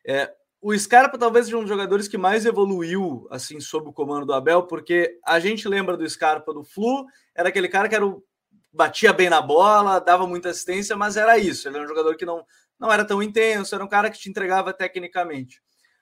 é, 0.07 0.33
o 0.63 0.77
Scarpa 0.77 1.19
talvez 1.19 1.45
seja 1.45 1.59
um 1.59 1.61
dos 1.61 1.69
jogadores 1.69 2.09
que 2.09 2.17
mais 2.17 2.47
evoluiu 2.47 3.27
assim 3.31 3.61
sob 3.61 3.91
o 3.91 3.93
comando 3.93 4.25
do 4.25 4.33
Abel, 4.33 4.63
porque 4.63 5.19
a 5.27 5.39
gente 5.39 5.69
lembra 5.69 5.95
do 5.95 6.09
Scarpa 6.09 6.55
do 6.55 6.65
Flu, 6.65 7.05
era 7.35 7.51
aquele 7.51 7.69
cara 7.69 7.87
que 7.87 7.95
era 7.95 8.07
o, 8.07 8.25
batia 8.73 9.13
bem 9.13 9.29
na 9.29 9.41
bola, 9.41 10.01
dava 10.01 10.27
muita 10.27 10.51
assistência, 10.51 10.97
mas 10.97 11.17
era 11.17 11.39
isso. 11.39 11.69
Ele 11.69 11.77
era 11.77 11.85
um 11.85 11.89
jogador 11.89 12.17
que 12.17 12.25
não, 12.25 12.45
não 12.79 12.93
era 12.93 13.05
tão 13.05 13.23
intenso, 13.23 13.75
era 13.75 13.85
um 13.85 13.89
cara 13.89 14.11
que 14.11 14.19
te 14.19 14.31
entregava 14.31 14.73
tecnicamente. 14.73 15.61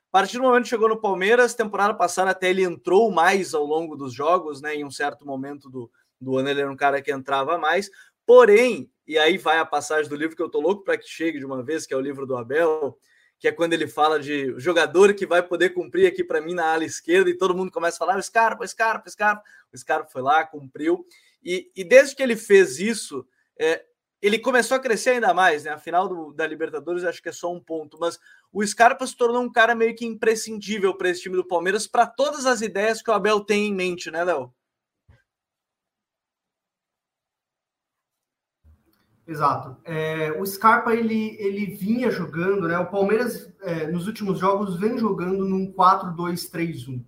A 0.09 0.11
partir 0.11 0.39
do 0.39 0.43
momento 0.43 0.63
que 0.63 0.71
chegou 0.71 0.89
no 0.89 1.01
Palmeiras, 1.01 1.55
temporada 1.55 1.93
passada 1.93 2.31
até 2.31 2.49
ele 2.49 2.63
entrou 2.63 3.11
mais 3.11 3.53
ao 3.53 3.65
longo 3.65 3.95
dos 3.95 4.15
jogos, 4.15 4.63
né? 4.63 4.75
Em 4.75 4.85
um 4.85 4.91
certo 4.91 5.27
momento 5.27 5.69
do, 5.69 5.91
do 6.19 6.39
ano 6.39 6.49
ele 6.49 6.63
era 6.63 6.71
um 6.71 6.77
cara 6.77 7.03
que 7.03 7.13
entrava 7.13 7.59
mais. 7.59 7.91
Porém, 8.25 8.91
e 9.07 9.19
aí 9.19 9.37
vai 9.37 9.59
a 9.59 9.67
passagem 9.67 10.09
do 10.09 10.17
livro 10.17 10.35
que 10.35 10.43
eu 10.43 10.49
tô 10.49 10.61
louco 10.61 10.83
para 10.83 10.97
que 10.97 11.07
chegue 11.07 11.39
de 11.39 11.45
uma 11.45 11.63
vez, 11.63 11.87
que 11.87 11.93
é 11.93 11.97
o 11.97 12.01
livro 12.01 12.27
do 12.27 12.37
Abel, 12.37 12.99
que 13.39 13.49
é 13.49 13.53
quando 13.53 13.73
ele 13.75 13.87
fala 13.87 14.19
de 14.19 14.59
jogador 14.59 15.15
que 15.15 15.27
vai 15.27 15.43
poder 15.43 15.71
cumprir 15.71 16.07
aqui 16.07 16.25
para 16.25 16.41
mim 16.41 16.55
na 16.55 16.73
ala 16.73 16.85
esquerda 16.85 17.31
e 17.31 17.37
todo 17.37 17.55
mundo 17.55 17.71
começa 17.71 17.97
a 17.97 18.07
falar 18.07 18.23
Scarpa, 18.23 18.67
Scarpa, 18.67 19.09
Scarpa. 19.09 19.43
O 19.73 19.77
Scarpa 19.77 20.11
foi 20.11 20.23
lá, 20.23 20.45
cumpriu. 20.45 21.07
E, 21.51 21.73
e 21.75 21.83
desde 21.83 22.15
que 22.15 22.23
ele 22.23 22.37
fez 22.37 22.79
isso, 22.79 23.27
é, 23.59 23.83
ele 24.21 24.39
começou 24.39 24.77
a 24.77 24.81
crescer 24.81 25.13
ainda 25.13 25.33
mais, 25.33 25.65
né? 25.65 25.71
A 25.71 25.79
final 25.79 26.07
do, 26.07 26.31
da 26.35 26.47
Libertadores 26.47 27.05
acho 27.05 27.23
que 27.23 27.31
é 27.31 27.33
só 27.33 27.51
um 27.51 27.59
ponto, 27.59 27.99
mas 27.99 28.19
o 28.53 28.63
Scarpa 28.67 29.07
se 29.07 29.17
tornou 29.17 29.41
um 29.41 29.51
cara 29.51 29.75
meio 29.75 29.97
que 29.97 30.05
imprescindível 30.05 30.95
para 30.95 31.09
esse 31.09 31.23
time 31.23 31.37
do 31.37 31.47
Palmeiras, 31.47 31.87
para 31.87 32.07
todas 32.07 32.45
as 32.45 32.61
ideias 32.61 33.01
que 33.01 33.11
o 33.11 33.15
Abel 33.15 33.41
tem 33.41 33.67
em 33.69 33.75
mente, 33.75 34.11
né, 34.11 34.25
Léo? 34.25 34.53
Exato. 39.27 39.75
É, 39.87 40.33
o 40.33 40.45
Scarpa 40.45 40.93
ele, 40.93 41.35
ele 41.41 41.65
vinha 41.65 42.11
jogando, 42.11 42.69
né? 42.69 42.79
O 42.79 42.91
Palmeiras 42.91 43.51
é, 43.63 43.87
nos 43.87 44.07
últimos 44.07 44.39
jogos 44.39 44.79
vem 44.79 44.99
jogando 44.99 45.47
num 45.47 45.73
4-2-3-1. 45.73 47.03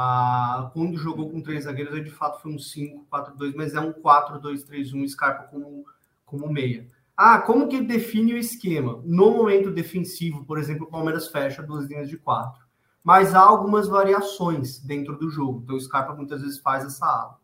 Ah, 0.00 0.70
quando 0.72 0.96
jogou 0.96 1.28
com 1.28 1.40
três 1.40 1.64
zagueiros, 1.64 2.04
de 2.04 2.10
fato 2.12 2.40
foi 2.40 2.52
um 2.52 2.56
5-4-2, 2.56 3.52
mas 3.56 3.74
é 3.74 3.80
um 3.80 3.92
4-2-3-1, 3.92 5.08
Scarpa 5.08 5.48
como, 5.48 5.84
como 6.24 6.48
meia. 6.48 6.86
Ah, 7.16 7.40
como 7.40 7.66
que 7.66 7.80
define 7.80 8.34
o 8.34 8.38
esquema? 8.38 9.02
No 9.04 9.32
momento 9.32 9.72
defensivo, 9.72 10.44
por 10.44 10.56
exemplo, 10.56 10.86
o 10.86 10.88
Palmeiras 10.88 11.26
fecha 11.26 11.64
duas 11.64 11.86
linhas 11.86 12.08
de 12.08 12.16
quatro. 12.16 12.62
Mas 13.02 13.34
há 13.34 13.40
algumas 13.40 13.88
variações 13.88 14.78
dentro 14.78 15.18
do 15.18 15.28
jogo. 15.28 15.62
Então 15.64 15.74
o 15.74 15.80
Scarpa 15.80 16.14
muitas 16.14 16.42
vezes 16.42 16.60
faz 16.60 16.84
essa 16.84 17.04
ala. 17.04 17.40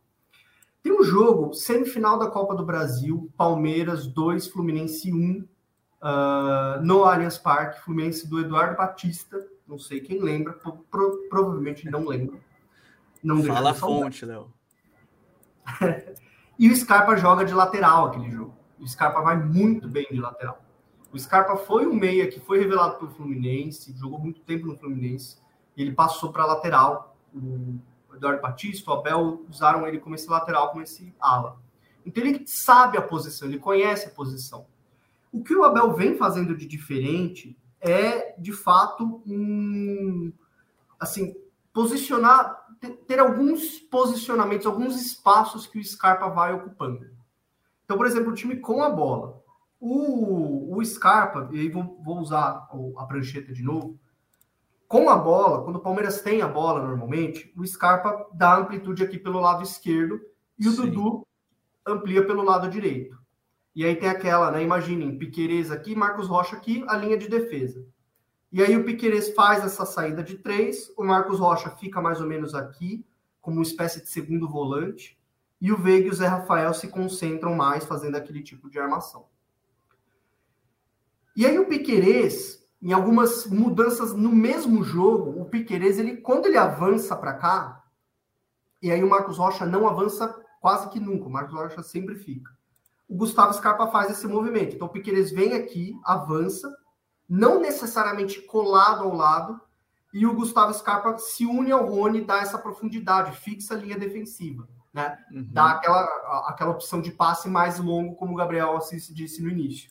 Tem 0.81 0.93
um 0.93 1.03
jogo, 1.03 1.55
semifinal 1.55 2.21
da 2.21 2.31
Copa 2.31 2.55
do 2.55 2.65
Brasil, 2.65 3.33
Palmeiras 3.37 4.07
2, 4.07 4.47
Fluminense 4.47 5.13
1, 5.13 5.41
uh, 5.41 6.85
no 6.85 7.03
Allianz 7.03 7.37
Parque, 7.37 7.81
Fluminense 7.81 8.31
do 8.31 8.39
Eduardo 8.39 8.77
Batista 8.77 9.45
Não 9.67 9.79
sei 9.79 10.01
quem 10.01 10.21
lembra, 10.21 10.53
pro, 10.53 11.29
provavelmente 11.29 11.89
não 11.91 12.07
lembra. 12.07 12.39
Não 13.23 13.43
Fala 13.43 13.71
a 13.71 13.75
fonte, 13.75 14.25
Léo. 14.25 14.53
e 16.59 16.71
o 16.71 16.77
Scarpa 16.77 17.17
joga 17.17 17.45
de 17.45 17.55
lateral 17.55 18.07
aquele 18.07 18.31
jogo. 18.31 18.55
O 18.79 18.87
Scarpa 18.87 19.23
vai 19.23 19.37
muito 19.37 19.89
bem 19.89 20.07
de 20.11 20.21
lateral. 20.21 20.63
O 21.11 21.19
Scarpa 21.19 21.57
foi 21.57 21.87
um 21.87 21.95
meia 21.95 22.29
que 22.29 22.41
foi 22.41 22.59
revelado 22.59 22.99
pelo 22.99 23.13
Fluminense, 23.13 23.97
jogou 23.97 24.19
muito 24.19 24.41
tempo 24.43 24.67
no 24.67 24.77
Fluminense, 24.77 25.39
e 25.77 25.83
ele 25.83 25.93
passou 25.93 26.33
para 26.33 26.45
lateral. 26.45 27.17
O 27.33 27.79
Eduardo 28.15 28.43
Batista, 28.43 28.91
o 28.91 28.95
Abel 28.95 29.45
usaram 29.49 29.87
ele 29.87 29.99
como 29.99 30.15
esse 30.15 30.29
lateral, 30.29 30.71
como 30.71 30.83
esse 30.83 31.15
ala. 31.19 31.59
Então 32.05 32.23
ele 32.23 32.43
sabe 32.47 32.99
a 32.99 33.03
posição, 33.03 33.49
ele 33.49 33.59
conhece 33.59 34.09
a 34.09 34.11
posição. 34.11 34.67
O 35.33 35.43
que 35.43 35.55
o 35.55 35.65
Abel 35.65 35.95
vem 35.95 36.17
fazendo 36.17 36.57
de 36.57 36.67
diferente 36.67 37.57
é, 37.85 38.35
de 38.39 38.51
fato, 38.51 39.23
um, 39.27 40.33
assim, 40.99 41.37
posicionar, 41.73 42.67
ter 43.07 43.19
alguns 43.19 43.79
posicionamentos, 43.79 44.67
alguns 44.67 45.01
espaços 45.01 45.67
que 45.67 45.79
o 45.79 45.85
Scarpa 45.85 46.29
vai 46.31 46.55
ocupando. 46.55 47.07
Então, 47.85 47.99
por 47.99 48.07
exemplo, 48.07 48.33
o 48.33 48.35
time 48.35 48.57
com 48.57 48.83
a 48.83 48.89
bola. 48.89 49.43
O, 49.79 50.75
o 50.75 50.85
Scarpa, 50.85 51.47
e 51.53 51.61
aí 51.61 51.69
vou, 51.69 52.01
vou 52.03 52.19
usar 52.19 52.67
a 52.97 53.05
prancheta 53.05 53.53
de 53.53 53.63
novo, 53.63 54.01
com 54.89 55.11
a 55.11 55.17
bola, 55.17 55.63
quando 55.63 55.77
o 55.77 55.81
Palmeiras 55.81 56.23
tem 56.23 56.41
a 56.41 56.49
bola 56.49 56.81
normalmente, 56.81 57.53
o 57.55 57.67
Scarpa 57.67 58.29
dá 58.33 58.57
amplitude 58.57 59.03
aqui 59.03 59.19
pelo 59.19 59.41
lado 59.41 59.63
esquerdo 59.63 60.21
e 60.59 60.67
o 60.69 60.71
Sim. 60.71 60.83
Dudu 60.83 61.27
amplia 61.87 62.27
pelo 62.27 62.43
lado 62.43 62.71
direito. 62.71 63.19
E 63.75 63.85
aí 63.85 63.97
tem 63.97 64.09
aquela, 64.09 64.53
né? 64.53 64.63
Imaginem, 64.63 65.19
Piquerez 65.19 65.71
aqui, 65.71 65.97
Marcos 65.97 66.29
Rocha 66.29 66.57
aqui, 66.57 66.85
a 66.87 66.97
linha 66.97 67.19
de 67.19 67.29
defesa. 67.29 67.85
E 68.53 68.63
aí 68.63 68.77
o 68.77 68.85
Piquerez 68.85 69.35
faz 69.35 69.65
essa 69.65 69.85
saída 69.85 70.23
de 70.23 70.39
três, 70.39 70.93
o 70.97 71.03
Marcos 71.03 71.41
Rocha 71.41 71.71
fica 71.71 72.01
mais 72.01 72.21
ou 72.21 72.27
menos 72.27 72.55
aqui, 72.55 73.05
como 73.41 73.57
uma 73.57 73.65
espécie 73.65 74.01
de 74.01 74.09
segundo 74.09 74.49
volante, 74.49 75.19
e 75.61 75.73
o 75.73 75.77
Veiga 75.77 76.07
e 76.07 76.11
o 76.11 76.15
Zé 76.15 76.29
Rafael 76.29 76.73
se 76.73 76.87
concentram 76.87 77.57
mais 77.57 77.85
fazendo 77.85 78.15
aquele 78.15 78.43
tipo 78.45 78.71
de 78.71 78.79
armação. 78.79 79.27
E 81.35 81.45
aí 81.45 81.59
o 81.59 81.67
Piquerez, 81.67 82.65
em 82.81 82.93
algumas 82.93 83.47
mudanças 83.47 84.15
no 84.15 84.31
mesmo 84.31 84.85
jogo, 84.85 85.41
o 85.41 85.47
Piquerez, 85.47 85.99
ele, 85.99 86.19
quando 86.19 86.47
ele 86.47 86.57
avança 86.57 87.17
para 87.17 87.35
cá, 87.35 87.85
e 88.81 88.93
aí 88.93 89.03
o 89.03 89.11
Marcos 89.11 89.37
Rocha 89.37 89.67
não 89.67 89.89
avança 89.89 90.29
quase 90.61 90.89
que 90.91 91.01
nunca, 91.01 91.27
o 91.27 91.31
Marcos 91.31 91.55
Rocha 91.55 91.83
sempre 91.83 92.15
fica 92.15 92.53
o 93.09 93.17
Gustavo 93.17 93.53
Scarpa 93.53 93.87
faz 93.89 94.11
esse 94.11 94.27
movimento. 94.27 94.75
Então 94.75 94.89
o 94.89 94.91
Piqueires 94.91 95.31
vem 95.31 95.55
aqui, 95.55 95.95
avança, 96.05 96.73
não 97.29 97.61
necessariamente 97.61 98.41
colado 98.43 99.05
ao 99.05 99.15
lado, 99.15 99.61
e 100.13 100.27
o 100.27 100.35
Gustavo 100.35 100.73
Scarpa 100.73 101.19
se 101.19 101.45
une 101.45 101.73
ao 101.73 101.87
Rony, 101.87 102.21
dá 102.21 102.39
essa 102.39 102.59
profundidade, 102.59 103.37
fixa 103.37 103.75
a 103.75 103.77
linha 103.77 103.99
defensiva, 103.99 104.69
né? 104.93 105.19
Uhum. 105.33 105.49
Dá 105.51 105.73
aquela, 105.73 106.05
aquela 106.49 106.71
opção 106.71 107.01
de 107.01 107.11
passe 107.11 107.49
mais 107.49 107.81
longo, 107.81 108.15
como 108.15 108.33
o 108.33 108.37
Gabriel 108.37 108.77
Assis 108.77 109.09
disse 109.09 109.43
no 109.43 109.51
início, 109.51 109.91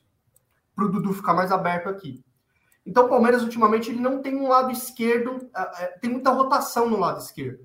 para 0.73 0.85
o 0.85 0.89
Dudu 0.89 1.13
ficar 1.13 1.33
mais 1.33 1.51
aberto 1.51 1.89
aqui. 1.89 2.23
Então 2.85 3.05
o 3.05 3.09
Palmeiras, 3.09 3.43
ultimamente, 3.43 3.89
ele 3.89 3.99
não 3.99 4.21
tem 4.21 4.35
um 4.35 4.47
lado 4.47 4.71
esquerdo, 4.71 5.49
é, 5.55 5.83
é, 5.83 5.87
tem 5.99 6.09
muita 6.09 6.31
rotação 6.31 6.89
no 6.89 6.99
lado 6.99 7.19
esquerdo. 7.19 7.59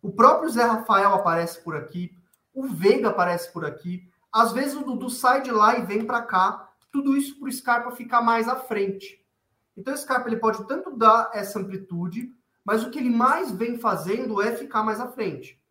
O 0.00 0.12
próprio 0.12 0.50
Zé 0.50 0.64
Rafael 0.64 1.14
aparece 1.14 1.62
por 1.62 1.74
aqui, 1.74 2.16
o 2.52 2.66
Veiga 2.68 3.08
aparece 3.08 3.52
por 3.52 3.64
aqui, 3.64 4.08
às 4.34 4.50
vezes 4.50 4.76
o 4.76 4.84
Dudu 4.84 5.08
sai 5.08 5.42
de 5.42 5.52
lá 5.52 5.78
e 5.78 5.86
vem 5.86 6.04
para 6.04 6.20
cá, 6.20 6.68
tudo 6.90 7.16
isso 7.16 7.38
para 7.38 7.48
o 7.48 7.52
Scarpa 7.52 7.90
ficar 7.92 8.20
mais 8.20 8.48
à 8.48 8.56
frente. 8.56 9.24
Então 9.76 9.94
o 9.94 9.96
Scarpa 9.96 10.28
ele 10.28 10.40
pode 10.40 10.66
tanto 10.66 10.96
dar 10.96 11.30
essa 11.32 11.60
amplitude, 11.60 12.34
mas 12.64 12.82
o 12.82 12.90
que 12.90 12.98
ele 12.98 13.10
mais 13.10 13.52
vem 13.52 13.78
fazendo 13.78 14.42
é 14.42 14.50
ficar 14.56 14.82
mais 14.82 14.98
à 14.98 15.06
frente. 15.06 15.62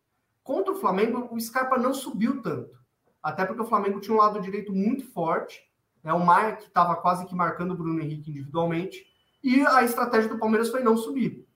Contra 0.42 0.72
o 0.72 0.76
Flamengo, 0.76 1.28
o 1.30 1.38
Scarpa 1.38 1.76
não 1.76 1.92
subiu 1.92 2.40
tanto. 2.40 2.74
Até 3.22 3.44
porque 3.44 3.60
o 3.60 3.66
Flamengo 3.66 4.00
tinha 4.00 4.14
um 4.14 4.18
lado 4.18 4.40
direito 4.40 4.72
muito 4.72 5.10
forte. 5.12 5.60
Né? 6.02 6.14
O 6.14 6.24
Maia, 6.24 6.56
que 6.56 6.64
estava 6.64 6.96
quase 6.96 7.26
que 7.26 7.34
marcando 7.34 7.72
o 7.72 7.76
Bruno 7.76 8.00
Henrique 8.00 8.30
individualmente. 8.30 9.06
E 9.42 9.60
a 9.66 9.82
estratégia 9.82 10.30
do 10.30 10.38
Palmeiras 10.38 10.70
foi 10.70 10.82
não 10.82 10.96
subir. 10.96 11.46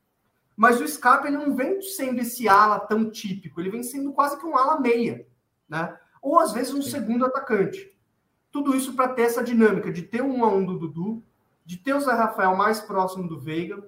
Mas 0.54 0.78
o 0.78 0.86
Scarpa 0.86 1.26
ele 1.26 1.38
não 1.38 1.56
vem 1.56 1.80
sendo 1.80 2.20
esse 2.20 2.48
ala 2.48 2.80
tão 2.80 3.10
típico. 3.10 3.60
Ele 3.60 3.70
vem 3.70 3.82
sendo 3.82 4.12
quase 4.12 4.38
que 4.38 4.44
um 4.44 4.56
ala 4.56 4.78
meia. 4.78 5.26
Né? 5.68 5.96
Ou 6.20 6.40
às 6.40 6.52
vezes 6.52 6.74
um 6.74 6.82
Sim. 6.82 6.90
segundo 6.90 7.24
atacante. 7.24 7.92
Tudo 8.50 8.74
isso 8.74 8.94
para 8.94 9.08
ter 9.08 9.22
essa 9.22 9.42
dinâmica 9.42 9.92
de 9.92 10.02
ter 10.02 10.22
um 10.22 10.44
a 10.44 10.48
um 10.48 10.64
do 10.64 10.78
Dudu, 10.78 11.22
de 11.64 11.76
ter 11.76 11.94
o 11.94 12.00
Zé 12.00 12.12
Rafael 12.12 12.56
mais 12.56 12.80
próximo 12.80 13.28
do 13.28 13.38
Veiga, 13.38 13.82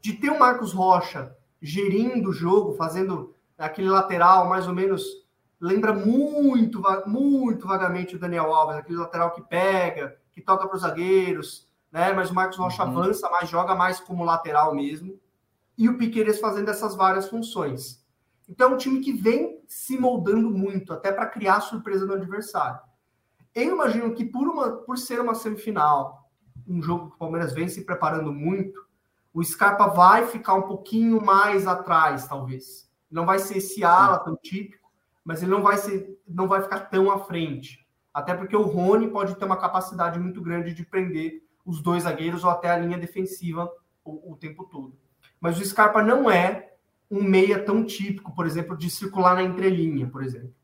de 0.00 0.14
ter 0.14 0.30
o 0.30 0.38
Marcos 0.38 0.72
Rocha 0.72 1.36
gerindo 1.60 2.30
o 2.30 2.32
jogo, 2.32 2.72
fazendo 2.72 3.34
aquele 3.56 3.88
lateral 3.88 4.48
mais 4.48 4.66
ou 4.66 4.74
menos 4.74 5.22
lembra 5.60 5.94
muito, 5.94 6.82
muito 7.06 7.68
vagamente 7.68 8.16
o 8.16 8.18
Daniel 8.18 8.52
Alves, 8.52 8.76
aquele 8.76 8.98
lateral 8.98 9.30
que 9.30 9.40
pega, 9.42 10.16
que 10.32 10.40
toca 10.40 10.66
para 10.66 10.74
os 10.74 10.82
zagueiros, 10.82 11.68
né? 11.90 12.12
Mas 12.12 12.30
o 12.30 12.34
Marcos 12.34 12.58
Rocha 12.58 12.84
uhum. 12.84 12.98
avança, 12.98 13.30
mas 13.30 13.48
joga 13.48 13.74
mais 13.74 14.00
como 14.00 14.24
lateral 14.24 14.74
mesmo. 14.74 15.20
E 15.78 15.88
o 15.88 15.96
Piqueires 15.96 16.40
fazendo 16.40 16.68
essas 16.68 16.96
várias 16.96 17.28
funções. 17.28 18.04
Então 18.48 18.72
é 18.72 18.74
um 18.74 18.76
time 18.76 19.00
que 19.00 19.12
vem 19.12 19.61
se 19.72 19.98
moldando 19.98 20.50
muito, 20.50 20.92
até 20.92 21.10
para 21.10 21.24
criar 21.24 21.62
surpresa 21.62 22.04
no 22.04 22.12
adversário. 22.12 22.78
Eu 23.54 23.72
imagino 23.72 24.12
que 24.12 24.22
por, 24.22 24.46
uma, 24.46 24.72
por 24.72 24.98
ser 24.98 25.18
uma 25.18 25.34
semifinal, 25.34 26.28
um 26.68 26.82
jogo 26.82 27.08
que 27.08 27.16
o 27.16 27.18
Palmeiras 27.18 27.54
vem 27.54 27.68
se 27.68 27.82
preparando 27.82 28.30
muito, 28.34 28.86
o 29.32 29.42
Scarpa 29.42 29.86
vai 29.88 30.26
ficar 30.26 30.54
um 30.54 30.62
pouquinho 30.62 31.24
mais 31.24 31.66
atrás, 31.66 32.28
talvez. 32.28 32.86
Não 33.10 33.24
vai 33.24 33.38
ser 33.38 33.58
esse 33.58 33.82
ala 33.82 34.18
tão 34.18 34.36
típico, 34.36 34.90
mas 35.24 35.42
ele 35.42 35.50
não 35.50 35.62
vai 35.62 35.78
ser, 35.78 36.20
não 36.28 36.46
vai 36.46 36.60
ficar 36.60 36.80
tão 36.90 37.10
à 37.10 37.20
frente. 37.20 37.88
Até 38.12 38.34
porque 38.34 38.54
o 38.54 38.62
Rony 38.62 39.08
pode 39.08 39.36
ter 39.36 39.46
uma 39.46 39.56
capacidade 39.56 40.20
muito 40.20 40.42
grande 40.42 40.74
de 40.74 40.84
prender 40.84 41.42
os 41.64 41.80
dois 41.80 42.02
zagueiros 42.02 42.44
ou 42.44 42.50
até 42.50 42.70
a 42.70 42.76
linha 42.76 42.98
defensiva 42.98 43.72
o, 44.04 44.32
o 44.32 44.36
tempo 44.36 44.64
todo. 44.64 44.94
Mas 45.40 45.58
o 45.58 45.64
Scarpa 45.64 46.02
não 46.02 46.30
é 46.30 46.71
um 47.12 47.22
meia 47.22 47.62
tão 47.62 47.84
típico, 47.84 48.34
por 48.34 48.46
exemplo, 48.46 48.74
de 48.74 48.88
circular 48.88 49.34
na 49.34 49.42
entrelinha, 49.42 50.08
por 50.08 50.24
exemplo. 50.24 50.54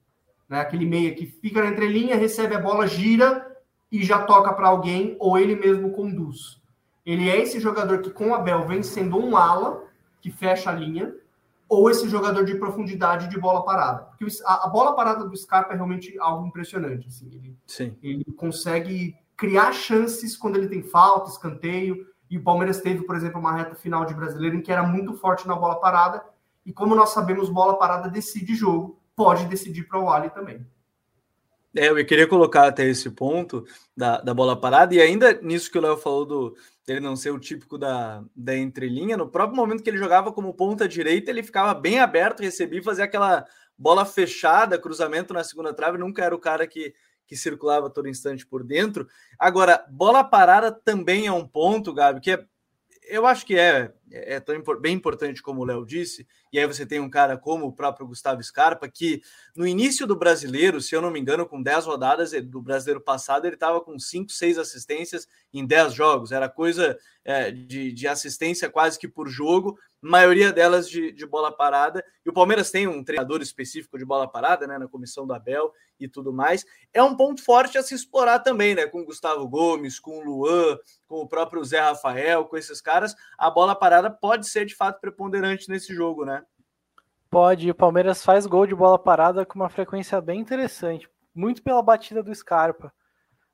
Né? 0.49 0.59
Aquele 0.59 0.87
meia 0.87 1.15
que 1.15 1.27
fica 1.27 1.63
na 1.63 1.69
entrelinha, 1.69 2.17
recebe 2.17 2.55
a 2.55 2.59
bola, 2.59 2.87
gira 2.87 3.47
e 3.93 4.03
já 4.03 4.23
toca 4.23 4.55
para 4.55 4.69
alguém, 4.69 5.15
ou 5.21 5.39
ele 5.39 5.55
mesmo 5.55 5.93
conduz. 5.93 6.59
Ele 7.05 7.29
é 7.29 7.39
esse 7.39 7.61
jogador 7.61 8.01
que, 8.01 8.09
com 8.09 8.31
o 8.31 8.35
Abel, 8.35 8.67
vem 8.67 8.83
sendo 8.83 9.19
um 9.19 9.37
ala, 9.37 9.85
que 10.23 10.31
fecha 10.31 10.71
a 10.71 10.73
linha, 10.73 11.15
ou 11.69 11.91
esse 11.91 12.09
jogador 12.09 12.47
de 12.47 12.55
profundidade 12.55 13.29
de 13.29 13.39
bola 13.39 13.63
parada. 13.63 14.05
Porque 14.05 14.27
a, 14.47 14.69
bola 14.69 14.97
parada 14.97 15.25
do 15.25 15.37
Scarpa 15.37 15.75
é 15.75 15.77
realmente 15.77 16.19
algo 16.19 16.47
impressionante. 16.47 17.09
Assim. 17.09 17.29
Ele, 17.31 17.59
Sim. 17.67 17.95
ele 18.03 18.25
consegue 18.39 19.15
criar 19.37 19.73
chances 19.73 20.35
quando 20.35 20.57
ele 20.57 20.69
tem 20.69 20.83
falta, 20.83 21.29
escanteio. 21.29 22.07
E 22.31 22.39
o 22.39 22.43
Palmeiras 22.43 22.81
teve, 22.81 23.05
por 23.05 23.17
exemplo, 23.17 23.39
uma 23.39 23.55
reta 23.55 23.75
final 23.75 24.07
de 24.07 24.15
brasileiro 24.15 24.57
em 24.57 24.63
que 24.63 24.73
era 24.73 24.83
muito 24.83 25.13
forte 25.13 25.47
na 25.47 25.55
bola 25.55 25.79
parada 25.79 26.25
e 26.69 26.73
como 26.73 26.95
nós 26.95 27.15
sabemos, 27.15 27.49
bola 27.49 27.79
parada 27.79 28.11
decide 28.11 28.55
jogo, 28.55 29.01
pode 29.17 29.47
decidir 29.47 29.85
para 29.85 29.99
o 29.99 30.11
Ali 30.11 30.29
também. 30.29 30.67
É, 31.75 31.89
eu 31.89 32.05
queria 32.05 32.27
colocar 32.27 32.67
até 32.67 32.85
esse 32.85 33.09
ponto 33.09 33.65
da, 33.97 34.21
da 34.21 34.35
bola 34.35 34.55
parada, 34.55 34.95
e 34.95 35.01
ainda 35.01 35.41
nisso 35.41 35.71
que 35.71 35.79
o 35.79 35.81
Léo 35.81 35.97
falou 35.97 36.27
do 36.27 36.57
dele 36.87 37.01
não 37.01 37.17
ser 37.17 37.31
o 37.31 37.39
típico 37.39 37.79
da, 37.79 38.23
da 38.37 38.55
entrelinha, 38.55 39.17
no 39.17 39.31
próprio 39.31 39.57
momento 39.57 39.83
que 39.83 39.89
ele 39.89 39.97
jogava 39.97 40.31
como 40.31 40.53
ponta 40.53 40.87
direita, 40.87 41.31
ele 41.31 41.43
ficava 41.43 41.73
bem 41.73 42.01
aberto, 42.01 42.43
recebia 42.43 42.81
e 42.81 42.85
fazia 42.85 43.05
aquela 43.05 43.47
bola 43.77 44.05
fechada, 44.05 44.79
cruzamento 44.79 45.33
na 45.33 45.45
segunda 45.45 45.73
trave, 45.73 45.97
nunca 45.97 46.23
era 46.23 46.35
o 46.35 46.39
cara 46.39 46.67
que, 46.67 46.95
que 47.27 47.35
circulava 47.35 47.89
todo 47.89 48.09
instante 48.09 48.47
por 48.47 48.63
dentro. 48.63 49.09
Agora, 49.39 49.87
bola 49.89 50.23
parada 50.23 50.71
também 50.71 51.27
é 51.27 51.33
um 51.33 51.47
ponto, 51.47 51.95
Gabi, 51.95 52.21
que 52.21 52.33
é 52.33 52.45
eu 53.09 53.27
acho 53.27 53.45
que 53.45 53.59
é, 53.59 53.93
é 54.11 54.39
tão 54.39 54.55
bem 54.81 54.95
importante 54.95 55.43
como 55.43 55.63
o 55.63 55.65
Léo 55.65 55.85
disse, 55.85 56.27
e 56.53 56.59
aí 56.59 56.67
você 56.67 56.85
tem 56.87 57.01
um 57.01 57.11
cara 57.11 57.37
como 57.37 57.67
o 57.67 57.73
próprio 57.73 58.07
Gustavo 58.07 58.43
Scarpa, 58.43 58.89
que 58.89 59.23
no 59.57 59.67
início 59.67 60.07
do 60.07 60.17
brasileiro, 60.17 60.81
se 60.81 60.95
eu 60.95 61.03
não 61.03 61.11
me 61.11 61.21
engano, 61.21 61.47
com 61.47 61.63
10 61.63 61.85
rodadas 61.85 62.33
do 62.45 62.61
brasileiro 62.61 63.01
passado, 63.01 63.47
ele 63.47 63.55
estava 63.55 63.81
com 63.81 63.99
5, 63.99 64.31
6 64.31 64.59
assistências 64.59 65.29
em 65.53 65.67
10 65.67 65.95
jogos, 65.95 66.33
era 66.33 66.49
coisa 66.49 66.99
é, 67.25 67.51
de, 67.51 67.93
de 67.93 68.09
assistência 68.09 68.71
quase 68.71 68.99
que 68.99 69.07
por 69.07 69.29
jogo, 69.29 69.79
maioria 70.01 70.53
delas 70.53 70.89
de, 70.89 71.13
de, 71.13 71.27
bola 71.27 71.55
parada. 71.55 72.05
E 72.25 72.31
o 72.31 72.33
Palmeiras 72.33 72.71
tem 72.71 72.87
um 72.87 73.05
treinador 73.05 73.43
específico 73.43 73.99
de 73.99 74.05
bola 74.05 74.27
parada, 74.27 74.67
né, 74.67 74.79
na 74.79 74.89
comissão 74.89 75.27
do 75.27 75.35
Abel 75.35 75.73
e 75.99 76.09
tudo 76.09 76.33
mais. 76.33 76.65
É 76.93 77.03
um 77.03 77.17
ponto 77.17 77.43
forte 77.43 77.77
a 77.77 77.83
se 77.83 77.95
explorar 77.95 78.39
também, 78.39 78.75
né, 78.75 78.87
com 78.87 79.01
o 79.01 79.05
Gustavo 79.05 79.47
Gomes, 79.49 79.99
com 79.99 80.19
o 80.19 80.25
Luan, 80.25 80.79
com 81.07 81.17
o 81.17 81.29
próprio 81.29 81.65
Zé 81.65 81.81
Rafael, 81.81 82.45
com 82.45 82.57
esses 82.57 82.81
caras. 82.81 83.15
A 83.37 83.51
bola 83.51 83.75
parada 83.75 84.11
pode 84.11 84.49
ser 84.49 84.65
de 84.65 84.75
fato 84.75 85.01
preponderante 85.01 85.69
nesse 85.69 85.95
jogo, 85.95 86.25
né? 86.25 86.38
Pode. 87.31 87.71
O 87.71 87.75
Palmeiras 87.75 88.25
faz 88.25 88.47
gol 88.47 88.67
de 88.67 88.75
bola 88.75 88.99
parada 88.99 89.45
com 89.45 89.59
uma 89.59 89.69
frequência 89.69 90.21
bem 90.21 90.41
interessante, 90.41 91.09
muito 91.35 91.63
pela 91.63 91.83
batida 91.83 92.23
do 92.23 92.35
Scarpa. 92.35 92.93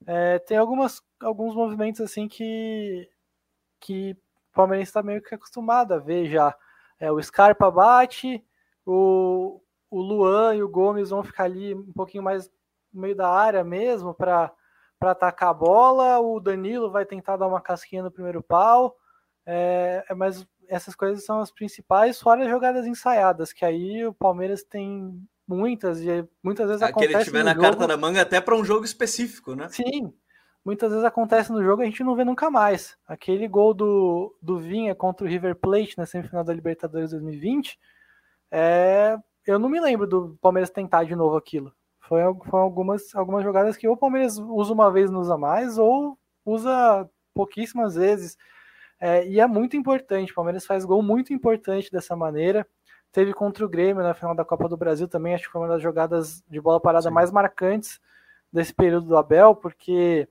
É, 0.07 0.39
tem 0.39 0.57
algumas, 0.57 1.03
alguns 1.21 1.55
movimentos 1.55 2.01
assim 2.01 2.29
que, 2.29 3.09
que 3.81 4.17
Palmeirense 4.53 4.91
está 4.91 5.03
meio 5.03 5.23
que 5.23 5.35
acostumado 5.35 5.93
a 5.93 5.99
ver 5.99 6.27
já. 6.31 6.57
É, 7.01 7.11
o 7.11 7.21
Scarpa 7.21 7.71
bate, 7.71 8.45
o, 8.87 9.61
o 9.91 10.01
Luan 10.01 10.55
e 10.55 10.63
o 10.63 10.69
Gomes 10.69 11.11
vão 11.11 11.25
ficar 11.25 11.45
ali 11.45 11.75
um 11.75 11.93
pouquinho 11.93 12.23
mais 12.23 12.49
no 12.93 13.01
meio 13.01 13.17
da 13.17 13.29
área 13.29 13.65
mesmo 13.65 14.15
para 14.15 14.53
atacar 15.01 15.51
a 15.51 15.55
bola. 15.55 16.21
O 16.21 16.39
Danilo 16.39 16.91
vai 16.91 17.05
tentar 17.05 17.37
dar 17.37 17.49
uma 17.49 17.61
casquinha 17.61 18.03
no 18.03 18.11
primeiro 18.11 18.43
pau. 18.43 18.97
É, 19.47 20.05
é, 20.09 20.15
mas 20.15 20.47
essas 20.69 20.95
coisas 20.95 21.25
são 21.25 21.41
as 21.41 21.51
principais, 21.51 22.21
fora 22.21 22.45
as 22.45 22.51
jogadas 22.51 22.87
ensaiadas, 22.87 23.53
que 23.53 23.65
aí 23.65 24.07
o 24.07 24.13
Palmeiras 24.13 24.63
tem 24.63 25.21
muitas 25.47 26.01
e 26.01 26.27
muitas 26.43 26.69
vezes 26.69 26.83
Aquele 26.83 27.07
acontece. 27.07 27.25
tiver 27.31 27.45
na 27.45 27.53
jogo. 27.53 27.63
carta 27.63 27.87
da 27.87 27.97
manga 27.97 28.23
até 28.23 28.41
para 28.41 28.57
um 28.57 28.65
jogo 28.65 28.85
específico, 28.85 29.55
né? 29.55 29.69
Sim, 29.71 30.13
muitas 30.65 30.91
vezes 30.91 31.05
acontece 31.05 31.53
no 31.53 31.63
jogo 31.63 31.83
a 31.83 31.85
gente 31.85 32.03
não 32.03 32.17
vê 32.17 32.25
nunca 32.25 32.51
mais. 32.51 32.97
Aquele 33.07 33.47
gol 33.47 33.75
do, 33.75 34.37
do 34.41 34.59
Vinha 34.59 34.95
contra 34.95 35.27
o 35.27 35.29
River 35.29 35.57
Plate 35.57 35.99
na 35.99 36.07
semifinal 36.07 36.45
da 36.45 36.55
Libertadores 36.55 37.11
2020, 37.11 37.79
é, 38.51 39.19
eu 39.47 39.59
não 39.59 39.69
me 39.69 39.81
lembro 39.81 40.07
do 40.07 40.39
Palmeiras 40.41 40.71
tentar 40.71 41.05
de 41.05 41.15
novo 41.15 41.37
aquilo. 41.37 41.73
Foi, 42.01 42.21
foi 42.49 42.61
algumas, 42.61 43.15
algumas 43.15 43.43
jogadas 43.43 43.77
que 43.77 43.89
ou 43.89 43.95
o 43.95 43.99
Palmeiras 43.99 44.39
usa 44.39 44.73
uma 44.73 44.91
vez 44.91 45.11
não 45.11 45.21
usa 45.21 45.39
mais, 45.39 45.79
ou 45.79 46.19
usa 46.45 47.09
pouquíssimas 47.35 47.95
vezes. 47.95 48.37
É, 49.01 49.27
e 49.27 49.41
é 49.41 49.47
muito 49.47 49.77
importante. 49.77 50.33
O 50.33 50.35
Palmeiras 50.35 50.67
faz 50.67 50.85
gol 50.85 51.03
muito 51.03 51.33
importante 51.33 51.91
dessa 51.91 52.17
maneira. 52.17 52.67
Teve 53.13 53.33
contra 53.33 53.65
o 53.65 53.69
Grêmio 53.69 54.03
na 54.03 54.15
final 54.15 54.35
da 54.35 54.45
Copa 54.45 54.69
do 54.69 54.77
Brasil 54.77 55.07
também, 55.07 55.35
acho 55.35 55.45
que 55.45 55.53
foi 55.53 55.61
uma 55.61 55.69
das 55.69 55.81
jogadas 55.81 56.43
de 56.49 56.61
bola 56.61 56.81
parada 56.81 57.09
Sim. 57.09 57.15
mais 57.15 57.31
marcantes 57.31 58.01
desse 58.53 58.75
período 58.75 59.07
do 59.07 59.17
Abel, 59.17 59.55
porque 59.55 60.29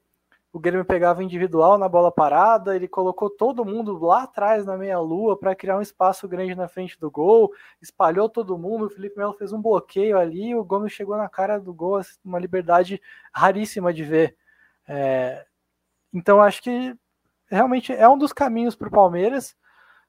o 0.53 0.59
Grêmio 0.59 0.85
pegava 0.85 1.23
individual 1.23 1.77
na 1.77 1.89
bola 1.89 2.11
parada, 2.11 2.75
ele 2.75 2.87
colocou 2.87 3.29
todo 3.29 3.65
mundo 3.65 3.97
lá 3.97 4.23
atrás 4.23 4.65
na 4.65 4.77
meia-lua 4.77 5.35
para 5.35 5.55
criar 5.55 5.77
um 5.77 5.81
espaço 5.81 6.27
grande 6.27 6.53
na 6.53 6.67
frente 6.67 6.99
do 6.99 7.09
gol, 7.09 7.51
espalhou 7.81 8.29
todo 8.29 8.57
mundo, 8.57 8.85
o 8.85 8.89
Felipe 8.89 9.17
Melo 9.17 9.33
fez 9.33 9.51
um 9.51 9.61
bloqueio 9.61 10.17
ali, 10.17 10.53
o 10.53 10.63
Gomes 10.63 10.93
chegou 10.93 11.17
na 11.17 11.27
cara 11.27 11.59
do 11.59 11.73
gol, 11.73 11.95
assim, 11.95 12.19
uma 12.23 12.37
liberdade 12.37 13.01
raríssima 13.33 13.91
de 13.91 14.03
ver. 14.03 14.35
É... 14.87 15.45
Então 16.13 16.39
acho 16.39 16.61
que 16.61 16.95
realmente 17.53 17.93
é 17.93 18.07
um 18.09 18.17
dos 18.17 18.33
caminhos 18.33 18.75
para 18.75 18.87
o 18.87 18.91
Palmeiras 18.91 19.55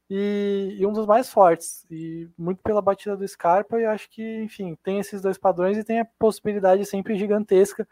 e, 0.09 0.76
e, 0.78 0.86
um 0.86 0.92
dos 0.92 1.07
mais 1.07 1.30
fortes, 1.30 1.86
e 1.90 2.28
muito 2.36 2.62
pela 2.62 2.82
batida 2.82 3.16
do 3.16 3.26
Scarpa, 3.26 3.80
e 3.80 3.84
acho 3.84 4.09
que, 4.11 4.42
enfim, 4.42 4.76
tem 4.82 4.99
esses 4.99 5.20
dois 5.22 5.38
padrões 5.38 5.76
e 5.78 5.84
tem 5.84 6.01
a 6.01 6.05
possibilidade 6.18 6.84
sempre 6.84 7.16
gigantesca 7.16 7.86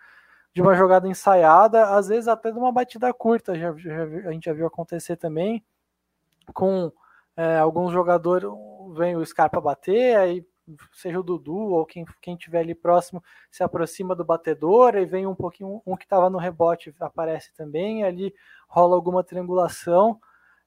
de 0.54 0.60
uma 0.60 0.74
jogada 0.74 1.08
ensaiada, 1.08 1.94
às 1.94 2.08
vezes 2.08 2.28
até 2.28 2.50
de 2.50 2.58
uma 2.58 2.70
batida 2.70 3.12
curta, 3.14 3.58
já, 3.58 3.74
já 3.76 4.02
a 4.28 4.32
gente 4.32 4.44
já 4.44 4.52
viu 4.52 4.66
acontecer 4.66 5.16
também, 5.16 5.64
com 6.52 6.92
é, 7.36 7.58
alguns 7.58 7.92
jogadores, 7.92 8.48
vem 8.94 9.16
o 9.16 9.24
Scarpa 9.24 9.60
bater, 9.60 10.16
aí 10.16 10.46
seja 10.92 11.18
o 11.20 11.22
Dudu 11.22 11.56
ou 11.56 11.86
quem, 11.86 12.04
quem 12.20 12.36
tiver 12.36 12.60
ali 12.60 12.74
próximo 12.74 13.22
se 13.50 13.62
aproxima 13.62 14.14
do 14.14 14.24
batedor, 14.24 14.96
e 14.96 15.04
vem 15.04 15.26
um 15.26 15.34
pouquinho, 15.34 15.82
um 15.86 15.96
que 15.96 16.04
estava 16.04 16.30
no 16.30 16.38
rebote 16.38 16.94
aparece 17.00 17.52
também, 17.54 18.04
ali 18.04 18.34
rola 18.68 18.94
alguma 18.94 19.22
triangulação, 19.22 20.20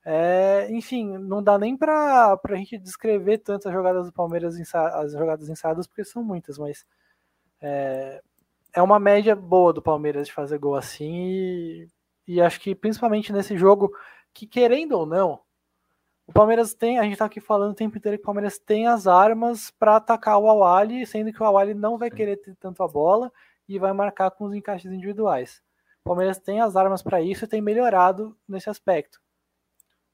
é, 0.04 0.68
enfim, 0.70 1.18
não 1.18 1.42
dá 1.42 1.58
nem 1.58 1.76
para 1.76 2.40
a 2.44 2.56
gente 2.56 2.78
descrever 2.78 3.40
tantas 3.40 3.74
jogadas 3.74 4.06
do 4.06 4.14
Palmeiras, 4.14 4.56
as 4.76 5.14
jogadas 5.14 5.50
ensaiadas, 5.50 5.88
porque 5.88 6.04
são 6.04 6.24
muitas, 6.24 6.60
mas 6.60 6.86
é, 7.60 8.22
é 8.74 8.82
uma 8.82 9.00
média 9.00 9.36
boa 9.36 9.74
do 9.74 9.82
Palmeiras 9.82 10.28
de 10.28 10.34
fazer 10.34 10.60
gol 10.60 10.76
assim 10.76 11.26
e, 11.26 11.88
e, 12.28 12.42
acho 12.42 12.60
que 12.60 12.76
principalmente 12.76 13.34
nesse 13.34 13.58
jogo 13.58 13.92
que 14.34 14.46
querendo 14.46 14.92
ou 14.94 15.06
não 15.06 15.40
o 16.28 16.34
Palmeiras 16.34 16.74
tem, 16.74 16.98
a 16.98 17.04
gente 17.04 17.18
tá 17.18 17.26
aqui 17.26 17.40
falando 17.40 17.72
o 17.72 17.76
tempo 17.76 17.98
inteiro 17.98 18.18
que 18.18 18.24
o 18.24 18.26
Palmeiras 18.26 18.58
tem 18.58 18.88
as 18.88 19.06
armas 19.06 19.72
para 19.72 19.98
atacar 19.98 20.40
o 20.40 20.50
Awali, 20.50 21.06
sendo 21.06 21.32
que 21.32 21.42
o 21.42 21.46
Awali 21.46 21.74
não 21.74 21.98
vai 21.98 22.10
querer 22.10 22.38
ter 22.38 22.56
tanto 22.56 22.82
a 22.82 22.88
bola 22.88 23.32
e 23.68 23.78
vai 23.78 23.94
marcar 23.94 24.32
com 24.32 24.46
os 24.46 24.54
encaixes 24.54 24.92
individuais. 24.92 25.62
O 26.02 26.10
Palmeiras 26.10 26.40
tem 26.40 26.62
as 26.62 26.76
armas 26.76 27.04
para 27.04 27.22
isso 27.22 27.46
e 27.46 27.48
tem 27.48 27.62
melhorado 27.62 28.36
nesse 28.48 28.70
aspecto. 28.70 29.20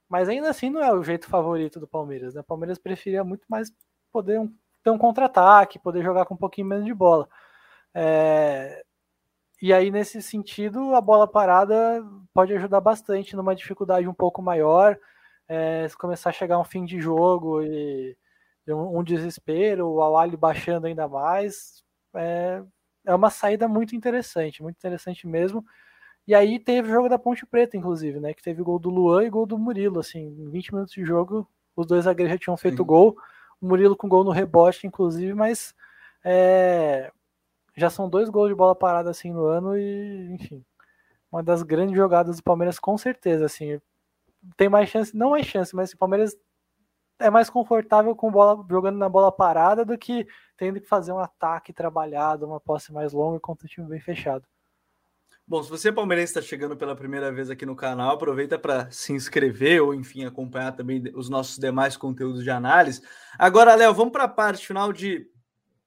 Mas 0.10 0.28
ainda 0.28 0.50
assim 0.50 0.70
não 0.70 0.84
é 0.84 0.92
o 0.94 1.04
jeito 1.04 1.28
favorito 1.28 1.80
do 1.80 1.88
Palmeiras, 1.88 2.34
né? 2.34 2.42
O 2.42 2.46
Palmeiras 2.46 2.78
preferia 2.78 3.24
muito 3.24 3.46
mais 3.48 3.72
poder 4.12 4.40
um, 4.40 4.54
ter 4.84 4.90
um 4.90 4.98
contra-ataque, 4.98 5.80
poder 5.80 6.04
jogar 6.04 6.26
com 6.26 6.34
um 6.34 6.38
pouquinho 6.38 6.68
menos 6.68 6.86
de 6.86 6.94
bola. 6.94 7.30
É... 7.94 8.84
E 9.62 9.72
aí, 9.72 9.92
nesse 9.92 10.22
sentido, 10.22 10.96
a 10.96 11.02
bola 11.02 11.28
parada 11.28 12.04
pode 12.34 12.54
ajudar 12.54 12.82
bastante 12.82 13.36
numa 13.36 13.56
dificuldade 13.56 14.08
um 14.08 14.14
pouco 14.14 14.42
maior. 14.42 14.98
É, 15.54 15.86
se 15.86 15.98
começar 15.98 16.30
a 16.30 16.34
chegar 16.34 16.58
um 16.58 16.64
fim 16.64 16.86
de 16.86 16.98
jogo 17.02 17.62
e, 17.62 18.16
e 18.66 18.74
um, 18.74 19.00
um, 19.00 19.04
desespero, 19.04 19.86
o 19.86 20.02
Awali 20.02 20.38
baixando 20.38 20.88
ainda 20.88 21.10
mais, 21.10 21.84
é, 22.16 22.64
é 23.06 23.14
uma 23.14 23.30
saída 23.30 23.68
muito 23.68 23.94
interessante, 23.94 24.64
muito 24.64 24.78
interessante 24.78 25.28
mesmo. 25.28 25.66
E 26.26 26.34
aí 26.34 26.58
teve 26.58 26.90
o 26.90 26.94
jogo 26.94 27.10
da 27.10 27.20
Ponte 27.20 27.46
Preta, 27.46 27.76
inclusive, 27.76 28.18
né? 28.22 28.34
Que 28.34 28.42
teve 28.42 28.64
gol 28.64 28.80
do 28.80 28.90
Luan 28.90 29.26
e 29.26 29.30
gol 29.30 29.46
do 29.46 29.58
Murilo. 29.58 30.00
Assim, 30.00 30.20
em 30.22 30.50
20 30.50 30.74
minutos 30.74 30.94
de 30.94 31.04
jogo, 31.04 31.46
os 31.76 31.86
dois 31.86 32.06
zagueiros 32.06 32.32
já 32.32 32.40
tinham 32.40 32.56
feito 32.56 32.78
Sim. 32.78 32.86
gol. 32.86 33.18
O 33.60 33.68
Murilo 33.68 33.98
com 33.98 34.08
gol 34.08 34.24
no 34.24 34.32
rebote, 34.32 34.88
inclusive, 34.88 35.34
mas 35.34 35.76
é, 36.24 37.12
já 37.76 37.90
são 37.90 38.10
dois 38.10 38.30
gols 38.30 38.48
de 38.48 38.56
bola 38.56 38.74
parada 38.74 39.10
assim 39.10 39.34
no 39.34 39.46
ano 39.46 39.78
e, 39.78 40.34
enfim, 40.34 40.64
uma 41.30 41.44
das 41.44 41.62
grandes 41.64 41.96
jogadas 41.96 42.38
do 42.38 42.44
Palmeiras 42.44 42.80
com 42.80 42.98
certeza, 42.98 43.46
assim, 43.46 43.82
tem 44.58 44.70
mais 44.70 44.90
chance, 44.90 45.16
não 45.16 45.32
mais 45.32 45.46
chance, 45.46 45.76
mas 45.76 45.94
o 45.94 45.98
Palmeiras 45.98 46.36
é 47.20 47.30
mais 47.30 47.50
confortável 47.50 48.16
com 48.16 48.32
bola 48.32 48.66
jogando 48.70 48.98
na 48.98 49.08
bola 49.08 49.32
parada 49.32 49.86
do 49.86 49.98
que 49.98 50.28
tendo 50.58 50.82
que 50.82 50.88
fazer 50.88 51.12
um 51.12 51.20
ataque 51.20 51.72
trabalhado, 51.72 52.46
uma 52.46 52.60
posse 52.60 52.92
mais 52.92 53.14
longa 53.14 53.40
contra 53.40 53.66
um 53.66 53.70
time 53.70 53.88
bem 53.88 54.00
fechado. 54.00 54.46
Bom, 55.48 55.62
se 55.62 55.70
você 55.70 55.90
é 55.90 55.92
palmeirense 55.92 56.32
está 56.32 56.42
chegando 56.42 56.78
pela 56.78 56.96
primeira 56.96 57.32
vez 57.32 57.50
aqui 57.50 57.66
no 57.66 57.76
canal, 57.76 58.12
aproveita 58.12 58.58
para 58.58 58.90
se 58.90 59.12
inscrever 59.12 59.82
ou, 59.82 59.94
enfim, 59.94 60.24
acompanhar 60.24 60.72
também 60.72 61.04
os 61.14 61.30
nossos 61.30 61.58
demais 61.58 61.98
conteúdos 61.98 62.44
de 62.44 62.50
análise. 62.50 63.02
Agora, 63.38 63.76
Léo, 63.76 63.94
vamos 63.94 64.14
para 64.14 64.24
a 64.24 64.30
parte 64.30 64.66
final 64.66 64.94
de. 64.94 65.28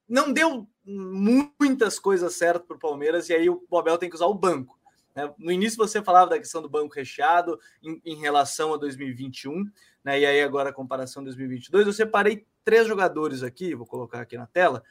Não 0.07 0.33
deu 0.33 0.69
muitas 0.85 1.99
coisas 1.99 2.35
certas 2.35 2.67
para 2.67 2.77
o 2.77 2.81
Palmeiras 2.81 3.31
e 3.31 3.33
aí 3.33 3.49
o 3.49 3.65
Abel 3.75 3.97
tem 3.97 4.11
que 4.11 4.17
usar 4.17 4.27
o 4.27 4.35
banco. 4.35 4.79
Né? 5.15 5.33
No 5.39 5.53
início 5.53 5.77
você 5.77 6.03
falava 6.03 6.31
da 6.31 6.39
questão 6.39 6.61
do 6.61 6.69
banco 6.69 6.95
recheado 6.95 7.59
em, 7.83 8.01
em 8.05 8.17
relação 8.17 8.75
a 8.75 8.77
2021, 8.77 9.65
né? 10.05 10.21
e 10.21 10.27
aí 10.27 10.43
agora 10.43 10.71
a 10.71 10.73
comparação 10.73 11.23
2022. 11.23 11.87
Eu 11.87 11.93
separei 11.93 12.47
três 12.65 12.87
jogadores 12.87 13.43
aqui, 13.43 13.75
vou 13.75 13.87
colocar 13.87 14.21
aqui 14.21 14.37
na 14.37 14.47
tela, 14.47 14.83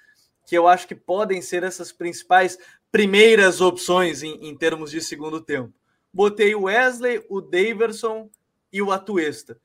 que 0.46 0.58
eu 0.58 0.68
acho 0.68 0.88
que 0.88 0.96
podem 0.96 1.42
ser 1.42 1.64
essas 1.64 1.92
principais 1.92 2.58
primeiras 2.92 3.62
opções 3.62 4.24
em, 4.24 4.48
em 4.48 4.56
termos 4.56 4.92
de 4.92 5.02
segundo 5.02 5.42
tempo. 5.42 5.74
Botei 6.14 6.54
o 6.54 6.64
Wesley, 6.64 7.26
o 7.30 7.42
Daverson 7.42 8.30
e 8.72 8.82
o 8.82 8.92
Atuesta. 8.92 9.60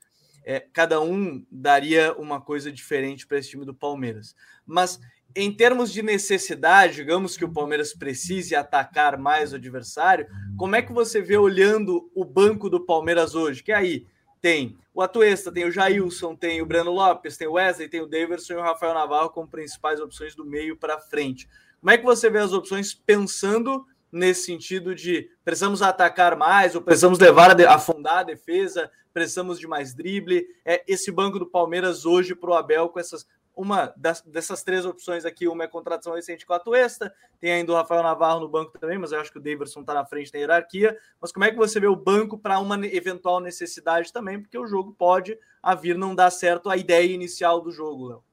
É, 0.45 0.61
cada 0.61 0.99
um 0.99 1.45
daria 1.51 2.15
uma 2.15 2.41
coisa 2.41 2.73
diferente 2.73 3.27
para 3.27 3.39
esse 3.39 3.51
time 3.51 3.67
do 3.67 3.75
Palmeiras. 3.75 4.35
Mas 4.65 4.99
em 5.41 5.53
termos 5.53 5.93
de 5.93 6.03
necessidade, 6.03 6.97
digamos 6.97 7.37
que 7.37 7.45
o 7.45 7.53
Palmeiras 7.53 7.95
precise 7.95 8.57
atacar 8.57 9.17
mais 9.17 9.53
o 9.53 9.57
adversário, 9.57 10.27
como 10.57 10.75
é 10.75 10.83
que 10.83 10.93
você 10.93 11.23
vê 11.23 11.37
olhando 11.37 12.11
o 12.13 12.25
banco 12.25 12.69
do 12.69 12.85
Palmeiras 12.85 13.37
hoje? 13.37 13.63
Que 13.63 13.71
aí 13.71 14.05
tem 14.41 14.77
o 14.93 15.01
Atuesta, 15.01 15.53
tem 15.53 15.65
o 15.65 15.71
Jailson, 15.71 16.35
tem 16.35 16.61
o 16.61 16.67
Breno 16.67 16.91
Lopes, 16.91 17.37
tem 17.37 17.47
o 17.47 17.53
Wesley, 17.53 17.89
tem 17.89 18.01
o 18.01 18.09
Davidson 18.09 18.55
e 18.55 18.57
o 18.57 18.63
Rafael 18.63 18.95
Navarro 18.95 19.31
como 19.31 19.47
principais 19.47 20.01
opções 20.01 20.35
do 20.35 20.45
meio 20.45 20.77
para 20.77 20.99
frente. 20.99 21.49
Como 21.81 21.93
é 21.93 21.97
que 21.97 22.05
você 22.05 22.29
vê 22.29 22.41
as 22.41 22.53
opções 22.53 22.93
pensando 22.93 23.87
nesse 24.11 24.45
sentido 24.45 24.93
de 24.93 25.31
precisamos 25.45 25.83
atacar 25.83 26.37
mais, 26.37 26.75
ou 26.75 26.83
precisamos 26.83 27.21
levar 27.21 27.61
a 27.61 27.75
afundar 27.75 28.19
a 28.19 28.23
defesa, 28.25 28.91
precisamos 29.15 29.61
de 29.61 29.69
mais 29.69 29.95
drible? 29.95 30.45
É 30.65 30.83
esse 30.89 31.13
banco 31.13 31.39
do 31.39 31.47
Palmeiras 31.47 32.05
hoje 32.05 32.35
para 32.35 32.51
o 32.51 32.55
Abel 32.55 32.89
com 32.89 32.99
essas 32.99 33.25
uma 33.59 33.93
das, 33.97 34.23
dessas 34.23 34.63
três 34.63 34.87
opções 34.87 35.25
aqui, 35.25 35.49
uma 35.49 35.65
é 35.65 35.67
contratação 35.67 36.15
recente 36.15 36.47
com 36.47 36.53
a 36.53 36.61
Tuesta, 36.61 37.13
tem 37.41 37.51
ainda 37.51 37.73
o 37.73 37.75
Rafael 37.75 38.05
Navarro 38.05 38.39
no 38.39 38.49
banco 38.49 38.79
também, 38.79 38.97
mas 38.97 39.11
eu 39.11 39.19
acho 39.19 39.33
que 39.33 39.39
o 39.39 39.43
Davidson 39.43 39.81
está 39.81 39.93
na 39.93 40.07
frente 40.07 40.31
da 40.31 40.39
hierarquia. 40.39 40.97
Mas 41.21 41.33
como 41.33 41.45
é 41.45 41.51
que 41.51 41.57
você 41.57 41.81
vê 41.81 41.89
o 41.89 41.97
banco 41.97 42.39
para 42.39 42.61
uma 42.61 42.77
eventual 42.87 43.41
necessidade 43.41 44.13
também? 44.13 44.41
Porque 44.41 44.57
o 44.57 44.67
jogo 44.67 44.95
pode 44.97 45.37
a 45.61 45.75
vir 45.75 45.99
não 45.99 46.15
dar 46.15 46.31
certo 46.31 46.71
a 46.71 46.77
ideia 46.77 47.13
inicial 47.13 47.61
do 47.61 47.73
jogo, 47.73 48.07
Léo. 48.07 48.25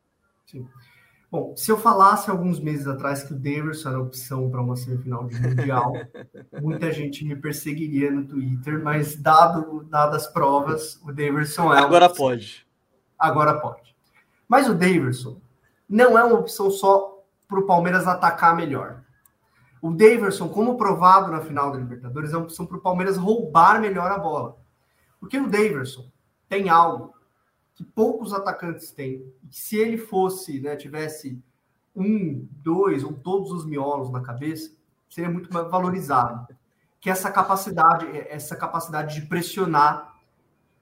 Sim. 0.46 0.68
Bom, 1.32 1.56
se 1.58 1.72
eu 1.72 1.78
falasse 1.78 2.30
alguns 2.30 2.60
meses 2.60 2.86
atrás 2.86 3.24
que 3.24 3.34
o 3.34 3.36
Davidson 3.36 3.90
era 3.90 4.00
opção 4.00 4.50
para 4.52 4.62
uma 4.62 4.76
semifinal 4.76 5.26
de 5.26 5.42
Mundial, 5.42 5.92
muita 6.62 6.92
gente 6.92 7.26
me 7.26 7.36
perseguiria 7.36 8.12
no 8.12 8.28
Twitter, 8.28 8.82
mas 8.84 9.16
dado 9.16 9.84
dadas 9.86 10.28
as 10.28 10.32
provas, 10.32 11.02
o 11.04 11.12
Davidson 11.12 11.74
é. 11.74 11.80
Agora 11.80 12.10
pode. 12.10 12.66
Agora 13.18 13.60
pode. 13.60 13.95
Mas 14.48 14.68
o 14.68 14.74
Daverson 14.74 15.40
não 15.88 16.18
é 16.18 16.24
uma 16.24 16.40
opção 16.40 16.70
só 16.70 17.24
para 17.48 17.60
o 17.60 17.66
Palmeiras 17.66 18.08
atacar 18.08 18.56
melhor. 18.56 19.04
O 19.82 19.92
Daverson, 19.92 20.50
como 20.50 20.78
provado 20.78 21.32
na 21.32 21.42
final 21.42 21.72
da 21.72 21.78
Libertadores, 21.78 22.34
é 22.34 22.38
uma 22.38 22.46
opção 22.46 22.66
para 22.66 22.78
o 22.78 22.82
Palmeiras 22.82 23.18
roubar 23.18 23.80
melhor 23.80 24.12
a 24.12 24.18
bola. 24.18 24.58
Porque 25.20 25.38
o 25.38 25.48
Daverson, 25.48 26.10
tem 26.48 26.70
algo 26.70 27.14
que 27.74 27.84
poucos 27.84 28.34
atacantes 28.34 28.92
têm. 28.92 29.32
Se 29.52 29.78
ele 29.78 29.98
fosse, 29.98 30.60
né, 30.60 30.76
tivesse 30.76 31.42
um, 31.96 32.48
dois 32.52 33.04
ou 33.04 33.14
todos 33.14 33.52
os 33.52 33.66
miolos 33.66 34.10
na 34.12 34.22
cabeça, 34.22 34.72
seria 35.10 35.30
muito 35.30 35.54
mais 35.54 35.70
valorizado. 35.70 36.56
Que 37.00 37.10
essa 37.10 37.32
capacidade, 37.32 38.08
essa 38.30 38.56
capacidade 38.56 39.20
de 39.20 39.28
pressionar, 39.28 40.16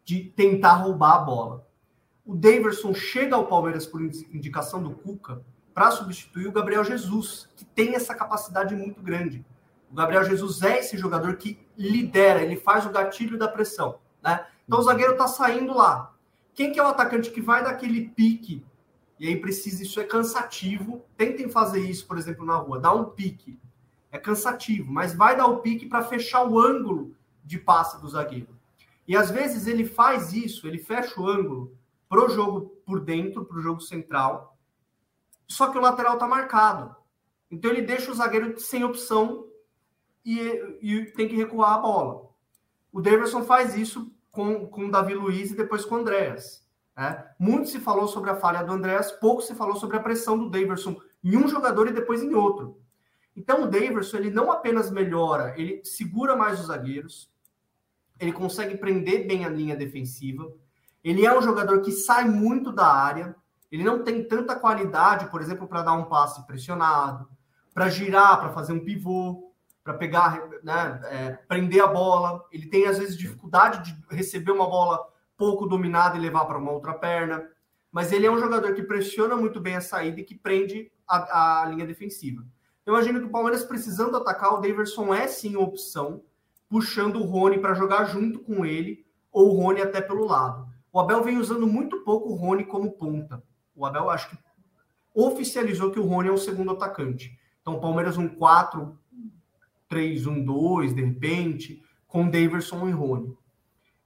de 0.03 0.23
tentar 0.23 0.75
roubar 0.75 1.15
a 1.15 1.19
bola. 1.19 1.67
O 2.25 2.35
Daverson 2.35 2.93
chega 2.93 3.35
ao 3.35 3.47
Palmeiras 3.47 3.85
por 3.85 4.01
indicação 4.01 4.81
do 4.81 4.91
Cuca 4.91 5.43
para 5.73 5.91
substituir 5.91 6.47
o 6.47 6.53
Gabriel 6.53 6.83
Jesus, 6.83 7.49
que 7.55 7.65
tem 7.65 7.95
essa 7.95 8.15
capacidade 8.15 8.73
muito 8.75 9.01
grande. 9.01 9.45
O 9.91 9.95
Gabriel 9.95 10.23
Jesus 10.23 10.61
é 10.61 10.79
esse 10.79 10.97
jogador 10.97 11.35
que 11.35 11.59
lidera, 11.77 12.41
ele 12.41 12.55
faz 12.55 12.85
o 12.85 12.91
gatilho 12.91 13.37
da 13.37 13.47
pressão. 13.47 13.99
Né? 14.21 14.45
Então 14.65 14.79
o 14.79 14.83
zagueiro 14.83 15.13
está 15.13 15.27
saindo 15.27 15.73
lá. 15.73 16.13
Quem 16.53 16.71
que 16.71 16.79
é 16.79 16.83
o 16.83 16.87
atacante 16.87 17.29
que 17.29 17.41
vai 17.41 17.61
daquele 17.61 18.07
pique? 18.09 18.63
E 19.19 19.27
aí 19.27 19.35
precisa, 19.35 19.83
isso 19.83 19.99
é 19.99 20.05
cansativo. 20.05 21.03
Tentem 21.17 21.49
fazer 21.49 21.81
isso, 21.81 22.07
por 22.07 22.17
exemplo, 22.17 22.45
na 22.45 22.55
rua, 22.55 22.79
dar 22.79 22.93
um 22.93 23.05
pique. 23.05 23.59
É 24.11 24.17
cansativo, 24.17 24.91
mas 24.91 25.13
vai 25.13 25.35
dar 25.35 25.47
o 25.47 25.57
pique 25.57 25.87
para 25.87 26.03
fechar 26.03 26.43
o 26.43 26.57
ângulo 26.57 27.15
de 27.43 27.57
passe 27.57 27.99
do 27.99 28.07
zagueiro. 28.07 28.55
E 29.05 29.17
às 29.17 29.29
vezes 29.29 29.67
ele 29.67 29.85
faz 29.85 30.31
isso, 30.31 30.65
ele 30.67 30.77
fecha 30.77 31.19
o 31.19 31.27
ângulo 31.27 31.75
pro 32.13 32.29
jogo 32.29 32.77
por 32.85 32.99
dentro, 32.99 33.43
pro 33.43 33.59
jogo 33.59 33.81
central. 33.81 34.55
Só 35.47 35.71
que 35.71 35.79
o 35.79 35.81
lateral 35.81 36.15
tá 36.19 36.27
marcado. 36.27 36.95
Então 37.49 37.71
ele 37.71 37.81
deixa 37.81 38.11
o 38.11 38.13
zagueiro 38.13 38.59
sem 38.59 38.83
opção 38.83 39.47
e, 40.23 40.77
e 40.79 41.05
tem 41.05 41.27
que 41.27 41.35
recuar 41.35 41.73
a 41.73 41.77
bola. 41.79 42.29
O 42.91 43.01
Davidson 43.01 43.43
faz 43.43 43.75
isso 43.75 44.15
com, 44.29 44.67
com 44.67 44.85
o 44.85 44.91
Davi 44.91 45.15
Luiz 45.15 45.49
e 45.49 45.55
depois 45.55 45.83
com 45.85 45.95
o 45.95 45.97
Andréas. 45.97 46.63
Né? 46.95 47.27
Muito 47.39 47.69
se 47.69 47.79
falou 47.79 48.07
sobre 48.07 48.29
a 48.29 48.35
falha 48.35 48.61
do 48.61 48.73
Andréas, 48.73 49.11
pouco 49.11 49.41
se 49.41 49.55
falou 49.55 49.75
sobre 49.75 49.97
a 49.97 50.03
pressão 50.03 50.37
do 50.37 50.51
Davidson 50.51 50.95
em 51.23 51.35
um 51.35 51.47
jogador 51.47 51.87
e 51.87 51.93
depois 51.93 52.21
em 52.21 52.35
outro. 52.35 52.79
Então 53.35 53.63
o 53.63 53.67
Davidson 53.67 54.17
ele 54.17 54.29
não 54.29 54.51
apenas 54.51 54.91
melhora, 54.91 55.59
ele 55.59 55.83
segura 55.83 56.35
mais 56.35 56.59
os 56.59 56.67
zagueiros, 56.67 57.33
ele 58.19 58.31
consegue 58.31 58.77
prender 58.77 59.25
bem 59.25 59.45
a 59.45 59.49
linha 59.49 59.75
defensiva, 59.75 60.53
ele 61.03 61.25
é 61.25 61.37
um 61.37 61.41
jogador 61.41 61.81
que 61.81 61.91
sai 61.91 62.25
muito 62.25 62.71
da 62.71 62.87
área, 62.87 63.35
ele 63.71 63.83
não 63.83 64.03
tem 64.03 64.23
tanta 64.23 64.55
qualidade, 64.55 65.29
por 65.29 65.41
exemplo, 65.41 65.67
para 65.67 65.81
dar 65.81 65.93
um 65.93 66.05
passe 66.05 66.45
pressionado, 66.45 67.27
para 67.73 67.89
girar, 67.89 68.39
para 68.39 68.51
fazer 68.51 68.71
um 68.71 68.83
pivô 68.83 69.51
para 69.83 69.93
pegar, 69.95 70.47
né, 70.63 71.01
é, 71.05 71.31
prender 71.47 71.83
a 71.83 71.87
bola. 71.87 72.45
Ele 72.51 72.67
tem, 72.67 72.85
às 72.85 72.97
vezes, 72.97 73.17
dificuldade 73.17 73.83
de 73.83 74.15
receber 74.15 74.51
uma 74.51 74.67
bola 74.67 75.05
pouco 75.35 75.65
dominada 75.65 76.17
e 76.17 76.21
levar 76.21 76.45
para 76.45 76.57
uma 76.57 76.71
outra 76.71 76.93
perna. 76.93 77.49
Mas 77.91 78.11
ele 78.11 78.25
é 78.25 78.31
um 78.31 78.39
jogador 78.39 78.73
que 78.73 78.81
pressiona 78.81 79.35
muito 79.35 79.59
bem 79.59 79.75
a 79.75 79.81
saída 79.81 80.21
e 80.21 80.23
que 80.23 80.35
prende 80.35 80.91
a, 81.07 81.61
a 81.61 81.65
linha 81.65 81.85
defensiva. 81.85 82.43
Eu 82.85 82.93
imagino 82.93 83.19
que 83.19 83.25
o 83.25 83.31
Palmeiras, 83.31 83.63
precisando 83.63 84.17
atacar, 84.17 84.53
o 84.53 84.61
Daverson 84.61 85.13
é 85.13 85.27
sim 85.27 85.55
opção, 85.55 86.23
puxando 86.69 87.17
o 87.17 87.23
Rony 87.23 87.59
para 87.59 87.73
jogar 87.73 88.05
junto 88.05 88.39
com 88.39 88.65
ele, 88.65 89.05
ou 89.31 89.49
o 89.49 89.61
Rony 89.61 89.81
até 89.81 90.01
pelo 90.01 90.25
lado. 90.25 90.67
O 90.93 90.99
Abel 90.99 91.23
vem 91.23 91.39
usando 91.39 91.65
muito 91.65 92.03
pouco 92.03 92.29
o 92.29 92.35
Rony 92.35 92.63
como 92.63 92.91
ponta. 92.91 93.43
O 93.75 93.83
Abel 93.83 94.11
acho 94.11 94.29
que 94.29 94.37
oficializou 95.13 95.91
que 95.91 95.99
o 95.99 96.05
Rony 96.05 96.29
é 96.29 96.31
o 96.31 96.37
segundo 96.37 96.71
atacante. 96.71 97.35
Então, 97.61 97.75
o 97.75 97.81
Palmeiras 97.81 98.15
um 98.15 98.29
4 98.29 98.95
3-1-2, 99.89 100.93
de 100.93 101.03
repente, 101.03 101.83
com 102.07 102.29
Daverson 102.29 102.87
e 102.87 102.91
Rony. 102.91 103.35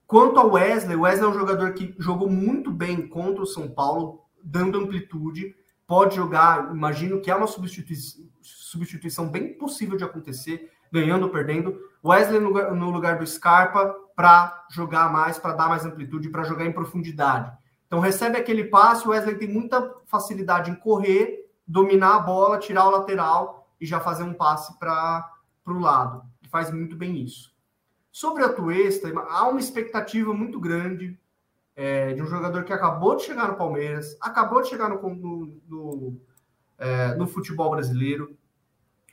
Quanto 0.06 0.40
ao 0.40 0.52
Wesley, 0.52 0.96
o 0.96 1.02
Wesley 1.02 1.26
é 1.26 1.32
um 1.32 1.38
jogador 1.38 1.74
que 1.74 1.96
jogou 1.98 2.30
muito 2.30 2.72
bem 2.72 3.08
contra 3.08 3.44
o 3.44 3.48
São 3.48 3.70
Paulo, 3.70 4.24
dando 4.44 4.78
amplitude, 4.78 5.56
pode 5.86 6.16
jogar, 6.16 6.74
imagino 6.74 7.22
que 7.22 7.30
é 7.32 7.36
uma 7.36 7.48
substituição, 7.48 8.26
substituição 8.42 9.30
bem 9.30 9.58
possível 9.58 9.98
de 9.98 10.04
acontecer, 10.04 10.72
ganhando 10.92 11.24
ou 11.24 11.30
perdendo. 11.30 11.80
Wesley 12.04 12.40
no, 12.40 12.90
lugar 12.90 13.18
do 13.18 13.28
Scarpa 13.28 13.94
para 14.16 14.66
jogar 14.72 15.12
mais, 15.12 15.38
para 15.38 15.54
dar 15.54 15.68
mais 15.68 15.86
amplitude, 15.86 16.30
para 16.30 16.44
jogar 16.44 16.66
em 16.66 16.72
profundidade. 16.72 17.52
Então 17.86 18.00
recebe 18.00 18.38
aquele 18.38 18.66
passe, 18.66 19.08
o 19.08 19.12
Wesley 19.12 19.38
tem 19.38 19.48
muita 19.48 19.96
facilidade 20.06 20.72
em 20.72 20.76
correr, 20.76 21.50
dominar 21.66 22.16
a 22.16 22.20
bola, 22.20 22.60
tirar 22.60 22.88
o 22.88 22.92
lateral 22.92 23.70
e 23.80 23.86
já 23.86 24.00
fazer 24.00 24.24
um 24.24 24.34
passe 24.34 24.78
para 24.80 25.30
o 25.66 25.80
lado. 25.80 26.24
Faz 26.50 26.72
muito 26.72 26.96
bem 26.96 27.22
isso. 27.22 27.56
Sobre 28.12 28.44
a 28.44 28.50
Tuesta, 28.50 29.12
há 29.30 29.48
uma 29.48 29.60
expectativa 29.60 30.34
muito 30.34 30.60
grande 30.60 31.20
é, 31.76 32.14
de 32.14 32.22
um 32.22 32.26
jogador 32.26 32.64
que 32.64 32.74
acabou 32.74 33.16
de 33.16 33.24
chegar 33.24 33.48
no 33.48 33.56
Palmeiras, 33.56 34.18
acabou 34.20 34.62
de 34.62 34.70
chegar 34.70 34.90
no, 34.90 35.00
no, 35.14 35.62
no, 35.68 36.22
é, 36.78 37.14
no 37.16 37.28
futebol 37.28 37.70
brasileiro. 37.70 38.36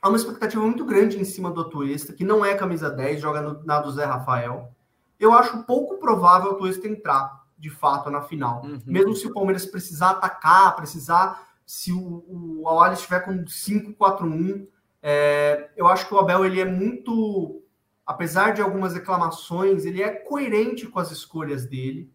Há 0.05 0.07
uma 0.07 0.17
expectativa 0.17 0.61
muito 0.61 0.85
grande 0.85 1.19
em 1.19 1.23
cima 1.23 1.49
do 1.49 1.61
Atuesta, 1.61 2.13
que 2.13 2.23
não 2.23 2.45
é 2.45 2.53
camisa 2.53 2.91
10, 2.91 3.19
joga 3.19 3.41
no, 3.41 3.63
na 3.63 3.79
do 3.79 3.91
Zé 3.91 4.05
Rafael. 4.05 4.71
Eu 5.19 5.33
acho 5.33 5.63
pouco 5.63 5.97
provável 5.97 6.51
o 6.51 6.53
Atuesta 6.53 6.87
entrar, 6.87 7.43
de 7.57 7.71
fato, 7.71 8.11
na 8.11 8.21
final. 8.21 8.63
Uhum. 8.63 8.79
Mesmo 8.85 9.15
se 9.15 9.25
o 9.25 9.33
Palmeiras 9.33 9.65
precisar 9.65 10.11
atacar, 10.11 10.75
precisar, 10.75 11.47
se 11.65 11.91
o, 11.91 12.23
o 12.29 12.69
Awali 12.69 12.93
estiver 12.93 13.21
com 13.21 13.45
5-4-1, 13.45 14.67
é, 15.01 15.71
eu 15.75 15.87
acho 15.87 16.07
que 16.07 16.13
o 16.13 16.19
Abel 16.19 16.45
ele 16.45 16.61
é 16.61 16.65
muito, 16.65 17.63
apesar 18.05 18.53
de 18.53 18.61
algumas 18.61 18.93
reclamações, 18.93 19.85
ele 19.85 20.03
é 20.03 20.11
coerente 20.11 20.85
com 20.85 20.99
as 20.99 21.09
escolhas 21.09 21.65
dele. 21.65 22.13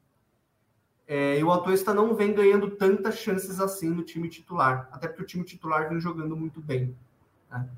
É, 1.09 1.41
e 1.41 1.43
o 1.43 1.51
Atuesta 1.51 1.93
não 1.93 2.15
vem 2.15 2.35
ganhando 2.35 2.71
tantas 2.71 3.19
chances 3.19 3.59
assim 3.59 3.91
no 3.91 4.05
time 4.05 4.29
titular, 4.29 4.89
até 4.93 5.09
porque 5.09 5.25
o 5.25 5.27
time 5.27 5.43
titular 5.43 5.89
vem 5.89 5.99
jogando 5.99 6.37
muito 6.37 6.61
bem. 6.61 6.97
Né? 7.51 7.69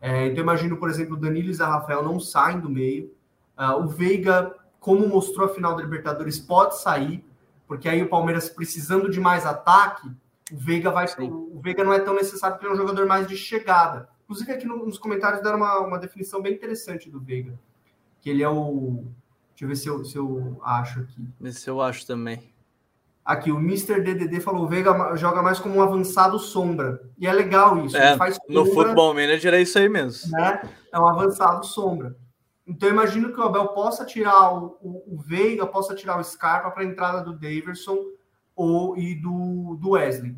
É, 0.00 0.26
então, 0.26 0.42
imagino, 0.42 0.76
por 0.76 0.90
exemplo, 0.90 1.14
o 1.14 1.20
Danilo 1.20 1.52
e 1.52 1.54
o 1.54 1.58
Rafael 1.58 2.02
não 2.02 2.18
saem 2.18 2.60
do 2.60 2.68
meio. 2.68 3.14
Uh, 3.56 3.84
o 3.84 3.86
Veiga, 3.86 4.54
como 4.80 5.06
mostrou 5.06 5.46
a 5.46 5.54
final 5.54 5.76
da 5.76 5.82
Libertadores, 5.82 6.40
pode 6.40 6.80
sair, 6.80 7.24
porque 7.68 7.88
aí 7.88 8.02
o 8.02 8.08
Palmeiras 8.08 8.48
precisando 8.48 9.08
de 9.08 9.20
mais 9.20 9.46
ataque, 9.46 10.08
o 10.50 10.56
Veiga 10.56 10.90
vai. 10.90 11.06
O 11.18 11.60
Veiga 11.60 11.84
não 11.84 11.92
é 11.92 12.00
tão 12.00 12.14
necessário 12.14 12.56
porque 12.56 12.68
é 12.68 12.72
um 12.72 12.76
jogador 12.76 13.06
mais 13.06 13.28
de 13.28 13.36
chegada. 13.36 14.08
Inclusive, 14.24 14.52
aqui 14.52 14.66
nos 14.66 14.98
comentários 14.98 15.42
deram 15.42 15.58
uma, 15.58 15.78
uma 15.80 15.98
definição 15.98 16.42
bem 16.42 16.54
interessante 16.54 17.08
do 17.08 17.20
Veiga. 17.20 17.58
Que 18.20 18.30
ele 18.30 18.42
é 18.42 18.48
o. 18.48 19.04
Deixa 19.50 19.64
eu 19.64 19.68
ver 19.68 19.76
se 19.76 19.88
eu, 19.88 20.04
se 20.04 20.16
eu 20.16 20.60
acho 20.64 21.00
aqui. 21.00 21.28
Esse 21.42 21.70
eu 21.70 21.80
acho 21.80 22.06
também. 22.06 22.51
Aqui, 23.24 23.52
o 23.52 23.58
Mr. 23.58 24.00
DDD 24.00 24.40
falou: 24.40 24.64
o 24.64 24.68
Veiga 24.68 25.16
joga 25.16 25.42
mais 25.42 25.58
como 25.58 25.76
um 25.76 25.82
avançado 25.82 26.38
sombra. 26.38 27.00
E 27.16 27.26
é 27.26 27.32
legal 27.32 27.78
isso. 27.84 27.96
É, 27.96 28.16
faz 28.16 28.36
sombra, 28.36 28.54
no 28.54 28.66
Futebol 28.66 29.14
Manager 29.14 29.54
é 29.54 29.62
isso 29.62 29.78
aí 29.78 29.88
mesmo. 29.88 30.30
Né? 30.32 30.68
É 30.92 30.98
um 30.98 31.06
avançado 31.06 31.64
sombra. 31.64 32.16
Então, 32.66 32.88
eu 32.88 32.92
imagino 32.92 33.32
que 33.32 33.40
o 33.40 33.42
Abel 33.42 33.68
possa 33.68 34.04
tirar 34.04 34.54
o, 34.54 34.78
o, 34.80 35.14
o 35.14 35.18
Veiga, 35.20 35.66
possa 35.66 35.94
tirar 35.94 36.18
o 36.18 36.24
Scarpa 36.24 36.70
para 36.70 36.82
a 36.82 36.86
entrada 36.86 37.22
do 37.22 37.32
Daverson 37.32 37.98
ou, 38.54 38.96
e 38.96 39.14
do, 39.14 39.76
do 39.80 39.90
Wesley. 39.90 40.36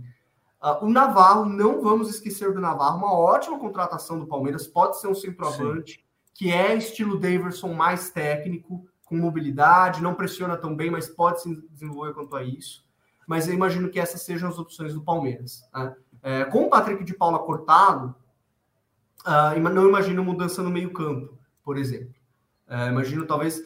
Uh, 0.63 0.85
o 0.85 0.91
Navarro, 0.91 1.45
não 1.45 1.83
vamos 1.83 2.09
esquecer 2.09 2.53
do 2.53 2.61
Navarro, 2.61 2.99
uma 2.99 3.13
ótima 3.13 3.59
contratação 3.59 4.19
do 4.19 4.27
Palmeiras, 4.27 4.67
pode 4.67 4.99
ser 4.99 5.09
um 5.09 5.15
centroavante, 5.15 5.95
Sim. 5.95 6.01
que 6.35 6.51
é 6.51 6.75
estilo 6.75 7.19
Daverson 7.19 7.75
mais 7.75 8.11
técnico, 8.11 8.87
com 9.05 9.17
mobilidade, 9.17 10.03
não 10.03 10.15
pressiona 10.15 10.57
tão 10.57 10.75
bem, 10.75 10.91
mas 10.91 11.09
pode 11.09 11.43
se 11.43 11.69
desenvolver 11.71 12.15
quanto 12.15 12.37
a 12.37 12.43
isso. 12.43 12.85
Mas 13.27 13.47
eu 13.47 13.55
imagino 13.55 13.91
que 13.91 14.01
essas 14.01 14.23
sejam 14.23 14.49
as 14.49 14.59
opções 14.59 14.95
do 14.95 15.03
Palmeiras. 15.03 15.63
Né? 15.75 15.97
É, 16.23 16.45
com 16.45 16.65
o 16.65 16.71
Patrick 16.71 17.05
de 17.05 17.15
Paula 17.15 17.39
cortado, 17.39 18.15
uh, 19.27 19.59
não 19.61 19.89
imagino 19.89 20.25
mudança 20.25 20.63
no 20.63 20.71
meio-campo, 20.71 21.39
por 21.63 21.77
exemplo. 21.77 22.15
Uh, 22.69 22.89
imagino 22.89 23.27
talvez. 23.27 23.63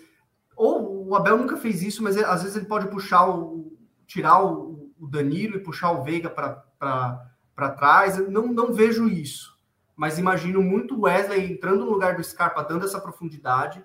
Ou 0.56 1.08
o 1.08 1.14
Abel 1.14 1.38
nunca 1.38 1.56
fez 1.56 1.82
isso, 1.82 2.02
mas 2.02 2.16
às 2.16 2.42
vezes 2.42 2.56
ele 2.56 2.66
pode 2.66 2.88
puxar 2.88 3.28
o. 3.28 3.76
tirar 4.06 4.44
o, 4.44 4.92
o 4.98 5.06
Danilo 5.06 5.56
e 5.56 5.62
puxar 5.62 5.92
o 5.92 6.02
Veiga 6.02 6.28
para 6.28 7.70
trás. 7.76 8.18
Não, 8.28 8.48
não 8.48 8.72
vejo 8.72 9.08
isso. 9.08 9.56
Mas 9.94 10.18
imagino 10.18 10.62
muito 10.62 11.00
Wesley 11.00 11.52
entrando 11.52 11.84
no 11.84 11.90
lugar 11.90 12.16
do 12.16 12.24
Scarpa, 12.24 12.62
dando 12.62 12.84
essa 12.84 13.00
profundidade, 13.00 13.84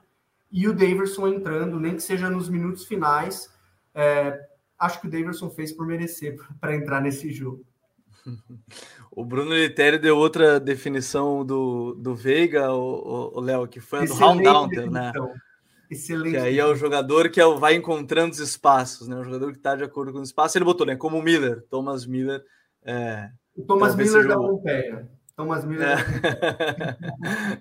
e 0.53 0.67
o 0.67 0.73
Daverson 0.73 1.27
entrando, 1.27 1.79
nem 1.79 1.95
que 1.95 2.03
seja 2.03 2.29
nos 2.29 2.47
minutos 2.47 2.85
finais. 2.85 3.51
É, 3.93 4.39
acho 4.77 5.01
que 5.01 5.07
o 5.07 5.09
Daverson 5.09 5.49
fez 5.49 5.73
por 5.73 5.87
merecer 5.87 6.37
para 6.61 6.75
entrar 6.75 7.01
nesse 7.01 7.31
jogo. 7.31 7.65
O 9.15 9.23
Bruno 9.23 9.53
Litério 9.53 10.01
deu 10.01 10.17
outra 10.17 10.59
definição 10.59 11.45
do, 11.45 11.93
do 11.93 12.15
Veiga, 12.15 12.73
o, 12.73 13.37
o 13.37 13.39
Léo, 13.39 13.67
que 13.67 13.79
foi 13.79 13.99
a 13.99 14.05
do 14.05 14.13
Round 14.15 14.41
Down, 14.41 14.67
né? 14.89 15.13
Excelente. 15.87 16.31
Que 16.31 16.37
aí 16.37 16.57
é 16.57 16.65
o 16.65 16.73
jogador 16.73 17.29
que 17.29 17.39
é, 17.39 17.45
vai 17.45 17.75
encontrando 17.75 18.31
os 18.31 18.39
espaços, 18.39 19.07
né? 19.07 19.15
O 19.15 19.23
jogador 19.23 19.51
que 19.51 19.59
está 19.59 19.75
de 19.75 19.83
acordo 19.83 20.11
com 20.11 20.17
o 20.17 20.23
espaço. 20.23 20.57
Ele 20.57 20.65
botou, 20.65 20.87
né? 20.87 20.95
Como 20.95 21.19
o 21.19 21.21
Miller, 21.21 21.61
Thomas 21.69 22.07
Miller, 22.07 22.43
é, 22.83 23.29
o 23.55 23.61
Thomas 23.61 23.95
Miller 23.95 24.27
da 24.27 24.35
Pompeia. 24.35 25.07
Thomas 25.35 25.65
Miller. 25.65 25.97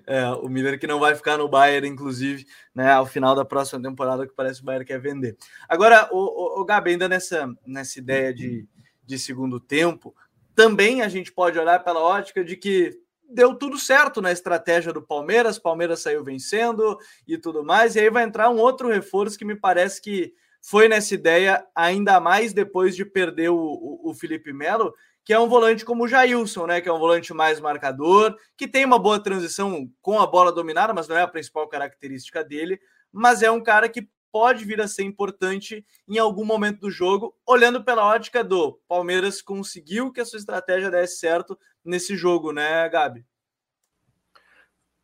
É. 0.05 0.19
é. 0.21 0.29
o 0.29 0.47
Miller 0.47 0.79
que 0.79 0.87
não 0.87 0.99
vai 0.99 1.15
ficar 1.15 1.37
no 1.37 1.49
Bayern, 1.49 1.87
inclusive, 1.87 2.45
né, 2.73 2.91
ao 2.91 3.05
final 3.05 3.35
da 3.35 3.43
próxima 3.43 3.81
temporada, 3.81 4.27
que 4.27 4.33
parece 4.33 4.57
que 4.57 4.63
o 4.63 4.65
Bayern 4.65 4.85
quer 4.85 4.99
vender. 4.99 5.37
Agora, 5.67 6.07
o, 6.11 6.17
o, 6.17 6.61
o 6.61 6.65
Gabi, 6.65 6.91
ainda 6.91 7.07
nessa, 7.07 7.51
nessa 7.65 7.99
ideia 7.99 8.33
de, 8.33 8.67
de 9.05 9.17
segundo 9.17 9.59
tempo, 9.59 10.15
também 10.55 11.01
a 11.01 11.07
gente 11.07 11.31
pode 11.31 11.57
olhar 11.57 11.83
pela 11.83 11.99
ótica 11.99 12.43
de 12.43 12.55
que 12.55 13.01
deu 13.27 13.55
tudo 13.55 13.79
certo 13.79 14.21
na 14.21 14.31
estratégia 14.31 14.93
do 14.93 15.01
Palmeiras, 15.01 15.57
Palmeiras 15.57 16.01
saiu 16.01 16.23
vencendo 16.23 16.97
e 17.27 17.37
tudo 17.37 17.63
mais, 17.63 17.95
e 17.95 17.99
aí 17.99 18.09
vai 18.09 18.23
entrar 18.23 18.49
um 18.49 18.59
outro 18.59 18.89
reforço 18.89 19.37
que 19.37 19.45
me 19.45 19.55
parece 19.55 19.99
que 20.01 20.33
foi 20.61 20.87
nessa 20.87 21.13
ideia, 21.13 21.65
ainda 21.75 22.19
mais 22.19 22.53
depois 22.53 22.95
de 22.95 23.03
perder 23.03 23.49
o, 23.49 23.57
o, 23.57 24.11
o 24.11 24.13
Felipe 24.13 24.53
Melo, 24.53 24.93
que 25.25 25.33
é 25.33 25.39
um 25.39 25.47
volante 25.47 25.85
como 25.85 26.03
o 26.03 26.07
Jailson, 26.07 26.67
né? 26.67 26.81
Que 26.81 26.89
é 26.89 26.93
um 26.93 26.99
volante 26.99 27.33
mais 27.33 27.59
marcador, 27.59 28.35
que 28.57 28.67
tem 28.67 28.85
uma 28.85 28.99
boa 28.99 29.21
transição 29.21 29.89
com 30.01 30.19
a 30.19 30.27
bola 30.27 30.51
dominada, 30.51 30.93
mas 30.93 31.07
não 31.07 31.17
é 31.17 31.21
a 31.21 31.27
principal 31.27 31.67
característica 31.67 32.43
dele. 32.43 32.79
Mas 33.11 33.41
é 33.41 33.49
um 33.49 33.61
cara 33.61 33.87
que 33.87 34.09
pode 34.33 34.65
vir 34.65 34.81
a 34.81 34.87
ser 34.87 35.03
importante 35.03 35.85
em 36.09 36.17
algum 36.17 36.43
momento 36.43 36.79
do 36.79 36.91
jogo, 36.91 37.35
olhando 37.45 37.83
pela 37.83 38.03
ótica 38.03 38.43
do 38.43 38.81
Palmeiras 38.87 39.43
conseguiu 39.43 40.11
que 40.11 40.19
a 40.19 40.25
sua 40.25 40.39
estratégia 40.39 40.89
desse 40.89 41.19
certo 41.19 41.57
nesse 41.85 42.17
jogo, 42.17 42.51
né, 42.51 42.89
Gabi? 42.89 43.23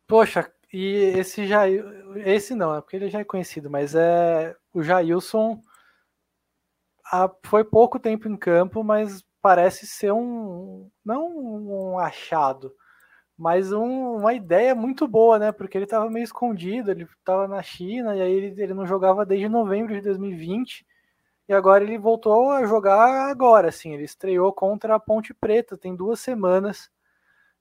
Poxa, 0.08 0.52
e 0.72 1.14
esse 1.16 1.46
já 1.46 1.62
esse 2.16 2.56
não, 2.56 2.74
é 2.74 2.80
porque 2.80 2.96
ele 2.96 3.08
já 3.08 3.20
é 3.20 3.24
conhecido, 3.24 3.70
mas 3.70 3.94
é 3.94 4.56
o 4.74 4.82
Jailson 4.82 5.62
foi 7.44 7.62
pouco 7.62 8.00
tempo 8.00 8.28
em 8.28 8.36
campo, 8.36 8.82
mas 8.82 9.24
parece 9.42 9.86
ser 9.86 10.12
um 10.12 10.90
não 11.04 11.28
um 11.36 11.98
achado, 11.98 12.74
mas 13.36 13.72
um, 13.72 14.16
uma 14.16 14.34
ideia 14.34 14.74
muito 14.74 15.08
boa, 15.08 15.38
né? 15.38 15.52
Porque 15.52 15.78
ele 15.78 15.84
estava 15.84 16.10
meio 16.10 16.24
escondido, 16.24 16.90
ele 16.90 17.04
estava 17.04 17.48
na 17.48 17.62
China 17.62 18.16
e 18.16 18.22
aí 18.22 18.32
ele, 18.32 18.62
ele 18.62 18.74
não 18.74 18.86
jogava 18.86 19.24
desde 19.26 19.48
novembro 19.48 19.94
de 19.94 20.00
2020 20.02 20.86
e 21.48 21.52
agora 21.52 21.82
ele 21.82 21.98
voltou 21.98 22.50
a 22.50 22.64
jogar 22.64 23.30
agora, 23.30 23.68
assim. 23.70 23.92
Ele 23.94 24.04
estreou 24.04 24.52
contra 24.52 24.94
a 24.94 25.00
Ponte 25.00 25.34
Preta, 25.34 25.76
tem 25.76 25.96
duas 25.96 26.20
semanas. 26.20 26.90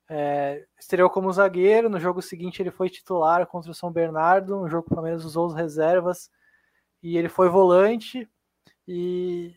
É, 0.07 0.65
estreou 0.79 1.09
como 1.09 1.31
zagueiro, 1.31 1.89
no 1.89 1.99
jogo 1.99 2.21
seguinte 2.21 2.61
ele 2.61 2.71
foi 2.71 2.89
titular 2.89 3.45
contra 3.47 3.71
o 3.71 3.75
São 3.75 3.91
Bernardo, 3.91 4.57
no 4.57 4.69
jogo 4.69 4.85
que 4.87 4.91
o 4.91 4.95
Palmeiras 4.95 5.25
usou 5.25 5.47
as 5.47 5.53
reservas 5.55 6.31
e 7.01 7.17
ele 7.17 7.29
foi 7.29 7.49
volante 7.49 8.27
e 8.87 9.55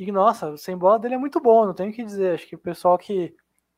e 0.00 0.10
nossa, 0.10 0.56
sem 0.56 0.74
bola 0.74 0.98
dele 0.98 1.16
é 1.16 1.18
muito 1.18 1.38
bom, 1.38 1.66
não 1.66 1.74
tenho 1.74 1.90
o 1.90 1.92
que 1.92 2.02
dizer. 2.02 2.32
Acho 2.32 2.46
que 2.46 2.54
o 2.56 2.58
pessoal 2.58 2.96
que. 2.96 3.34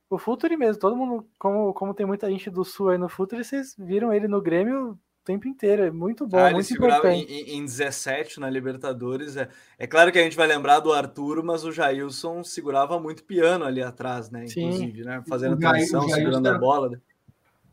O 0.08 0.18
Futuri 0.18 0.56
mesmo, 0.56 0.78
todo 0.78 0.94
mundo, 0.94 1.26
como, 1.36 1.72
como 1.74 1.94
tem 1.94 2.06
muita 2.06 2.30
gente 2.30 2.48
do 2.48 2.64
Sul 2.64 2.90
aí 2.90 2.98
no 2.98 3.08
Futuri, 3.08 3.42
vocês 3.42 3.74
viram 3.76 4.12
ele 4.12 4.28
no 4.28 4.40
Grêmio 4.40 4.90
o 4.90 4.98
tempo 5.24 5.48
inteiro. 5.48 5.82
É 5.82 5.90
muito 5.90 6.24
bom, 6.24 6.38
ah, 6.38 6.50
muito 6.52 6.72
importante. 6.72 7.24
Em, 7.32 7.56
em 7.56 7.64
17 7.64 8.38
na 8.38 8.48
Libertadores. 8.48 9.36
É, 9.36 9.48
é 9.76 9.86
claro 9.86 10.12
que 10.12 10.18
a 10.18 10.22
gente 10.22 10.36
vai 10.36 10.46
lembrar 10.46 10.78
do 10.78 10.92
Arthur, 10.92 11.42
mas 11.42 11.64
o 11.64 11.72
Jailson 11.72 12.44
segurava 12.44 13.00
muito 13.00 13.24
piano 13.24 13.64
ali 13.64 13.82
atrás, 13.82 14.30
né? 14.30 14.44
Inclusive, 14.44 15.02
Sim. 15.02 15.08
né? 15.08 15.24
Fazendo 15.26 15.56
transição, 15.56 16.08
segurando 16.08 16.46
era, 16.46 16.56
a 16.56 16.60
bola. 16.60 16.90
Né? 16.90 17.00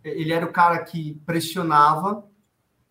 Ele 0.03 0.33
era 0.33 0.45
o 0.45 0.51
cara 0.51 0.83
que 0.85 1.21
pressionava, 1.25 2.25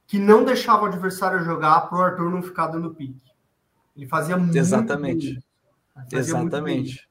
que 0.06 0.20
não 0.20 0.44
deixava 0.44 0.84
o 0.84 0.86
adversário 0.86 1.42
jogar 1.42 1.88
para 1.88 1.98
o 1.98 2.02
Arthur 2.02 2.30
não 2.30 2.42
ficar 2.42 2.68
dando 2.68 2.94
pique. 2.94 3.26
Ele 3.96 4.06
fazia 4.06 4.36
muito. 4.36 4.56
Exatamente. 4.56 5.42
Exatamente. 6.12 7.08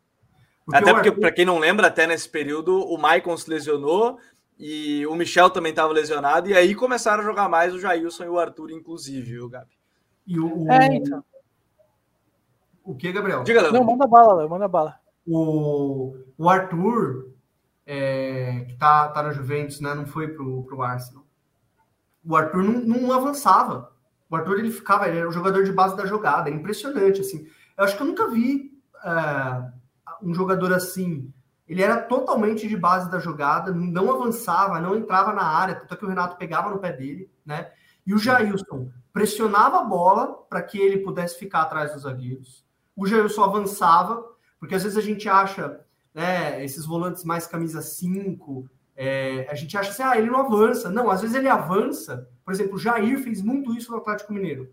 Porque 0.65 0.77
até 0.77 0.93
porque, 0.93 1.09
Arthur... 1.09 1.21
para 1.21 1.31
quem 1.31 1.45
não 1.45 1.59
lembra, 1.59 1.88
até 1.88 2.05
nesse 2.05 2.27
período, 2.27 2.77
o 2.79 2.97
Maicon 2.97 3.38
se 3.38 3.49
lesionou 3.49 4.19
e 4.59 5.05
o 5.07 5.15
Michel 5.15 5.49
também 5.49 5.69
estava 5.69 5.93
lesionado, 5.93 6.49
e 6.49 6.53
aí 6.53 6.73
começaram 6.73 7.21
a 7.21 7.25
jogar 7.25 7.47
mais 7.47 7.73
o 7.73 7.79
Jailson 7.79 8.25
e 8.25 8.29
o 8.29 8.39
Arthur, 8.39 8.71
inclusive, 8.71 9.39
o 9.39 9.47
Gabi? 9.47 9.77
E 10.25 10.39
o, 10.39 10.69
É, 10.69 10.95
então. 10.95 11.23
O 12.83 12.95
que, 12.95 13.11
Gabriel? 13.11 13.43
Diga, 13.43 13.61
Léo. 13.61 13.73
Não, 13.73 13.83
manda 13.83 14.07
bala, 14.07 14.33
Léo, 14.33 14.49
manda 14.49 14.67
bala. 14.67 14.99
O, 15.25 16.15
o 16.38 16.49
Arthur, 16.49 17.33
é, 17.85 18.65
que 18.67 18.75
tá, 18.77 19.09
tá 19.09 19.21
na 19.21 19.31
Juventus, 19.31 19.79
né? 19.79 19.93
Não 19.93 20.05
foi 20.05 20.29
pro, 20.29 20.63
pro 20.63 20.81
Arsenal. 20.81 21.25
O 22.25 22.35
Arthur 22.35 22.63
não, 22.63 22.79
não 22.81 23.11
avançava. 23.13 23.91
O 24.29 24.35
Arthur 24.35 24.59
ele 24.59 24.71
ficava, 24.71 25.07
ele 25.07 25.19
era 25.19 25.29
o 25.29 25.33
jogador 25.33 25.63
de 25.63 25.71
base 25.71 25.95
da 25.95 26.05
jogada, 26.05 26.49
é 26.49 26.53
impressionante, 26.53 27.21
assim. 27.21 27.47
Eu 27.77 27.83
acho 27.83 27.95
que 27.95 28.01
eu 28.01 28.07
nunca 28.07 28.27
vi 28.29 28.76
uh, 29.08 29.72
um 30.22 30.34
jogador 30.34 30.74
assim. 30.74 31.32
Ele 31.68 31.82
era 31.82 32.01
totalmente 32.01 32.68
de 32.68 32.78
base 32.78 33.10
da 33.10 33.20
jogada, 33.20 33.72
não 33.72 34.12
avançava, 34.12 34.80
não 34.80 34.95
entrava 34.95 35.34
na 35.34 35.43
área, 35.43 35.76
tanto 35.76 35.93
é 35.93 35.97
que 35.97 36.05
o 36.05 36.08
Renato 36.08 36.38
pegava 36.38 36.70
no 36.70 36.80
pé 36.80 36.93
dele, 36.93 37.30
né? 37.45 37.72
E 38.05 38.14
o 38.14 38.18
Jailson 38.18 38.89
pressionava 39.12 39.80
a 39.80 39.84
bola 39.84 40.28
para 40.49 40.62
que 40.62 40.80
ele 40.80 40.99
pudesse 40.99 41.38
ficar 41.38 41.64
atrás 41.64 41.91
dos 41.91 42.03
zagueiros. 42.03 42.64
O 42.95 43.05
Jailson 43.05 43.43
avançava, 43.43 44.24
porque 44.60 44.76
às 44.76 44.84
vezes 44.84 44.97
a 44.97 45.01
gente 45.01 45.28
acha, 45.28 45.82
né, 46.14 46.64
esses 46.64 46.86
volantes 46.86 47.26
mais 47.26 47.45
camisa 47.45 47.82
5, 47.82 48.70
é, 48.95 49.45
a 49.49 49.55
gente 49.55 49.78
acha 49.78 49.91
assim, 49.91 50.03
ah, 50.03 50.18
ele 50.18 50.30
não 50.30 50.39
avança. 50.39 50.89
Não, 50.89 51.12
às 51.12 51.22
vezes 51.22 51.36
ele 51.36 51.49
avança. 51.49 52.30
Por 52.45 52.53
exemplo, 52.53 52.76
o 52.76 52.80
Jair 52.80 53.22
fez 53.22 53.41
muito 53.41 53.76
isso 53.76 53.91
no 53.91 53.97
Atlético 53.97 54.34
Mineiro. 54.34 54.72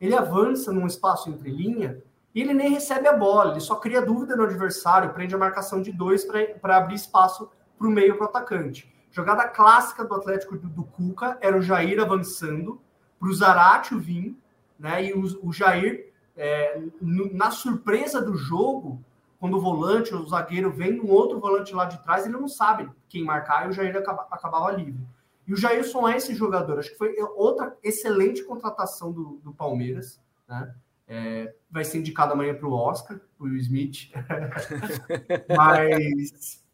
Ele 0.00 0.14
avança 0.14 0.72
num 0.72 0.86
espaço 0.86 1.28
entre 1.28 1.50
linha 1.50 2.02
e 2.34 2.40
ele 2.40 2.52
nem 2.52 2.70
recebe 2.70 3.06
a 3.06 3.16
bola, 3.16 3.52
ele 3.52 3.60
só 3.60 3.76
cria 3.76 4.02
dúvida 4.02 4.34
no 4.34 4.42
adversário, 4.42 5.12
prende 5.12 5.34
a 5.34 5.38
marcação 5.38 5.80
de 5.80 5.92
dois 5.92 6.24
para 6.24 6.76
abrir 6.76 6.96
espaço 6.96 7.48
para 7.78 7.86
o 7.86 7.90
meio 7.90 8.16
para 8.16 8.26
o 8.26 8.28
atacante. 8.28 8.92
Jogada 9.12 9.46
clássica 9.46 10.04
do 10.04 10.14
Atlético 10.14 10.58
do, 10.58 10.68
do 10.68 10.84
Cuca 10.84 11.38
era 11.40 11.56
o 11.56 11.62
Jair 11.62 12.00
avançando 12.00 12.80
para 13.20 13.28
o 13.28 13.32
Zarate 13.32 13.94
vir, 13.94 14.36
né? 14.76 15.04
E 15.04 15.12
o, 15.12 15.48
o 15.48 15.52
Jair, 15.52 16.12
é, 16.36 16.82
na 17.00 17.52
surpresa 17.52 18.20
do 18.20 18.36
jogo, 18.36 19.00
quando 19.38 19.56
o 19.56 19.60
volante, 19.60 20.12
o 20.12 20.26
zagueiro, 20.26 20.72
vem 20.72 21.00
um 21.00 21.10
outro 21.10 21.38
volante 21.38 21.72
lá 21.72 21.84
de 21.84 22.02
trás, 22.02 22.24
ele 22.24 22.36
não 22.36 22.48
sabe 22.48 22.90
quem 23.08 23.22
marcar 23.22 23.66
e 23.66 23.68
o 23.70 23.72
Jair 23.72 23.96
acaba, 23.96 24.26
acabava 24.30 24.72
livre. 24.72 25.06
E 25.46 25.52
o 25.52 25.56
Jairson 25.56 26.08
é 26.08 26.16
esse 26.16 26.34
jogador. 26.34 26.78
Acho 26.78 26.90
que 26.90 26.98
foi 26.98 27.14
outra 27.36 27.76
excelente 27.82 28.42
contratação 28.42 29.12
do, 29.12 29.38
do 29.44 29.52
Palmeiras, 29.52 30.20
né? 30.48 30.74
É, 31.06 31.54
vai 31.70 31.84
ser 31.84 31.98
indicado 31.98 32.32
amanhã 32.32 32.54
para 32.54 32.68
o 32.68 32.72
Oscar, 32.72 33.20
o 33.38 33.44
Will 33.44 33.56
Smith. 33.56 34.10
mas, 35.56 36.64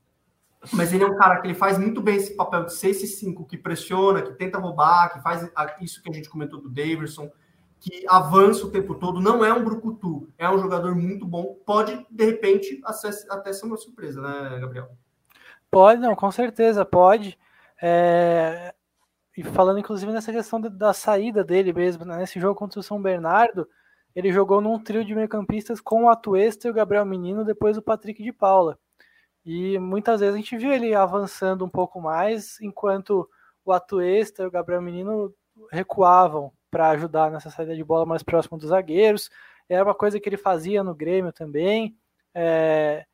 mas 0.72 0.92
ele 0.92 1.04
é 1.04 1.06
um 1.06 1.16
cara 1.16 1.40
que 1.40 1.46
ele 1.46 1.54
faz 1.54 1.78
muito 1.78 2.00
bem 2.00 2.16
esse 2.16 2.36
papel 2.36 2.64
de 2.64 2.74
6 2.74 3.02
e 3.02 3.06
5, 3.06 3.46
que 3.46 3.58
pressiona, 3.58 4.22
que 4.22 4.32
tenta 4.34 4.58
roubar, 4.58 5.12
que 5.12 5.22
faz 5.22 5.50
isso 5.80 6.02
que 6.02 6.10
a 6.10 6.14
gente 6.14 6.28
comentou 6.28 6.60
do 6.60 6.68
Davidson, 6.68 7.30
que 7.80 8.04
avança 8.06 8.66
o 8.66 8.70
tempo 8.70 8.94
todo, 8.94 9.20
não 9.20 9.44
é 9.44 9.52
um 9.52 9.64
brucutu, 9.64 10.28
é 10.36 10.48
um 10.48 10.58
jogador 10.58 10.94
muito 10.94 11.26
bom. 11.26 11.56
Pode, 11.64 12.06
de 12.10 12.24
repente, 12.24 12.80
até 12.84 13.52
ser 13.52 13.66
uma 13.66 13.76
surpresa, 13.76 14.20
né, 14.20 14.60
Gabriel? 14.60 14.90
Pode, 15.70 16.00
não, 16.00 16.14
com 16.14 16.30
certeza, 16.30 16.84
pode. 16.84 17.38
É... 17.80 18.74
E 19.36 19.42
falando, 19.42 19.78
inclusive, 19.78 20.12
nessa 20.12 20.32
questão 20.32 20.60
da, 20.60 20.68
da 20.68 20.92
saída 20.92 21.42
dele 21.42 21.72
mesmo, 21.72 22.04
né? 22.04 22.18
nesse 22.18 22.38
jogo 22.38 22.54
contra 22.54 22.78
o 22.78 22.82
São 22.82 23.00
Bernardo, 23.00 23.66
ele 24.14 24.32
jogou 24.32 24.60
num 24.60 24.78
trio 24.78 25.04
de 25.04 25.14
meio-campistas 25.14 25.80
com 25.80 26.04
o 26.04 26.08
Atuesta 26.08 26.66
e 26.66 26.70
o 26.70 26.74
Gabriel 26.74 27.06
Menino, 27.06 27.44
depois 27.44 27.76
o 27.76 27.82
Patrick 27.82 28.22
de 28.22 28.32
Paula. 28.32 28.78
E 29.44 29.78
muitas 29.78 30.20
vezes 30.20 30.34
a 30.34 30.38
gente 30.38 30.56
viu 30.56 30.72
ele 30.72 30.94
avançando 30.94 31.64
um 31.64 31.68
pouco 31.68 32.00
mais, 32.00 32.60
enquanto 32.60 33.28
o 33.64 33.72
Atuesta 33.72 34.42
e 34.42 34.46
o 34.46 34.50
Gabriel 34.50 34.82
Menino 34.82 35.34
recuavam 35.70 36.52
para 36.70 36.90
ajudar 36.90 37.30
nessa 37.30 37.50
saída 37.50 37.74
de 37.74 37.84
bola 37.84 38.06
mais 38.06 38.22
próximo 38.22 38.58
dos 38.58 38.68
zagueiros. 38.68 39.30
Era 39.68 39.84
uma 39.84 39.94
coisa 39.94 40.20
que 40.20 40.28
ele 40.28 40.36
fazia 40.36 40.82
no 40.82 40.94
Grêmio 40.94 41.32
também. 41.32 41.96
É... 42.34 43.04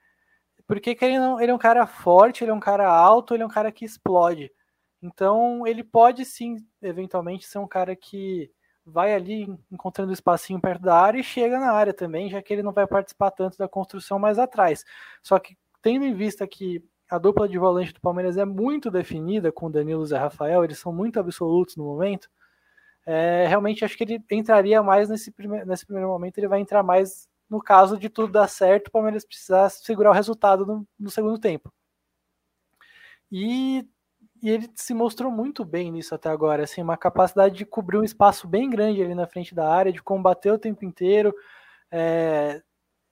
Porque 0.67 0.97
ele, 1.01 1.19
não, 1.19 1.41
ele 1.41 1.53
é 1.53 1.55
um 1.55 1.59
cara 1.59 1.87
forte, 1.87 2.43
ele 2.43 2.51
é 2.51 2.55
um 2.55 2.61
cara 2.61 2.89
alto, 2.89 3.35
ele 3.35 3.43
é 3.43 3.47
um 3.47 3.51
cara 3.51 3.71
que 3.71 3.85
explode. 3.85 4.51
Então 5.01 5.67
ele 5.67 5.85
pode 5.85 6.25
sim, 6.25 6.57
eventualmente, 6.83 7.47
ser 7.47 7.59
um 7.59 7.69
cara 7.69 7.95
que 7.95 8.51
vai 8.87 9.13
ali 9.13 9.49
encontrando 9.71 10.13
espacinho 10.13 10.61
perto 10.61 10.83
da 10.83 10.97
área 10.97 11.19
e 11.19 11.25
chega 11.25 11.59
na 11.59 11.73
área 11.73 11.93
também, 11.93 12.31
já 12.31 12.41
que 12.41 12.53
ele 12.53 12.63
não 12.63 12.73
vai 12.73 12.87
participar 12.87 13.33
tanto 13.33 13.59
da 13.59 13.69
construção 13.69 14.19
mais 14.19 14.39
atrás. 14.39 14.85
Só 15.23 15.39
que 15.39 15.57
tendo 15.83 16.05
em 16.05 16.15
vista 16.15 16.47
que 16.47 16.85
a 17.11 17.19
dupla 17.19 17.49
de 17.49 17.59
volante 17.59 17.93
do 17.93 18.01
Palmeiras 18.01 18.37
é 18.37 18.45
muito 18.45 18.91
definida 18.91 19.53
com 19.53 19.71
Danilo 19.71 20.05
e 20.05 20.07
Zé 20.07 20.19
Rafael, 20.19 20.65
eles 20.65 20.79
são 20.79 20.93
muito 20.93 21.19
absolutos 21.19 21.77
no 21.77 21.85
momento. 21.85 22.31
É, 23.05 23.47
realmente 23.49 23.85
acho 23.85 23.97
que 23.97 24.05
ele 24.05 24.21
entraria 24.31 24.83
mais 24.83 25.09
nesse, 25.09 25.31
prime 25.31 25.65
nesse 25.65 25.87
primeiro 25.87 26.09
momento, 26.09 26.39
ele 26.39 26.49
vai 26.49 26.61
entrar 26.61 26.83
mais 26.83 27.29
no 27.49 27.61
caso 27.63 27.97
de 27.97 28.09
tudo 28.09 28.33
dar 28.33 28.49
certo, 28.49 28.89
o 28.89 28.91
Palmeiras 28.91 29.25
precisar 29.25 29.69
segurar 29.71 30.11
o 30.11 30.15
resultado 30.15 30.67
no, 30.67 30.87
no 30.99 31.11
segundo 31.11 31.39
tempo. 31.39 31.73
E 33.31 33.89
e 34.43 34.51
ele 34.51 34.71
se 34.75 34.95
mostrou 34.95 35.31
muito 35.31 35.65
bem 35.65 35.91
nisso 35.91 36.15
até 36.15 36.29
agora, 36.29 36.65
assim, 36.65 36.83
uma 36.83 36.97
capacidade 36.97 37.55
de 37.55 37.65
cobrir 37.65 37.99
um 37.99 38.05
espaço 38.05 38.47
bem 38.47 38.69
grande 38.69 39.03
ali 39.03 39.15
na 39.15 39.27
frente 39.27 39.55
da 39.55 39.69
área, 39.69 39.93
de 39.93 40.03
combater 40.03 40.51
o 40.51 40.59
tempo 40.59 40.85
inteiro. 40.85 41.35
É, 41.91 42.63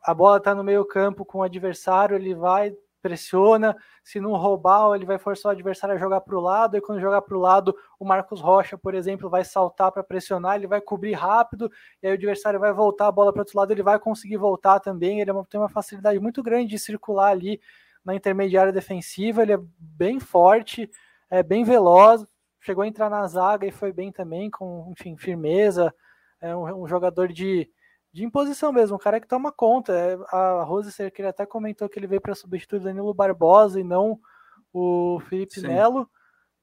a 0.03 0.12
bola 0.12 0.37
está 0.39 0.55
no 0.55 0.62
meio 0.64 0.85
campo 0.85 1.25
com 1.25 1.39
o 1.39 1.43
adversário, 1.43 2.16
ele 2.16 2.35
vai, 2.35 2.75
pressiona, 3.01 3.77
se 4.03 4.20
não 4.20 4.33
roubar, 4.33 4.95
ele 4.95 5.05
vai 5.05 5.18
forçar 5.18 5.51
o 5.51 5.53
adversário 5.53 5.95
a 5.95 5.99
jogar 5.99 6.20
para 6.22 6.37
o 6.37 6.41
lado, 6.41 6.77
e 6.77 6.81
quando 6.81 7.01
jogar 7.01 7.22
para 7.22 7.37
o 7.37 7.41
lado, 7.41 7.75
o 7.99 8.05
Marcos 8.05 8.41
Rocha, 8.41 8.79
por 8.79 8.95
exemplo, 8.95 9.29
vai 9.29 9.45
saltar 9.45 9.93
para 9.93 10.03
pressionar, 10.03 10.57
ele 10.57 10.66
vai 10.66 10.81
cobrir 10.81 11.12
rápido, 11.12 11.70
e 12.03 12.07
aí 12.07 12.12
o 12.12 12.16
adversário 12.16 12.59
vai 12.59 12.72
voltar 12.72 13.09
a 13.09 13.12
bola 13.12 13.33
para 13.33 13.43
outro 13.43 13.59
lado, 13.59 13.72
ele 13.72 13.83
vai 13.83 13.99
conseguir 13.99 14.37
voltar 14.37 14.81
também, 14.81 15.20
ele 15.20 15.31
é 15.31 15.35
tem 15.49 15.61
uma 15.61 15.68
facilidade 15.68 16.18
muito 16.18 16.43
grande 16.43 16.70
de 16.70 16.79
circular 16.79 17.31
ali 17.31 17.61
na 18.05 18.14
intermediária 18.14 18.72
defensiva, 18.72 19.43
ele 19.43 19.55
é 19.55 19.59
bem 19.79 20.20
forte, 20.20 20.91
é 21.39 21.43
bem 21.43 21.64
veloz, 21.64 22.24
chegou 22.61 22.82
a 22.82 22.87
entrar 22.87 23.11
na 23.11 23.26
zaga 23.26 23.66
e 23.66 23.72
foi 23.72 23.93
bem 23.93 24.11
também, 24.12 24.51
com, 24.51 24.93
enfim, 24.93 25.16
firmeza, 25.16 25.95
é 26.41 26.55
um, 26.55 26.82
um 26.82 26.89
jogador 26.89 27.28
de 27.28 27.68
de 28.14 28.24
imposição 28.24 28.72
mesmo, 28.72 28.95
um 28.95 28.99
cara 28.99 29.20
que 29.20 29.26
toma 29.26 29.51
conta. 29.51 29.93
É, 29.93 30.16
a 30.28 30.62
Rose 30.62 30.93
Cerqueira 30.93 31.30
até 31.30 31.45
comentou 31.45 31.89
que 31.89 31.99
ele 31.99 32.07
veio 32.07 32.20
para 32.20 32.32
substituir 32.32 32.78
o 32.78 32.82
Danilo 32.85 33.12
Barbosa 33.12 33.80
e 33.80 33.82
não 33.82 34.20
o 34.72 35.18
Felipe 35.28 35.61
Melo, 35.61 36.09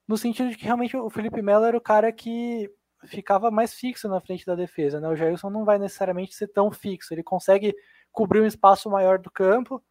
no 0.07 0.17
sentido 0.17 0.49
de 0.49 0.55
que 0.55 0.63
realmente 0.63 0.95
o 0.95 1.09
Felipe 1.09 1.41
Melo 1.41 1.65
era 1.65 1.77
o 1.77 1.81
cara 1.81 2.09
que 2.09 2.71
ficava 3.03 3.51
mais 3.51 3.73
fixo 3.73 4.07
na 4.07 4.21
frente 4.21 4.45
da 4.45 4.55
defesa, 4.55 5.01
né? 5.01 5.09
O 5.09 5.15
Jailson 5.15 5.49
não 5.49 5.65
vai 5.65 5.77
necessariamente 5.77 6.33
ser 6.35 6.47
tão 6.47 6.71
fixo, 6.71 7.13
ele 7.13 7.23
consegue 7.23 7.75
cobrir 8.13 8.39
um 8.39 8.45
espaço 8.45 8.89
maior 8.89 9.19
do 9.19 9.29
campo. 9.29 9.83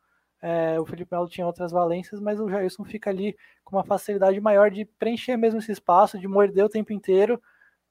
É, 0.42 0.80
o 0.80 0.86
Felipe 0.86 1.12
Melo 1.12 1.28
tinha 1.28 1.46
outras 1.46 1.70
valências, 1.70 2.20
mas 2.20 2.40
o 2.40 2.48
Jailson 2.48 2.84
fica 2.84 3.10
ali 3.10 3.36
com 3.64 3.76
uma 3.76 3.84
facilidade 3.84 4.40
maior 4.40 4.70
de 4.70 4.84
preencher 4.84 5.36
mesmo 5.36 5.58
esse 5.58 5.72
espaço, 5.72 6.18
de 6.18 6.26
morder 6.26 6.64
o 6.64 6.68
tempo 6.68 6.92
inteiro 6.92 7.40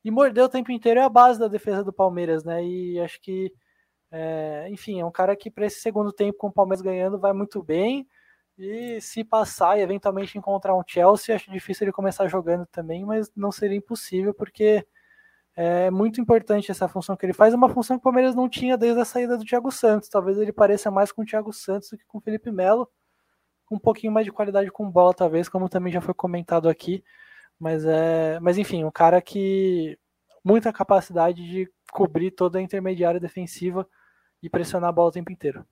e 0.03 0.11
mordeu 0.11 0.45
o 0.45 0.49
tempo 0.49 0.71
inteiro 0.71 0.99
é 0.99 1.03
a 1.03 1.09
base 1.09 1.39
da 1.39 1.47
defesa 1.47 1.83
do 1.83 1.93
Palmeiras, 1.93 2.43
né? 2.43 2.63
E 2.63 2.99
acho 2.99 3.19
que, 3.21 3.53
é, 4.11 4.67
enfim, 4.69 4.99
é 5.01 5.05
um 5.05 5.11
cara 5.11 5.35
que 5.35 5.51
para 5.51 5.65
esse 5.65 5.81
segundo 5.81 6.11
tempo 6.13 6.37
com 6.37 6.47
o 6.47 6.51
Palmeiras 6.51 6.81
ganhando 6.81 7.19
vai 7.19 7.33
muito 7.33 7.61
bem. 7.63 8.07
E 8.57 8.99
se 9.01 9.23
passar 9.23 9.77
e 9.79 9.81
eventualmente 9.81 10.37
encontrar 10.37 10.75
um 10.75 10.83
Chelsea, 10.85 11.35
acho 11.35 11.51
difícil 11.51 11.85
ele 11.85 11.93
começar 11.93 12.27
jogando 12.27 12.65
também, 12.67 13.05
mas 13.05 13.31
não 13.35 13.51
seria 13.51 13.77
impossível, 13.77 14.33
porque 14.33 14.85
é 15.61 15.91
muito 15.91 16.21
importante 16.21 16.71
essa 16.71 16.87
função 16.87 17.17
que 17.17 17.25
ele 17.25 17.33
faz. 17.33 17.53
Uma 17.53 17.67
função 17.67 17.97
que 17.97 17.99
o 17.99 18.03
Palmeiras 18.03 18.33
não 18.33 18.47
tinha 18.47 18.77
desde 18.77 19.01
a 19.01 19.03
saída 19.03 19.37
do 19.37 19.43
Thiago 19.43 19.69
Santos. 19.69 20.07
Talvez 20.07 20.37
ele 20.37 20.53
pareça 20.53 20.89
mais 20.89 21.11
com 21.11 21.21
o 21.21 21.25
Thiago 21.25 21.51
Santos 21.51 21.89
do 21.89 21.97
que 21.97 22.05
com 22.05 22.17
o 22.17 22.21
Felipe 22.21 22.49
Melo. 22.49 22.89
Um 23.69 23.77
pouquinho 23.77 24.13
mais 24.13 24.25
de 24.25 24.31
qualidade 24.31 24.71
com 24.71 24.89
bola, 24.89 25.13
talvez, 25.13 25.49
como 25.49 25.67
também 25.67 25.91
já 25.91 25.99
foi 25.99 26.13
comentado 26.13 26.69
aqui. 26.69 27.03
Mas 27.59 27.83
é, 27.83 28.39
mas 28.39 28.57
enfim, 28.57 28.85
um 28.85 28.91
cara 28.91 29.21
que 29.21 29.99
muita 30.45 30.71
capacidade 30.71 31.45
de 31.45 31.69
cobrir 31.91 32.31
toda 32.31 32.57
a 32.57 32.61
intermediária 32.61 33.19
defensiva 33.19 33.85
e 34.41 34.49
pressionar 34.49 34.91
a 34.91 34.93
bola 34.93 35.09
o 35.09 35.11
tempo 35.11 35.29
inteiro. 35.29 35.65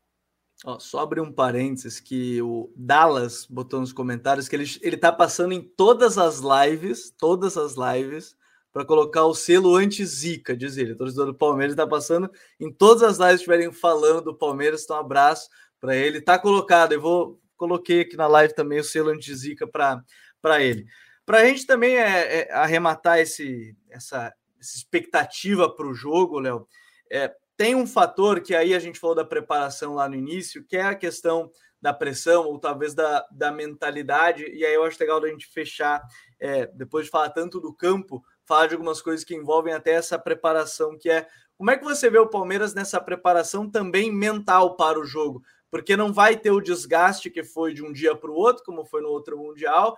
Ó, 0.66 0.78
só 0.80 1.00
abrir 1.00 1.22
um 1.22 1.32
parênteses 1.32 2.02
que 2.02 2.42
o 2.42 2.70
Dallas 2.76 3.48
botou 3.50 3.80
nos 3.80 3.94
comentários 3.94 4.50
que 4.50 4.56
ele, 4.58 4.66
ele 4.82 4.98
tá 4.98 5.14
passando 5.14 5.54
em 5.54 5.62
todas 5.62 6.18
as 6.18 6.42
lives, 6.42 7.10
todas 7.10 7.56
as 7.56 7.76
lives, 7.76 8.36
para 8.78 8.86
colocar 8.86 9.26
o 9.26 9.34
selo 9.34 9.76
anti-zica, 9.76 10.56
diz 10.56 10.78
ele. 10.78 10.92
O 10.92 10.96
torcedor 10.96 11.26
do 11.26 11.34
Palmeiras 11.34 11.74
está 11.74 11.88
passando 11.88 12.30
em 12.60 12.72
todas 12.72 13.02
as 13.02 13.18
lives 13.18 13.38
que 13.38 13.52
estiverem 13.52 13.72
falando 13.72 14.22
do 14.22 14.38
Palmeiras. 14.38 14.84
Então, 14.84 14.98
um 14.98 15.00
abraço 15.00 15.50
para 15.80 15.96
ele. 15.96 16.22
Tá 16.22 16.38
colocado, 16.38 16.92
eu 16.92 17.02
vou 17.02 17.42
coloquei 17.56 18.02
aqui 18.02 18.16
na 18.16 18.28
live 18.28 18.54
também 18.54 18.80
o 18.80 18.84
selo 18.84 19.10
anti-zica 19.10 19.66
para 19.66 20.62
ele. 20.62 20.86
Para 21.26 21.40
a 21.40 21.46
gente 21.46 21.66
também 21.66 21.98
é, 21.98 22.42
é, 22.42 22.54
arrematar 22.54 23.18
esse, 23.18 23.76
essa, 23.90 24.32
essa 24.60 24.78
expectativa 24.78 25.68
para 25.76 25.88
o 25.88 25.96
jogo, 25.96 26.40
Léo, 26.40 26.68
é, 27.12 27.34
tem 27.58 27.74
um 27.74 27.88
fator 27.88 28.42
que 28.42 28.54
aí 28.54 28.76
a 28.76 28.80
gente 28.80 29.00
falou 29.00 29.16
da 29.16 29.26
preparação 29.26 29.96
lá 29.96 30.08
no 30.08 30.14
início, 30.14 30.64
que 30.64 30.78
é 30.78 30.84
a 30.84 30.94
questão 30.94 31.50
da 31.82 31.94
pressão 31.94 32.46
ou 32.46 32.60
talvez 32.60 32.94
da, 32.94 33.26
da 33.32 33.52
mentalidade, 33.52 34.44
e 34.44 34.64
aí 34.64 34.74
eu 34.76 34.84
acho 34.84 35.00
legal 35.00 35.20
da 35.20 35.30
gente 35.30 35.48
fechar, 35.48 36.00
é, 36.40 36.68
depois 36.68 37.06
de 37.06 37.12
falar 37.12 37.30
tanto 37.30 37.60
do 37.60 37.74
campo, 37.74 38.24
falar 38.48 38.68
de 38.68 38.74
algumas 38.74 39.02
coisas 39.02 39.26
que 39.26 39.36
envolvem 39.36 39.74
até 39.74 39.92
essa 39.92 40.18
preparação, 40.18 40.98
que 40.98 41.10
é 41.10 41.28
como 41.58 41.72
é 41.72 41.78
que 41.78 41.84
você 41.84 42.10
vê 42.10 42.20
o 42.20 42.28
Palmeiras 42.28 42.74
nessa 42.74 43.02
preparação 43.02 43.70
também 43.70 44.12
mental 44.12 44.76
para 44.76 45.00
o 45.00 45.06
jogo? 45.06 45.44
Porque 45.70 45.98
não 45.98 46.14
vai 46.14 46.38
ter 46.38 46.52
o 46.52 46.62
desgaste 46.62 47.32
que 47.32 47.44
foi 47.44 47.74
de 47.74 47.84
um 47.84 47.92
dia 47.92 48.16
para 48.16 48.30
o 48.30 48.36
outro, 48.36 48.64
como 48.64 48.86
foi 48.86 49.02
no 49.02 49.10
outro 49.10 49.38
Mundial, 49.38 49.98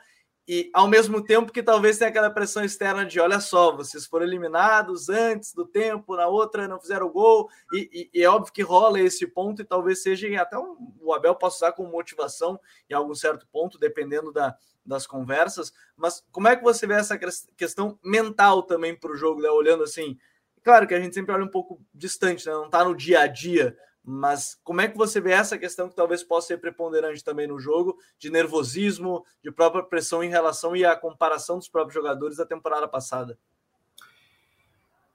e 0.52 0.68
ao 0.74 0.88
mesmo 0.88 1.24
tempo 1.24 1.52
que 1.52 1.62
talvez 1.62 2.00
tenha 2.00 2.10
aquela 2.10 2.32
pressão 2.32 2.64
externa 2.64 3.06
de 3.06 3.20
olha 3.20 3.40
só, 3.40 3.76
vocês 3.76 4.08
foram 4.08 4.26
eliminados 4.26 5.08
antes 5.08 5.54
do 5.54 5.64
tempo, 5.64 6.16
na 6.16 6.26
outra 6.26 6.68
não 6.68 6.82
fizeram 6.82 7.08
gol, 7.08 7.48
e, 7.72 8.10
e, 8.12 8.20
e 8.20 8.24
é 8.24 8.28
óbvio 8.28 8.52
que 8.52 8.64
rola 8.64 9.00
esse 9.00 9.28
ponto, 9.28 9.62
e 9.62 9.66
talvez 9.66 10.02
seja 10.02 10.28
até 10.42 10.58
um, 10.58 10.92
o 11.02 11.14
Abel 11.14 11.36
possa 11.36 11.58
usar 11.58 11.74
como 11.74 11.92
motivação 11.92 12.60
em 12.90 12.96
algum 12.96 13.14
certo 13.14 13.46
ponto, 13.52 13.78
dependendo 13.78 14.34
da, 14.34 14.58
das 14.84 15.06
conversas, 15.06 15.72
mas 15.96 16.26
como 16.32 16.48
é 16.48 16.56
que 16.56 16.64
você 16.64 16.88
vê 16.88 16.96
essa 16.96 17.16
questão 17.56 18.00
mental 18.04 18.64
também 18.64 18.96
para 18.96 19.12
o 19.12 19.16
jogo, 19.16 19.40
né? 19.40 19.50
olhando 19.50 19.84
assim, 19.84 20.18
claro 20.64 20.88
que 20.88 20.96
a 20.96 21.00
gente 21.00 21.14
sempre 21.14 21.32
olha 21.32 21.46
um 21.46 21.52
pouco 21.52 21.80
distante, 21.94 22.48
né? 22.48 22.54
não 22.54 22.66
está 22.66 22.84
no 22.84 22.96
dia 22.96 23.20
a 23.20 23.28
dia 23.28 23.78
mas 24.10 24.60
como 24.64 24.82
é 24.82 24.88
que 24.88 24.98
você 24.98 25.22
vê 25.22 25.32
essa 25.34 25.56
questão 25.56 25.88
que 25.88 25.96
talvez 25.96 26.24
possa 26.24 26.48
ser 26.48 26.58
preponderante 26.58 27.24
também 27.24 27.46
no 27.46 27.60
jogo, 27.60 27.96
de 28.18 28.32
nervosismo, 28.32 29.24
de 29.44 29.52
própria 29.52 29.84
pressão 29.84 30.24
em 30.24 30.30
relação 30.30 30.76
e 30.76 30.84
a 30.84 30.96
comparação 30.96 31.60
dos 31.60 31.70
próprios 31.70 31.94
jogadores 31.94 32.38
da 32.38 32.46
temporada 32.46 32.88
passada? 32.88 33.38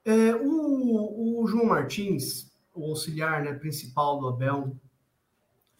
É, 0.05 0.33
o, 0.35 1.41
o, 1.41 1.47
João 1.47 1.65
Martins, 1.65 2.49
o 2.73 2.85
auxiliar 2.85 3.43
né, 3.43 3.53
principal 3.53 4.17
do 4.17 4.29
Abel, 4.29 4.77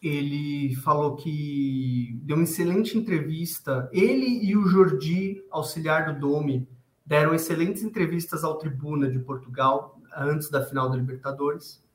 ele 0.02 0.76
falou 0.76 1.16
que 1.16 2.20
deu 2.22 2.36
uma 2.36 2.44
excelente 2.44 2.98
entrevista. 2.98 3.88
Ele 3.94 4.44
e 4.44 4.54
o 4.54 4.66
Jordi, 4.66 5.42
auxiliar 5.50 6.12
do 6.12 6.20
Dome, 6.20 6.68
deram 7.04 7.34
excelentes 7.34 7.82
entrevistas 7.82 8.44
ao 8.44 8.58
Tribuna 8.58 9.10
de 9.10 9.18
Portugal 9.20 9.98
antes 10.14 10.50
da 10.50 10.62
final 10.62 10.90
da 10.90 10.96
Libertadores 10.96 11.85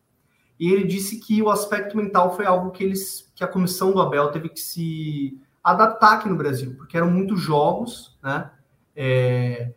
e 0.62 0.72
ele 0.72 0.84
disse 0.84 1.20
que 1.20 1.42
o 1.42 1.50
aspecto 1.50 1.98
mental 1.98 2.36
foi 2.36 2.46
algo 2.46 2.70
que 2.70 2.84
eles, 2.84 3.28
que 3.34 3.44
a 3.44 3.48
comissão 3.48 3.92
do 3.92 4.00
Abel 4.00 4.32
teve 4.32 4.48
que 4.48 4.60
se 4.60 5.42
adaptar 5.64 6.14
aqui 6.14 6.30
no 6.30 6.36
Brasil, 6.36 6.76
porque 6.78 6.96
eram 6.96 7.10
muitos 7.10 7.42
jogos, 7.42 8.16
né? 8.22 8.52
É, 8.96 9.74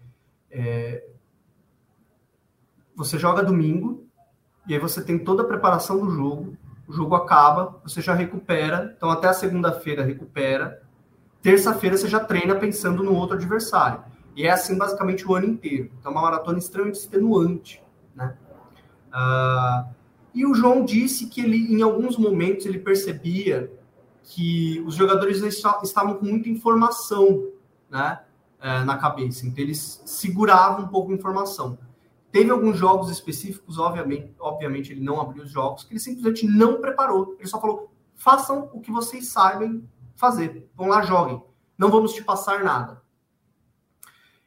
é, 0.51 1.07
você 2.95 3.18
joga 3.18 3.43
domingo 3.43 4.07
e 4.68 4.74
aí 4.74 4.78
você 4.78 5.03
tem 5.03 5.18
toda 5.18 5.43
a 5.43 5.47
preparação 5.47 6.05
do 6.05 6.11
jogo, 6.11 6.55
o 6.87 6.93
jogo 6.93 7.14
acaba, 7.14 7.80
você 7.82 8.03
já 8.03 8.12
recupera, 8.12 8.93
então 8.95 9.09
até 9.09 9.28
a 9.28 9.32
segunda-feira 9.32 10.05
recupera, 10.05 10.82
terça-feira 11.41 11.97
você 11.97 12.09
já 12.09 12.20
treina 12.20 12.57
pensando 12.57 13.03
no 13.03 13.14
outro 13.14 13.37
adversário. 13.37 14.05
E 14.37 14.47
é 14.47 14.51
assim 14.51 14.76
basicamente 14.76 15.26
o 15.26 15.35
ano 15.35 15.47
inteiro. 15.47 15.91
Então 15.99 16.12
é 16.12 16.14
uma 16.14 16.20
maratona 16.20 16.59
extremamente 16.59 16.99
extenuante, 16.99 17.82
né? 18.14 18.37
Uh, 19.09 20.03
e 20.35 20.45
o 20.45 20.53
João 20.53 20.85
disse 20.85 21.26
que 21.26 21.41
ele, 21.41 21.72
em 21.72 21.80
alguns 21.80 22.16
momentos, 22.16 22.66
ele 22.66 22.80
percebia 22.80 23.72
que 24.24 24.82
os 24.85 24.95
jogadores 24.95 25.41
estavam 25.43 26.14
com 26.14 26.26
muita 26.26 26.49
informação 26.49 27.51
né, 27.89 28.20
é, 28.61 28.82
na 28.82 28.97
cabeça, 28.97 29.47
então 29.47 29.62
eles 29.62 30.03
seguravam 30.05 30.87
um 30.87 30.89
pouco 30.89 31.12
a 31.12 31.14
informação. 31.14 31.78
Teve 32.32 32.51
alguns 32.51 32.76
jogos 32.76 33.11
específicos, 33.11 33.78
obviamente, 33.78 34.35
obviamente 34.41 34.93
ele 34.93 35.05
não 35.05 35.20
abriu 35.20 35.45
os 35.45 35.51
jogos, 35.53 35.85
que 35.85 35.93
ele 35.93 36.01
simplesmente 36.01 36.47
não 36.47 36.80
preparou. 36.80 37.37
Ele 37.39 37.47
só 37.47 37.61
falou: 37.61 37.93
façam 38.16 38.68
o 38.72 38.80
que 38.80 38.91
vocês 38.91 39.28
sabem 39.28 39.89
fazer, 40.16 40.68
vão 40.74 40.89
lá, 40.89 41.03
joguem, 41.03 41.41
não 41.78 41.91
vamos 41.91 42.12
te 42.12 42.24
passar 42.24 42.64
nada. 42.64 43.03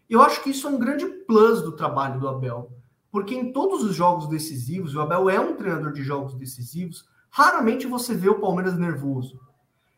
Eu 0.10 0.22
acho 0.22 0.44
que 0.44 0.50
isso 0.50 0.68
é 0.68 0.70
um 0.70 0.80
grande 0.80 1.06
plus 1.06 1.62
do 1.62 1.74
trabalho 1.74 2.20
do 2.20 2.28
Abel 2.28 2.77
porque 3.12 3.36
em 3.36 3.52
todos 3.52 3.84
os 3.84 3.96
jogos 3.96 4.28
decisivos, 4.28 4.96
o 4.96 5.02
Abel 5.02 5.30
é 5.30 5.40
um 5.40 5.56
treinador 5.56 5.92
de 5.92 6.04
jogos 6.04 6.36
decisivos, 6.36 7.08
raramente 7.30 7.88
você 7.88 8.14
vê 8.14 8.30
o 8.30 8.40
Palmeiras 8.40 8.78
nervoso. 8.78 9.40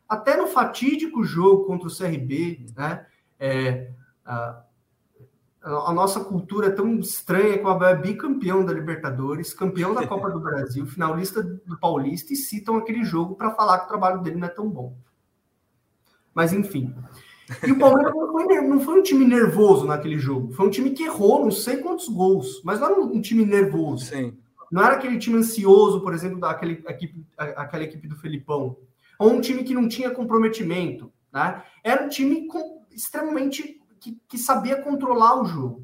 Até 0.07 0.35
no 0.35 0.47
fatídico 0.47 1.23
jogo 1.23 1.65
contra 1.65 1.87
o 1.87 1.95
CRB, 1.95 2.65
né? 2.75 3.05
É, 3.39 3.91
a, 4.25 4.63
a, 5.61 5.93
nossa 5.93 6.23
cultura 6.23 6.67
é 6.67 6.71
tão 6.71 6.99
estranha 6.99 7.57
que 7.57 7.63
o 7.63 7.69
Abel 7.69 7.89
é 7.89 7.95
bicampeão 7.95 8.65
da 8.65 8.73
Libertadores, 8.73 9.53
campeão 9.53 9.93
da 9.93 10.07
Copa 10.07 10.29
do 10.29 10.39
Brasil, 10.39 10.85
finalista 10.87 11.43
do 11.43 11.77
Paulista, 11.77 12.33
e 12.33 12.35
citam 12.35 12.77
aquele 12.77 13.03
jogo 13.03 13.35
para 13.35 13.51
falar 13.51 13.79
que 13.79 13.85
o 13.85 13.89
trabalho 13.89 14.21
dele 14.21 14.37
não 14.37 14.47
é 14.47 14.51
tão 14.51 14.69
bom. 14.69 14.95
Mas 16.33 16.53
enfim. 16.53 16.95
E 17.65 17.71
o 17.71 17.79
Palmeiras 17.79 18.13
não 18.13 18.31
foi, 18.31 18.61
não 18.61 18.79
foi, 18.79 18.99
um 18.99 19.03
time 19.03 19.25
nervoso 19.25 19.85
naquele 19.85 20.19
jogo. 20.19 20.53
Foi 20.53 20.67
um 20.67 20.69
time 20.69 20.91
que 20.91 21.03
errou 21.03 21.43
não 21.43 21.51
sei 21.51 21.77
quantos 21.77 22.07
gols, 22.07 22.61
mas 22.63 22.79
não 22.79 22.87
era 22.87 22.99
um, 23.01 23.21
time 23.21 23.45
nervoso. 23.45 24.05
Sim. 24.05 24.37
Não 24.71 24.83
era 24.83 24.95
aquele 24.95 25.17
time 25.17 25.37
ansioso, 25.37 26.01
por 26.01 26.13
exemplo, 26.13 26.39
daquela 26.39 26.71
equipe, 26.71 27.25
aquela 27.37 27.83
equipe 27.83 28.07
do 28.07 28.15
Felipão. 28.15 28.77
Ou 29.17 29.31
um 29.31 29.41
time 29.41 29.63
que 29.63 29.73
não 29.73 29.87
tinha 29.87 30.11
comprometimento. 30.11 31.11
Né? 31.33 31.63
Era 31.83 32.03
um 32.03 32.09
time 32.09 32.47
com, 32.47 32.85
extremamente 32.91 33.81
que, 33.99 34.19
que, 34.27 34.37
sabia 34.37 34.81
controlar 34.81 35.41
o 35.41 35.45
jogo. 35.45 35.83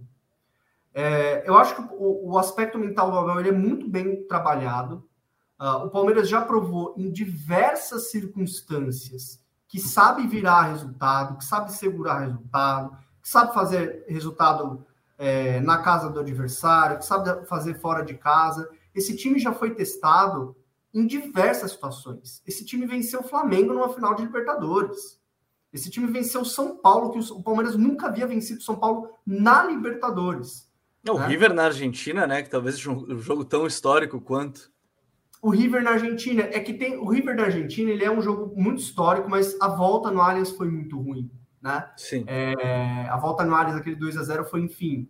É, 0.93 1.43
eu 1.45 1.57
acho 1.57 1.76
que 1.76 1.82
o, 1.93 2.32
o, 2.32 2.38
aspecto 2.38 2.78
mental 2.78 3.11
do 3.11 3.18
Abel 3.18 3.39
ele 3.39 3.49
é 3.49 3.51
muito 3.51 3.89
bem 3.89 4.26
trabalhado. 4.28 5.03
Uh, 5.59 5.86
o 5.86 5.89
Palmeiras 5.89 6.30
já 6.30 6.41
provou 6.41 6.93
em 6.97 7.11
diversas 7.11 8.11
circunstâncias 8.11 9.45
que 9.76 9.82
sabe 9.82 10.26
virar 10.26 10.69
resultado, 10.69 11.38
que 11.38 11.43
sabe 11.43 11.69
segurar 11.73 12.19
resultado, 12.19 12.97
que 13.21 13.28
sabe 13.28 13.53
fazer 13.53 14.05
resultado 14.07 14.86
é, 15.17 15.59
na 15.59 15.80
casa 15.80 16.09
do 16.09 16.21
adversário, 16.21 16.97
que 16.97 17.03
sabe 17.03 17.45
fazer 17.45 17.78
fora 17.82 18.01
de 18.01 18.13
casa. 18.13 18.69
Esse 18.93 19.17
time 19.17 19.38
já 19.38 19.51
foi 19.51 19.76
testado 19.76 20.55
em 20.93 21.05
diversas 21.05 21.71
situações. 21.71 22.41
Esse 22.47 22.63
time 22.63 22.86
venceu 22.86 23.19
o 23.19 23.28
Flamengo 23.28 23.73
numa 23.73 23.93
final 23.93 24.15
de 24.15 24.23
Libertadores. 24.23 25.19
Esse 25.73 25.89
time 25.89 26.07
venceu 26.07 26.39
o 26.39 26.45
São 26.45 26.78
Paulo, 26.78 27.11
que 27.11 27.19
o 27.34 27.43
Palmeiras 27.43 27.76
nunca 27.76 28.07
havia 28.07 28.26
vencido 28.26 28.61
o 28.61 28.63
São 28.63 28.78
Paulo 28.78 29.09
na 29.26 29.65
Libertadores. 29.65 30.71
O 31.05 31.19
né? 31.19 31.28
River 31.28 31.53
na 31.53 31.65
Argentina, 31.65 32.26
né? 32.26 32.41
Que 32.41 32.49
talvez 32.49 32.76
seja 32.76 32.91
um 32.91 33.19
jogo 33.19 33.43
tão 33.43 33.67
histórico 33.67 34.21
quanto. 34.21 34.71
O 35.41 35.49
River 35.49 35.83
na 35.83 35.91
Argentina 35.91 36.43
é 36.43 36.59
que 36.59 36.73
tem 36.73 36.97
o 36.97 37.07
River 37.07 37.36
na 37.36 37.43
Argentina, 37.43 37.91
ele 37.91 38.03
é 38.03 38.11
um 38.11 38.21
jogo 38.21 38.53
muito 38.59 38.79
histórico, 38.79 39.29
mas 39.29 39.55
a 39.61 39.67
volta 39.67 40.09
no 40.09 40.21
Allianz 40.21 40.51
foi 40.51 40.69
muito 40.69 40.99
ruim, 40.99 41.29
né? 41.61 41.88
Sim. 41.97 42.23
É, 42.27 43.07
a 43.09 43.17
volta 43.17 43.43
no 43.43 43.53
Allianz, 43.53 43.77
aquele 43.77 43.95
2 43.95 44.17
a 44.17 44.23
0 44.23 44.45
foi, 44.45 44.61
enfim, 44.61 45.07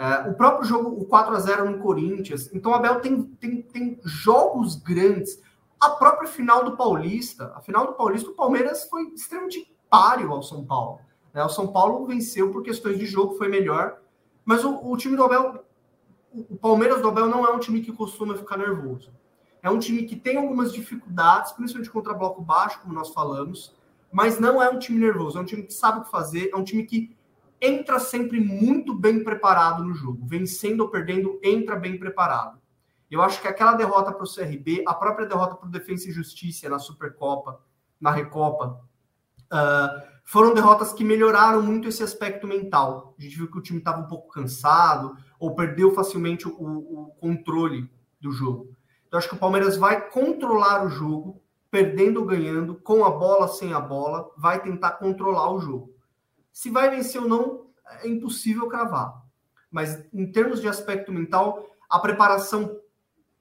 é, 0.00 0.30
o 0.30 0.34
próprio 0.34 0.66
jogo, 0.66 0.88
o 0.98 1.04
4 1.04 1.36
a 1.36 1.38
0 1.38 1.70
no 1.70 1.78
Corinthians. 1.78 2.48
Então, 2.54 2.72
o 2.72 2.74
Abel 2.74 3.00
tem, 3.00 3.22
tem, 3.22 3.60
tem 3.60 4.00
jogos 4.02 4.74
grandes. 4.74 5.38
A 5.78 5.90
própria 5.90 6.26
final 6.26 6.64
do 6.64 6.74
Paulista, 6.74 7.52
a 7.54 7.60
final 7.60 7.86
do 7.86 7.92
Paulista, 7.92 8.30
o 8.30 8.34
Palmeiras 8.34 8.88
foi 8.88 9.08
extremamente 9.08 9.70
páreo 9.90 10.32
ao 10.32 10.42
São 10.42 10.64
Paulo. 10.64 11.00
Né? 11.34 11.44
O 11.44 11.50
São 11.50 11.66
Paulo 11.70 12.06
venceu 12.06 12.50
por 12.50 12.62
questões 12.62 12.98
de 12.98 13.04
jogo, 13.04 13.34
foi 13.34 13.48
melhor. 13.48 13.98
Mas 14.42 14.64
o, 14.64 14.74
o 14.90 14.96
time 14.96 15.16
do 15.16 15.24
Abel, 15.24 15.62
o 16.32 16.56
Palmeiras 16.56 17.02
do 17.02 17.08
Abel 17.08 17.26
não 17.26 17.44
é 17.44 17.50
um 17.50 17.58
time 17.58 17.82
que 17.82 17.92
costuma 17.92 18.34
ficar 18.34 18.56
nervoso. 18.56 19.12
É 19.62 19.70
um 19.70 19.78
time 19.78 20.04
que 20.04 20.16
tem 20.16 20.36
algumas 20.36 20.72
dificuldades, 20.72 21.52
principalmente 21.52 21.90
contra 21.90 22.14
bloco 22.14 22.40
baixo, 22.40 22.80
como 22.80 22.94
nós 22.94 23.10
falamos, 23.10 23.74
mas 24.12 24.40
não 24.40 24.62
é 24.62 24.68
um 24.68 24.78
time 24.78 24.98
nervoso, 24.98 25.38
é 25.38 25.40
um 25.40 25.44
time 25.44 25.62
que 25.62 25.72
sabe 25.72 26.00
o 26.00 26.04
que 26.04 26.10
fazer, 26.10 26.50
é 26.52 26.56
um 26.56 26.64
time 26.64 26.84
que 26.84 27.16
entra 27.60 27.98
sempre 27.98 28.40
muito 28.40 28.94
bem 28.94 29.22
preparado 29.22 29.84
no 29.84 29.94
jogo. 29.94 30.26
Vencendo 30.26 30.80
ou 30.80 30.88
perdendo, 30.88 31.38
entra 31.42 31.76
bem 31.76 31.98
preparado. 31.98 32.58
Eu 33.10 33.20
acho 33.22 33.40
que 33.40 33.48
aquela 33.48 33.74
derrota 33.74 34.12
para 34.12 34.24
o 34.24 34.34
CRB, 34.34 34.84
a 34.86 34.94
própria 34.94 35.26
derrota 35.26 35.56
para 35.56 35.68
o 35.68 35.70
Defensa 35.70 36.08
e 36.08 36.12
Justiça 36.12 36.68
na 36.68 36.78
Supercopa, 36.78 37.60
na 38.00 38.10
Recopa, 38.10 38.80
uh, 39.52 40.02
foram 40.24 40.54
derrotas 40.54 40.92
que 40.92 41.04
melhoraram 41.04 41.60
muito 41.60 41.88
esse 41.88 42.02
aspecto 42.02 42.46
mental. 42.46 43.14
A 43.18 43.22
gente 43.22 43.36
viu 43.36 43.50
que 43.50 43.58
o 43.58 43.62
time 43.62 43.80
estava 43.80 44.00
um 44.00 44.06
pouco 44.06 44.28
cansado 44.28 45.16
ou 45.38 45.54
perdeu 45.54 45.92
facilmente 45.92 46.46
o, 46.46 46.52
o 46.52 47.06
controle 47.20 47.90
do 48.20 48.30
jogo. 48.30 48.69
Então, 49.10 49.18
acho 49.18 49.28
que 49.28 49.34
o 49.34 49.38
Palmeiras 49.38 49.76
vai 49.76 50.08
controlar 50.08 50.86
o 50.86 50.88
jogo, 50.88 51.42
perdendo 51.68 52.20
ou 52.20 52.26
ganhando, 52.26 52.76
com 52.76 53.04
a 53.04 53.10
bola, 53.10 53.48
sem 53.48 53.72
a 53.72 53.80
bola, 53.80 54.30
vai 54.38 54.62
tentar 54.62 54.92
controlar 54.92 55.50
o 55.50 55.58
jogo. 55.58 55.92
Se 56.52 56.70
vai 56.70 56.88
vencer 56.90 57.20
ou 57.20 57.28
não, 57.28 57.66
é 58.04 58.06
impossível 58.06 58.68
cravar. 58.68 59.20
Mas 59.68 60.06
em 60.14 60.30
termos 60.30 60.60
de 60.60 60.68
aspecto 60.68 61.10
mental, 61.10 61.66
a 61.88 61.98
preparação 61.98 62.78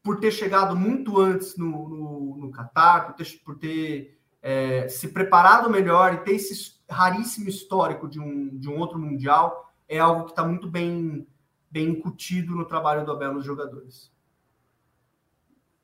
por 0.01 0.19
ter 0.19 0.31
chegado 0.31 0.75
muito 0.75 1.19
antes 1.19 1.55
no, 1.55 1.87
no, 1.87 2.37
no 2.39 2.51
Qatar, 2.51 3.05
por 3.05 3.13
ter, 3.13 3.39
por 3.45 3.55
ter 3.59 4.19
é, 4.41 4.87
se 4.87 5.09
preparado 5.09 5.69
melhor 5.69 6.15
e 6.15 6.23
ter 6.23 6.31
esse 6.31 6.79
raríssimo 6.89 7.47
histórico 7.47 8.09
de 8.09 8.19
um, 8.19 8.57
de 8.57 8.67
um 8.67 8.79
outro 8.79 8.97
Mundial, 8.97 9.71
é 9.87 9.99
algo 9.99 10.23
que 10.23 10.31
está 10.31 10.43
muito 10.43 10.67
bem, 10.67 11.27
bem 11.69 11.89
incutido 11.89 12.55
no 12.55 12.65
trabalho 12.65 13.05
do 13.05 13.11
Abel 13.11 13.35
nos 13.35 13.45
jogadores. 13.45 14.11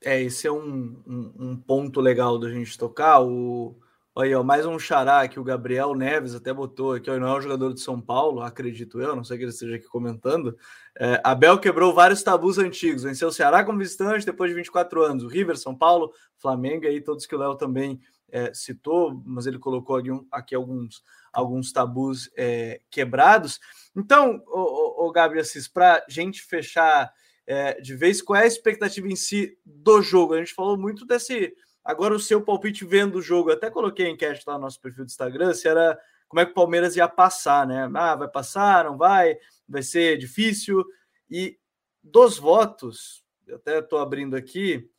É, 0.04 0.22
esse 0.22 0.48
é 0.48 0.52
um, 0.52 1.02
um, 1.08 1.34
um 1.40 1.58
ponto 1.58 2.00
legal 2.00 2.38
da 2.38 2.50
gente 2.50 2.78
tocar. 2.78 3.22
O, 3.22 3.80
Olha, 4.18 4.40
ó, 4.40 4.44
mais 4.44 4.66
um 4.66 4.80
xará 4.80 5.28
que 5.28 5.38
o 5.38 5.44
Gabriel 5.44 5.94
Neves 5.94 6.34
até 6.34 6.54
botou 6.54 6.94
aqui, 6.94 7.10
ó, 7.10 7.20
não 7.20 7.28
é 7.28 7.38
um 7.38 7.42
jogador 7.42 7.74
de 7.74 7.82
São 7.82 8.00
Paulo, 8.00 8.42
acredito 8.42 9.02
eu, 9.02 9.14
não 9.14 9.26
sei 9.26 9.38
que 9.38 9.44
ele 9.44 9.52
esteja 9.52 9.76
aqui 9.76 9.88
comentando. 9.88 10.58
É, 10.98 11.20
Abel 11.22 11.60
quebrou 11.60 11.94
vários 11.94 12.24
tabus 12.24 12.58
antigos, 12.58 13.04
venceu 13.04 13.28
o 13.28 13.32
Ceará 13.32 13.62
como 13.66 13.78
visitante 13.78 14.26
depois 14.26 14.50
de 14.50 14.56
24 14.56 15.04
anos, 15.04 15.26
o 15.26 15.28
River, 15.28 15.58
São 15.58 15.76
Paulo, 15.76 16.14
Flamengo, 16.38 16.88
aí 16.88 17.02
todos 17.02 17.26
que 17.26 17.36
o 17.36 17.38
Léo 17.38 17.56
também 17.56 18.00
é, 18.32 18.54
citou, 18.54 19.22
mas 19.26 19.48
ele 19.48 19.60
colocou 19.60 19.98
aqui, 19.98 20.10
aqui 20.32 20.56
alguns, 20.56 21.04
alguns 21.34 21.74
tabus 21.74 22.32
é, 22.38 22.80
quebrados. 22.90 23.60
Então, 23.94 24.42
o, 24.48 25.04
o, 25.04 25.10
o 25.10 25.12
Gabriel 25.12 25.42
Assis, 25.42 25.68
para 25.68 26.06
gente 26.08 26.42
fechar 26.42 27.12
é, 27.48 27.80
de 27.80 27.96
vez, 27.96 28.22
qual 28.22 28.40
é 28.40 28.44
a 28.44 28.48
expectativa 28.48 29.08
em 29.08 29.16
si 29.16 29.58
do 29.66 30.02
jogo? 30.02 30.34
A 30.34 30.38
gente 30.38 30.54
falou 30.54 30.78
muito 30.78 31.06
desse 31.06 31.56
Agora, 31.86 32.16
o 32.16 32.20
seu 32.20 32.42
palpite 32.42 32.84
vendo 32.84 33.20
o 33.20 33.22
jogo, 33.22 33.52
até 33.52 33.70
coloquei 33.70 34.08
a 34.08 34.10
enquete 34.10 34.44
lá 34.48 34.56
no 34.56 34.62
nosso 34.62 34.82
perfil 34.82 35.06
do 35.06 35.10
Instagram, 35.10 35.54
se 35.54 35.68
era 35.68 35.96
como 36.28 36.40
é 36.40 36.46
que 36.46 36.52
o 36.52 36.56
Palmeiras 36.56 36.96
ia 36.96 37.08
passar, 37.08 37.68
né? 37.68 37.88
Ah, 37.94 38.16
vai 38.16 38.28
passar, 38.28 38.86
não 38.86 38.98
vai, 38.98 39.38
vai 39.70 39.84
ser 39.84 40.18
difícil. 40.18 40.84
E 41.30 41.60
dos 42.04 42.40
votos, 42.40 43.24
eu 43.46 43.58
até 43.58 43.78
estou 43.78 44.00
abrindo 44.00 44.36
aqui, 44.36 44.90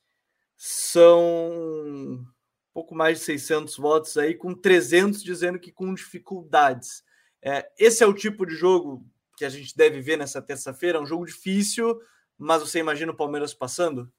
são 0.56 2.24
pouco 2.72 2.94
mais 2.94 3.18
de 3.18 3.24
600 3.24 3.76
votos 3.76 4.16
aí, 4.16 4.36
com 4.36 4.54
300 4.54 5.24
dizendo 5.24 5.58
que 5.58 5.72
com 5.72 5.92
dificuldades. 5.92 7.02
É, 7.42 7.68
esse 7.76 8.04
é 8.04 8.06
o 8.06 8.14
tipo 8.14 8.46
de 8.46 8.54
jogo 8.54 9.04
que 9.36 9.44
a 9.44 9.48
gente 9.48 9.76
deve 9.76 10.00
ver 10.00 10.16
nessa 10.16 10.40
terça-feira, 10.40 10.98
é 10.98 11.00
um 11.00 11.06
jogo 11.06 11.26
difícil, 11.26 12.00
mas 12.38 12.62
você 12.62 12.78
imagina 12.78 13.12
o 13.12 13.16
Palmeiras 13.16 13.54
passando? 13.54 14.10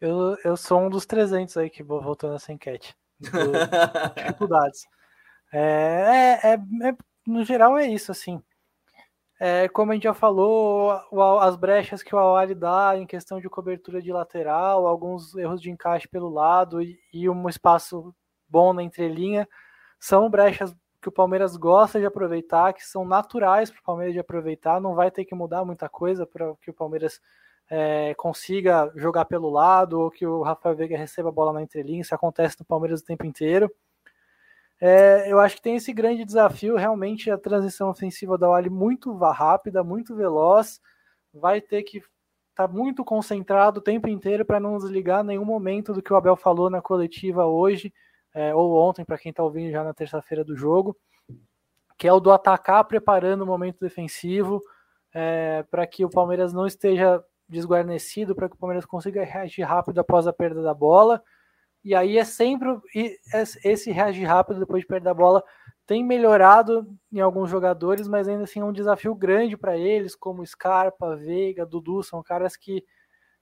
Eu, 0.00 0.36
eu 0.44 0.56
sou 0.56 0.80
um 0.80 0.90
dos 0.90 1.06
300 1.06 1.56
aí 1.56 1.70
que 1.70 1.82
voltou 1.82 2.30
nessa 2.30 2.52
enquete. 2.52 2.96
dificuldades. 4.16 4.86
É, 5.52 6.40
é, 6.44 6.50
é, 6.52 6.88
é, 6.88 6.96
no 7.26 7.44
geral 7.44 7.76
é 7.76 7.86
isso, 7.86 8.12
assim. 8.12 8.42
É, 9.40 9.68
como 9.68 9.92
a 9.92 9.94
gente 9.94 10.04
já 10.04 10.14
falou, 10.14 10.90
as 11.40 11.56
brechas 11.56 12.02
que 12.02 12.14
o 12.14 12.18
Awali 12.18 12.54
dá 12.54 12.96
em 12.96 13.06
questão 13.06 13.40
de 13.40 13.48
cobertura 13.48 14.02
de 14.02 14.12
lateral, 14.12 14.86
alguns 14.86 15.34
erros 15.36 15.60
de 15.62 15.70
encaixe 15.70 16.08
pelo 16.08 16.28
lado 16.28 16.82
e, 16.82 16.98
e 17.12 17.28
um 17.28 17.48
espaço 17.48 18.14
bom 18.48 18.72
na 18.72 18.82
entrelinha, 18.82 19.48
são 20.00 20.28
brechas 20.28 20.74
que 21.00 21.08
o 21.08 21.12
Palmeiras 21.12 21.56
gosta 21.56 21.98
de 21.98 22.06
aproveitar, 22.06 22.72
que 22.72 22.84
são 22.84 23.04
naturais 23.04 23.70
para 23.70 23.80
o 23.80 23.84
Palmeiras 23.84 24.14
de 24.14 24.20
aproveitar, 24.20 24.80
não 24.80 24.94
vai 24.94 25.10
ter 25.10 25.24
que 25.24 25.34
mudar 25.34 25.64
muita 25.64 25.88
coisa 25.88 26.26
para 26.26 26.54
que 26.60 26.70
o 26.70 26.74
Palmeiras 26.74 27.20
é, 27.70 28.14
consiga 28.14 28.90
jogar 28.96 29.26
pelo 29.26 29.50
lado 29.50 30.00
ou 30.00 30.10
que 30.10 30.26
o 30.26 30.42
Rafael 30.42 30.74
Veiga 30.74 30.96
receba 30.96 31.28
a 31.28 31.32
bola 31.32 31.52
na 31.52 31.62
entrelinha. 31.62 32.00
Isso 32.00 32.14
acontece 32.14 32.56
no 32.58 32.66
Palmeiras 32.66 33.00
o 33.00 33.04
tempo 33.04 33.26
inteiro. 33.26 33.70
É, 34.80 35.30
eu 35.30 35.40
acho 35.40 35.56
que 35.56 35.62
tem 35.62 35.76
esse 35.76 35.92
grande 35.92 36.24
desafio, 36.24 36.76
realmente 36.76 37.30
a 37.30 37.38
transição 37.38 37.90
ofensiva 37.90 38.38
da 38.38 38.48
Wally 38.48 38.70
muito 38.70 39.12
rápida, 39.16 39.82
muito 39.82 40.14
veloz, 40.14 40.80
vai 41.34 41.60
ter 41.60 41.82
que 41.82 41.98
estar 41.98 42.68
tá 42.68 42.68
muito 42.68 43.04
concentrado 43.04 43.80
o 43.80 43.82
tempo 43.82 44.08
inteiro 44.08 44.44
para 44.44 44.60
não 44.60 44.78
desligar 44.78 45.24
nenhum 45.24 45.44
momento 45.44 45.92
do 45.92 46.00
que 46.00 46.12
o 46.12 46.16
Abel 46.16 46.36
falou 46.36 46.70
na 46.70 46.80
coletiva 46.80 47.44
hoje, 47.44 47.92
é, 48.38 48.54
ou 48.54 48.72
ontem, 48.76 49.04
para 49.04 49.18
quem 49.18 49.30
está 49.30 49.42
ouvindo 49.42 49.72
já 49.72 49.82
na 49.82 49.92
terça-feira 49.92 50.44
do 50.44 50.54
jogo, 50.54 50.96
que 51.98 52.06
é 52.06 52.12
o 52.12 52.20
do 52.20 52.30
atacar 52.30 52.84
preparando 52.84 53.42
o 53.42 53.46
momento 53.46 53.80
defensivo, 53.80 54.62
é, 55.12 55.64
para 55.68 55.84
que 55.88 56.04
o 56.04 56.08
Palmeiras 56.08 56.52
não 56.52 56.64
esteja 56.64 57.20
desguarnecido 57.48 58.36
para 58.36 58.48
que 58.48 58.54
o 58.54 58.58
Palmeiras 58.58 58.86
consiga 58.86 59.24
reagir 59.24 59.64
rápido 59.64 59.98
após 59.98 60.24
a 60.28 60.32
perda 60.32 60.62
da 60.62 60.72
bola. 60.72 61.20
E 61.84 61.96
aí 61.96 62.16
é 62.16 62.24
sempre 62.24 62.68
esse 63.64 63.90
reagir 63.90 64.28
rápido 64.28 64.60
depois 64.60 64.82
de 64.82 64.86
perder 64.86 65.08
a 65.08 65.14
bola 65.14 65.42
tem 65.84 66.04
melhorado 66.04 66.86
em 67.10 67.18
alguns 67.18 67.50
jogadores, 67.50 68.06
mas 68.06 68.28
ainda 68.28 68.44
assim 68.44 68.60
é 68.60 68.64
um 68.64 68.72
desafio 68.72 69.16
grande 69.16 69.56
para 69.56 69.76
eles, 69.76 70.14
como 70.14 70.46
Scarpa, 70.46 71.16
Veiga, 71.16 71.66
Dudu, 71.66 72.04
são 72.04 72.22
caras 72.22 72.56
que 72.56 72.84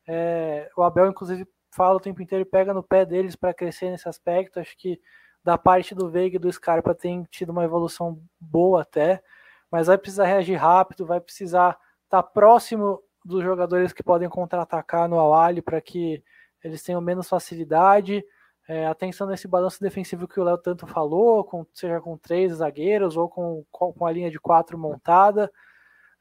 é, 0.08 0.70
o 0.74 0.82
Abel 0.82 1.08
inclusive 1.08 1.46
fala 1.76 1.96
o 1.96 2.00
tempo 2.00 2.22
inteiro, 2.22 2.46
pega 2.46 2.72
no 2.72 2.82
pé 2.82 3.04
deles 3.04 3.36
para 3.36 3.52
crescer 3.52 3.90
nesse 3.90 4.08
aspecto. 4.08 4.58
Acho 4.58 4.76
que 4.78 4.98
da 5.44 5.58
parte 5.58 5.94
do 5.94 6.10
Veiga 6.10 6.36
e 6.36 6.38
do 6.40 6.50
Scarpa 6.50 6.94
tem 6.94 7.22
tido 7.30 7.50
uma 7.50 7.64
evolução 7.64 8.18
boa 8.40 8.82
até, 8.82 9.22
mas 9.70 9.86
vai 9.86 9.98
precisar 9.98 10.24
reagir 10.24 10.56
rápido, 10.56 11.06
vai 11.06 11.20
precisar 11.20 11.78
estar 12.04 12.22
tá 12.22 12.22
próximo 12.22 13.00
dos 13.24 13.44
jogadores 13.44 13.92
que 13.92 14.02
podem 14.02 14.28
contra-atacar 14.28 15.08
no 15.08 15.18
Awali 15.18 15.60
para 15.60 15.80
que 15.80 16.24
eles 16.64 16.82
tenham 16.82 17.00
menos 17.00 17.28
facilidade. 17.28 18.24
É, 18.68 18.86
atenção 18.86 19.28
nesse 19.28 19.46
balanço 19.46 19.80
defensivo 19.80 20.26
que 20.26 20.40
o 20.40 20.44
Léo 20.44 20.58
tanto 20.58 20.86
falou, 20.86 21.44
com, 21.44 21.64
seja 21.72 22.00
com 22.00 22.16
três 22.16 22.54
zagueiros 22.54 23.16
ou 23.16 23.28
com, 23.28 23.64
com 23.70 24.06
a 24.06 24.10
linha 24.10 24.30
de 24.30 24.40
quatro 24.40 24.76
montada. 24.76 25.52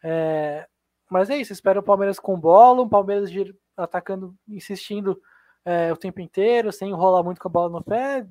É, 0.03 0.67
mas 1.09 1.29
é 1.29 1.37
isso, 1.37 1.53
espero 1.53 1.79
o 1.79 1.83
Palmeiras 1.83 2.19
com 2.19 2.39
bola, 2.39 2.81
o 2.81 2.89
Palmeiras 2.89 3.31
atacando, 3.75 4.35
insistindo 4.47 5.19
é, 5.65 5.91
o 5.91 5.97
tempo 5.97 6.21
inteiro, 6.21 6.71
sem 6.71 6.89
enrolar 6.91 7.23
muito 7.23 7.41
com 7.41 7.47
a 7.47 7.51
bola 7.51 7.69
no 7.69 7.83
pé. 7.83 8.25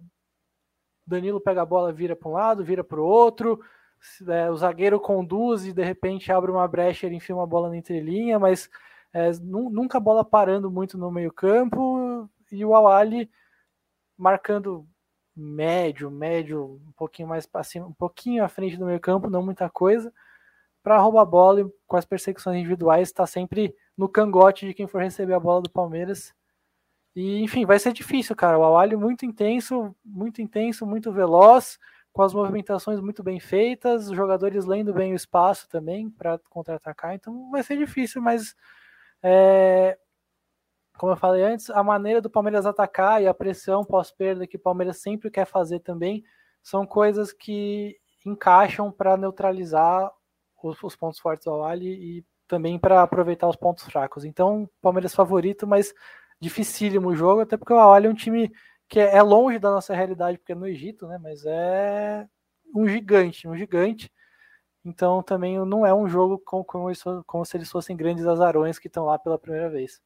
Danilo 1.06 1.40
pega 1.40 1.62
a 1.62 1.66
bola, 1.66 1.92
vira 1.92 2.16
para 2.16 2.28
um 2.28 2.32
lado, 2.32 2.64
vira 2.64 2.82
para 2.82 3.00
o 3.00 3.04
outro 3.04 3.60
é, 4.28 4.50
o 4.50 4.56
zagueiro 4.56 5.00
conduz 5.00 5.66
e 5.66 5.72
de 5.72 5.82
repente 5.82 6.30
abre 6.30 6.50
uma 6.50 6.66
brecha 6.68 7.06
e 7.06 7.14
enfia 7.14 7.34
uma 7.34 7.46
bola 7.46 7.68
na 7.68 7.76
entrelinha, 7.76 8.38
mas 8.38 8.68
é, 9.12 9.30
nunca 9.40 9.98
a 9.98 10.00
bola 10.00 10.24
parando 10.24 10.70
muito 10.70 10.98
no 10.98 11.10
meio 11.10 11.32
campo 11.32 12.28
e 12.50 12.64
o 12.64 12.74
Awali 12.74 13.30
marcando 14.16 14.86
médio, 15.34 16.10
médio, 16.10 16.80
um 16.86 16.92
pouquinho 16.92 17.28
mais 17.28 17.48
acima, 17.54 17.86
um 17.86 17.92
pouquinho 17.92 18.44
à 18.44 18.48
frente 18.48 18.76
do 18.76 18.86
meio 18.86 19.00
campo, 19.00 19.30
não 19.30 19.42
muita 19.42 19.68
coisa. 19.68 20.12
Para 20.82 20.98
roubar 20.98 21.22
a 21.22 21.24
bola 21.24 21.60
e 21.62 21.66
com 21.86 21.96
as 21.96 22.04
perseguições 22.04 22.58
individuais, 22.58 23.08
está 23.08 23.26
sempre 23.26 23.74
no 23.96 24.08
cangote 24.08 24.66
de 24.66 24.74
quem 24.74 24.86
for 24.86 25.02
receber 25.02 25.32
a 25.34 25.40
bola 25.40 25.62
do 25.62 25.70
Palmeiras. 25.70 26.34
E, 27.14 27.42
enfim, 27.42 27.64
vai 27.64 27.78
ser 27.78 27.92
difícil, 27.92 28.34
cara. 28.34 28.58
O 28.58 28.64
Awali 28.64 28.96
muito 28.96 29.24
intenso, 29.24 29.94
muito 30.04 30.42
intenso, 30.42 30.84
muito 30.86 31.12
veloz, 31.12 31.78
com 32.12 32.22
as 32.22 32.34
movimentações 32.34 33.00
muito 33.00 33.22
bem 33.22 33.40
feitas, 33.40 34.08
os 34.08 34.16
jogadores 34.16 34.64
lendo 34.64 34.92
bem 34.92 35.12
o 35.12 35.16
espaço 35.16 35.68
também 35.68 36.10
para 36.10 36.38
contra-atacar. 36.50 37.14
Então 37.14 37.50
vai 37.50 37.62
ser 37.62 37.76
difícil, 37.76 38.22
mas 38.22 38.54
é, 39.22 39.98
como 40.96 41.12
eu 41.12 41.16
falei 41.16 41.42
antes, 41.42 41.70
a 41.70 41.82
maneira 41.82 42.20
do 42.20 42.30
Palmeiras 42.30 42.66
atacar 42.66 43.20
e 43.22 43.26
a 43.26 43.34
pressão 43.34 43.84
pós-perda 43.84 44.46
que 44.46 44.56
o 44.56 44.60
Palmeiras 44.60 44.98
sempre 44.98 45.30
quer 45.30 45.44
fazer 45.44 45.80
também 45.80 46.24
são 46.62 46.86
coisas 46.86 47.32
que 47.32 47.98
encaixam 48.24 48.92
para 48.92 49.16
neutralizar 49.16 50.10
os, 50.62 50.82
os, 50.82 50.96
pontos 50.96 51.18
fortes 51.18 51.44
do 51.44 51.50
Awali 51.50 52.18
e 52.18 52.24
também 52.46 52.78
para 52.78 53.02
aproveitar 53.02 53.48
os 53.48 53.56
pontos 53.56 53.84
fracos. 53.84 54.24
Então, 54.24 54.68
Palmeiras 54.80 55.14
favorito, 55.14 55.66
mas 55.66 55.92
dificílimo 56.44 57.08
o 57.08 57.16
jogo, 57.16 57.40
até 57.40 57.56
porque 57.56 57.72
o 57.72 57.78
Awali 57.78 58.06
é 58.06 58.10
um 58.10 58.14
time 58.14 58.52
que 58.88 59.00
é, 59.00 59.16
é 59.16 59.22
longe 59.22 59.58
da 59.58 59.70
nossa 59.70 59.94
realidade, 59.94 60.38
porque 60.38 60.52
é 60.52 60.54
no 60.54 60.66
Egito, 60.66 61.06
né? 61.06 61.18
Mas 61.18 61.44
é 61.46 62.28
um 62.74 62.86
gigante, 62.86 63.48
um 63.48 63.56
gigante. 63.56 64.12
Então 64.84 65.22
também 65.22 65.58
não 65.64 65.86
é 65.86 65.94
um 65.94 66.06
jogo 66.06 66.38
como, 66.38 66.62
como, 66.64 66.92
como 67.26 67.44
se 67.44 67.56
eles 67.56 67.70
fossem 67.70 67.96
grandes 67.96 68.26
azarões 68.26 68.78
que 68.78 68.86
estão 68.86 69.06
lá 69.06 69.18
pela 69.18 69.38
primeira 69.38 69.70
vez. 69.70 70.00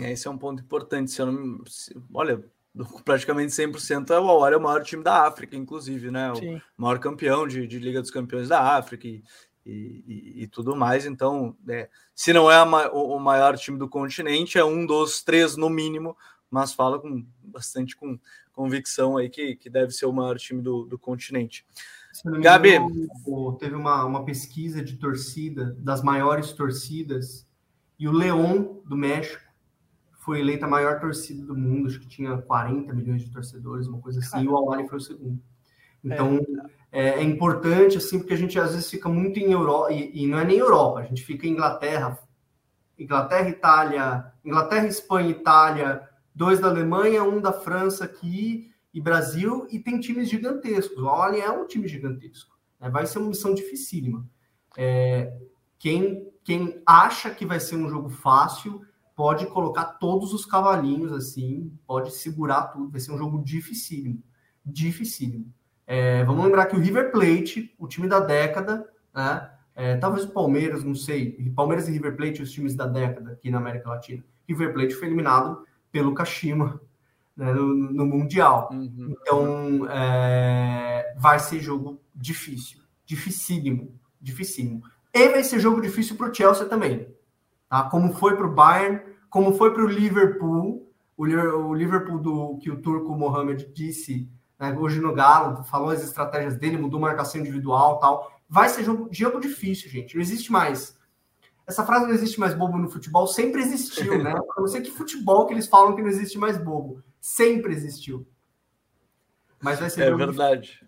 É, 0.00 0.12
esse 0.12 0.28
é 0.28 0.30
um 0.30 0.38
ponto 0.38 0.62
importante. 0.62 1.10
Se 1.10 1.20
eu 1.20 1.26
não, 1.26 1.66
se, 1.66 1.92
olha, 2.14 2.42
praticamente 3.04 3.52
100% 3.52 4.10
é 4.10 4.20
o 4.20 4.28
Awali 4.28 4.54
é 4.54 4.58
o 4.58 4.62
maior 4.62 4.84
time 4.84 5.02
da 5.02 5.26
África, 5.26 5.56
inclusive, 5.56 6.10
né? 6.10 6.30
O 6.30 6.36
Sim. 6.36 6.62
maior 6.76 7.00
campeão 7.00 7.46
de, 7.48 7.66
de 7.66 7.78
Liga 7.80 8.00
dos 8.00 8.12
Campeões 8.12 8.48
da 8.48 8.76
África. 8.76 9.08
E, 9.08 9.22
e, 9.64 10.04
e, 10.06 10.42
e, 10.42 10.46
tudo 10.46 10.74
mais. 10.74 11.06
Então, 11.06 11.56
é, 11.68 11.88
se 12.14 12.32
não 12.32 12.50
é 12.50 12.56
a, 12.56 12.92
o, 12.92 13.16
o, 13.16 13.20
maior 13.20 13.56
time 13.56 13.78
do 13.78 13.88
continente, 13.88 14.58
é 14.58 14.64
um 14.64 14.84
dos 14.84 15.22
três 15.22 15.56
no 15.56 15.70
mínimo, 15.70 16.16
mas 16.50 16.72
fala 16.72 16.98
com 16.98 17.24
bastante 17.42 17.96
com 17.96 18.18
convicção 18.52 19.16
aí 19.16 19.30
que, 19.30 19.56
que 19.56 19.70
deve 19.70 19.92
ser 19.92 20.06
o 20.06 20.12
maior 20.12 20.38
time 20.38 20.60
do, 20.60 20.84
do 20.84 20.98
continente. 20.98 21.64
Gabi, 22.40 22.78
teve 23.58 23.74
uma, 23.74 24.04
uma 24.04 24.24
pesquisa 24.24 24.82
de 24.84 24.96
torcida 24.96 25.74
das 25.78 26.02
maiores 26.02 26.52
torcidas 26.52 27.46
e 27.98 28.06
o 28.06 28.12
Leão 28.12 28.82
do 28.84 28.96
México 28.96 29.42
foi 30.18 30.40
eleita 30.40 30.66
a 30.66 30.68
maior 30.68 31.00
torcida 31.00 31.44
do 31.44 31.56
mundo, 31.56 31.88
acho 31.88 31.98
que 31.98 32.06
tinha 32.06 32.36
40 32.36 32.92
milhões 32.92 33.22
de 33.22 33.30
torcedores, 33.30 33.88
uma 33.88 34.00
coisa 34.00 34.20
assim, 34.20 34.42
e 34.42 34.48
o 34.48 34.56
Awali 34.56 34.86
foi 34.88 34.98
o 34.98 35.00
segundo. 35.00 35.42
Então, 36.04 36.38
é 36.38 36.72
é, 36.92 37.08
é, 37.08 37.22
importante, 37.22 37.96
assim, 37.96 38.18
porque 38.18 38.34
a 38.34 38.36
gente 38.36 38.60
às 38.60 38.72
vezes 38.72 38.90
fica 38.90 39.08
muito 39.08 39.40
em 39.40 39.50
Europa, 39.50 39.90
e, 39.90 40.22
e, 40.22 40.26
não 40.26 40.38
é 40.38 40.44
nem 40.44 40.58
Europa, 40.58 41.00
a 41.00 41.04
gente 41.04 41.24
fica 41.24 41.46
em 41.46 41.52
Inglaterra, 41.52 42.18
Inglaterra, 42.98 43.48
Itália, 43.48 44.32
Inglaterra, 44.44 44.86
Espanha, 44.86 45.30
Itália, 45.30 46.06
dois 46.34 46.60
da 46.60 46.68
Alemanha, 46.68 47.24
um 47.24 47.40
da 47.40 47.50
França 47.50 48.04
aqui, 48.04 48.70
e 48.92 49.00
Brasil, 49.00 49.66
e 49.70 49.78
tem 49.78 49.98
times 49.98 50.28
gigantescos. 50.28 50.98
O 50.98 51.08
Allen 51.08 51.40
é 51.40 51.50
um 51.50 51.66
time 51.66 51.88
gigantesco. 51.88 52.54
Né? 52.78 52.90
Vai 52.90 53.06
ser 53.06 53.20
uma 53.20 53.28
missão 53.28 53.54
dificílima. 53.54 54.28
É, 54.76 55.34
quem, 55.78 56.30
quem 56.44 56.82
acha 56.84 57.30
que 57.30 57.46
vai 57.46 57.58
ser 57.58 57.76
um 57.76 57.88
jogo 57.88 58.10
fácil 58.10 58.82
pode 59.16 59.46
colocar 59.46 59.84
todos 59.94 60.34
os 60.34 60.44
cavalinhos 60.44 61.10
assim, 61.10 61.72
pode 61.86 62.10
segurar 62.10 62.64
tudo. 62.64 62.90
Vai 62.90 63.00
ser 63.00 63.12
um 63.12 63.18
jogo 63.18 63.42
dificílimo. 63.42 64.22
Dificílimo. 64.62 65.50
É, 65.86 66.24
vamos 66.24 66.44
lembrar 66.44 66.66
que 66.66 66.76
o 66.76 66.80
River 66.80 67.10
Plate, 67.10 67.74
o 67.78 67.86
time 67.86 68.08
da 68.08 68.20
década, 68.20 68.88
né? 69.14 69.50
É, 69.74 69.96
talvez 69.96 70.24
o 70.24 70.30
Palmeiras, 70.30 70.84
não 70.84 70.94
sei, 70.94 71.50
Palmeiras 71.56 71.88
e 71.88 71.92
River 71.92 72.14
Plate, 72.14 72.42
os 72.42 72.52
times 72.52 72.74
da 72.74 72.86
década 72.86 73.32
aqui 73.32 73.50
na 73.50 73.58
América 73.58 73.88
Latina. 73.88 74.22
River 74.46 74.72
Plate 74.74 74.94
foi 74.94 75.08
eliminado 75.08 75.64
pelo 75.90 76.14
Kashima 76.14 76.80
né, 77.36 77.52
no, 77.52 77.74
no, 77.74 78.06
Mundial. 78.06 78.68
Uhum. 78.70 79.14
Então, 79.20 79.90
é, 79.90 81.14
vai 81.18 81.38
ser 81.38 81.60
jogo 81.60 82.00
difícil, 82.14 82.80
dificílimo, 83.06 83.98
dificílimo. 84.20 84.82
E 85.12 85.28
vai 85.28 85.42
ser 85.42 85.58
jogo 85.58 85.80
difícil 85.80 86.16
para 86.16 86.30
o 86.30 86.34
Chelsea 86.34 86.66
também, 86.66 87.08
tá? 87.68 87.84
Como 87.84 88.12
foi 88.14 88.36
para 88.36 88.46
o 88.46 88.52
Bayern, 88.52 89.00
como 89.30 89.54
foi 89.54 89.72
para 89.72 89.84
o 89.84 89.88
Liverpool, 89.88 90.90
o 91.16 91.74
Liverpool 91.74 92.18
do 92.18 92.58
que 92.58 92.70
o 92.70 92.80
turco 92.80 93.16
Mohamed 93.16 93.70
disse 93.72 94.30
né, 94.62 94.72
hoje 94.78 95.00
no 95.00 95.12
Galo, 95.12 95.64
falou 95.64 95.90
as 95.90 96.04
estratégias 96.04 96.56
dele, 96.56 96.78
mudou 96.78 97.00
marcação 97.00 97.40
individual 97.40 97.98
tal. 97.98 98.32
Vai 98.48 98.68
ser 98.68 98.84
jogo, 98.84 99.08
jogo 99.10 99.40
difícil, 99.40 99.90
gente. 99.90 100.14
Não 100.14 100.22
existe 100.22 100.52
mais. 100.52 100.96
Essa 101.66 101.84
frase 101.84 102.06
não 102.06 102.14
existe 102.14 102.38
mais 102.38 102.54
bobo 102.54 102.78
no 102.78 102.88
futebol, 102.88 103.26
sempre 103.26 103.60
existiu, 103.60 104.22
né? 104.22 104.32
Eu 104.56 104.60
não 104.60 104.68
sei 104.68 104.80
que 104.80 104.90
futebol 104.92 105.46
que 105.46 105.54
eles 105.54 105.66
falam 105.66 105.96
que 105.96 106.02
não 106.02 106.08
existe 106.08 106.38
mais 106.38 106.56
bobo. 106.56 107.02
Sempre 107.20 107.72
existiu. 107.72 108.24
Mas 109.60 109.80
vai 109.80 109.90
ser. 109.90 110.02
É 110.02 110.14
verdade. 110.14 110.62
Difícil. 110.62 110.86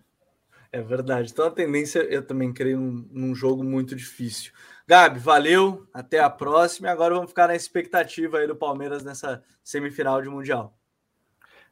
É 0.71 0.81
verdade. 0.81 1.31
Então 1.31 1.45
a 1.45 1.51
tendência, 1.51 1.99
eu 1.99 2.25
também 2.25 2.53
creio 2.53 2.79
num, 2.79 3.09
num 3.11 3.35
jogo 3.35 3.61
muito 3.61 3.93
difícil. 3.93 4.53
Gabi, 4.87 5.19
valeu, 5.19 5.85
até 5.93 6.19
a 6.19 6.29
próxima. 6.29 6.87
E 6.87 6.91
agora 6.91 7.13
vamos 7.13 7.29
ficar 7.29 7.47
na 7.47 7.55
expectativa 7.55 8.37
aí 8.37 8.47
do 8.47 8.55
Palmeiras 8.55 9.03
nessa 9.03 9.43
semifinal 9.61 10.21
de 10.21 10.29
Mundial. 10.29 10.77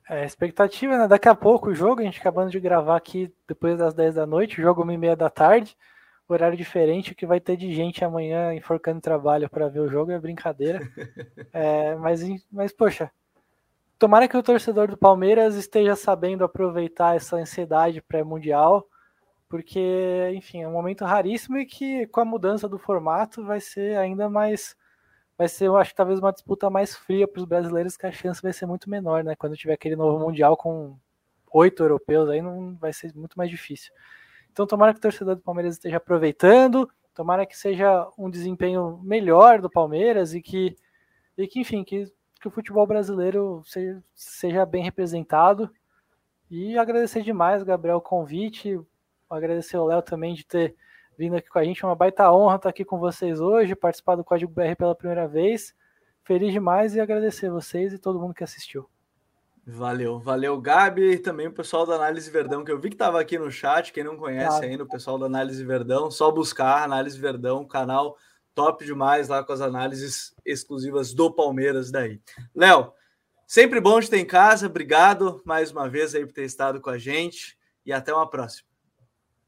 É, 0.09 0.25
expectativa, 0.25 0.97
né? 0.97 1.07
Daqui 1.07 1.30
a 1.30 1.35
pouco 1.35 1.69
o 1.69 1.75
jogo, 1.75 2.01
a 2.01 2.03
gente 2.03 2.19
acabando 2.19 2.51
de 2.51 2.59
gravar 2.59 2.97
aqui 2.97 3.34
depois 3.47 3.77
das 3.77 3.93
10 3.93 4.15
da 4.15 4.25
noite, 4.25 4.61
jogo 4.61 4.84
1 4.84 4.91
e 4.91 4.97
meia 4.97 5.15
da 5.15 5.30
tarde, 5.30 5.77
horário 6.27 6.57
diferente, 6.57 7.15
que 7.15 7.25
vai 7.25 7.39
ter 7.39 7.55
de 7.55 7.73
gente 7.73 8.03
amanhã 8.03 8.53
enforcando 8.53 8.99
trabalho 8.99 9.49
para 9.49 9.69
ver 9.69 9.80
o 9.80 9.89
jogo, 9.89 10.11
é 10.11 10.19
brincadeira. 10.19 10.80
é, 11.53 11.95
mas, 11.95 12.21
mas, 12.51 12.73
poxa, 12.73 13.11
tomara 13.97 14.27
que 14.27 14.35
o 14.35 14.43
torcedor 14.43 14.88
do 14.88 14.97
Palmeiras 14.97 15.55
esteja 15.55 15.95
sabendo 15.95 16.43
aproveitar 16.43 17.15
essa 17.15 17.38
ansiedade 17.38 18.01
pré-mundial, 18.01 18.85
porque, 19.47 20.31
enfim, 20.35 20.63
é 20.63 20.67
um 20.67 20.71
momento 20.71 21.05
raríssimo 21.05 21.57
e 21.57 21.65
que 21.65 22.07
com 22.07 22.21
a 22.21 22.25
mudança 22.25 22.67
do 22.67 22.80
formato 22.80 23.45
vai 23.45 23.59
ser 23.59 23.97
ainda 23.97 24.27
mais 24.27 24.75
vai 25.44 25.49
ser, 25.49 25.68
eu 25.68 25.76
acho, 25.76 25.94
talvez 25.94 26.20
uma 26.20 26.32
disputa 26.32 26.70
mais 26.70 26.95
fria 26.95 27.28
para 27.28 27.40
os 27.40 27.45
brasileiros, 27.45 27.98
que 27.98 28.06
a 28.06 28.11
chance 28.11 28.41
vai 28.41 28.53
ser 28.53 28.65
muito 28.65 28.90
menor, 28.90 29.26
né? 29.26 29.36
Quando 29.36 29.57
tiver 29.57 29.74
aquele 29.74 29.95
novo 29.95 30.18
Mundial 30.18 30.56
com 30.56 30.98
oito 31.52 31.84
europeus, 31.84 32.30
aí 32.30 32.41
não 32.41 32.76
vai 32.76 32.94
ser 32.94 33.14
muito 33.14 33.38
mais 33.38 33.49
difícil. 33.49 33.94
Então, 34.52 34.65
tomara 34.65 34.94
que 34.94 34.99
o 34.99 35.02
torcedor 35.02 35.36
do 35.36 35.41
Palmeiras 35.41 35.76
esteja 35.76 35.98
aproveitando, 35.98 36.90
tomara 37.14 37.45
que 37.45 37.57
seja 37.57 38.10
um 38.18 38.30
desempenho 38.30 39.02
melhor 39.03 39.60
do 39.60 39.70
Palmeiras 39.70 40.34
e 40.34 40.41
que, 40.41 40.78
e 41.38 41.45
que 41.45 41.60
enfim, 41.60 41.84
que, 41.84 42.06
que 42.40 42.48
o 42.48 42.52
futebol 42.52 42.88
brasileiro 42.88 43.61
seja, 43.65 44.02
seja 44.15 44.65
bem 44.65 44.82
representado. 44.82 45.70
E 46.49 46.78
agradecer 46.78 47.22
demais, 47.22 47.64
Gabriel, 47.64 47.98
o 47.98 48.02
convite, 48.02 48.80
agradecer 49.30 49.76
ao 49.76 49.88
Léo 49.88 50.02
também 50.02 50.36
de 50.36 50.45
ter 50.45 50.74
vindo 51.18 51.35
aqui 51.35 51.49
com 51.49 51.60
a 51.60 51.64
gente. 51.64 51.84
É 51.84 51.88
uma 51.88 51.95
baita 51.95 52.31
honra 52.31 52.56
estar 52.56 52.69
aqui 52.69 52.84
com 52.85 52.98
vocês 52.98 53.40
hoje, 53.40 53.76
participar 53.76 54.15
do 54.15 54.23
Código 54.23 54.52
BR 54.52 54.76
pela 54.77 54.95
primeira 54.95 55.27
vez. 55.27 55.73
Feliz 56.23 56.53
demais 56.53 56.95
e 56.95 57.02
agradecer 57.02 57.49
vocês 57.49 57.94
e 57.94 57.99
todo 57.99 58.19
mundo 58.19 58.34
que 58.34 58.44
assistiu. 58.44 58.90
Valeu, 59.65 60.19
valeu, 60.19 60.60
Gabi, 60.60 61.11
e 61.14 61.18
também 61.18 61.48
o 61.48 61.53
pessoal 61.53 61.85
da 61.85 61.95
Análise 61.95 62.30
Verdão, 62.30 62.65
que 62.65 62.72
eu 62.72 62.80
vi 62.80 62.90
que 62.90 62.95
estava 62.95 63.19
aqui 63.19 63.38
no 63.38 63.49
chat. 63.49 63.94
Quem 63.94 64.03
não 64.03 64.18
conhece 64.18 64.49
claro. 64.49 64.65
ainda, 64.65 64.84
o 64.84 64.90
pessoal 64.90 65.18
da 65.18 65.26
Análise 65.26 65.64
Verdão, 65.64 66.11
só 66.11 66.30
buscar 66.30 66.84
Análise 66.84 67.18
Verdão, 67.18 67.65
canal 67.65 68.18
top 68.53 68.85
demais 68.85 69.30
lá 69.30 69.44
com 69.44 69.53
as 69.53 69.61
análises 69.61 70.35
exclusivas 70.45 71.14
do 71.14 71.34
Palmeiras 71.34 71.91
daí. 71.91 72.22
Léo, 72.53 72.91
sempre 73.48 73.80
bom 73.80 73.99
de 73.99 74.10
ter 74.10 74.19
em 74.19 74.26
casa, 74.26 74.68
obrigado 74.68 75.41
mais 75.45 75.72
uma 75.72 75.90
vez 75.90 76.14
aí 76.14 76.26
por 76.26 76.34
ter 76.34 76.44
estado 76.44 76.81
com 76.81 76.90
a 76.90 76.98
gente 76.98 77.57
e 77.85 77.94
até 77.94 78.14
uma 78.14 78.30
próxima. 78.30 78.72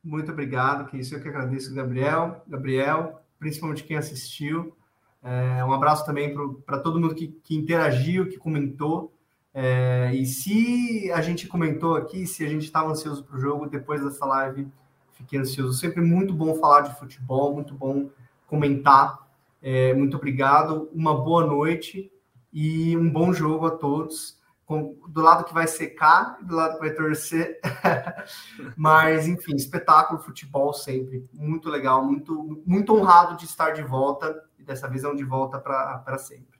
Muito 0.05 0.31
obrigado, 0.31 0.87
que 0.87 0.99
isso 0.99 1.15
eu 1.15 1.19
que 1.19 1.27
agradeço, 1.27 1.73
Gabriel, 1.73 2.43
Gabriel, 2.47 3.23
principalmente 3.39 3.83
quem 3.83 3.97
assistiu. 3.97 4.77
É, 5.23 5.65
um 5.65 5.73
abraço 5.73 6.05
também 6.05 6.31
para 6.63 6.77
todo 6.77 6.99
mundo 6.99 7.15
que, 7.15 7.29
que, 7.43 7.55
interagiu, 7.55 8.29
que 8.29 8.37
comentou. 8.37 9.11
É, 9.51 10.11
e 10.13 10.23
se 10.27 11.11
a 11.11 11.21
gente 11.21 11.47
comentou 11.47 11.95
aqui, 11.95 12.27
se 12.27 12.45
a 12.45 12.47
gente 12.47 12.65
estava 12.65 12.91
ansioso 12.91 13.23
para 13.23 13.35
o 13.35 13.39
jogo, 13.39 13.67
depois 13.67 13.99
dessa 14.03 14.23
live, 14.27 14.67
fiquei 15.13 15.39
ansioso. 15.39 15.73
Sempre 15.79 16.01
muito 16.01 16.35
bom 16.35 16.53
falar 16.53 16.81
de 16.81 16.99
futebol, 16.99 17.55
muito 17.55 17.73
bom 17.73 18.07
comentar. 18.45 19.27
É, 19.59 19.91
muito 19.95 20.17
obrigado, 20.17 20.87
uma 20.93 21.19
boa 21.19 21.47
noite 21.47 22.11
e 22.53 22.95
um 22.95 23.09
bom 23.09 23.33
jogo 23.33 23.65
a 23.65 23.71
todos 23.71 24.37
com, 24.65 24.97
do 25.07 25.21
lado 25.21 25.43
que 25.43 25.53
vai 25.53 25.67
secar 25.67 26.37
e 26.41 26.45
do 26.45 26.55
lado 26.55 26.75
que 26.75 26.79
vai 26.79 26.93
torcer. 26.93 27.59
Mas, 28.75 29.27
enfim, 29.27 29.55
espetáculo, 29.55 30.19
futebol 30.19 30.73
sempre. 30.73 31.29
Muito 31.31 31.69
legal, 31.69 32.03
muito, 32.03 32.61
muito 32.65 32.93
honrado 32.95 33.37
de 33.37 33.45
estar 33.45 33.71
de 33.71 33.83
volta. 33.83 34.43
E 34.57 34.63
dessa 34.63 34.87
um 34.87 35.15
de 35.15 35.23
volta 35.23 35.59
para 35.59 36.17
sempre. 36.17 36.55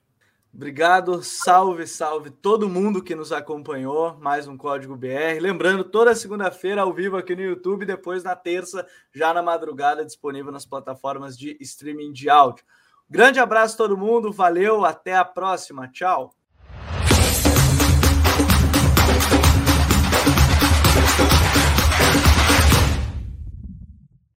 Obrigado, 0.54 1.22
salve, 1.22 1.86
salve 1.86 2.30
todo 2.30 2.68
mundo 2.68 3.02
que 3.02 3.14
nos 3.14 3.30
acompanhou. 3.30 4.16
Mais 4.18 4.48
um 4.48 4.56
Código 4.56 4.96
BR. 4.96 5.38
Lembrando, 5.38 5.84
toda 5.84 6.14
segunda-feira 6.14 6.80
ao 6.80 6.94
vivo 6.94 7.16
aqui 7.16 7.34
no 7.36 7.42
YouTube, 7.42 7.84
depois 7.84 8.24
na 8.24 8.34
terça, 8.34 8.86
já 9.12 9.34
na 9.34 9.42
madrugada, 9.42 10.04
disponível 10.04 10.50
nas 10.50 10.64
plataformas 10.64 11.36
de 11.36 11.58
streaming 11.60 12.12
de 12.12 12.30
áudio. 12.30 12.64
Grande 13.10 13.38
abraço 13.38 13.76
todo 13.76 13.98
mundo, 13.98 14.32
valeu, 14.32 14.84
até 14.84 15.14
a 15.14 15.24
próxima, 15.24 15.88
tchau. 15.88 16.35